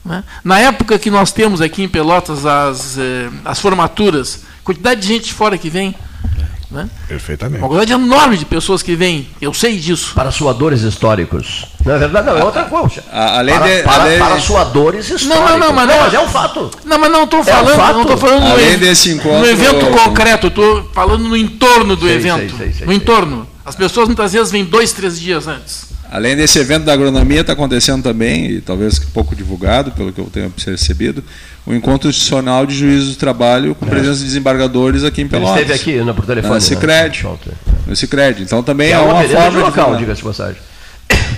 né? 0.03 0.23
Na 0.43 0.59
época 0.59 0.99
que 0.99 1.09
nós 1.09 1.31
temos 1.31 1.61
aqui 1.61 1.81
em 1.83 1.87
Pelotas 1.87 2.45
as, 2.45 2.95
eh, 2.97 3.27
as 3.43 3.59
formaturas, 3.59 4.41
quantidade 4.63 5.01
de 5.01 5.07
gente 5.07 5.25
de 5.25 5.33
fora 5.33 5.57
que 5.57 5.67
vem. 5.69 5.95
Né? 6.69 6.87
Perfeitamente. 7.07 7.59
Uma 7.63 7.67
quantidade 7.69 7.91
enorme 7.93 8.37
de 8.37 8.45
pessoas 8.45 8.83
que 8.83 8.95
vêm, 8.95 9.27
eu 9.41 9.51
sei 9.53 9.79
disso. 9.79 10.11
Para 10.13 10.31
suadores 10.31 10.81
históricos. 10.81 11.65
Não 11.85 11.93
é 11.93 11.97
verdade? 11.99 12.25
Não, 12.27 12.37
é 12.37 12.43
outra 12.43 12.63
coisa. 12.63 13.03
A- 13.11 13.37
além 13.39 13.55
para, 13.55 13.67
de- 13.77 13.83
para, 13.83 14.03
além- 14.03 14.17
para 14.19 14.39
suadores 14.39 15.05
históricos. 15.09 15.27
Não, 15.27 15.49
não, 15.49 15.67
não, 15.67 15.73
mas 15.73 15.87
não- 15.87 16.05
é 16.15 16.19
um 16.19 16.27
fato. 16.27 16.71
Não, 16.83 16.97
mas 16.97 17.11
não 17.11 17.23
estou 17.25 17.39
um 17.41 17.43
falando, 17.43 17.75
fato. 17.75 17.93
não 17.93 18.01
estou 18.01 18.17
falando 18.17 18.41
no, 18.43 18.51
Além 18.51 18.67
ev- 18.71 18.79
desse 18.79 19.11
encontro- 19.11 19.39
no 19.39 19.45
evento 19.47 19.85
concreto, 19.91 20.47
estou 20.47 20.89
falando 20.93 21.23
no 21.29 21.37
entorno 21.37 21.95
do 21.95 22.07
Sei, 22.07 22.15
evento. 22.15 22.39
sei, 22.39 22.49
sei, 22.57 22.73
sei, 22.73 22.85
no 22.87 22.91
sei. 22.91 22.95
entorno. 22.95 23.47
As 23.63 23.75
pessoas 23.75 24.07
muitas 24.07 24.33
vezes 24.33 24.51
vêm 24.51 24.65
dois, 24.65 24.91
três 24.93 25.19
dias 25.19 25.47
antes. 25.47 25.85
Além 26.11 26.35
desse 26.35 26.57
evento 26.59 26.85
da 26.85 26.93
agronomia, 26.93 27.41
está 27.41 27.53
acontecendo 27.53 28.01
também, 28.03 28.45
e 28.51 28.61
talvez 28.61 28.97
pouco 28.99 29.35
divulgado, 29.35 29.91
pelo 29.91 30.13
que 30.13 30.19
eu 30.21 30.25
tenho 30.31 30.49
percebido, 30.51 31.23
o 31.65 31.73
encontro 31.73 32.09
institucional 32.09 32.65
de 32.65 32.75
juízes 32.75 33.09
do 33.09 33.15
trabalho 33.15 33.73
com 33.75 33.85
presença 33.87 34.19
de 34.19 34.25
desembargadores 34.25 35.03
aqui 35.03 35.21
em 35.21 35.23
Ele 35.25 35.29
Pelotas. 35.31 35.61
esteve 35.61 35.73
aqui 35.73 36.03
né, 36.03 36.13
por 36.13 36.25
telefone. 36.25 36.49
Na 36.53 36.55
né? 36.59 36.61
Sicredi. 36.61 37.25
Ontem. 37.27 37.51
No 37.87 37.95
Cicred. 37.95 38.41
Então 38.43 38.61
também 38.63 38.89
é 38.89 38.91
é 38.93 38.99
uma 38.99 39.13
uma 39.15 39.23
forma 39.23 39.51
de 39.51 39.57
local, 39.57 39.95
diga-se 39.97 40.21
de 40.21 40.27
passagem. 40.27 40.61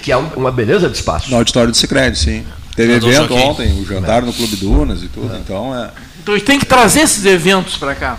Que 0.08 0.12
é 0.14 0.18
um- 0.18 0.30
uma 0.38 0.54
beleza 0.54 0.88
de 0.90 0.96
espaço. 0.96 1.30
No 1.30 1.36
auditório 1.36 1.70
do 1.70 1.76
Cicred, 1.76 2.18
sim. 2.18 2.46
Teve 2.78 2.94
Senador 2.94 3.12
evento 3.14 3.34
ontem, 3.36 3.74
o 3.82 3.86
jantar 3.86 4.22
no 4.22 4.32
Clube 4.32 4.56
Dunas 4.56 5.04
e 5.04 5.10
tudo, 5.10 5.36
então 5.36 5.76
é. 5.76 5.90
Então 6.24 6.34
a 6.34 6.38
gente 6.38 6.48
tem 6.48 6.58
que 6.58 6.66
trazer 6.66 7.02
esses 7.02 7.26
eventos 7.26 7.76
para 7.76 7.94
cá. 7.94 8.18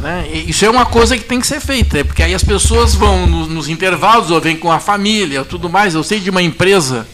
né? 0.00 0.26
Isso 0.46 0.64
é 0.64 0.70
uma 0.70 0.86
coisa 0.86 1.18
que 1.18 1.24
tem 1.24 1.38
que 1.38 1.46
ser 1.46 1.60
feita, 1.60 1.98
é 1.98 2.04
porque 2.04 2.22
aí 2.22 2.32
as 2.32 2.42
pessoas 2.42 2.94
vão 2.94 3.26
nos, 3.26 3.46
nos 3.48 3.68
intervalos, 3.68 4.30
ou 4.30 4.40
vêm 4.40 4.56
com 4.56 4.72
a 4.72 4.78
família, 4.80 5.44
tudo 5.44 5.68
mais. 5.68 5.94
Eu 5.94 6.02
sei 6.02 6.18
de 6.18 6.30
uma 6.30 6.40
empresa, 6.40 7.06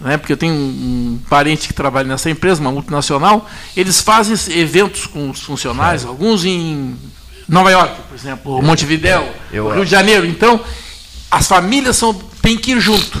né, 0.00 0.16
porque 0.16 0.32
eu 0.32 0.36
tenho 0.38 0.54
um, 0.54 0.56
um 0.56 1.20
parente 1.28 1.66
que 1.68 1.74
trabalha 1.74 2.08
nessa 2.08 2.30
empresa, 2.30 2.58
uma 2.60 2.72
multinacional, 2.72 3.46
eles 3.76 4.00
fazem 4.00 4.34
eventos 4.58 5.04
com 5.06 5.28
os 5.28 5.40
funcionários, 5.42 6.06
alguns 6.06 6.42
em 6.46 6.94
Nova 7.46 7.70
York, 7.70 7.96
por 8.08 8.14
exemplo, 8.16 8.52
ou 8.52 8.62
Montevidéu, 8.62 9.28
Eu- 9.52 9.68
Rio 9.74 9.84
de 9.84 9.90
Janeiro. 9.90 10.24
Então, 10.24 10.58
as 11.30 11.46
famílias 11.46 11.96
são, 11.98 12.14
têm 12.40 12.56
que 12.56 12.70
ir 12.72 12.80
junto. 12.80 13.20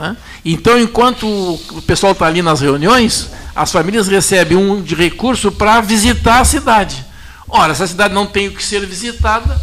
Né? 0.00 0.16
Então, 0.44 0.80
enquanto 0.80 1.26
o 1.26 1.82
pessoal 1.82 2.12
está 2.12 2.26
ali 2.26 2.40
nas 2.40 2.62
reuniões, 2.62 3.28
as 3.54 3.70
famílias 3.70 4.08
recebem 4.08 4.56
um 4.56 4.80
de 4.80 4.94
recurso 4.94 5.52
para 5.52 5.80
visitar 5.82 6.40
a 6.40 6.44
cidade. 6.44 7.04
Ora, 7.46 7.72
essa 7.72 7.86
cidade 7.86 8.14
não 8.14 8.26
tem 8.26 8.48
o 8.48 8.52
que 8.52 8.64
ser 8.64 8.86
visitada. 8.86 9.60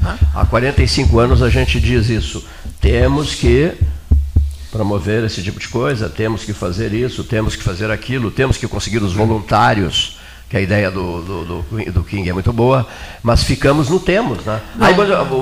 Né? 0.00 0.18
Há 0.32 0.46
45 0.46 1.18
anos 1.18 1.42
a 1.42 1.50
gente 1.50 1.80
diz 1.80 2.08
isso. 2.08 2.44
Temos 2.80 3.34
que 3.34 3.72
promover 4.70 5.24
esse 5.24 5.42
tipo 5.42 5.58
de 5.58 5.68
coisa, 5.68 6.08
temos 6.08 6.44
que 6.44 6.52
fazer 6.52 6.92
isso, 6.92 7.24
temos 7.24 7.56
que 7.56 7.62
fazer 7.62 7.90
aquilo, 7.90 8.30
temos 8.30 8.56
que 8.56 8.68
conseguir 8.68 9.02
os 9.02 9.12
voluntários 9.12 10.18
que 10.54 10.58
a 10.58 10.60
ideia 10.60 10.88
do, 10.88 11.20
do, 11.20 11.44
do, 11.44 11.92
do, 11.92 12.04
King 12.04 12.30
é 12.30 12.32
muito 12.32 12.52
boa, 12.52 12.86
mas 13.24 13.42
ficamos 13.42 13.88
no 13.88 13.98
temos. 13.98 14.44
Né? 14.44 14.60
Não, 14.76 14.86
Aí, 14.86 14.94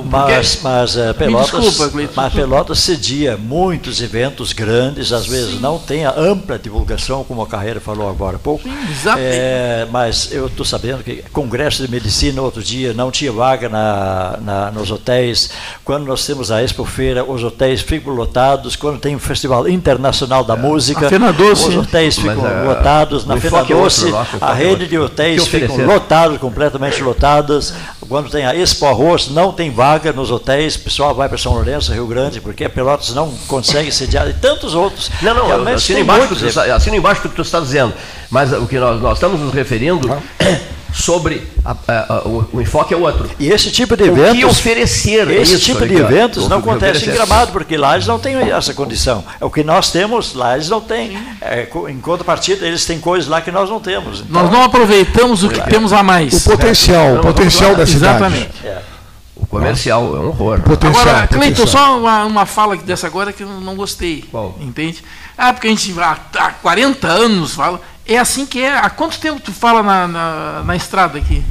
mas, 0.06 0.60
mas, 0.62 0.96
é, 0.96 1.12
Pelotas, 1.12 1.60
desculpa, 1.60 2.08
mas 2.16 2.32
Pelotas 2.32 2.78
cedia 2.78 3.36
muitos 3.36 4.00
eventos 4.00 4.54
grandes, 4.54 5.12
às 5.12 5.26
vezes 5.26 5.56
Sim. 5.56 5.60
não 5.60 5.78
tem 5.78 6.06
a 6.06 6.18
ampla 6.18 6.58
divulgação, 6.58 7.24
como 7.24 7.42
a 7.42 7.46
Carreira 7.46 7.78
falou 7.78 8.08
agora 8.08 8.36
há 8.36 8.38
pouco. 8.38 8.66
Sim, 8.66 8.74
é, 9.18 9.86
mas 9.92 10.32
eu 10.32 10.46
estou 10.46 10.64
sabendo 10.64 11.04
que 11.04 11.22
Congresso 11.30 11.84
de 11.84 11.90
Medicina, 11.90 12.40
outro 12.40 12.62
dia, 12.62 12.94
não 12.94 13.10
tinha 13.10 13.32
vaga 13.32 13.68
na, 13.68 14.38
na, 14.40 14.70
nos 14.70 14.90
hotéis. 14.90 15.50
Quando 15.84 16.06
nós 16.06 16.24
temos 16.24 16.50
a 16.50 16.62
Expo 16.62 16.86
Feira, 16.86 17.22
os 17.22 17.44
hotéis 17.44 17.82
ficam 17.82 18.14
lotados. 18.14 18.76
Quando 18.76 18.98
tem 18.98 19.12
o 19.12 19.18
um 19.18 19.20
Festival 19.20 19.68
Internacional 19.68 20.42
da 20.42 20.54
é. 20.54 20.56
Música, 20.56 21.10
os 21.52 21.76
hotéis 21.76 22.16
ficam 22.16 22.36
mas, 22.36 22.52
é, 22.52 22.62
lotados. 22.62 23.26
Na 23.26 23.36
Fena 23.36 23.62
Doce, 23.62 24.10
a 24.40 24.54
rede 24.54 24.88
de 24.88 25.01
hotéis 25.02 25.46
ficam 25.46 25.76
lotados, 25.84 26.38
completamente 26.38 27.02
lotadas. 27.02 27.74
Quando 28.08 28.30
tem 28.30 28.44
a 28.44 28.54
Expo 28.54 28.86
Arroz, 28.86 29.28
não 29.28 29.52
tem 29.52 29.70
vaga 29.70 30.12
nos 30.12 30.30
hotéis, 30.30 30.76
o 30.76 30.80
pessoal 30.80 31.14
vai 31.14 31.28
para 31.28 31.38
São 31.38 31.52
Lourenço, 31.54 31.92
Rio 31.92 32.06
Grande, 32.06 32.40
porque 32.40 32.64
a 32.64 32.70
Pelotas 32.70 33.14
não 33.14 33.30
consegue 33.46 33.90
sediar, 33.92 34.28
e 34.28 34.34
tantos 34.34 34.74
outros. 34.74 35.10
Não, 35.22 35.34
não, 35.34 35.46
Realmente, 35.46 35.76
assino 35.76 36.00
embaixo, 36.00 36.34
do, 36.34 36.60
assino 36.74 36.96
embaixo 36.96 37.22
do 37.22 37.28
que 37.28 37.36
tu 37.36 37.42
está 37.42 37.60
dizendo, 37.60 37.94
mas 38.30 38.52
o 38.52 38.66
que 38.66 38.78
nós, 38.78 39.00
nós 39.00 39.14
estamos 39.14 39.40
nos 39.40 39.52
referindo 39.52 40.08
sobre 40.92 41.46
a, 41.64 41.74
a, 41.88 42.14
a, 42.14 42.28
o, 42.28 42.48
o, 42.52 42.60
enfoque 42.60 42.92
é 42.92 42.96
outro. 42.96 43.28
E 43.38 43.48
esse 43.50 43.70
tipo 43.70 43.96
de 43.96 44.04
eventos. 44.04 44.32
O 44.32 44.36
que 44.36 44.44
oferecer. 44.44 45.30
Esse 45.30 45.54
isso, 45.54 45.64
tipo 45.64 45.86
de 45.86 45.94
eventos 45.94 46.48
não 46.48 46.58
acontece 46.58 47.08
em 47.08 47.12
Gramado, 47.12 47.52
porque 47.52 47.76
lá 47.76 47.94
eles 47.94 48.06
não 48.06 48.18
têm 48.18 48.36
essa 48.50 48.74
condição. 48.74 49.24
É 49.40 49.44
o 49.44 49.50
que 49.50 49.64
nós 49.64 49.90
temos, 49.90 50.34
lá 50.34 50.54
eles 50.54 50.68
não 50.68 50.80
têm. 50.80 51.18
É, 51.40 51.68
em 51.88 51.98
contrapartida, 51.98 52.66
eles 52.66 52.84
têm 52.84 53.00
coisas 53.00 53.28
lá 53.28 53.40
que 53.40 53.50
nós 53.50 53.68
não 53.70 53.80
temos. 53.80 54.20
Então, 54.20 54.42
nós 54.42 54.52
não 54.52 54.62
aproveitamos 54.62 55.42
o 55.42 55.48
que 55.48 55.60
é. 55.60 55.64
temos 55.64 55.92
a 55.92 56.02
mais. 56.02 56.46
O 56.46 56.50
potencial, 56.50 57.16
o 57.16 57.20
potencial 57.20 57.74
da 57.74 57.86
cidade. 57.86 58.16
Exatamente. 58.16 58.91
É. 59.36 59.42
O 59.42 59.46
comercial 59.46 60.16
é 60.16 60.20
um 60.20 60.28
horror. 60.28 60.60
Potencial, 60.60 61.08
agora, 61.08 61.26
Cleiton, 61.26 61.66
só 61.66 61.98
uma, 61.98 62.24
uma 62.24 62.46
fala 62.46 62.76
dessa 62.76 63.06
agora 63.06 63.32
que 63.32 63.42
eu 63.42 63.48
não 63.48 63.74
gostei. 63.74 64.22
Qual? 64.30 64.56
Entende? 64.60 65.02
Ah, 65.36 65.52
porque 65.52 65.68
a 65.68 65.70
gente 65.70 65.94
há, 65.98 66.18
há 66.38 66.50
40 66.50 67.08
anos 67.08 67.54
fala. 67.54 67.80
É 68.06 68.18
assim 68.18 68.44
que 68.44 68.62
é. 68.62 68.76
Há 68.76 68.90
quanto 68.90 69.18
tempo 69.18 69.40
tu 69.40 69.52
fala 69.52 69.82
na, 69.82 70.08
na, 70.08 70.62
na 70.64 70.76
estrada 70.76 71.18
aqui? 71.18 71.42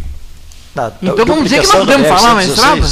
Na, 0.76 0.92
então 1.02 1.26
vamos 1.26 1.46
dizer 1.46 1.62
que 1.62 1.68
não 1.68 1.80
podemos 1.80 2.08
falar 2.08 2.36
na 2.36 2.44
estrada? 2.44 2.88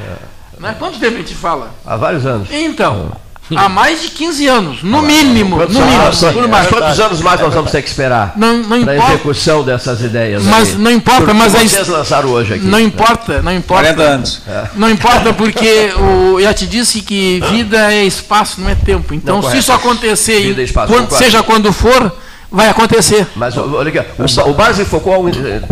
É. 0.00 0.16
Né? 0.60 0.76
Quanto 0.78 0.98
tempo 0.98 1.14
a 1.14 1.18
gente 1.18 1.34
fala? 1.34 1.74
Há 1.84 1.96
vários 1.96 2.26
anos. 2.26 2.48
Então. 2.50 3.12
Há 3.56 3.68
mais 3.68 4.02
de 4.02 4.08
15 4.08 4.46
anos, 4.46 4.82
no 4.82 5.02
mínimo. 5.02 5.56
Quantos, 5.56 5.74
no 5.74 5.84
mínimo. 5.84 6.02
Anos, 6.02 6.20
por 6.20 6.48
mais. 6.48 6.66
quantos 6.68 7.00
anos 7.00 7.20
mais 7.20 7.40
nós 7.40 7.54
vamos 7.54 7.70
ter 7.70 7.82
que 7.82 7.88
esperar 7.88 8.32
não, 8.36 8.58
não 8.58 8.84
para 8.84 8.92
a 8.92 9.08
execução 9.08 9.62
dessas 9.62 10.00
ideias? 10.02 10.42
Mas 10.44 10.76
não 10.76 10.90
importa, 10.90 11.26
Por, 11.26 11.34
mas 11.34 11.52
vocês 11.52 11.88
aí, 11.88 11.90
lançaram 11.90 12.30
hoje 12.30 12.54
aqui. 12.54 12.64
Não 12.64 12.78
importa, 12.78 13.42
não 13.42 13.52
importa. 13.52 13.94
40 13.94 14.02
anos. 14.02 14.42
É. 14.46 14.64
Não 14.74 14.90
importa 14.90 15.32
porque 15.32 15.90
o, 15.96 16.40
já 16.40 16.54
te 16.54 16.66
disse 16.66 17.00
que 17.00 17.40
vida 17.50 17.92
é 17.92 18.04
espaço, 18.04 18.60
não 18.60 18.68
é 18.68 18.74
tempo. 18.74 19.14
Então, 19.14 19.40
não, 19.40 19.50
se 19.50 19.58
isso 19.58 19.72
acontecer, 19.72 20.40
vida, 20.40 20.62
espaço, 20.62 20.92
quando, 20.92 21.10
seja 21.10 21.42
quando 21.42 21.72
for, 21.72 22.12
vai 22.50 22.68
acontecer. 22.68 23.26
Mas 23.34 23.56
olha 23.56 23.88
aqui, 23.88 23.98
o, 24.18 24.50
o 24.50 24.54
Barzi 24.54 24.84
focou, 24.84 25.24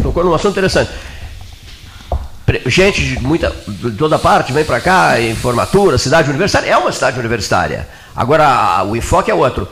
focou 0.03 0.25
num 0.25 0.35
assunto 0.35 0.53
interessante 0.53 0.91
gente 2.67 3.03
de 3.03 3.23
muita 3.23 3.55
de 3.67 3.93
toda 3.93 4.19
parte 4.19 4.53
vem 4.53 4.65
para 4.65 4.81
cá, 4.81 5.21
em 5.21 5.35
formatura, 5.35 5.99
cidade 5.99 6.29
universitária, 6.31 6.71
é 6.71 6.77
uma 6.77 6.93
cidade 6.93 7.19
universitária. 7.19 7.89
Agora, 8.17 8.83
o 8.85 8.97
enfoque 8.97 9.31
é 9.31 9.35
outro. 9.35 9.69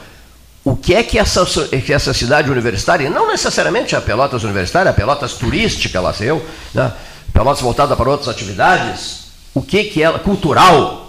O 0.63 0.77
que 0.77 0.95
é 0.95 1.03
que 1.03 1.19
essa, 1.19 1.45
que 1.85 1.93
essa 1.93 2.13
cidade 2.13 2.51
universitária, 2.51 3.09
não 3.09 3.29
necessariamente 3.29 3.95
a 3.95 4.01
Pelotas 4.01 4.43
universitária, 4.43 4.91
a 4.91 4.95
Pelotas 4.95 5.35
turística, 5.35 5.97
ela 5.97 6.13
seu, 6.13 6.45
né? 6.75 6.93
Pelotas 7.33 7.63
voltada 7.63 7.95
para 7.95 8.11
outras 8.11 8.29
atividades, 8.29 9.27
o 9.55 9.63
que 9.63 9.85
que 9.85 10.03
ela, 10.03 10.19
cultural, 10.19 11.06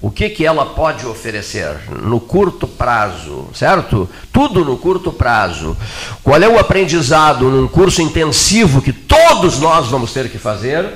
o 0.00 0.10
que 0.10 0.30
que 0.30 0.46
ela 0.46 0.64
pode 0.64 1.04
oferecer 1.06 1.76
no 2.02 2.20
curto 2.20 2.66
prazo, 2.66 3.48
certo? 3.52 4.08
Tudo 4.32 4.64
no 4.64 4.76
curto 4.76 5.12
prazo. 5.12 5.76
Qual 6.22 6.40
é 6.40 6.48
o 6.48 6.58
aprendizado 6.58 7.50
num 7.50 7.66
curso 7.66 8.00
intensivo 8.00 8.80
que 8.80 8.92
todos 8.92 9.58
nós 9.58 9.88
vamos 9.88 10.12
ter 10.12 10.28
que 10.30 10.38
fazer? 10.38 10.94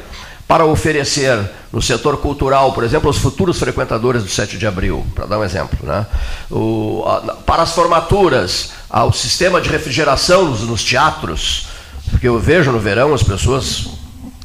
para 0.53 0.67
oferecer 0.67 1.51
no 1.73 1.81
setor 1.81 2.19
cultural, 2.19 2.75
por 2.75 2.85
exemplo, 2.85 3.09
aos 3.09 3.17
futuros 3.17 3.59
frequentadores 3.59 4.23
do 4.23 4.29
7 4.29 4.59
de 4.59 4.67
abril, 4.67 5.07
para 5.15 5.25
dar 5.25 5.39
um 5.39 5.45
exemplo. 5.45 5.79
Né? 5.83 6.05
O, 6.51 7.03
a, 7.07 7.37
para 7.37 7.63
as 7.63 7.73
formaturas, 7.73 8.73
ao 8.91 9.15
sistema 9.15 9.63
de 9.63 9.71
refrigeração 9.71 10.51
nos, 10.51 10.61
nos, 10.61 10.85
teatros, 10.85 11.69
porque 12.11 12.29
eu 12.29 12.39
vejo 12.39 12.71
no 12.71 12.79
verão 12.79 13.15
as 13.15 13.23
pessoas 13.23 13.89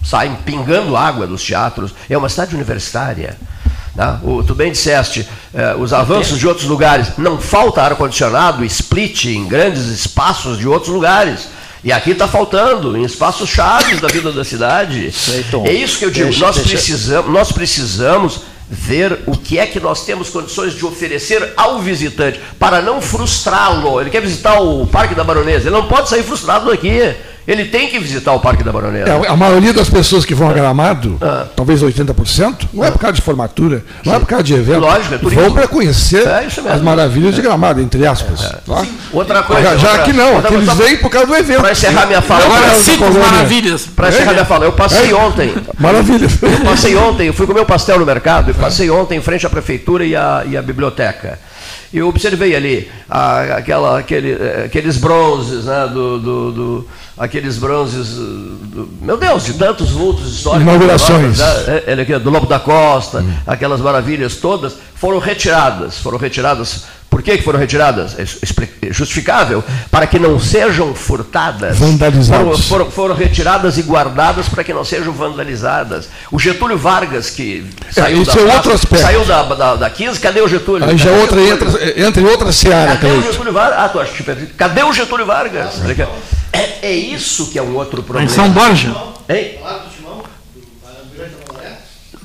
saem 0.02 0.34
pingando 0.46 0.96
água 0.96 1.28
dos 1.28 1.44
teatros, 1.44 1.94
é 2.10 2.18
uma 2.18 2.30
cidade 2.30 2.56
universitária. 2.56 3.38
Né? 3.98 4.20
O, 4.24 4.44
tu 4.44 4.54
bem 4.54 4.72
disseste, 4.72 5.28
eh, 5.54 5.76
os 5.76 5.92
avanços 5.92 6.38
de 6.38 6.48
outros 6.48 6.68
lugares, 6.68 7.18
não 7.18 7.40
falta 7.40 7.82
ar-condicionado, 7.82 8.64
split 8.64 9.26
em 9.26 9.48
grandes 9.48 9.88
espaços 9.88 10.60
de 10.60 10.68
outros 10.68 10.94
lugares. 10.94 11.50
E 11.84 11.92
aqui 11.92 12.12
está 12.12 12.28
faltando, 12.28 12.96
em 12.96 13.04
espaços 13.04 13.50
chaves 13.50 14.00
da 14.00 14.08
vida 14.08 14.32
da 14.32 14.44
cidade. 14.44 15.12
é 15.66 15.74
isso 15.74 15.98
que 15.98 16.06
eu 16.06 16.12
digo, 16.12 16.26
deixa, 16.26 16.46
nós, 16.46 16.56
deixa. 16.56 16.70
Precisamos, 16.70 17.32
nós 17.32 17.52
precisamos 17.52 18.42
ver 18.70 19.20
o 19.26 19.36
que 19.36 19.58
é 19.58 19.66
que 19.66 19.80
nós 19.80 20.04
temos 20.06 20.30
condições 20.30 20.74
de 20.74 20.86
oferecer 20.86 21.54
ao 21.56 21.80
visitante, 21.80 22.40
para 22.60 22.82
não 22.82 23.02
frustrá-lo. 23.02 24.00
Ele 24.00 24.10
quer 24.10 24.22
visitar 24.22 24.60
o 24.62 24.86
Parque 24.86 25.16
da 25.16 25.24
Baronesa, 25.24 25.70
ele 25.70 25.76
não 25.76 25.88
pode 25.88 26.10
sair 26.10 26.24
frustrado 26.24 26.70
daqui. 26.70 27.16
Ele 27.48 27.64
tem 27.64 27.88
que 27.88 27.98
visitar 27.98 28.34
o 28.34 28.42
Parque 28.42 28.62
da 28.62 28.74
Baronesa. 28.74 29.10
É, 29.10 29.28
a 29.30 29.36
maioria 29.38 29.72
das 29.74 29.90
pessoas 29.90 30.26
que 30.26 30.36
vão 30.36 30.50
a 30.50 30.54
Gramado, 30.54 31.18
ah. 31.22 31.46
talvez 31.56 31.82
80%, 31.82 32.68
não 32.74 32.84
é 32.84 32.92
por 32.92 33.00
causa 33.00 33.14
de 33.14 33.22
formatura, 33.22 33.86
não 34.04 34.12
Sim. 34.12 34.18
é 34.18 34.20
por 34.20 34.26
causa 34.26 34.44
de 34.44 34.54
evento. 34.54 34.82
Lógico, 34.82 35.16
é 35.16 35.18
Vão 35.18 35.54
para 35.54 35.66
conhecer 35.66 36.28
é 36.28 36.46
as 36.46 36.82
maravilhas 36.82 37.36
de 37.36 37.42
Gramado, 37.42 37.80
entre 37.80 38.06
aspas. 38.06 38.44
É. 38.44 38.58
Tá? 38.66 38.86
Outra 39.14 39.44
coisa. 39.44 39.62
Já, 39.62 39.78
já 39.78 39.94
aqui 39.96 40.12
não, 40.12 40.40
aqui 40.40 40.54
eles 40.56 40.74
vêm 40.74 40.98
por 40.98 41.10
causa 41.10 41.28
do 41.28 41.36
evento. 41.36 41.62
Para 41.62 41.72
encerrar 41.72 42.06
minha 42.06 42.22
fala. 42.22 42.44
Agora 42.44 42.76
cinco 42.76 43.14
maravilhas. 43.14 43.86
Para 43.96 44.10
encerrar 44.10 44.34
minha 44.34 44.46
fala, 44.46 44.66
eu 44.66 44.74
passei 44.74 45.14
ontem. 45.14 45.54
Maravilha. 45.80 46.28
Eu 46.42 46.66
passei 46.66 46.98
ontem, 46.98 47.28
eu 47.28 47.34
fui 47.34 47.48
comer 47.48 47.62
o 47.62 47.66
pastel 47.66 47.98
no 47.98 48.06
mercado, 48.06 48.52
eu 48.52 48.56
passei 48.56 48.90
ontem 48.90 49.18
em 49.18 49.22
frente 49.22 49.46
à 49.46 49.50
prefeitura 49.50 50.06
e 50.06 50.18
à, 50.18 50.44
e 50.46 50.58
à 50.58 50.62
biblioteca. 50.62 51.40
E 51.92 52.00
eu 52.00 52.08
observei 52.08 52.56
ali 52.56 52.90
a, 53.10 53.58
aquela, 53.58 54.00
aquele, 54.00 54.34
eh, 54.34 54.64
aqueles 54.66 54.98
bronzes, 54.98 55.66
né, 55.66 55.88
do, 55.88 56.20
do, 56.20 56.52
do 56.52 56.88
aqueles 57.18 57.58
bronzes, 57.58 58.10
eh, 58.10 58.16
do, 58.18 58.90
meu 59.02 59.18
Deus, 59.18 59.46
de 59.46 59.54
tantos 59.54 59.92
vultos 59.92 60.34
históricos. 60.34 60.64
Inaugurações. 60.64 61.40
Né, 61.40 61.84
é, 61.88 62.20
do 62.20 62.30
Lobo 62.30 62.46
da 62.46 62.60
Costa, 62.60 63.20
hum. 63.20 63.34
aquelas 63.46 63.80
maravilhas 63.80 64.36
todas, 64.36 64.76
foram 64.96 65.20
retiradas. 65.20 65.98
Foram 66.00 66.18
retiradas 66.18 66.86
por 67.10 67.24
que 67.24 67.38
foram 67.40 67.60
retiradas? 67.60 68.18
É, 68.20 68.24
é 68.24 68.94
justificável, 68.94 69.64
para 69.90 70.06
que 70.06 70.20
não 70.20 70.40
sejam 70.40 70.94
furtadas. 70.94 71.78
Vandalizadas. 71.78 72.46
Foram, 72.46 72.58
foram, 72.62 72.92
foram, 72.92 73.16
retiradas 73.16 73.78
e 73.78 73.82
guardadas 73.82 74.48
para 74.50 74.64
que 74.64 74.74
não 74.74 74.84
sejam 74.84 75.14
vandalizadas. 75.14 76.10
O 76.32 76.40
Getúlio 76.40 76.78
Vargas, 76.78 77.30
que 77.30 77.66
saiu, 77.92 78.22
é, 78.22 78.26
da, 78.26 78.34
é 78.34 78.56
outro 78.56 78.74
aspecto. 78.74 79.02
saiu 79.02 79.26
da, 79.26 79.44
da, 79.44 79.76
da 79.76 79.90
15, 79.90 80.20
cadê 80.20 80.42
o 80.42 80.48
Getúlio? 80.48 80.88
Aí 80.88 80.98
já 80.98 81.12
outra, 81.12 81.42
entra, 81.42 82.00
entra 82.00 82.22
em 82.22 82.26
outra 82.26 82.52
seara. 82.52 82.98
Cadê 82.98 83.14
o 83.14 83.22
Getúlio 83.22 83.54
Vargas? 83.54 83.80
Ah, 83.80 83.90
tu 83.90 84.00
acha 84.00 84.12
que 84.12 84.46
Cadê 84.58 84.84
o 84.84 84.94
Getúlio 84.94 85.26
Vargas? 85.26 85.82
É, 86.52 86.88
é 86.90 86.92
isso 86.92 87.48
que 87.48 87.58
é 87.58 87.62
um 87.62 87.76
outro 87.76 88.04
problema. 88.04 88.30
Em 88.30 88.34
São 88.34 88.50
Borja. 88.50 88.96
Hein? 89.30 89.60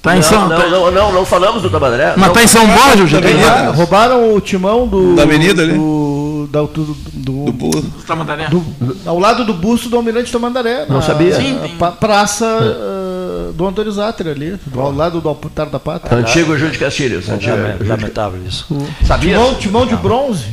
Tá 0.02 0.16
em 0.16 0.22
São... 0.22 0.48
não, 0.48 0.68
não, 0.68 0.90
não, 0.90 1.12
não 1.12 1.24
falamos 1.24 1.62
do 1.62 1.70
Tamandaré. 1.70 2.14
Mas 2.16 2.28
está 2.28 2.42
em 2.42 2.46
São 2.48 2.66
Borja, 2.66 3.06
já 3.06 3.20
tem 3.20 3.36
Roubaram 3.72 4.34
o 4.34 4.40
timão 4.40 4.88
do. 4.88 5.14
Da 5.14 5.22
avenida 5.22 5.62
ali? 5.62 5.74
Do, 5.74 6.48
da, 6.50 6.62
do, 6.62 6.84
do, 6.84 7.52
do, 7.52 7.70
do 7.70 8.02
Tamandaré. 8.04 8.48
Do, 8.48 8.64
ao 9.06 9.16
lado 9.16 9.44
do 9.44 9.54
busto 9.54 9.88
do 9.88 9.96
Almirante 9.96 10.32
Tamandaré. 10.32 10.86
Não 10.88 10.96
na, 10.96 11.02
sabia? 11.02 11.36
Sim, 11.36 11.56
praça 12.00 12.44
é. 12.44 13.50
uh, 13.50 13.52
do 13.52 13.64
Antônio 13.64 13.92
Zatter 13.92 14.26
ali, 14.26 14.58
do, 14.66 14.80
ao 14.80 14.92
lado 14.92 15.20
do 15.20 15.28
altar 15.28 15.66
da 15.66 15.78
pátria. 15.78 16.18
Antigo 16.18 16.58
Júlio 16.58 16.72
de 16.72 16.80
Castilhos. 16.80 17.28
Antigo, 17.28 17.54
lamentável 17.86 18.40
isso. 18.44 18.66
Sabia? 19.06 19.34
Timão, 19.34 19.54
timão 19.54 19.86
de 19.86 19.94
bronze. 19.94 20.46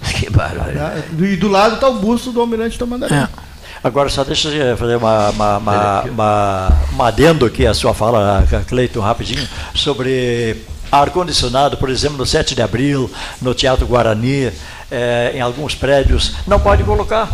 Que 0.18 0.30
barulho. 0.30 0.80
E 1.20 1.36
do 1.36 1.46
lado 1.46 1.74
está 1.74 1.86
o 1.86 1.94
busto 1.94 2.32
do 2.32 2.40
Almirante 2.40 2.78
Tamandaré. 2.78 3.14
É. 3.14 3.49
Agora, 3.82 4.10
só 4.10 4.22
deixa 4.22 4.48
eu 4.50 4.76
fazer 4.76 4.96
uma, 4.96 5.30
uma, 5.30 5.56
uma, 5.56 6.02
uma, 6.02 6.68
uma 6.92 7.08
adendo 7.08 7.46
aqui 7.46 7.66
à 7.66 7.72
sua 7.72 7.94
fala, 7.94 8.46
Cleiton, 8.68 9.00
rapidinho, 9.00 9.48
sobre 9.74 10.66
ar-condicionado, 10.92 11.78
por 11.78 11.88
exemplo, 11.88 12.18
no 12.18 12.26
7 12.26 12.54
de 12.54 12.60
abril, 12.60 13.10
no 13.40 13.54
Teatro 13.54 13.86
Guarani, 13.86 14.52
é, 14.90 15.32
em 15.34 15.40
alguns 15.40 15.74
prédios, 15.74 16.34
não 16.46 16.60
pode 16.60 16.84
colocar. 16.84 17.30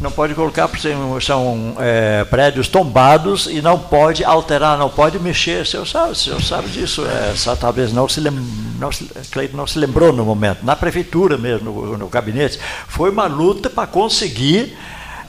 Não 0.00 0.10
pode 0.10 0.34
colocar, 0.34 0.66
porque 0.66 0.88
são 1.20 1.76
é, 1.78 2.24
prédios 2.24 2.66
tombados 2.66 3.46
e 3.46 3.62
não 3.62 3.78
pode 3.78 4.24
alterar, 4.24 4.76
não 4.76 4.90
pode 4.90 5.16
mexer. 5.20 5.62
O 5.62 5.66
senhor 5.66 5.86
sabe, 5.86 6.10
o 6.10 6.14
senhor 6.16 6.42
sabe 6.42 6.68
disso. 6.70 7.06
É, 7.06 7.34
só, 7.36 7.54
talvez 7.54 7.92
não 7.92 8.08
se, 8.08 8.18
lem, 8.18 8.32
não, 8.80 8.90
se, 8.90 9.04
Cleiton 9.30 9.56
não 9.56 9.66
se 9.66 9.78
lembrou 9.78 10.12
no 10.12 10.24
momento. 10.24 10.64
Na 10.64 10.74
prefeitura 10.74 11.38
mesmo, 11.38 11.70
no, 11.70 11.98
no 11.98 12.08
gabinete, 12.08 12.58
foi 12.88 13.10
uma 13.10 13.26
luta 13.26 13.70
para 13.70 13.86
conseguir 13.86 14.76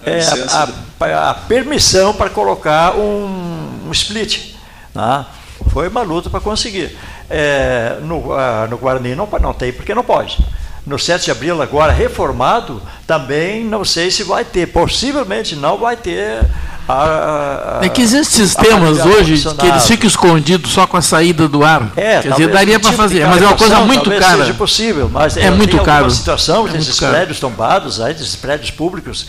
é, 0.06 0.20
a, 0.52 1.06
a, 1.06 1.30
a, 1.30 1.34
permissão 1.34 2.14
para 2.14 2.30
colocar 2.30 2.96
um, 2.96 3.88
um 3.88 3.92
split. 3.92 4.56
Tá? 4.94 5.28
Foi 5.72 5.88
uma 5.88 6.02
luta 6.02 6.30
para 6.30 6.40
conseguir. 6.40 6.96
É, 7.30 7.98
no, 8.02 8.18
uh, 8.18 8.68
no 8.70 8.78
Guarani 8.78 9.16
não, 9.16 9.28
não 9.42 9.54
tem, 9.54 9.72
porque 9.74 9.94
não 9.94 10.04
pode. 10.04 10.38
No 10.86 11.00
7 11.00 11.26
de 11.26 11.32
abril, 11.32 11.62
agora 11.62 11.94
reformado, 11.94 12.82
também 13.08 13.64
não 13.64 13.86
sei 13.86 14.12
se 14.12 14.24
vai 14.24 14.44
ter. 14.44 14.68
Possivelmente 14.68 15.56
não 15.56 15.78
vai 15.78 15.96
ter. 15.96 16.46
A, 16.86 17.80
a, 17.80 17.86
é 17.86 17.88
que 17.88 18.02
existem 18.02 18.46
sistemas 18.46 19.00
hoje 19.06 19.42
que 19.58 19.66
eles 19.66 19.88
ficam 19.88 20.06
escondidos 20.06 20.70
só 20.70 20.86
com 20.86 20.98
a 20.98 21.02
saída 21.02 21.48
do 21.48 21.64
ar. 21.64 21.94
É, 21.96 22.20
Quer 22.20 22.32
dizer, 22.32 22.52
daria 22.52 22.78
para 22.78 22.90
tipo 22.90 23.02
fazer, 23.02 23.26
mas 23.26 23.42
é 23.42 23.48
uma 23.48 23.56
coisa 23.56 23.80
muito 23.80 24.10
cara. 24.10 24.40
seja 24.40 24.54
possível, 24.54 25.10
mas 25.10 25.38
é, 25.38 25.44
é 25.46 25.52
muito 25.52 25.80
caro. 25.80 26.12
situação 26.12 26.68
é 26.68 26.72
desses 26.72 27.00
prédios 27.00 27.40
tombados, 27.40 28.02
aí, 28.02 28.14
desses 28.14 28.36
prédios 28.36 28.70
públicos, 28.70 29.28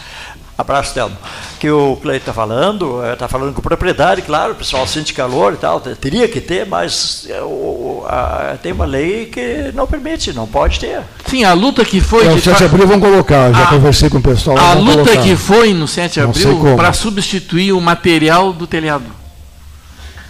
Abraço, 0.57 0.95
Telmo. 0.95 1.17
Que 1.59 1.69
o 1.69 1.97
Cleito 1.97 2.23
está 2.23 2.33
falando, 2.33 3.03
está 3.13 3.25
eh, 3.25 3.29
falando 3.29 3.53
com 3.53 3.61
propriedade, 3.61 4.23
claro, 4.23 4.53
o 4.53 4.55
pessoal 4.55 4.87
sente 4.87 5.13
calor 5.13 5.55
e 5.55 5.57
tal, 5.57 5.81
teria 5.81 6.29
que 6.29 6.41
ter, 6.41 6.65
mas 6.65 7.27
eh, 7.29 7.41
o, 7.41 8.05
a, 8.07 8.57
tem 8.63 8.71
uma 8.71 8.85
lei 8.85 9.27
que 9.27 9.73
não 9.75 9.87
permite, 9.87 10.33
não 10.33 10.47
pode 10.47 10.79
ter. 10.79 11.03
Sim, 11.27 11.43
a 11.43 11.53
luta 11.55 11.85
que 11.85 12.01
foi. 12.01 12.27
É, 12.27 12.35
de 12.35 12.41
7 12.41 12.59
de 12.59 12.65
abril 12.65 12.87
vão 12.87 13.01
colocar, 13.01 13.53
já 13.53 13.65
a, 13.65 13.67
conversei 13.67 14.09
com 14.09 14.19
o 14.19 14.23
pessoal. 14.23 14.57
A 14.57 14.75
luta 14.75 15.05
colocar. 15.05 15.23
que 15.23 15.35
foi 15.35 15.75
no 15.75 15.89
7 15.89 16.15
de 16.15 16.21
abril 16.21 16.77
para 16.77 16.93
substituir 16.93 17.73
o 17.73 17.81
material 17.81 18.53
do 18.53 18.67
telhado. 18.67 19.07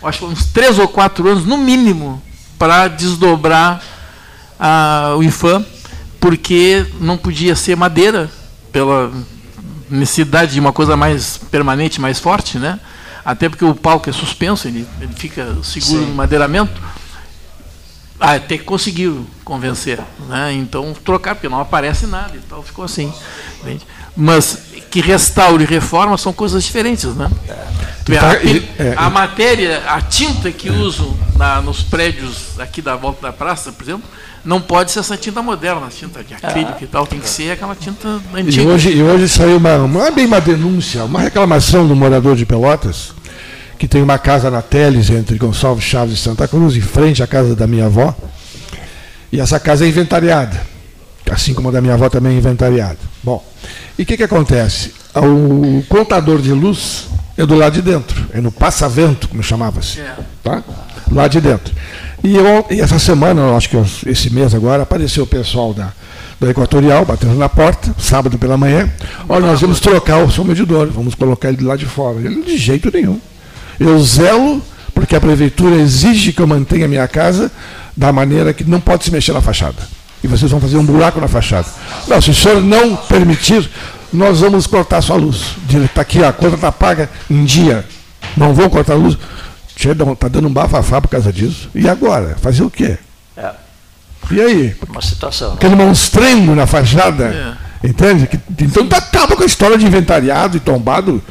Acho 0.03 0.21
que 0.21 0.25
uns 0.25 0.47
três 0.47 0.79
ou 0.79 0.89
quatro 0.89 1.29
anos, 1.29 1.45
no 1.45 1.59
mínimo, 1.59 2.23
para 2.59 2.89
desdobrar 2.89 3.83
a, 4.59 5.15
o 5.19 5.23
IFAM, 5.23 5.65
porque 6.19 6.87
não 6.99 7.19
podia 7.19 7.55
ser 7.55 7.77
madeira 7.77 8.31
pela 8.73 9.13
necessidade 9.91 10.53
de 10.53 10.61
uma 10.61 10.73
coisa 10.73 10.97
mais 10.97 11.39
permanente, 11.51 12.01
mais 12.01 12.19
forte, 12.19 12.59
né? 12.59 12.79
Até 13.25 13.49
porque 13.49 13.65
o 13.65 13.75
palco 13.75 14.09
é 14.09 14.13
suspenso, 14.13 14.69
ele, 14.69 14.87
ele 15.01 15.13
fica 15.15 15.57
seguro 15.63 16.03
Sim. 16.03 16.07
no 16.07 16.15
madeiramento. 16.15 16.81
Ah, 18.21 18.35
até 18.35 18.59
que 18.59 18.65
conseguiu 18.65 19.27
convencer, 19.45 20.01
né? 20.29 20.53
Então 20.53 20.95
trocar 21.05 21.35
porque 21.35 21.49
não 21.49 21.61
aparece 21.61 22.07
nada 22.07 22.37
e 22.37 22.41
tal, 22.41 22.63
ficou 22.63 22.85
assim. 22.85 23.13
Entende? 23.61 23.87
Mas 24.17 24.74
que 24.95 25.01
restaure 25.01 25.65
e 25.65 25.67
reforma 25.67 26.17
são 26.17 26.33
coisas 26.33 26.63
diferentes, 26.63 27.17
né? 27.17 27.29
É. 27.49 28.17
A, 28.17 28.35
é, 28.85 28.95
a, 28.97 29.11
matéria, 29.11 29.83
a 29.89 30.01
tinta 30.01 30.53
que 30.53 30.71
uso 30.71 31.17
na, 31.37 31.61
nos 31.61 31.83
prédios 31.83 32.61
aqui 32.61 32.81
da 32.81 32.95
volta 32.95 33.23
da 33.23 33.33
praça, 33.33 33.73
por 33.73 33.83
exemplo, 33.83 34.05
não 34.45 34.61
pode 34.61 34.93
ser 34.93 35.01
essa 35.01 35.17
tinta 35.17 35.43
moderna, 35.43 35.89
tinta 35.89 36.23
de 36.23 36.35
acrílico 36.35 36.77
ah. 36.81 36.85
e 36.85 36.87
tal, 36.87 37.09
tem 37.09 37.19
que 37.19 37.29
ser 37.29 37.51
aquela 37.51 37.75
tinta 37.75 38.21
antiga. 38.33 38.63
E 38.63 38.67
hoje, 38.69 38.93
e 38.93 39.03
hoje 39.03 39.29
saiu 39.29 39.57
uma, 39.57 39.79
não 39.79 40.07
é 40.07 40.13
bem 40.13 40.27
uma 40.27 40.41
denúncia, 40.41 41.03
uma 41.03 41.23
reclamação 41.23 41.89
do 41.89 41.97
morador 41.97 42.37
de 42.37 42.47
Pelotas, 42.47 43.13
que 43.77 43.89
tem 43.89 44.01
uma 44.01 44.17
casa 44.17 44.49
na 44.49 44.63
Teles, 44.63 45.11
entre 45.11 45.37
Gonçalves 45.39 45.83
Chaves 45.83 46.15
e 46.15 46.23
Santa 46.23 46.47
Cruz, 46.47 46.77
em 46.77 46.81
frente 46.81 47.21
à 47.21 47.27
casa 47.27 47.57
da 47.57 47.67
minha 47.67 47.87
avó, 47.87 48.15
e 49.33 49.41
essa 49.41 49.59
casa 49.59 49.85
é 49.85 49.89
inventariada, 49.89 50.65
assim 51.33 51.53
como 51.53 51.71
a 51.71 51.73
da 51.73 51.81
minha 51.81 51.95
avó 51.95 52.09
também 52.09 52.37
é 52.37 52.39
inventariada. 52.39 53.14
Bom, 53.25 53.45
e 53.99 54.03
o 54.03 54.07
que, 54.07 54.17
que 54.17 54.23
acontece? 54.23 54.93
O 55.17 55.83
contador 55.89 56.41
de 56.43 56.53
luz 56.53 57.09
é 57.37 57.47
do 57.47 57.55
lado 57.55 57.73
de 57.73 57.83
dentro, 57.83 58.27
é 58.33 58.41
no 58.41 58.53
passa-vento, 58.53 59.29
como 59.29 59.43
chamava-se, 59.43 60.01
é. 60.01 60.15
tá? 60.43 60.63
lá 61.11 61.27
de 61.29 61.41
dentro. 61.41 61.75
E, 62.23 62.37
eu, 62.37 62.67
e 62.71 62.81
essa 62.81 62.99
semana, 62.99 63.55
acho 63.57 63.69
que 63.69 63.77
esse 64.07 64.31
mês 64.31 64.55
agora, 64.55 64.83
apareceu 64.83 65.25
o 65.25 65.27
pessoal 65.27 65.73
da, 65.73 65.93
da 66.41 66.51
Equatorial, 66.51 67.05
batendo 67.05 67.35
na 67.35 67.49
porta, 67.49 67.95
sábado 67.99 68.39
pela 68.39 68.57
manhã. 68.57 68.91
Olha, 69.29 69.47
nós 69.47 69.61
vamos 69.61 69.81
trocar 69.81 70.19
o 70.25 70.31
seu 70.31 70.45
medidor, 70.45 70.89
vamos 70.89 71.15
colocar 71.15 71.49
ele 71.49 71.65
lá 71.65 71.77
de 71.77 71.87
fora. 71.87 72.19
Ele, 72.19 72.43
de 72.43 72.57
jeito 72.57 72.91
nenhum. 72.93 73.21
Eu 73.79 73.99
zelo, 74.03 74.63
porque 74.95 75.17
a 75.17 75.21
prefeitura 75.21 75.77
exige 75.77 76.33
que 76.33 76.41
eu 76.41 76.47
mantenha 76.47 76.87
a 76.87 76.89
minha 76.89 77.09
casa 77.09 77.51
da 77.97 78.13
maneira 78.13 78.53
que 78.53 78.65
não 78.65 78.81
pode 78.81 79.05
se 79.05 79.11
mexer 79.11 79.33
na 79.33 79.41
fachada. 79.41 79.83
E 80.25 80.27
vocês 80.27 80.51
vão 80.51 80.59
fazer 80.59 80.79
um 80.79 80.85
buraco 80.85 81.21
na 81.21 81.29
fachada. 81.29 81.69
Não, 82.09 82.19
se 82.19 82.31
o 82.31 82.35
senhor 82.35 82.63
não 82.63 82.97
permitir, 82.97 83.71
nós 84.11 84.41
vamos 84.41 84.67
cortar 84.67 85.03
sua 85.03 85.17
luz. 85.17 85.55
Está 85.69 86.01
aqui, 86.01 86.25
a 86.25 86.33
conta 86.33 86.55
está 86.55 86.73
paga 86.73 87.11
em 87.31 87.45
dia. 87.45 87.85
Não 88.35 88.55
vão 88.55 88.71
cortar 88.71 88.95
a 88.95 88.97
luz. 88.97 89.19
Está 89.77 90.29
dando 90.29 90.49
um 90.49 90.53
bafafá 90.53 90.99
por 90.99 91.09
causa 91.09 91.31
disso. 91.31 91.69
E 91.75 91.87
agora? 91.87 92.37
Fazer 92.41 92.63
o 92.63 92.71
quê? 92.71 92.97
É. 93.37 93.51
E 94.31 94.41
aí? 94.41 94.77
Uma 94.89 95.03
situação. 95.03 95.51
Né? 95.51 95.57
Aquele 95.57 95.75
monstrengo 95.75 96.55
na 96.55 96.67
fachada. 96.67 97.59
É. 97.83 97.87
Entende? 97.87 98.27
Que, 98.27 98.41
então 98.65 98.89
tá, 98.89 98.97
acaba 98.97 99.37
com 99.37 99.43
a 99.43 99.47
história 99.47 99.77
de 99.77 99.85
inventariado 99.85 100.57
e 100.57 100.61
tombado. 100.61 101.23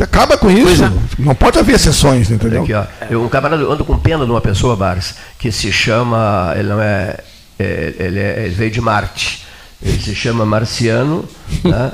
Acaba 0.00 0.38
com 0.38 0.50
isso. 0.50 0.84
É. 0.84 0.90
Não 1.18 1.34
pode 1.34 1.58
haver 1.58 1.76
exceções, 1.76 2.30
entendeu? 2.30 2.62
Aqui, 2.62 2.72
ó. 2.72 2.84
Eu, 3.10 3.22
um 3.22 3.28
camarada, 3.28 3.62
ando 3.62 3.84
com 3.84 3.98
pena 3.98 4.24
de 4.24 4.30
uma 4.30 4.40
pessoa, 4.40 4.74
Bares, 4.74 5.16
que 5.38 5.52
se 5.52 5.70
chama. 5.70 6.54
Ele 6.56 6.70
não 6.70 6.80
é. 6.80 7.18
É 7.62 7.94
ele, 7.98 8.18
é, 8.18 8.44
ele 8.44 8.54
veio 8.54 8.70
de 8.70 8.80
Marte. 8.80 9.46
Ele 9.84 9.98
se 10.00 10.14
chama 10.14 10.44
Marciano. 10.46 11.28
Tá? 11.62 11.92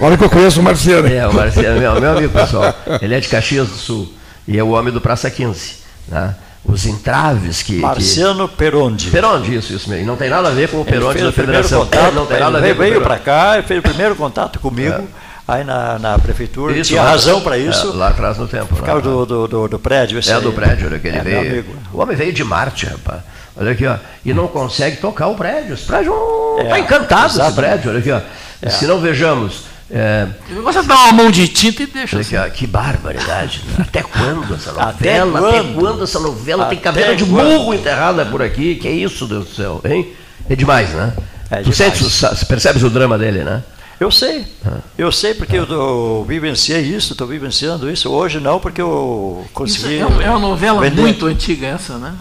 Olha 0.00 0.16
que 0.16 0.24
eu 0.24 0.30
conheço 0.30 0.60
o 0.60 0.62
Marciano. 0.62 1.08
É, 1.08 1.26
o 1.26 1.34
Marciano, 1.34 1.80
meu, 1.80 2.00
meu 2.00 2.16
amigo 2.16 2.32
pessoal. 2.32 2.74
Ele 3.00 3.14
é 3.14 3.20
de 3.20 3.28
Caxias 3.28 3.68
do 3.68 3.74
Sul 3.74 4.12
e 4.46 4.58
é 4.58 4.62
o 4.62 4.68
homem 4.68 4.92
do 4.92 5.00
Praça 5.00 5.30
15. 5.30 5.76
Né? 6.08 6.34
Os 6.64 6.86
entraves 6.86 7.62
que. 7.62 7.76
Marciano 7.76 8.48
que... 8.48 8.56
Perondi. 8.56 9.10
Perondi, 9.10 9.56
isso, 9.56 9.72
isso 9.72 9.90
mesmo. 9.90 10.04
E 10.04 10.06
não 10.06 10.16
tem 10.16 10.30
nada 10.30 10.48
a 10.48 10.52
ver 10.52 10.68
com 10.68 10.80
o 10.80 10.84
Perondi 10.84 11.22
da 11.22 11.32
Federação. 11.32 11.80
Contato, 11.80 12.14
não 12.14 12.26
tem 12.26 12.38
nada 12.38 12.58
a 12.58 12.60
ver 12.60 12.74
veio 12.74 13.00
para 13.00 13.18
cá 13.18 13.58
e 13.58 13.62
fez 13.62 13.80
o 13.80 13.82
primeiro 13.82 14.14
contato 14.14 14.60
comigo. 14.60 14.94
É. 14.94 15.22
Aí 15.46 15.64
na, 15.64 15.98
na 15.98 16.18
prefeitura 16.20 16.72
isso, 16.72 16.90
tinha 16.90 17.02
razão 17.02 17.40
para 17.40 17.58
isso. 17.58 17.90
É, 17.90 17.96
lá 17.96 18.08
atrás 18.08 18.38
no 18.38 18.46
tempo. 18.46 18.76
Por 18.76 18.84
causa 18.84 19.02
do, 19.02 19.26
do, 19.26 19.48
do, 19.48 19.68
do, 19.68 19.78
prédio. 19.78 20.20
é, 20.24 20.40
do 20.40 20.52
prédio, 20.52 21.00
que 21.00 21.08
ele 21.08 21.18
é, 21.18 21.20
veio. 21.20 21.64
O 21.92 22.00
homem 22.00 22.16
veio 22.16 22.32
de 22.32 22.44
Marte, 22.44 22.86
rapaz. 22.86 23.22
Olha 23.56 23.72
aqui, 23.72 23.86
ó. 23.86 23.96
E 24.24 24.32
não 24.32 24.48
consegue 24.48 24.96
tocar 24.96 25.28
o 25.28 25.34
prédio. 25.34 25.74
Esse 25.74 25.84
prédio 25.84 26.14
está 26.60 26.76
é, 26.76 26.80
encantado, 26.80 27.26
exatamente. 27.26 27.48
esse 27.48 27.56
prédio. 27.56 27.90
Olha 27.90 27.98
aqui, 27.98 28.10
ó. 28.10 28.20
É. 28.62 28.70
Se 28.70 28.86
não 28.86 29.00
vejamos 29.00 29.72
é, 29.94 30.26
você 30.62 30.82
dá 30.82 30.94
uma 30.94 31.12
mão 31.12 31.30
de 31.30 31.46
tinta 31.48 31.82
e 31.82 31.86
deixa. 31.86 32.18
Assim. 32.18 32.30
Que, 32.30 32.50
que 32.50 32.66
barbaridade. 32.66 33.62
Né? 33.66 33.84
Até 33.86 34.02
quando 34.02 34.54
essa 34.54 34.72
novela? 34.72 34.90
Até 34.90 35.20
quando, 35.20 35.46
Até 35.46 35.62
quando 35.74 36.04
essa 36.04 36.18
novela 36.18 36.62
Até 36.62 36.74
tem 36.74 36.82
cabeça 36.82 37.14
de 37.14 37.24
burro 37.26 37.74
enterrada 37.74 38.24
por 38.24 38.40
aqui? 38.40 38.76
Que 38.76 38.88
é 38.88 38.92
isso, 38.92 39.26
Deus 39.26 39.48
do 39.48 39.54
céu, 39.54 39.82
hein? 39.84 40.14
É 40.48 40.56
demais, 40.56 40.88
né? 40.90 41.12
É 41.50 41.56
tu 41.56 41.70
demais. 41.70 41.76
Sentes, 41.76 42.44
percebes 42.44 42.82
o 42.82 42.88
drama 42.88 43.18
dele, 43.18 43.44
né? 43.44 43.62
Eu 44.00 44.10
sei. 44.10 44.44
Ah. 44.66 44.78
Eu 44.98 45.12
sei 45.12 45.34
porque 45.34 45.56
eu, 45.56 45.64
eu 45.64 46.26
vivenciei 46.28 46.80
isso, 46.80 47.12
estou 47.12 47.26
vivenciando 47.26 47.90
isso. 47.90 48.10
Hoje 48.10 48.40
não, 48.40 48.58
porque 48.58 48.80
eu 48.80 49.44
consegui. 49.52 49.98
É, 49.98 50.00
é, 50.00 50.30
uma 50.30 50.38
novela 50.38 50.80
vender. 50.80 51.00
muito 51.00 51.26
antiga 51.26 51.66
essa, 51.68 51.98
né? 51.98 52.14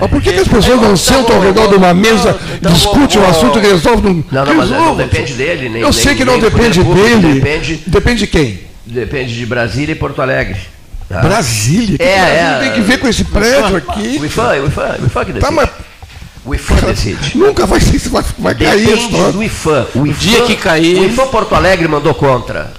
Mas 0.00 0.10
por 0.10 0.22
que, 0.22 0.32
que 0.32 0.40
as 0.40 0.48
pessoas 0.48 0.80
não 0.80 0.96
sentam 0.96 1.36
ao 1.36 1.42
redor 1.42 1.68
de 1.68 1.74
uma 1.74 1.92
mesa, 1.92 2.38
então, 2.54 2.72
discutem 2.72 3.20
o 3.20 3.24
um 3.24 3.28
assunto 3.28 3.58
e 3.58 3.62
resolvem? 3.62 4.24
Não, 4.30 4.44
não, 4.44 4.54
mas 4.54 4.70
não 4.70 4.96
depende 4.96 5.34
dele. 5.34 5.68
Nem, 5.68 5.82
eu 5.82 5.92
sei 5.92 6.14
que 6.14 6.24
não 6.24 6.38
depende 6.38 6.82
dele. 6.82 7.34
Depende, 7.34 7.82
depende 7.86 8.20
de 8.20 8.26
quem? 8.26 8.60
Depende 8.86 9.34
de 9.34 9.44
Brasília 9.44 9.92
e 9.92 9.96
Porto 9.96 10.22
Alegre. 10.22 10.58
Tá? 11.08 11.20
Brasília? 11.20 11.98
Que 11.98 12.04
é, 12.04 12.16
Brasília 12.16 12.40
é, 12.40 12.60
tem 12.60 12.72
que 12.72 12.80
ver 12.80 12.98
com 12.98 13.08
esse 13.08 13.24
prédio 13.24 13.76
aqui. 13.76 14.18
O 14.20 14.24
IFAM, 14.24 14.62
o 14.62 14.66
IFAM, 14.68 14.96
o 15.02 15.06
IFAM 15.06 15.24
que 15.24 15.32
decide. 15.32 15.40
Tá, 15.40 15.50
mas 15.50 15.68
o 16.44 16.54
IFAM 16.54 16.86
decide. 16.86 17.36
Nunca 17.38 17.66
vai, 17.66 17.78
vai, 17.80 18.24
vai 18.38 18.54
cair 18.54 18.98
isso. 18.98 19.32
do 19.32 19.42
IFAM. 19.42 19.86
O, 19.94 20.06
IFAM, 20.06 20.18
dia 20.18 20.42
que 20.42 20.56
cair. 20.56 20.98
O 20.98 21.04
IFAM 21.04 21.26
Porto 21.28 21.54
Alegre 21.54 21.86
mandou 21.86 22.14
contra. 22.14 22.72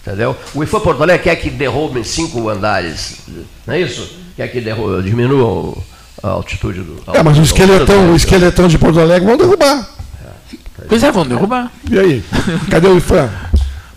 Entendeu? 0.00 0.36
O 0.54 0.62
IFAM 0.62 0.80
Porto 0.80 1.02
Alegre 1.02 1.24
quer 1.24 1.36
que 1.36 1.50
derrubem 1.50 2.04
cinco 2.04 2.48
andares. 2.48 3.18
Não 3.66 3.74
é 3.74 3.80
isso? 3.80 4.08
Quer 4.36 4.48
que 4.48 4.60
derrubem, 4.60 5.02
diminuam 5.02 5.76
a 6.22 6.28
altitude 6.28 6.80
do. 6.80 7.02
é, 7.12 7.22
mas 7.22 7.38
o 7.38 7.42
esqueletão, 7.42 8.12
o 8.12 8.16
esqueletão 8.16 8.68
de 8.68 8.78
Porto 8.78 9.00
Alegre 9.00 9.26
vão 9.26 9.36
derrubar. 9.36 9.88
É. 10.24 10.84
Pois 10.88 11.02
é, 11.02 11.10
vão 11.10 11.26
derrubar. 11.26 11.70
E 11.90 11.98
aí? 11.98 12.24
Cadê 12.70 12.88
o 12.88 12.96
IFAM? 12.96 13.28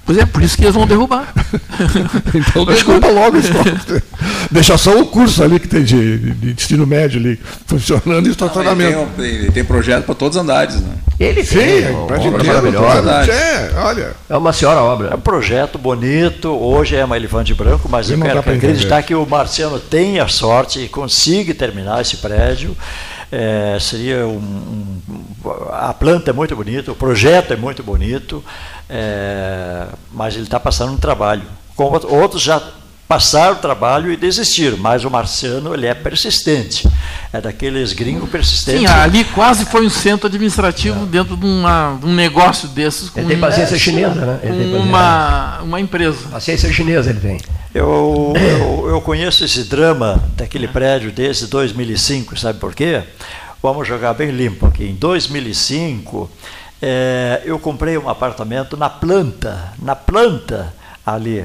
Pois 0.05 0.19
é, 0.19 0.25
por 0.25 0.43
isso 0.43 0.55
que 0.55 0.63
eles 0.63 0.75
vão 0.75 0.85
derrubar. 0.85 1.33
então 2.35 2.63
desculpa 2.71 3.07
logo 3.07 3.37
isso. 3.39 3.51
Deixa 4.51 4.77
só 4.77 4.99
o 4.99 5.07
curso 5.07 5.43
ali 5.43 5.59
que 5.59 5.67
tem 5.67 5.83
de, 5.83 6.17
de 6.33 6.53
destino 6.53 6.85
médio 6.85 7.19
ali 7.19 7.39
funcionando 7.65 8.27
e 8.27 8.31
estacionamento. 8.31 8.97
Não, 8.99 9.07
tem, 9.07 9.39
tem, 9.39 9.51
tem, 9.51 9.65
projeto 9.65 10.05
para 10.05 10.13
todos 10.13 10.37
os 10.37 10.43
andares, 10.43 10.75
né? 10.79 10.93
Ele 11.19 11.43
Sim, 11.43 11.55
tem, 11.55 11.83
é, 11.85 11.91
maravilhosa. 11.91 13.11
É, 13.31 13.71
olha. 13.77 14.11
É 14.29 14.37
uma 14.37 14.53
senhora 14.53 14.81
obra. 14.81 15.09
É 15.09 15.15
um 15.15 15.19
projeto 15.19 15.79
bonito, 15.79 16.49
hoje 16.49 16.95
é 16.95 17.03
uma 17.03 17.17
elefante 17.17 17.53
branco, 17.55 17.89
mas 17.89 18.09
eu, 18.09 18.17
eu 18.17 18.23
quero 18.23 18.39
acreditar 18.39 19.01
que 19.01 19.15
o 19.15 19.25
Marciano 19.25 19.79
tenha 19.79 20.27
sorte 20.27 20.81
e 20.81 20.87
consiga 20.87 21.53
terminar 21.53 22.01
esse 22.01 22.17
prédio. 22.17 22.77
É, 23.31 23.77
seria 23.79 24.27
um, 24.27 24.37
um, 24.37 25.01
a 25.71 25.93
planta 25.93 26.29
é 26.29 26.33
muito 26.33 26.55
bonita, 26.55 26.91
o 26.91 26.95
projeto 26.95 27.53
é 27.53 27.55
muito 27.55 27.83
bonito, 27.83 28.43
é, 28.89 29.87
mas 30.11 30.35
ele 30.35 30.43
está 30.43 30.59
passando 30.59 30.93
um 30.93 30.97
trabalho. 30.97 31.43
Como 31.75 31.95
outros 32.07 32.41
já 32.41 32.61
passaram 33.07 33.55
o 33.55 33.59
trabalho 33.59 34.11
e 34.11 34.17
desistiram, 34.17 34.77
mas 34.77 35.05
o 35.05 35.11
Marciano 35.11 35.73
ele 35.73 35.85
é 35.85 35.93
persistente, 35.93 36.87
é 37.31 37.39
daqueles 37.39 37.93
gringos 37.93 38.29
persistentes. 38.29 38.81
Sim, 38.81 38.87
ali 38.87 39.23
quase 39.25 39.65
foi 39.65 39.85
um 39.85 39.89
centro 39.89 40.27
administrativo 40.27 41.03
é. 41.03 41.05
dentro 41.05 41.37
de, 41.37 41.45
uma, 41.45 41.97
de, 41.99 42.05
um 42.05 42.13
negócio 42.13 42.67
desses. 42.69 43.09
Com 43.09 43.19
ele 43.19 43.29
tem 43.29 43.39
paciência 43.39 43.77
chinesa, 43.77 44.25
né? 44.25 44.39
Ele 44.41 44.71
tem 44.71 44.81
uma, 44.81 45.59
uma 45.61 45.79
empresa. 45.79 46.27
Paciência 46.29 46.71
chinesa 46.73 47.11
ele 47.11 47.19
tem. 47.19 47.37
Eu, 47.73 48.33
eu, 48.35 48.89
eu, 48.89 49.01
conheço 49.01 49.43
esse 49.43 49.65
drama 49.65 50.23
daquele 50.35 50.67
prédio 50.67 51.11
desde 51.11 51.45
2005, 51.47 52.39
sabe 52.39 52.57
por 52.57 52.73
quê? 52.73 53.03
Vamos 53.61 53.87
jogar 53.87 54.13
bem 54.13 54.31
limpo 54.31 54.67
aqui. 54.67 54.85
Em 54.85 54.95
2005, 54.95 56.31
é, 56.81 57.41
eu 57.45 57.59
comprei 57.59 57.97
um 57.97 58.09
apartamento 58.09 58.77
na 58.77 58.89
planta, 58.89 59.73
na 59.79 59.95
planta 59.95 60.73
ali, 61.05 61.43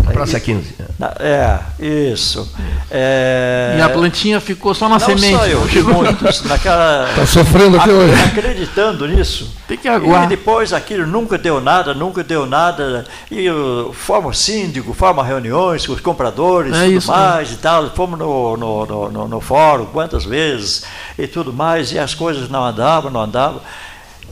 Praça 0.00 0.40
15. 0.40 0.74
É, 1.20 1.58
isso. 1.78 2.50
É... 2.90 3.76
E 3.78 3.82
a 3.82 3.88
plantinha 3.90 4.40
ficou 4.40 4.74
só 4.74 4.88
na 4.88 4.98
não 4.98 5.06
semente. 5.06 5.36
Só 5.36 5.46
eu, 5.46 5.66
de 5.66 5.82
muitos. 5.82 6.42
Naquela... 6.44 7.08
Está 7.10 7.26
sofrendo 7.26 7.78
até 7.78 7.92
hoje. 7.92 8.22
Acreditando 8.24 9.06
nisso. 9.06 9.54
Tem 9.68 9.76
que 9.76 9.88
aguardar. 9.88 10.24
E 10.24 10.28
depois 10.28 10.72
aquilo 10.72 11.06
nunca 11.06 11.36
deu 11.36 11.60
nada, 11.60 11.92
nunca 11.92 12.24
deu 12.24 12.46
nada. 12.46 13.04
E 13.30 13.50
uh, 13.50 13.92
forma 13.92 14.32
síndico, 14.32 14.94
forma 14.94 15.22
reuniões 15.22 15.86
com 15.86 15.92
os 15.92 16.00
compradores 16.00 16.74
é 16.74 16.84
tudo 16.84 16.96
isso, 16.96 17.08
mais 17.08 17.50
né? 17.50 17.54
e 17.54 17.58
tal. 17.58 17.90
Fomos 17.90 18.18
no, 18.18 18.56
no, 18.56 18.86
no, 18.86 19.10
no, 19.10 19.28
no 19.28 19.40
fórum 19.40 19.86
quantas 19.86 20.24
vezes 20.24 20.84
e 21.18 21.26
tudo 21.26 21.52
mais. 21.52 21.92
E 21.92 21.98
as 21.98 22.14
coisas 22.14 22.48
não 22.48 22.64
andavam, 22.64 23.10
não 23.10 23.22
andavam. 23.22 23.60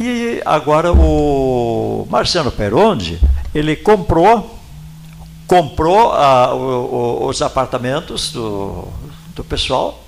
E 0.00 0.40
agora 0.46 0.90
o 0.90 2.06
Marciano 2.10 2.50
Peronde, 2.50 3.20
ele 3.54 3.76
comprou 3.76 4.59
comprou 5.50 6.12
ah, 6.12 6.54
o, 6.54 7.24
o, 7.24 7.26
os 7.26 7.42
apartamentos 7.42 8.30
do, 8.30 8.86
do 9.34 9.42
pessoal 9.42 10.00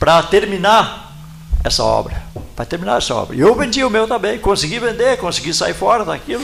para 0.00 0.20
terminar 0.24 1.14
essa 1.62 1.84
obra. 1.84 2.20
Para 2.56 2.64
terminar 2.64 2.98
essa 2.98 3.14
obra. 3.14 3.36
E 3.36 3.38
eu 3.38 3.54
vendi 3.54 3.84
o 3.84 3.88
meu 3.88 4.08
também, 4.08 4.40
consegui 4.40 4.80
vender, 4.80 5.16
consegui 5.18 5.54
sair 5.54 5.74
fora 5.74 6.04
daquilo, 6.04 6.42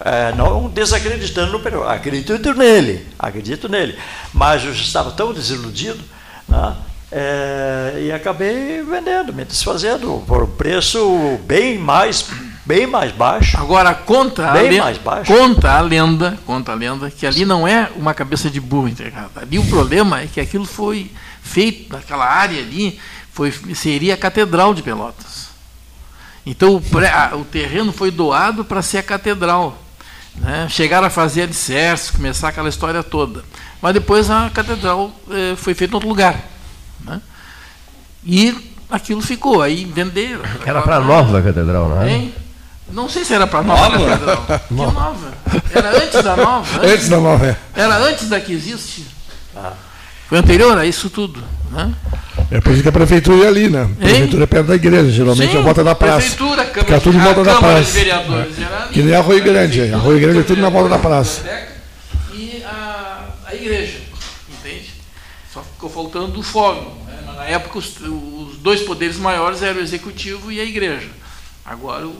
é, 0.00 0.32
não 0.32 0.68
desacreditando 0.68 1.52
no 1.52 1.60
período. 1.60 1.88
Acredito 1.88 2.52
nele, 2.52 3.06
acredito 3.16 3.68
nele. 3.68 3.96
Mas 4.32 4.64
eu 4.64 4.72
estava 4.72 5.12
tão 5.12 5.32
desiludido, 5.32 6.02
né, 6.48 6.74
é, 7.12 8.06
e 8.06 8.10
acabei 8.10 8.82
vendendo, 8.82 9.32
me 9.32 9.44
desfazendo 9.44 10.20
por 10.26 10.42
um 10.42 10.50
preço 10.50 11.38
bem 11.46 11.78
mais 11.78 12.26
bem 12.64 12.86
mais 12.86 13.12
baixo. 13.12 13.56
Agora 13.58 13.94
conta 13.94 14.50
bem 14.52 14.60
a 14.60 14.70
lenda, 14.70 14.84
mais 14.84 14.98
baixo. 14.98 15.32
conta 15.32 15.72
a 15.72 15.80
lenda, 15.80 16.38
conta 16.46 16.72
a 16.72 16.74
lenda 16.74 17.10
que 17.10 17.26
ali 17.26 17.44
não 17.44 17.66
é 17.68 17.90
uma 17.96 18.14
cabeça 18.14 18.50
de 18.50 18.60
burro 18.60 18.88
entregada. 18.88 19.42
Ali 19.42 19.58
o 19.58 19.66
problema 19.66 20.20
é 20.20 20.26
que 20.26 20.40
aquilo 20.40 20.64
foi 20.64 21.10
feito 21.42 21.92
naquela 21.92 22.26
área 22.26 22.58
ali, 22.60 22.98
foi 23.32 23.52
seria 23.74 24.14
a 24.14 24.16
catedral 24.16 24.74
de 24.74 24.82
Pelotas. 24.82 25.48
Então 26.46 26.76
o, 26.76 26.80
pré, 26.80 27.30
o 27.34 27.44
terreno 27.44 27.92
foi 27.92 28.10
doado 28.10 28.64
para 28.64 28.82
ser 28.82 28.98
a 28.98 29.02
catedral. 29.02 29.78
Né? 30.36 30.66
Chegaram 30.68 31.06
a 31.06 31.10
fazer 31.10 31.42
alicerces, 31.42 32.10
começar 32.10 32.48
aquela 32.48 32.68
história 32.68 33.02
toda. 33.02 33.44
Mas 33.80 33.94
depois 33.94 34.30
a 34.30 34.50
catedral 34.50 35.12
eh, 35.30 35.54
foi 35.56 35.74
feita 35.74 35.92
em 35.92 35.96
outro 35.96 36.08
lugar. 36.08 36.42
Né? 37.04 37.20
E 38.24 38.72
aquilo 38.90 39.20
ficou, 39.22 39.62
aí 39.62 39.84
venderam. 39.84 40.42
Era 40.64 40.82
para 40.82 41.00
nova 41.00 41.38
a 41.38 41.42
catedral, 41.42 41.88
não 41.88 42.02
é? 42.02 42.10
Hein? 42.10 42.34
Não 42.92 43.08
sei 43.08 43.24
se 43.24 43.34
era 43.34 43.46
para 43.46 43.62
nova, 43.62 43.98
nova? 43.98 44.08
Catedral. 44.08 44.60
Que 44.68 44.74
nova? 44.74 45.34
Era 45.74 45.96
antes 45.96 46.22
da 46.22 46.36
nova? 46.36 46.76
Antes, 46.76 46.90
antes 46.92 47.08
da 47.08 47.20
nova, 47.20 47.46
é. 47.46 47.56
Era 47.74 47.96
antes 47.98 48.28
da 48.28 48.40
que 48.40 48.52
existe? 48.52 49.06
Ah. 49.56 49.72
Foi 50.28 50.38
anterior 50.38 50.76
a 50.78 50.86
isso 50.86 51.10
tudo. 51.10 51.42
Né? 51.70 51.92
É 52.50 52.60
por 52.60 52.72
isso 52.72 52.82
que 52.82 52.88
a 52.88 52.92
prefeitura 52.92 53.44
é 53.44 53.48
ali, 53.48 53.68
né? 53.68 53.82
A 53.82 53.96
prefeitura 53.96 54.44
é 54.44 54.46
perto 54.46 54.66
da 54.68 54.74
igreja, 54.74 55.10
geralmente 55.10 55.50
Sim, 55.50 55.56
é 55.56 55.60
a 55.60 55.62
volta 55.62 55.82
da 55.82 55.94
praça. 55.94 56.18
Prefeitura, 56.18 56.64
Câmara, 56.64 56.86
Fica 56.86 57.00
tudo 57.00 57.18
em 57.18 57.20
volta 57.20 57.44
da 57.44 57.54
praça. 57.56 58.00
É. 58.00 58.88
Que 58.92 59.02
nem 59.02 59.14
Arroio 59.14 59.42
Grande. 59.42 59.80
É. 59.80 59.94
Arroio 59.94 60.20
Grande 60.20 60.38
é 60.40 60.42
tudo 60.42 60.60
na 60.60 60.68
volta 60.68 60.90
da 60.90 60.98
praça. 60.98 61.42
E 62.32 62.62
a, 62.64 63.24
a 63.46 63.54
igreja, 63.54 63.98
entende? 64.48 64.90
Só 65.52 65.62
ficou 65.62 65.90
faltando 65.90 66.38
o 66.38 66.42
fórum. 66.42 66.92
Né? 67.06 67.34
Na 67.36 67.44
época, 67.44 67.78
os, 67.78 67.96
os 68.00 68.56
dois 68.58 68.82
poderes 68.82 69.16
maiores 69.16 69.62
eram 69.62 69.80
o 69.80 69.82
executivo 69.82 70.52
e 70.52 70.60
a 70.60 70.64
igreja. 70.64 71.08
Agora, 71.64 72.06
o 72.06 72.14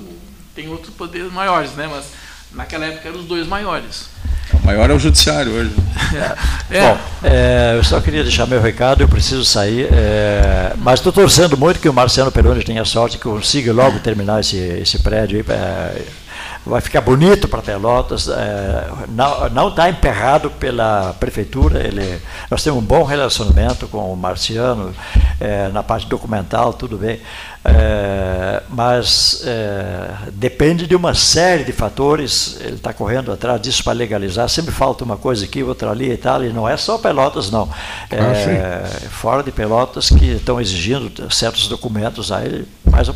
tem 0.55 0.69
outros 0.69 0.95
poderes 0.95 1.33
maiores, 1.33 1.73
né? 1.73 1.89
Mas 1.91 2.07
naquela 2.53 2.87
época 2.87 3.09
eram 3.09 3.21
os 3.21 3.27
dois 3.27 3.47
maiores. 3.47 4.09
O 4.53 4.67
maior 4.67 4.91
é 4.91 4.95
o 4.95 4.99
judiciário 4.99 5.53
hoje. 5.53 5.75
é. 6.71 6.81
Bom, 6.81 6.99
é, 7.23 7.75
eu 7.77 7.85
só 7.85 8.01
queria 8.01 8.23
deixar 8.23 8.47
meu 8.47 8.61
recado, 8.61 9.03
eu 9.03 9.09
preciso 9.09 9.45
sair, 9.45 9.89
é, 9.93 10.75
mas 10.77 11.01
estou 11.01 11.13
torcendo 11.13 11.57
muito 11.57 11.81
que 11.81 11.89
o 11.89 11.93
Marciano 11.93 12.31
Peroni 12.31 12.63
tenha 12.63 12.85
sorte 12.85 13.17
que 13.17 13.25
consiga 13.25 13.73
logo 13.73 13.99
terminar 14.01 14.41
esse, 14.41 14.57
esse 14.57 14.99
prédio 14.99 15.39
aí, 15.39 15.45
é, 15.49 16.03
vai 16.67 16.81
ficar 16.81 17.03
bonito 17.03 17.47
para 17.47 17.61
Pelotas, 17.61 18.29
é, 18.29 18.87
não 19.53 19.69
está 19.69 19.91
emperrado 19.91 20.51
pela 20.51 21.15
prefeitura, 21.21 21.87
ele, 21.87 22.21
nós 22.51 22.63
temos 22.63 22.83
um 22.83 22.87
bom 22.87 23.03
relacionamento 23.03 23.87
com 23.87 24.13
o 24.13 24.17
Marciano, 24.17 24.95
é, 25.39 25.69
na 25.69 25.83
parte 25.83 26.07
documental, 26.07 26.73
tudo 26.73 26.97
bem, 26.97 27.21
é, 27.65 28.63
mas 28.71 29.43
é, 29.45 30.11
depende 30.33 30.87
de 30.87 30.97
uma 30.97 31.15
série 31.15 31.65
de 31.65 31.73
fatores, 31.73 32.59
ele 32.61 32.77
está 32.77 32.95
correndo 32.95 33.31
atrás 33.31 33.61
disso 33.61 33.85
para 33.85 33.93
legalizar, 33.93 34.49
sempre 34.49 34.73
falta 34.73 35.05
uma 35.05 35.19
coisa 35.19 35.45
aqui, 35.45 35.63
outra 35.63 35.91
ali 35.91 36.11
e 36.11 36.17
tal, 36.17 36.43
e 36.43 36.49
não 36.51 36.67
é 36.67 36.77
só 36.79 36.97
Pelotas 36.97 37.51
não, 37.51 37.69
é, 38.11 38.19
ah, 38.19 39.09
fora 39.11 39.43
de 39.43 39.53
Pelotas 39.53 40.09
que 40.09 40.33
estão 40.33 40.59
exigindo 40.59 41.31
certos 41.31 41.69
documentos 41.69 42.33
aí, 42.33 42.67
mas 42.85 43.11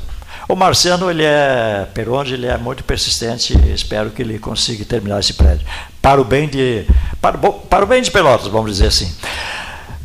o 0.48 0.56
Marciano, 0.56 1.10
ele 1.10 1.24
é, 1.24 1.86
Peronde, 1.92 2.32
ele 2.32 2.46
é 2.46 2.56
muito 2.56 2.82
persistente 2.82 3.52
espero 3.74 4.10
que 4.10 4.22
ele 4.22 4.38
consiga 4.38 4.82
terminar 4.84 5.20
esse 5.20 5.34
prédio. 5.34 5.66
Para 6.00 6.20
o 6.20 6.24
bem 6.24 6.48
de, 6.48 6.86
para, 7.20 7.36
para 7.36 7.84
o 7.84 7.86
bem 7.86 8.00
de 8.00 8.10
Pelotas, 8.10 8.46
vamos 8.46 8.72
dizer 8.72 8.86
assim. 8.86 9.12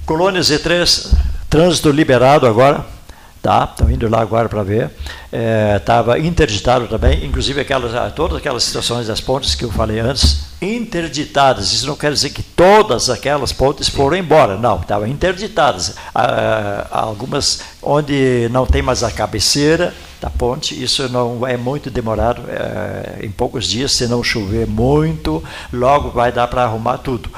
Colônia 0.05 0.41
Z3, 0.41 1.13
trânsito 1.49 1.89
liberado 1.89 2.45
agora, 2.45 2.85
tá? 3.41 3.69
Estão 3.69 3.89
indo 3.89 4.09
lá 4.09 4.19
agora 4.19 4.49
para 4.49 4.63
ver. 4.63 4.89
Estava 5.77 6.17
é, 6.17 6.21
interditado 6.21 6.87
também, 6.87 7.25
inclusive 7.25 7.61
aquelas, 7.61 8.13
todas 8.13 8.37
aquelas 8.37 8.63
situações 8.63 9.07
das 9.07 9.21
pontes 9.21 9.55
que 9.55 9.63
eu 9.63 9.71
falei 9.71 9.99
antes, 9.99 10.45
interditadas. 10.61 11.71
Isso 11.71 11.87
não 11.87 11.95
quer 11.95 12.11
dizer 12.11 12.31
que 12.31 12.43
todas 12.43 13.09
aquelas 13.09 13.53
pontes 13.53 13.87
foram 13.87 14.17
embora, 14.17 14.57
não, 14.57 14.81
estavam 14.81 15.07
interditadas. 15.07 15.95
Ah, 16.13 16.87
algumas 16.91 17.61
onde 17.81 18.49
não 18.51 18.65
tem 18.65 18.81
mais 18.81 19.03
a 19.03 19.11
cabeceira, 19.11 19.93
da 20.23 20.29
ponte. 20.29 20.81
Isso 20.81 21.09
não 21.09 21.45
é 21.45 21.57
muito 21.57 21.91
demorado, 21.91 22.43
é, 22.47 23.25
em 23.25 23.29
poucos 23.29 23.67
dias, 23.67 23.91
se 23.91 24.07
não 24.07 24.23
chover 24.23 24.65
muito, 24.65 25.43
logo 25.71 26.09
vai 26.09 26.31
dar 26.31 26.47
para 26.47 26.63
arrumar 26.63 26.99
tudo. 26.99 27.29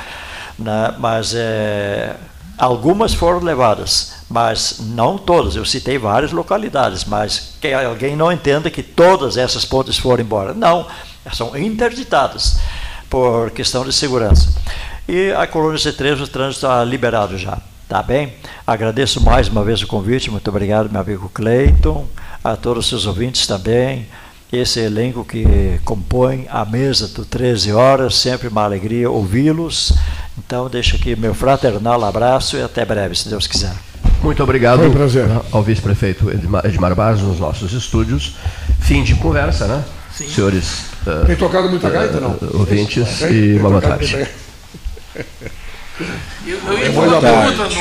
Né? 0.57 0.93
Mas 0.99 1.33
é, 1.35 2.15
algumas 2.57 3.13
foram 3.13 3.39
levadas, 3.39 4.13
mas 4.29 4.77
não 4.79 5.17
todas. 5.17 5.55
Eu 5.55 5.65
citei 5.65 5.97
várias 5.97 6.31
localidades, 6.31 7.05
mas 7.05 7.55
que 7.59 7.73
alguém 7.73 8.15
não 8.15 8.31
entenda 8.31 8.69
que 8.69 8.83
todas 8.83 9.35
essas 9.35 9.65
pontes 9.65 9.97
foram 9.97 10.23
embora. 10.23 10.53
Não, 10.53 10.85
são 11.33 11.57
interditadas 11.57 12.59
por 13.09 13.49
questão 13.49 13.83
de 13.83 13.93
segurança. 13.93 14.53
E 15.07 15.31
a 15.31 15.47
colônia 15.47 15.79
C3, 15.79 16.21
o 16.21 16.27
trânsito 16.27 16.65
está 16.67 16.83
liberado 16.83 17.35
já. 17.35 17.57
Tá 17.87 18.01
bem? 18.01 18.33
Agradeço 18.65 19.23
mais 19.23 19.47
uma 19.47 19.63
vez 19.63 19.81
o 19.81 19.87
convite. 19.87 20.31
Muito 20.31 20.47
obrigado, 20.47 20.89
meu 20.91 21.01
amigo 21.01 21.29
Cleiton 21.29 22.07
a 22.45 22.55
todos 22.55 22.83
os 22.85 22.89
seus 22.89 23.07
ouvintes 23.07 23.47
também, 23.47 24.05
esse 24.53 24.79
elenco 24.79 25.25
que 25.25 25.79
compõe 25.83 26.45
a 26.49 26.63
mesa 26.63 27.07
do 27.07 27.25
13 27.25 27.71
horas, 27.73 28.15
sempre 28.15 28.47
uma 28.47 28.63
alegria 28.63 29.09
ouvi-los. 29.09 29.93
Então, 30.37 30.69
deixo 30.69 30.95
aqui 30.95 31.15
meu 31.15 31.33
fraternal 31.33 32.03
abraço 32.05 32.55
e 32.55 32.61
até 32.61 32.85
breve, 32.85 33.15
se 33.15 33.27
Deus 33.27 33.47
quiser. 33.47 33.73
Muito 34.21 34.43
obrigado 34.43 34.79
Foi 34.79 34.89
um 34.89 34.93
prazer. 34.93 35.25
ao 35.51 35.63
vice-prefeito 35.63 36.29
Edmar, 36.63 36.93
Barros 36.95 37.21
nos 37.21 37.39
nossos 37.39 37.73
estúdios. 37.73 38.35
Fim 38.79 39.03
de 39.03 39.15
conversa, 39.15 39.65
né? 39.67 39.83
Sim. 40.13 40.29
Senhores 40.29 40.85
Tem 41.25 41.35
tocado 41.35 41.67
muita 41.67 41.89
gaita, 41.89 42.19
não? 42.19 42.29
uh, 42.29 42.59
ouvintes 42.59 43.19
Tem- 43.19 43.31
e 43.33 43.57
uma 43.57 43.69
boa 43.69 43.81
tarde. 43.81 44.27
Eu, 46.45 46.57
eu 46.67 46.77
ia 46.77 46.91
fazer 46.93 47.07
uma 47.07 47.21
pergunta 47.21 47.63
no 47.63 47.75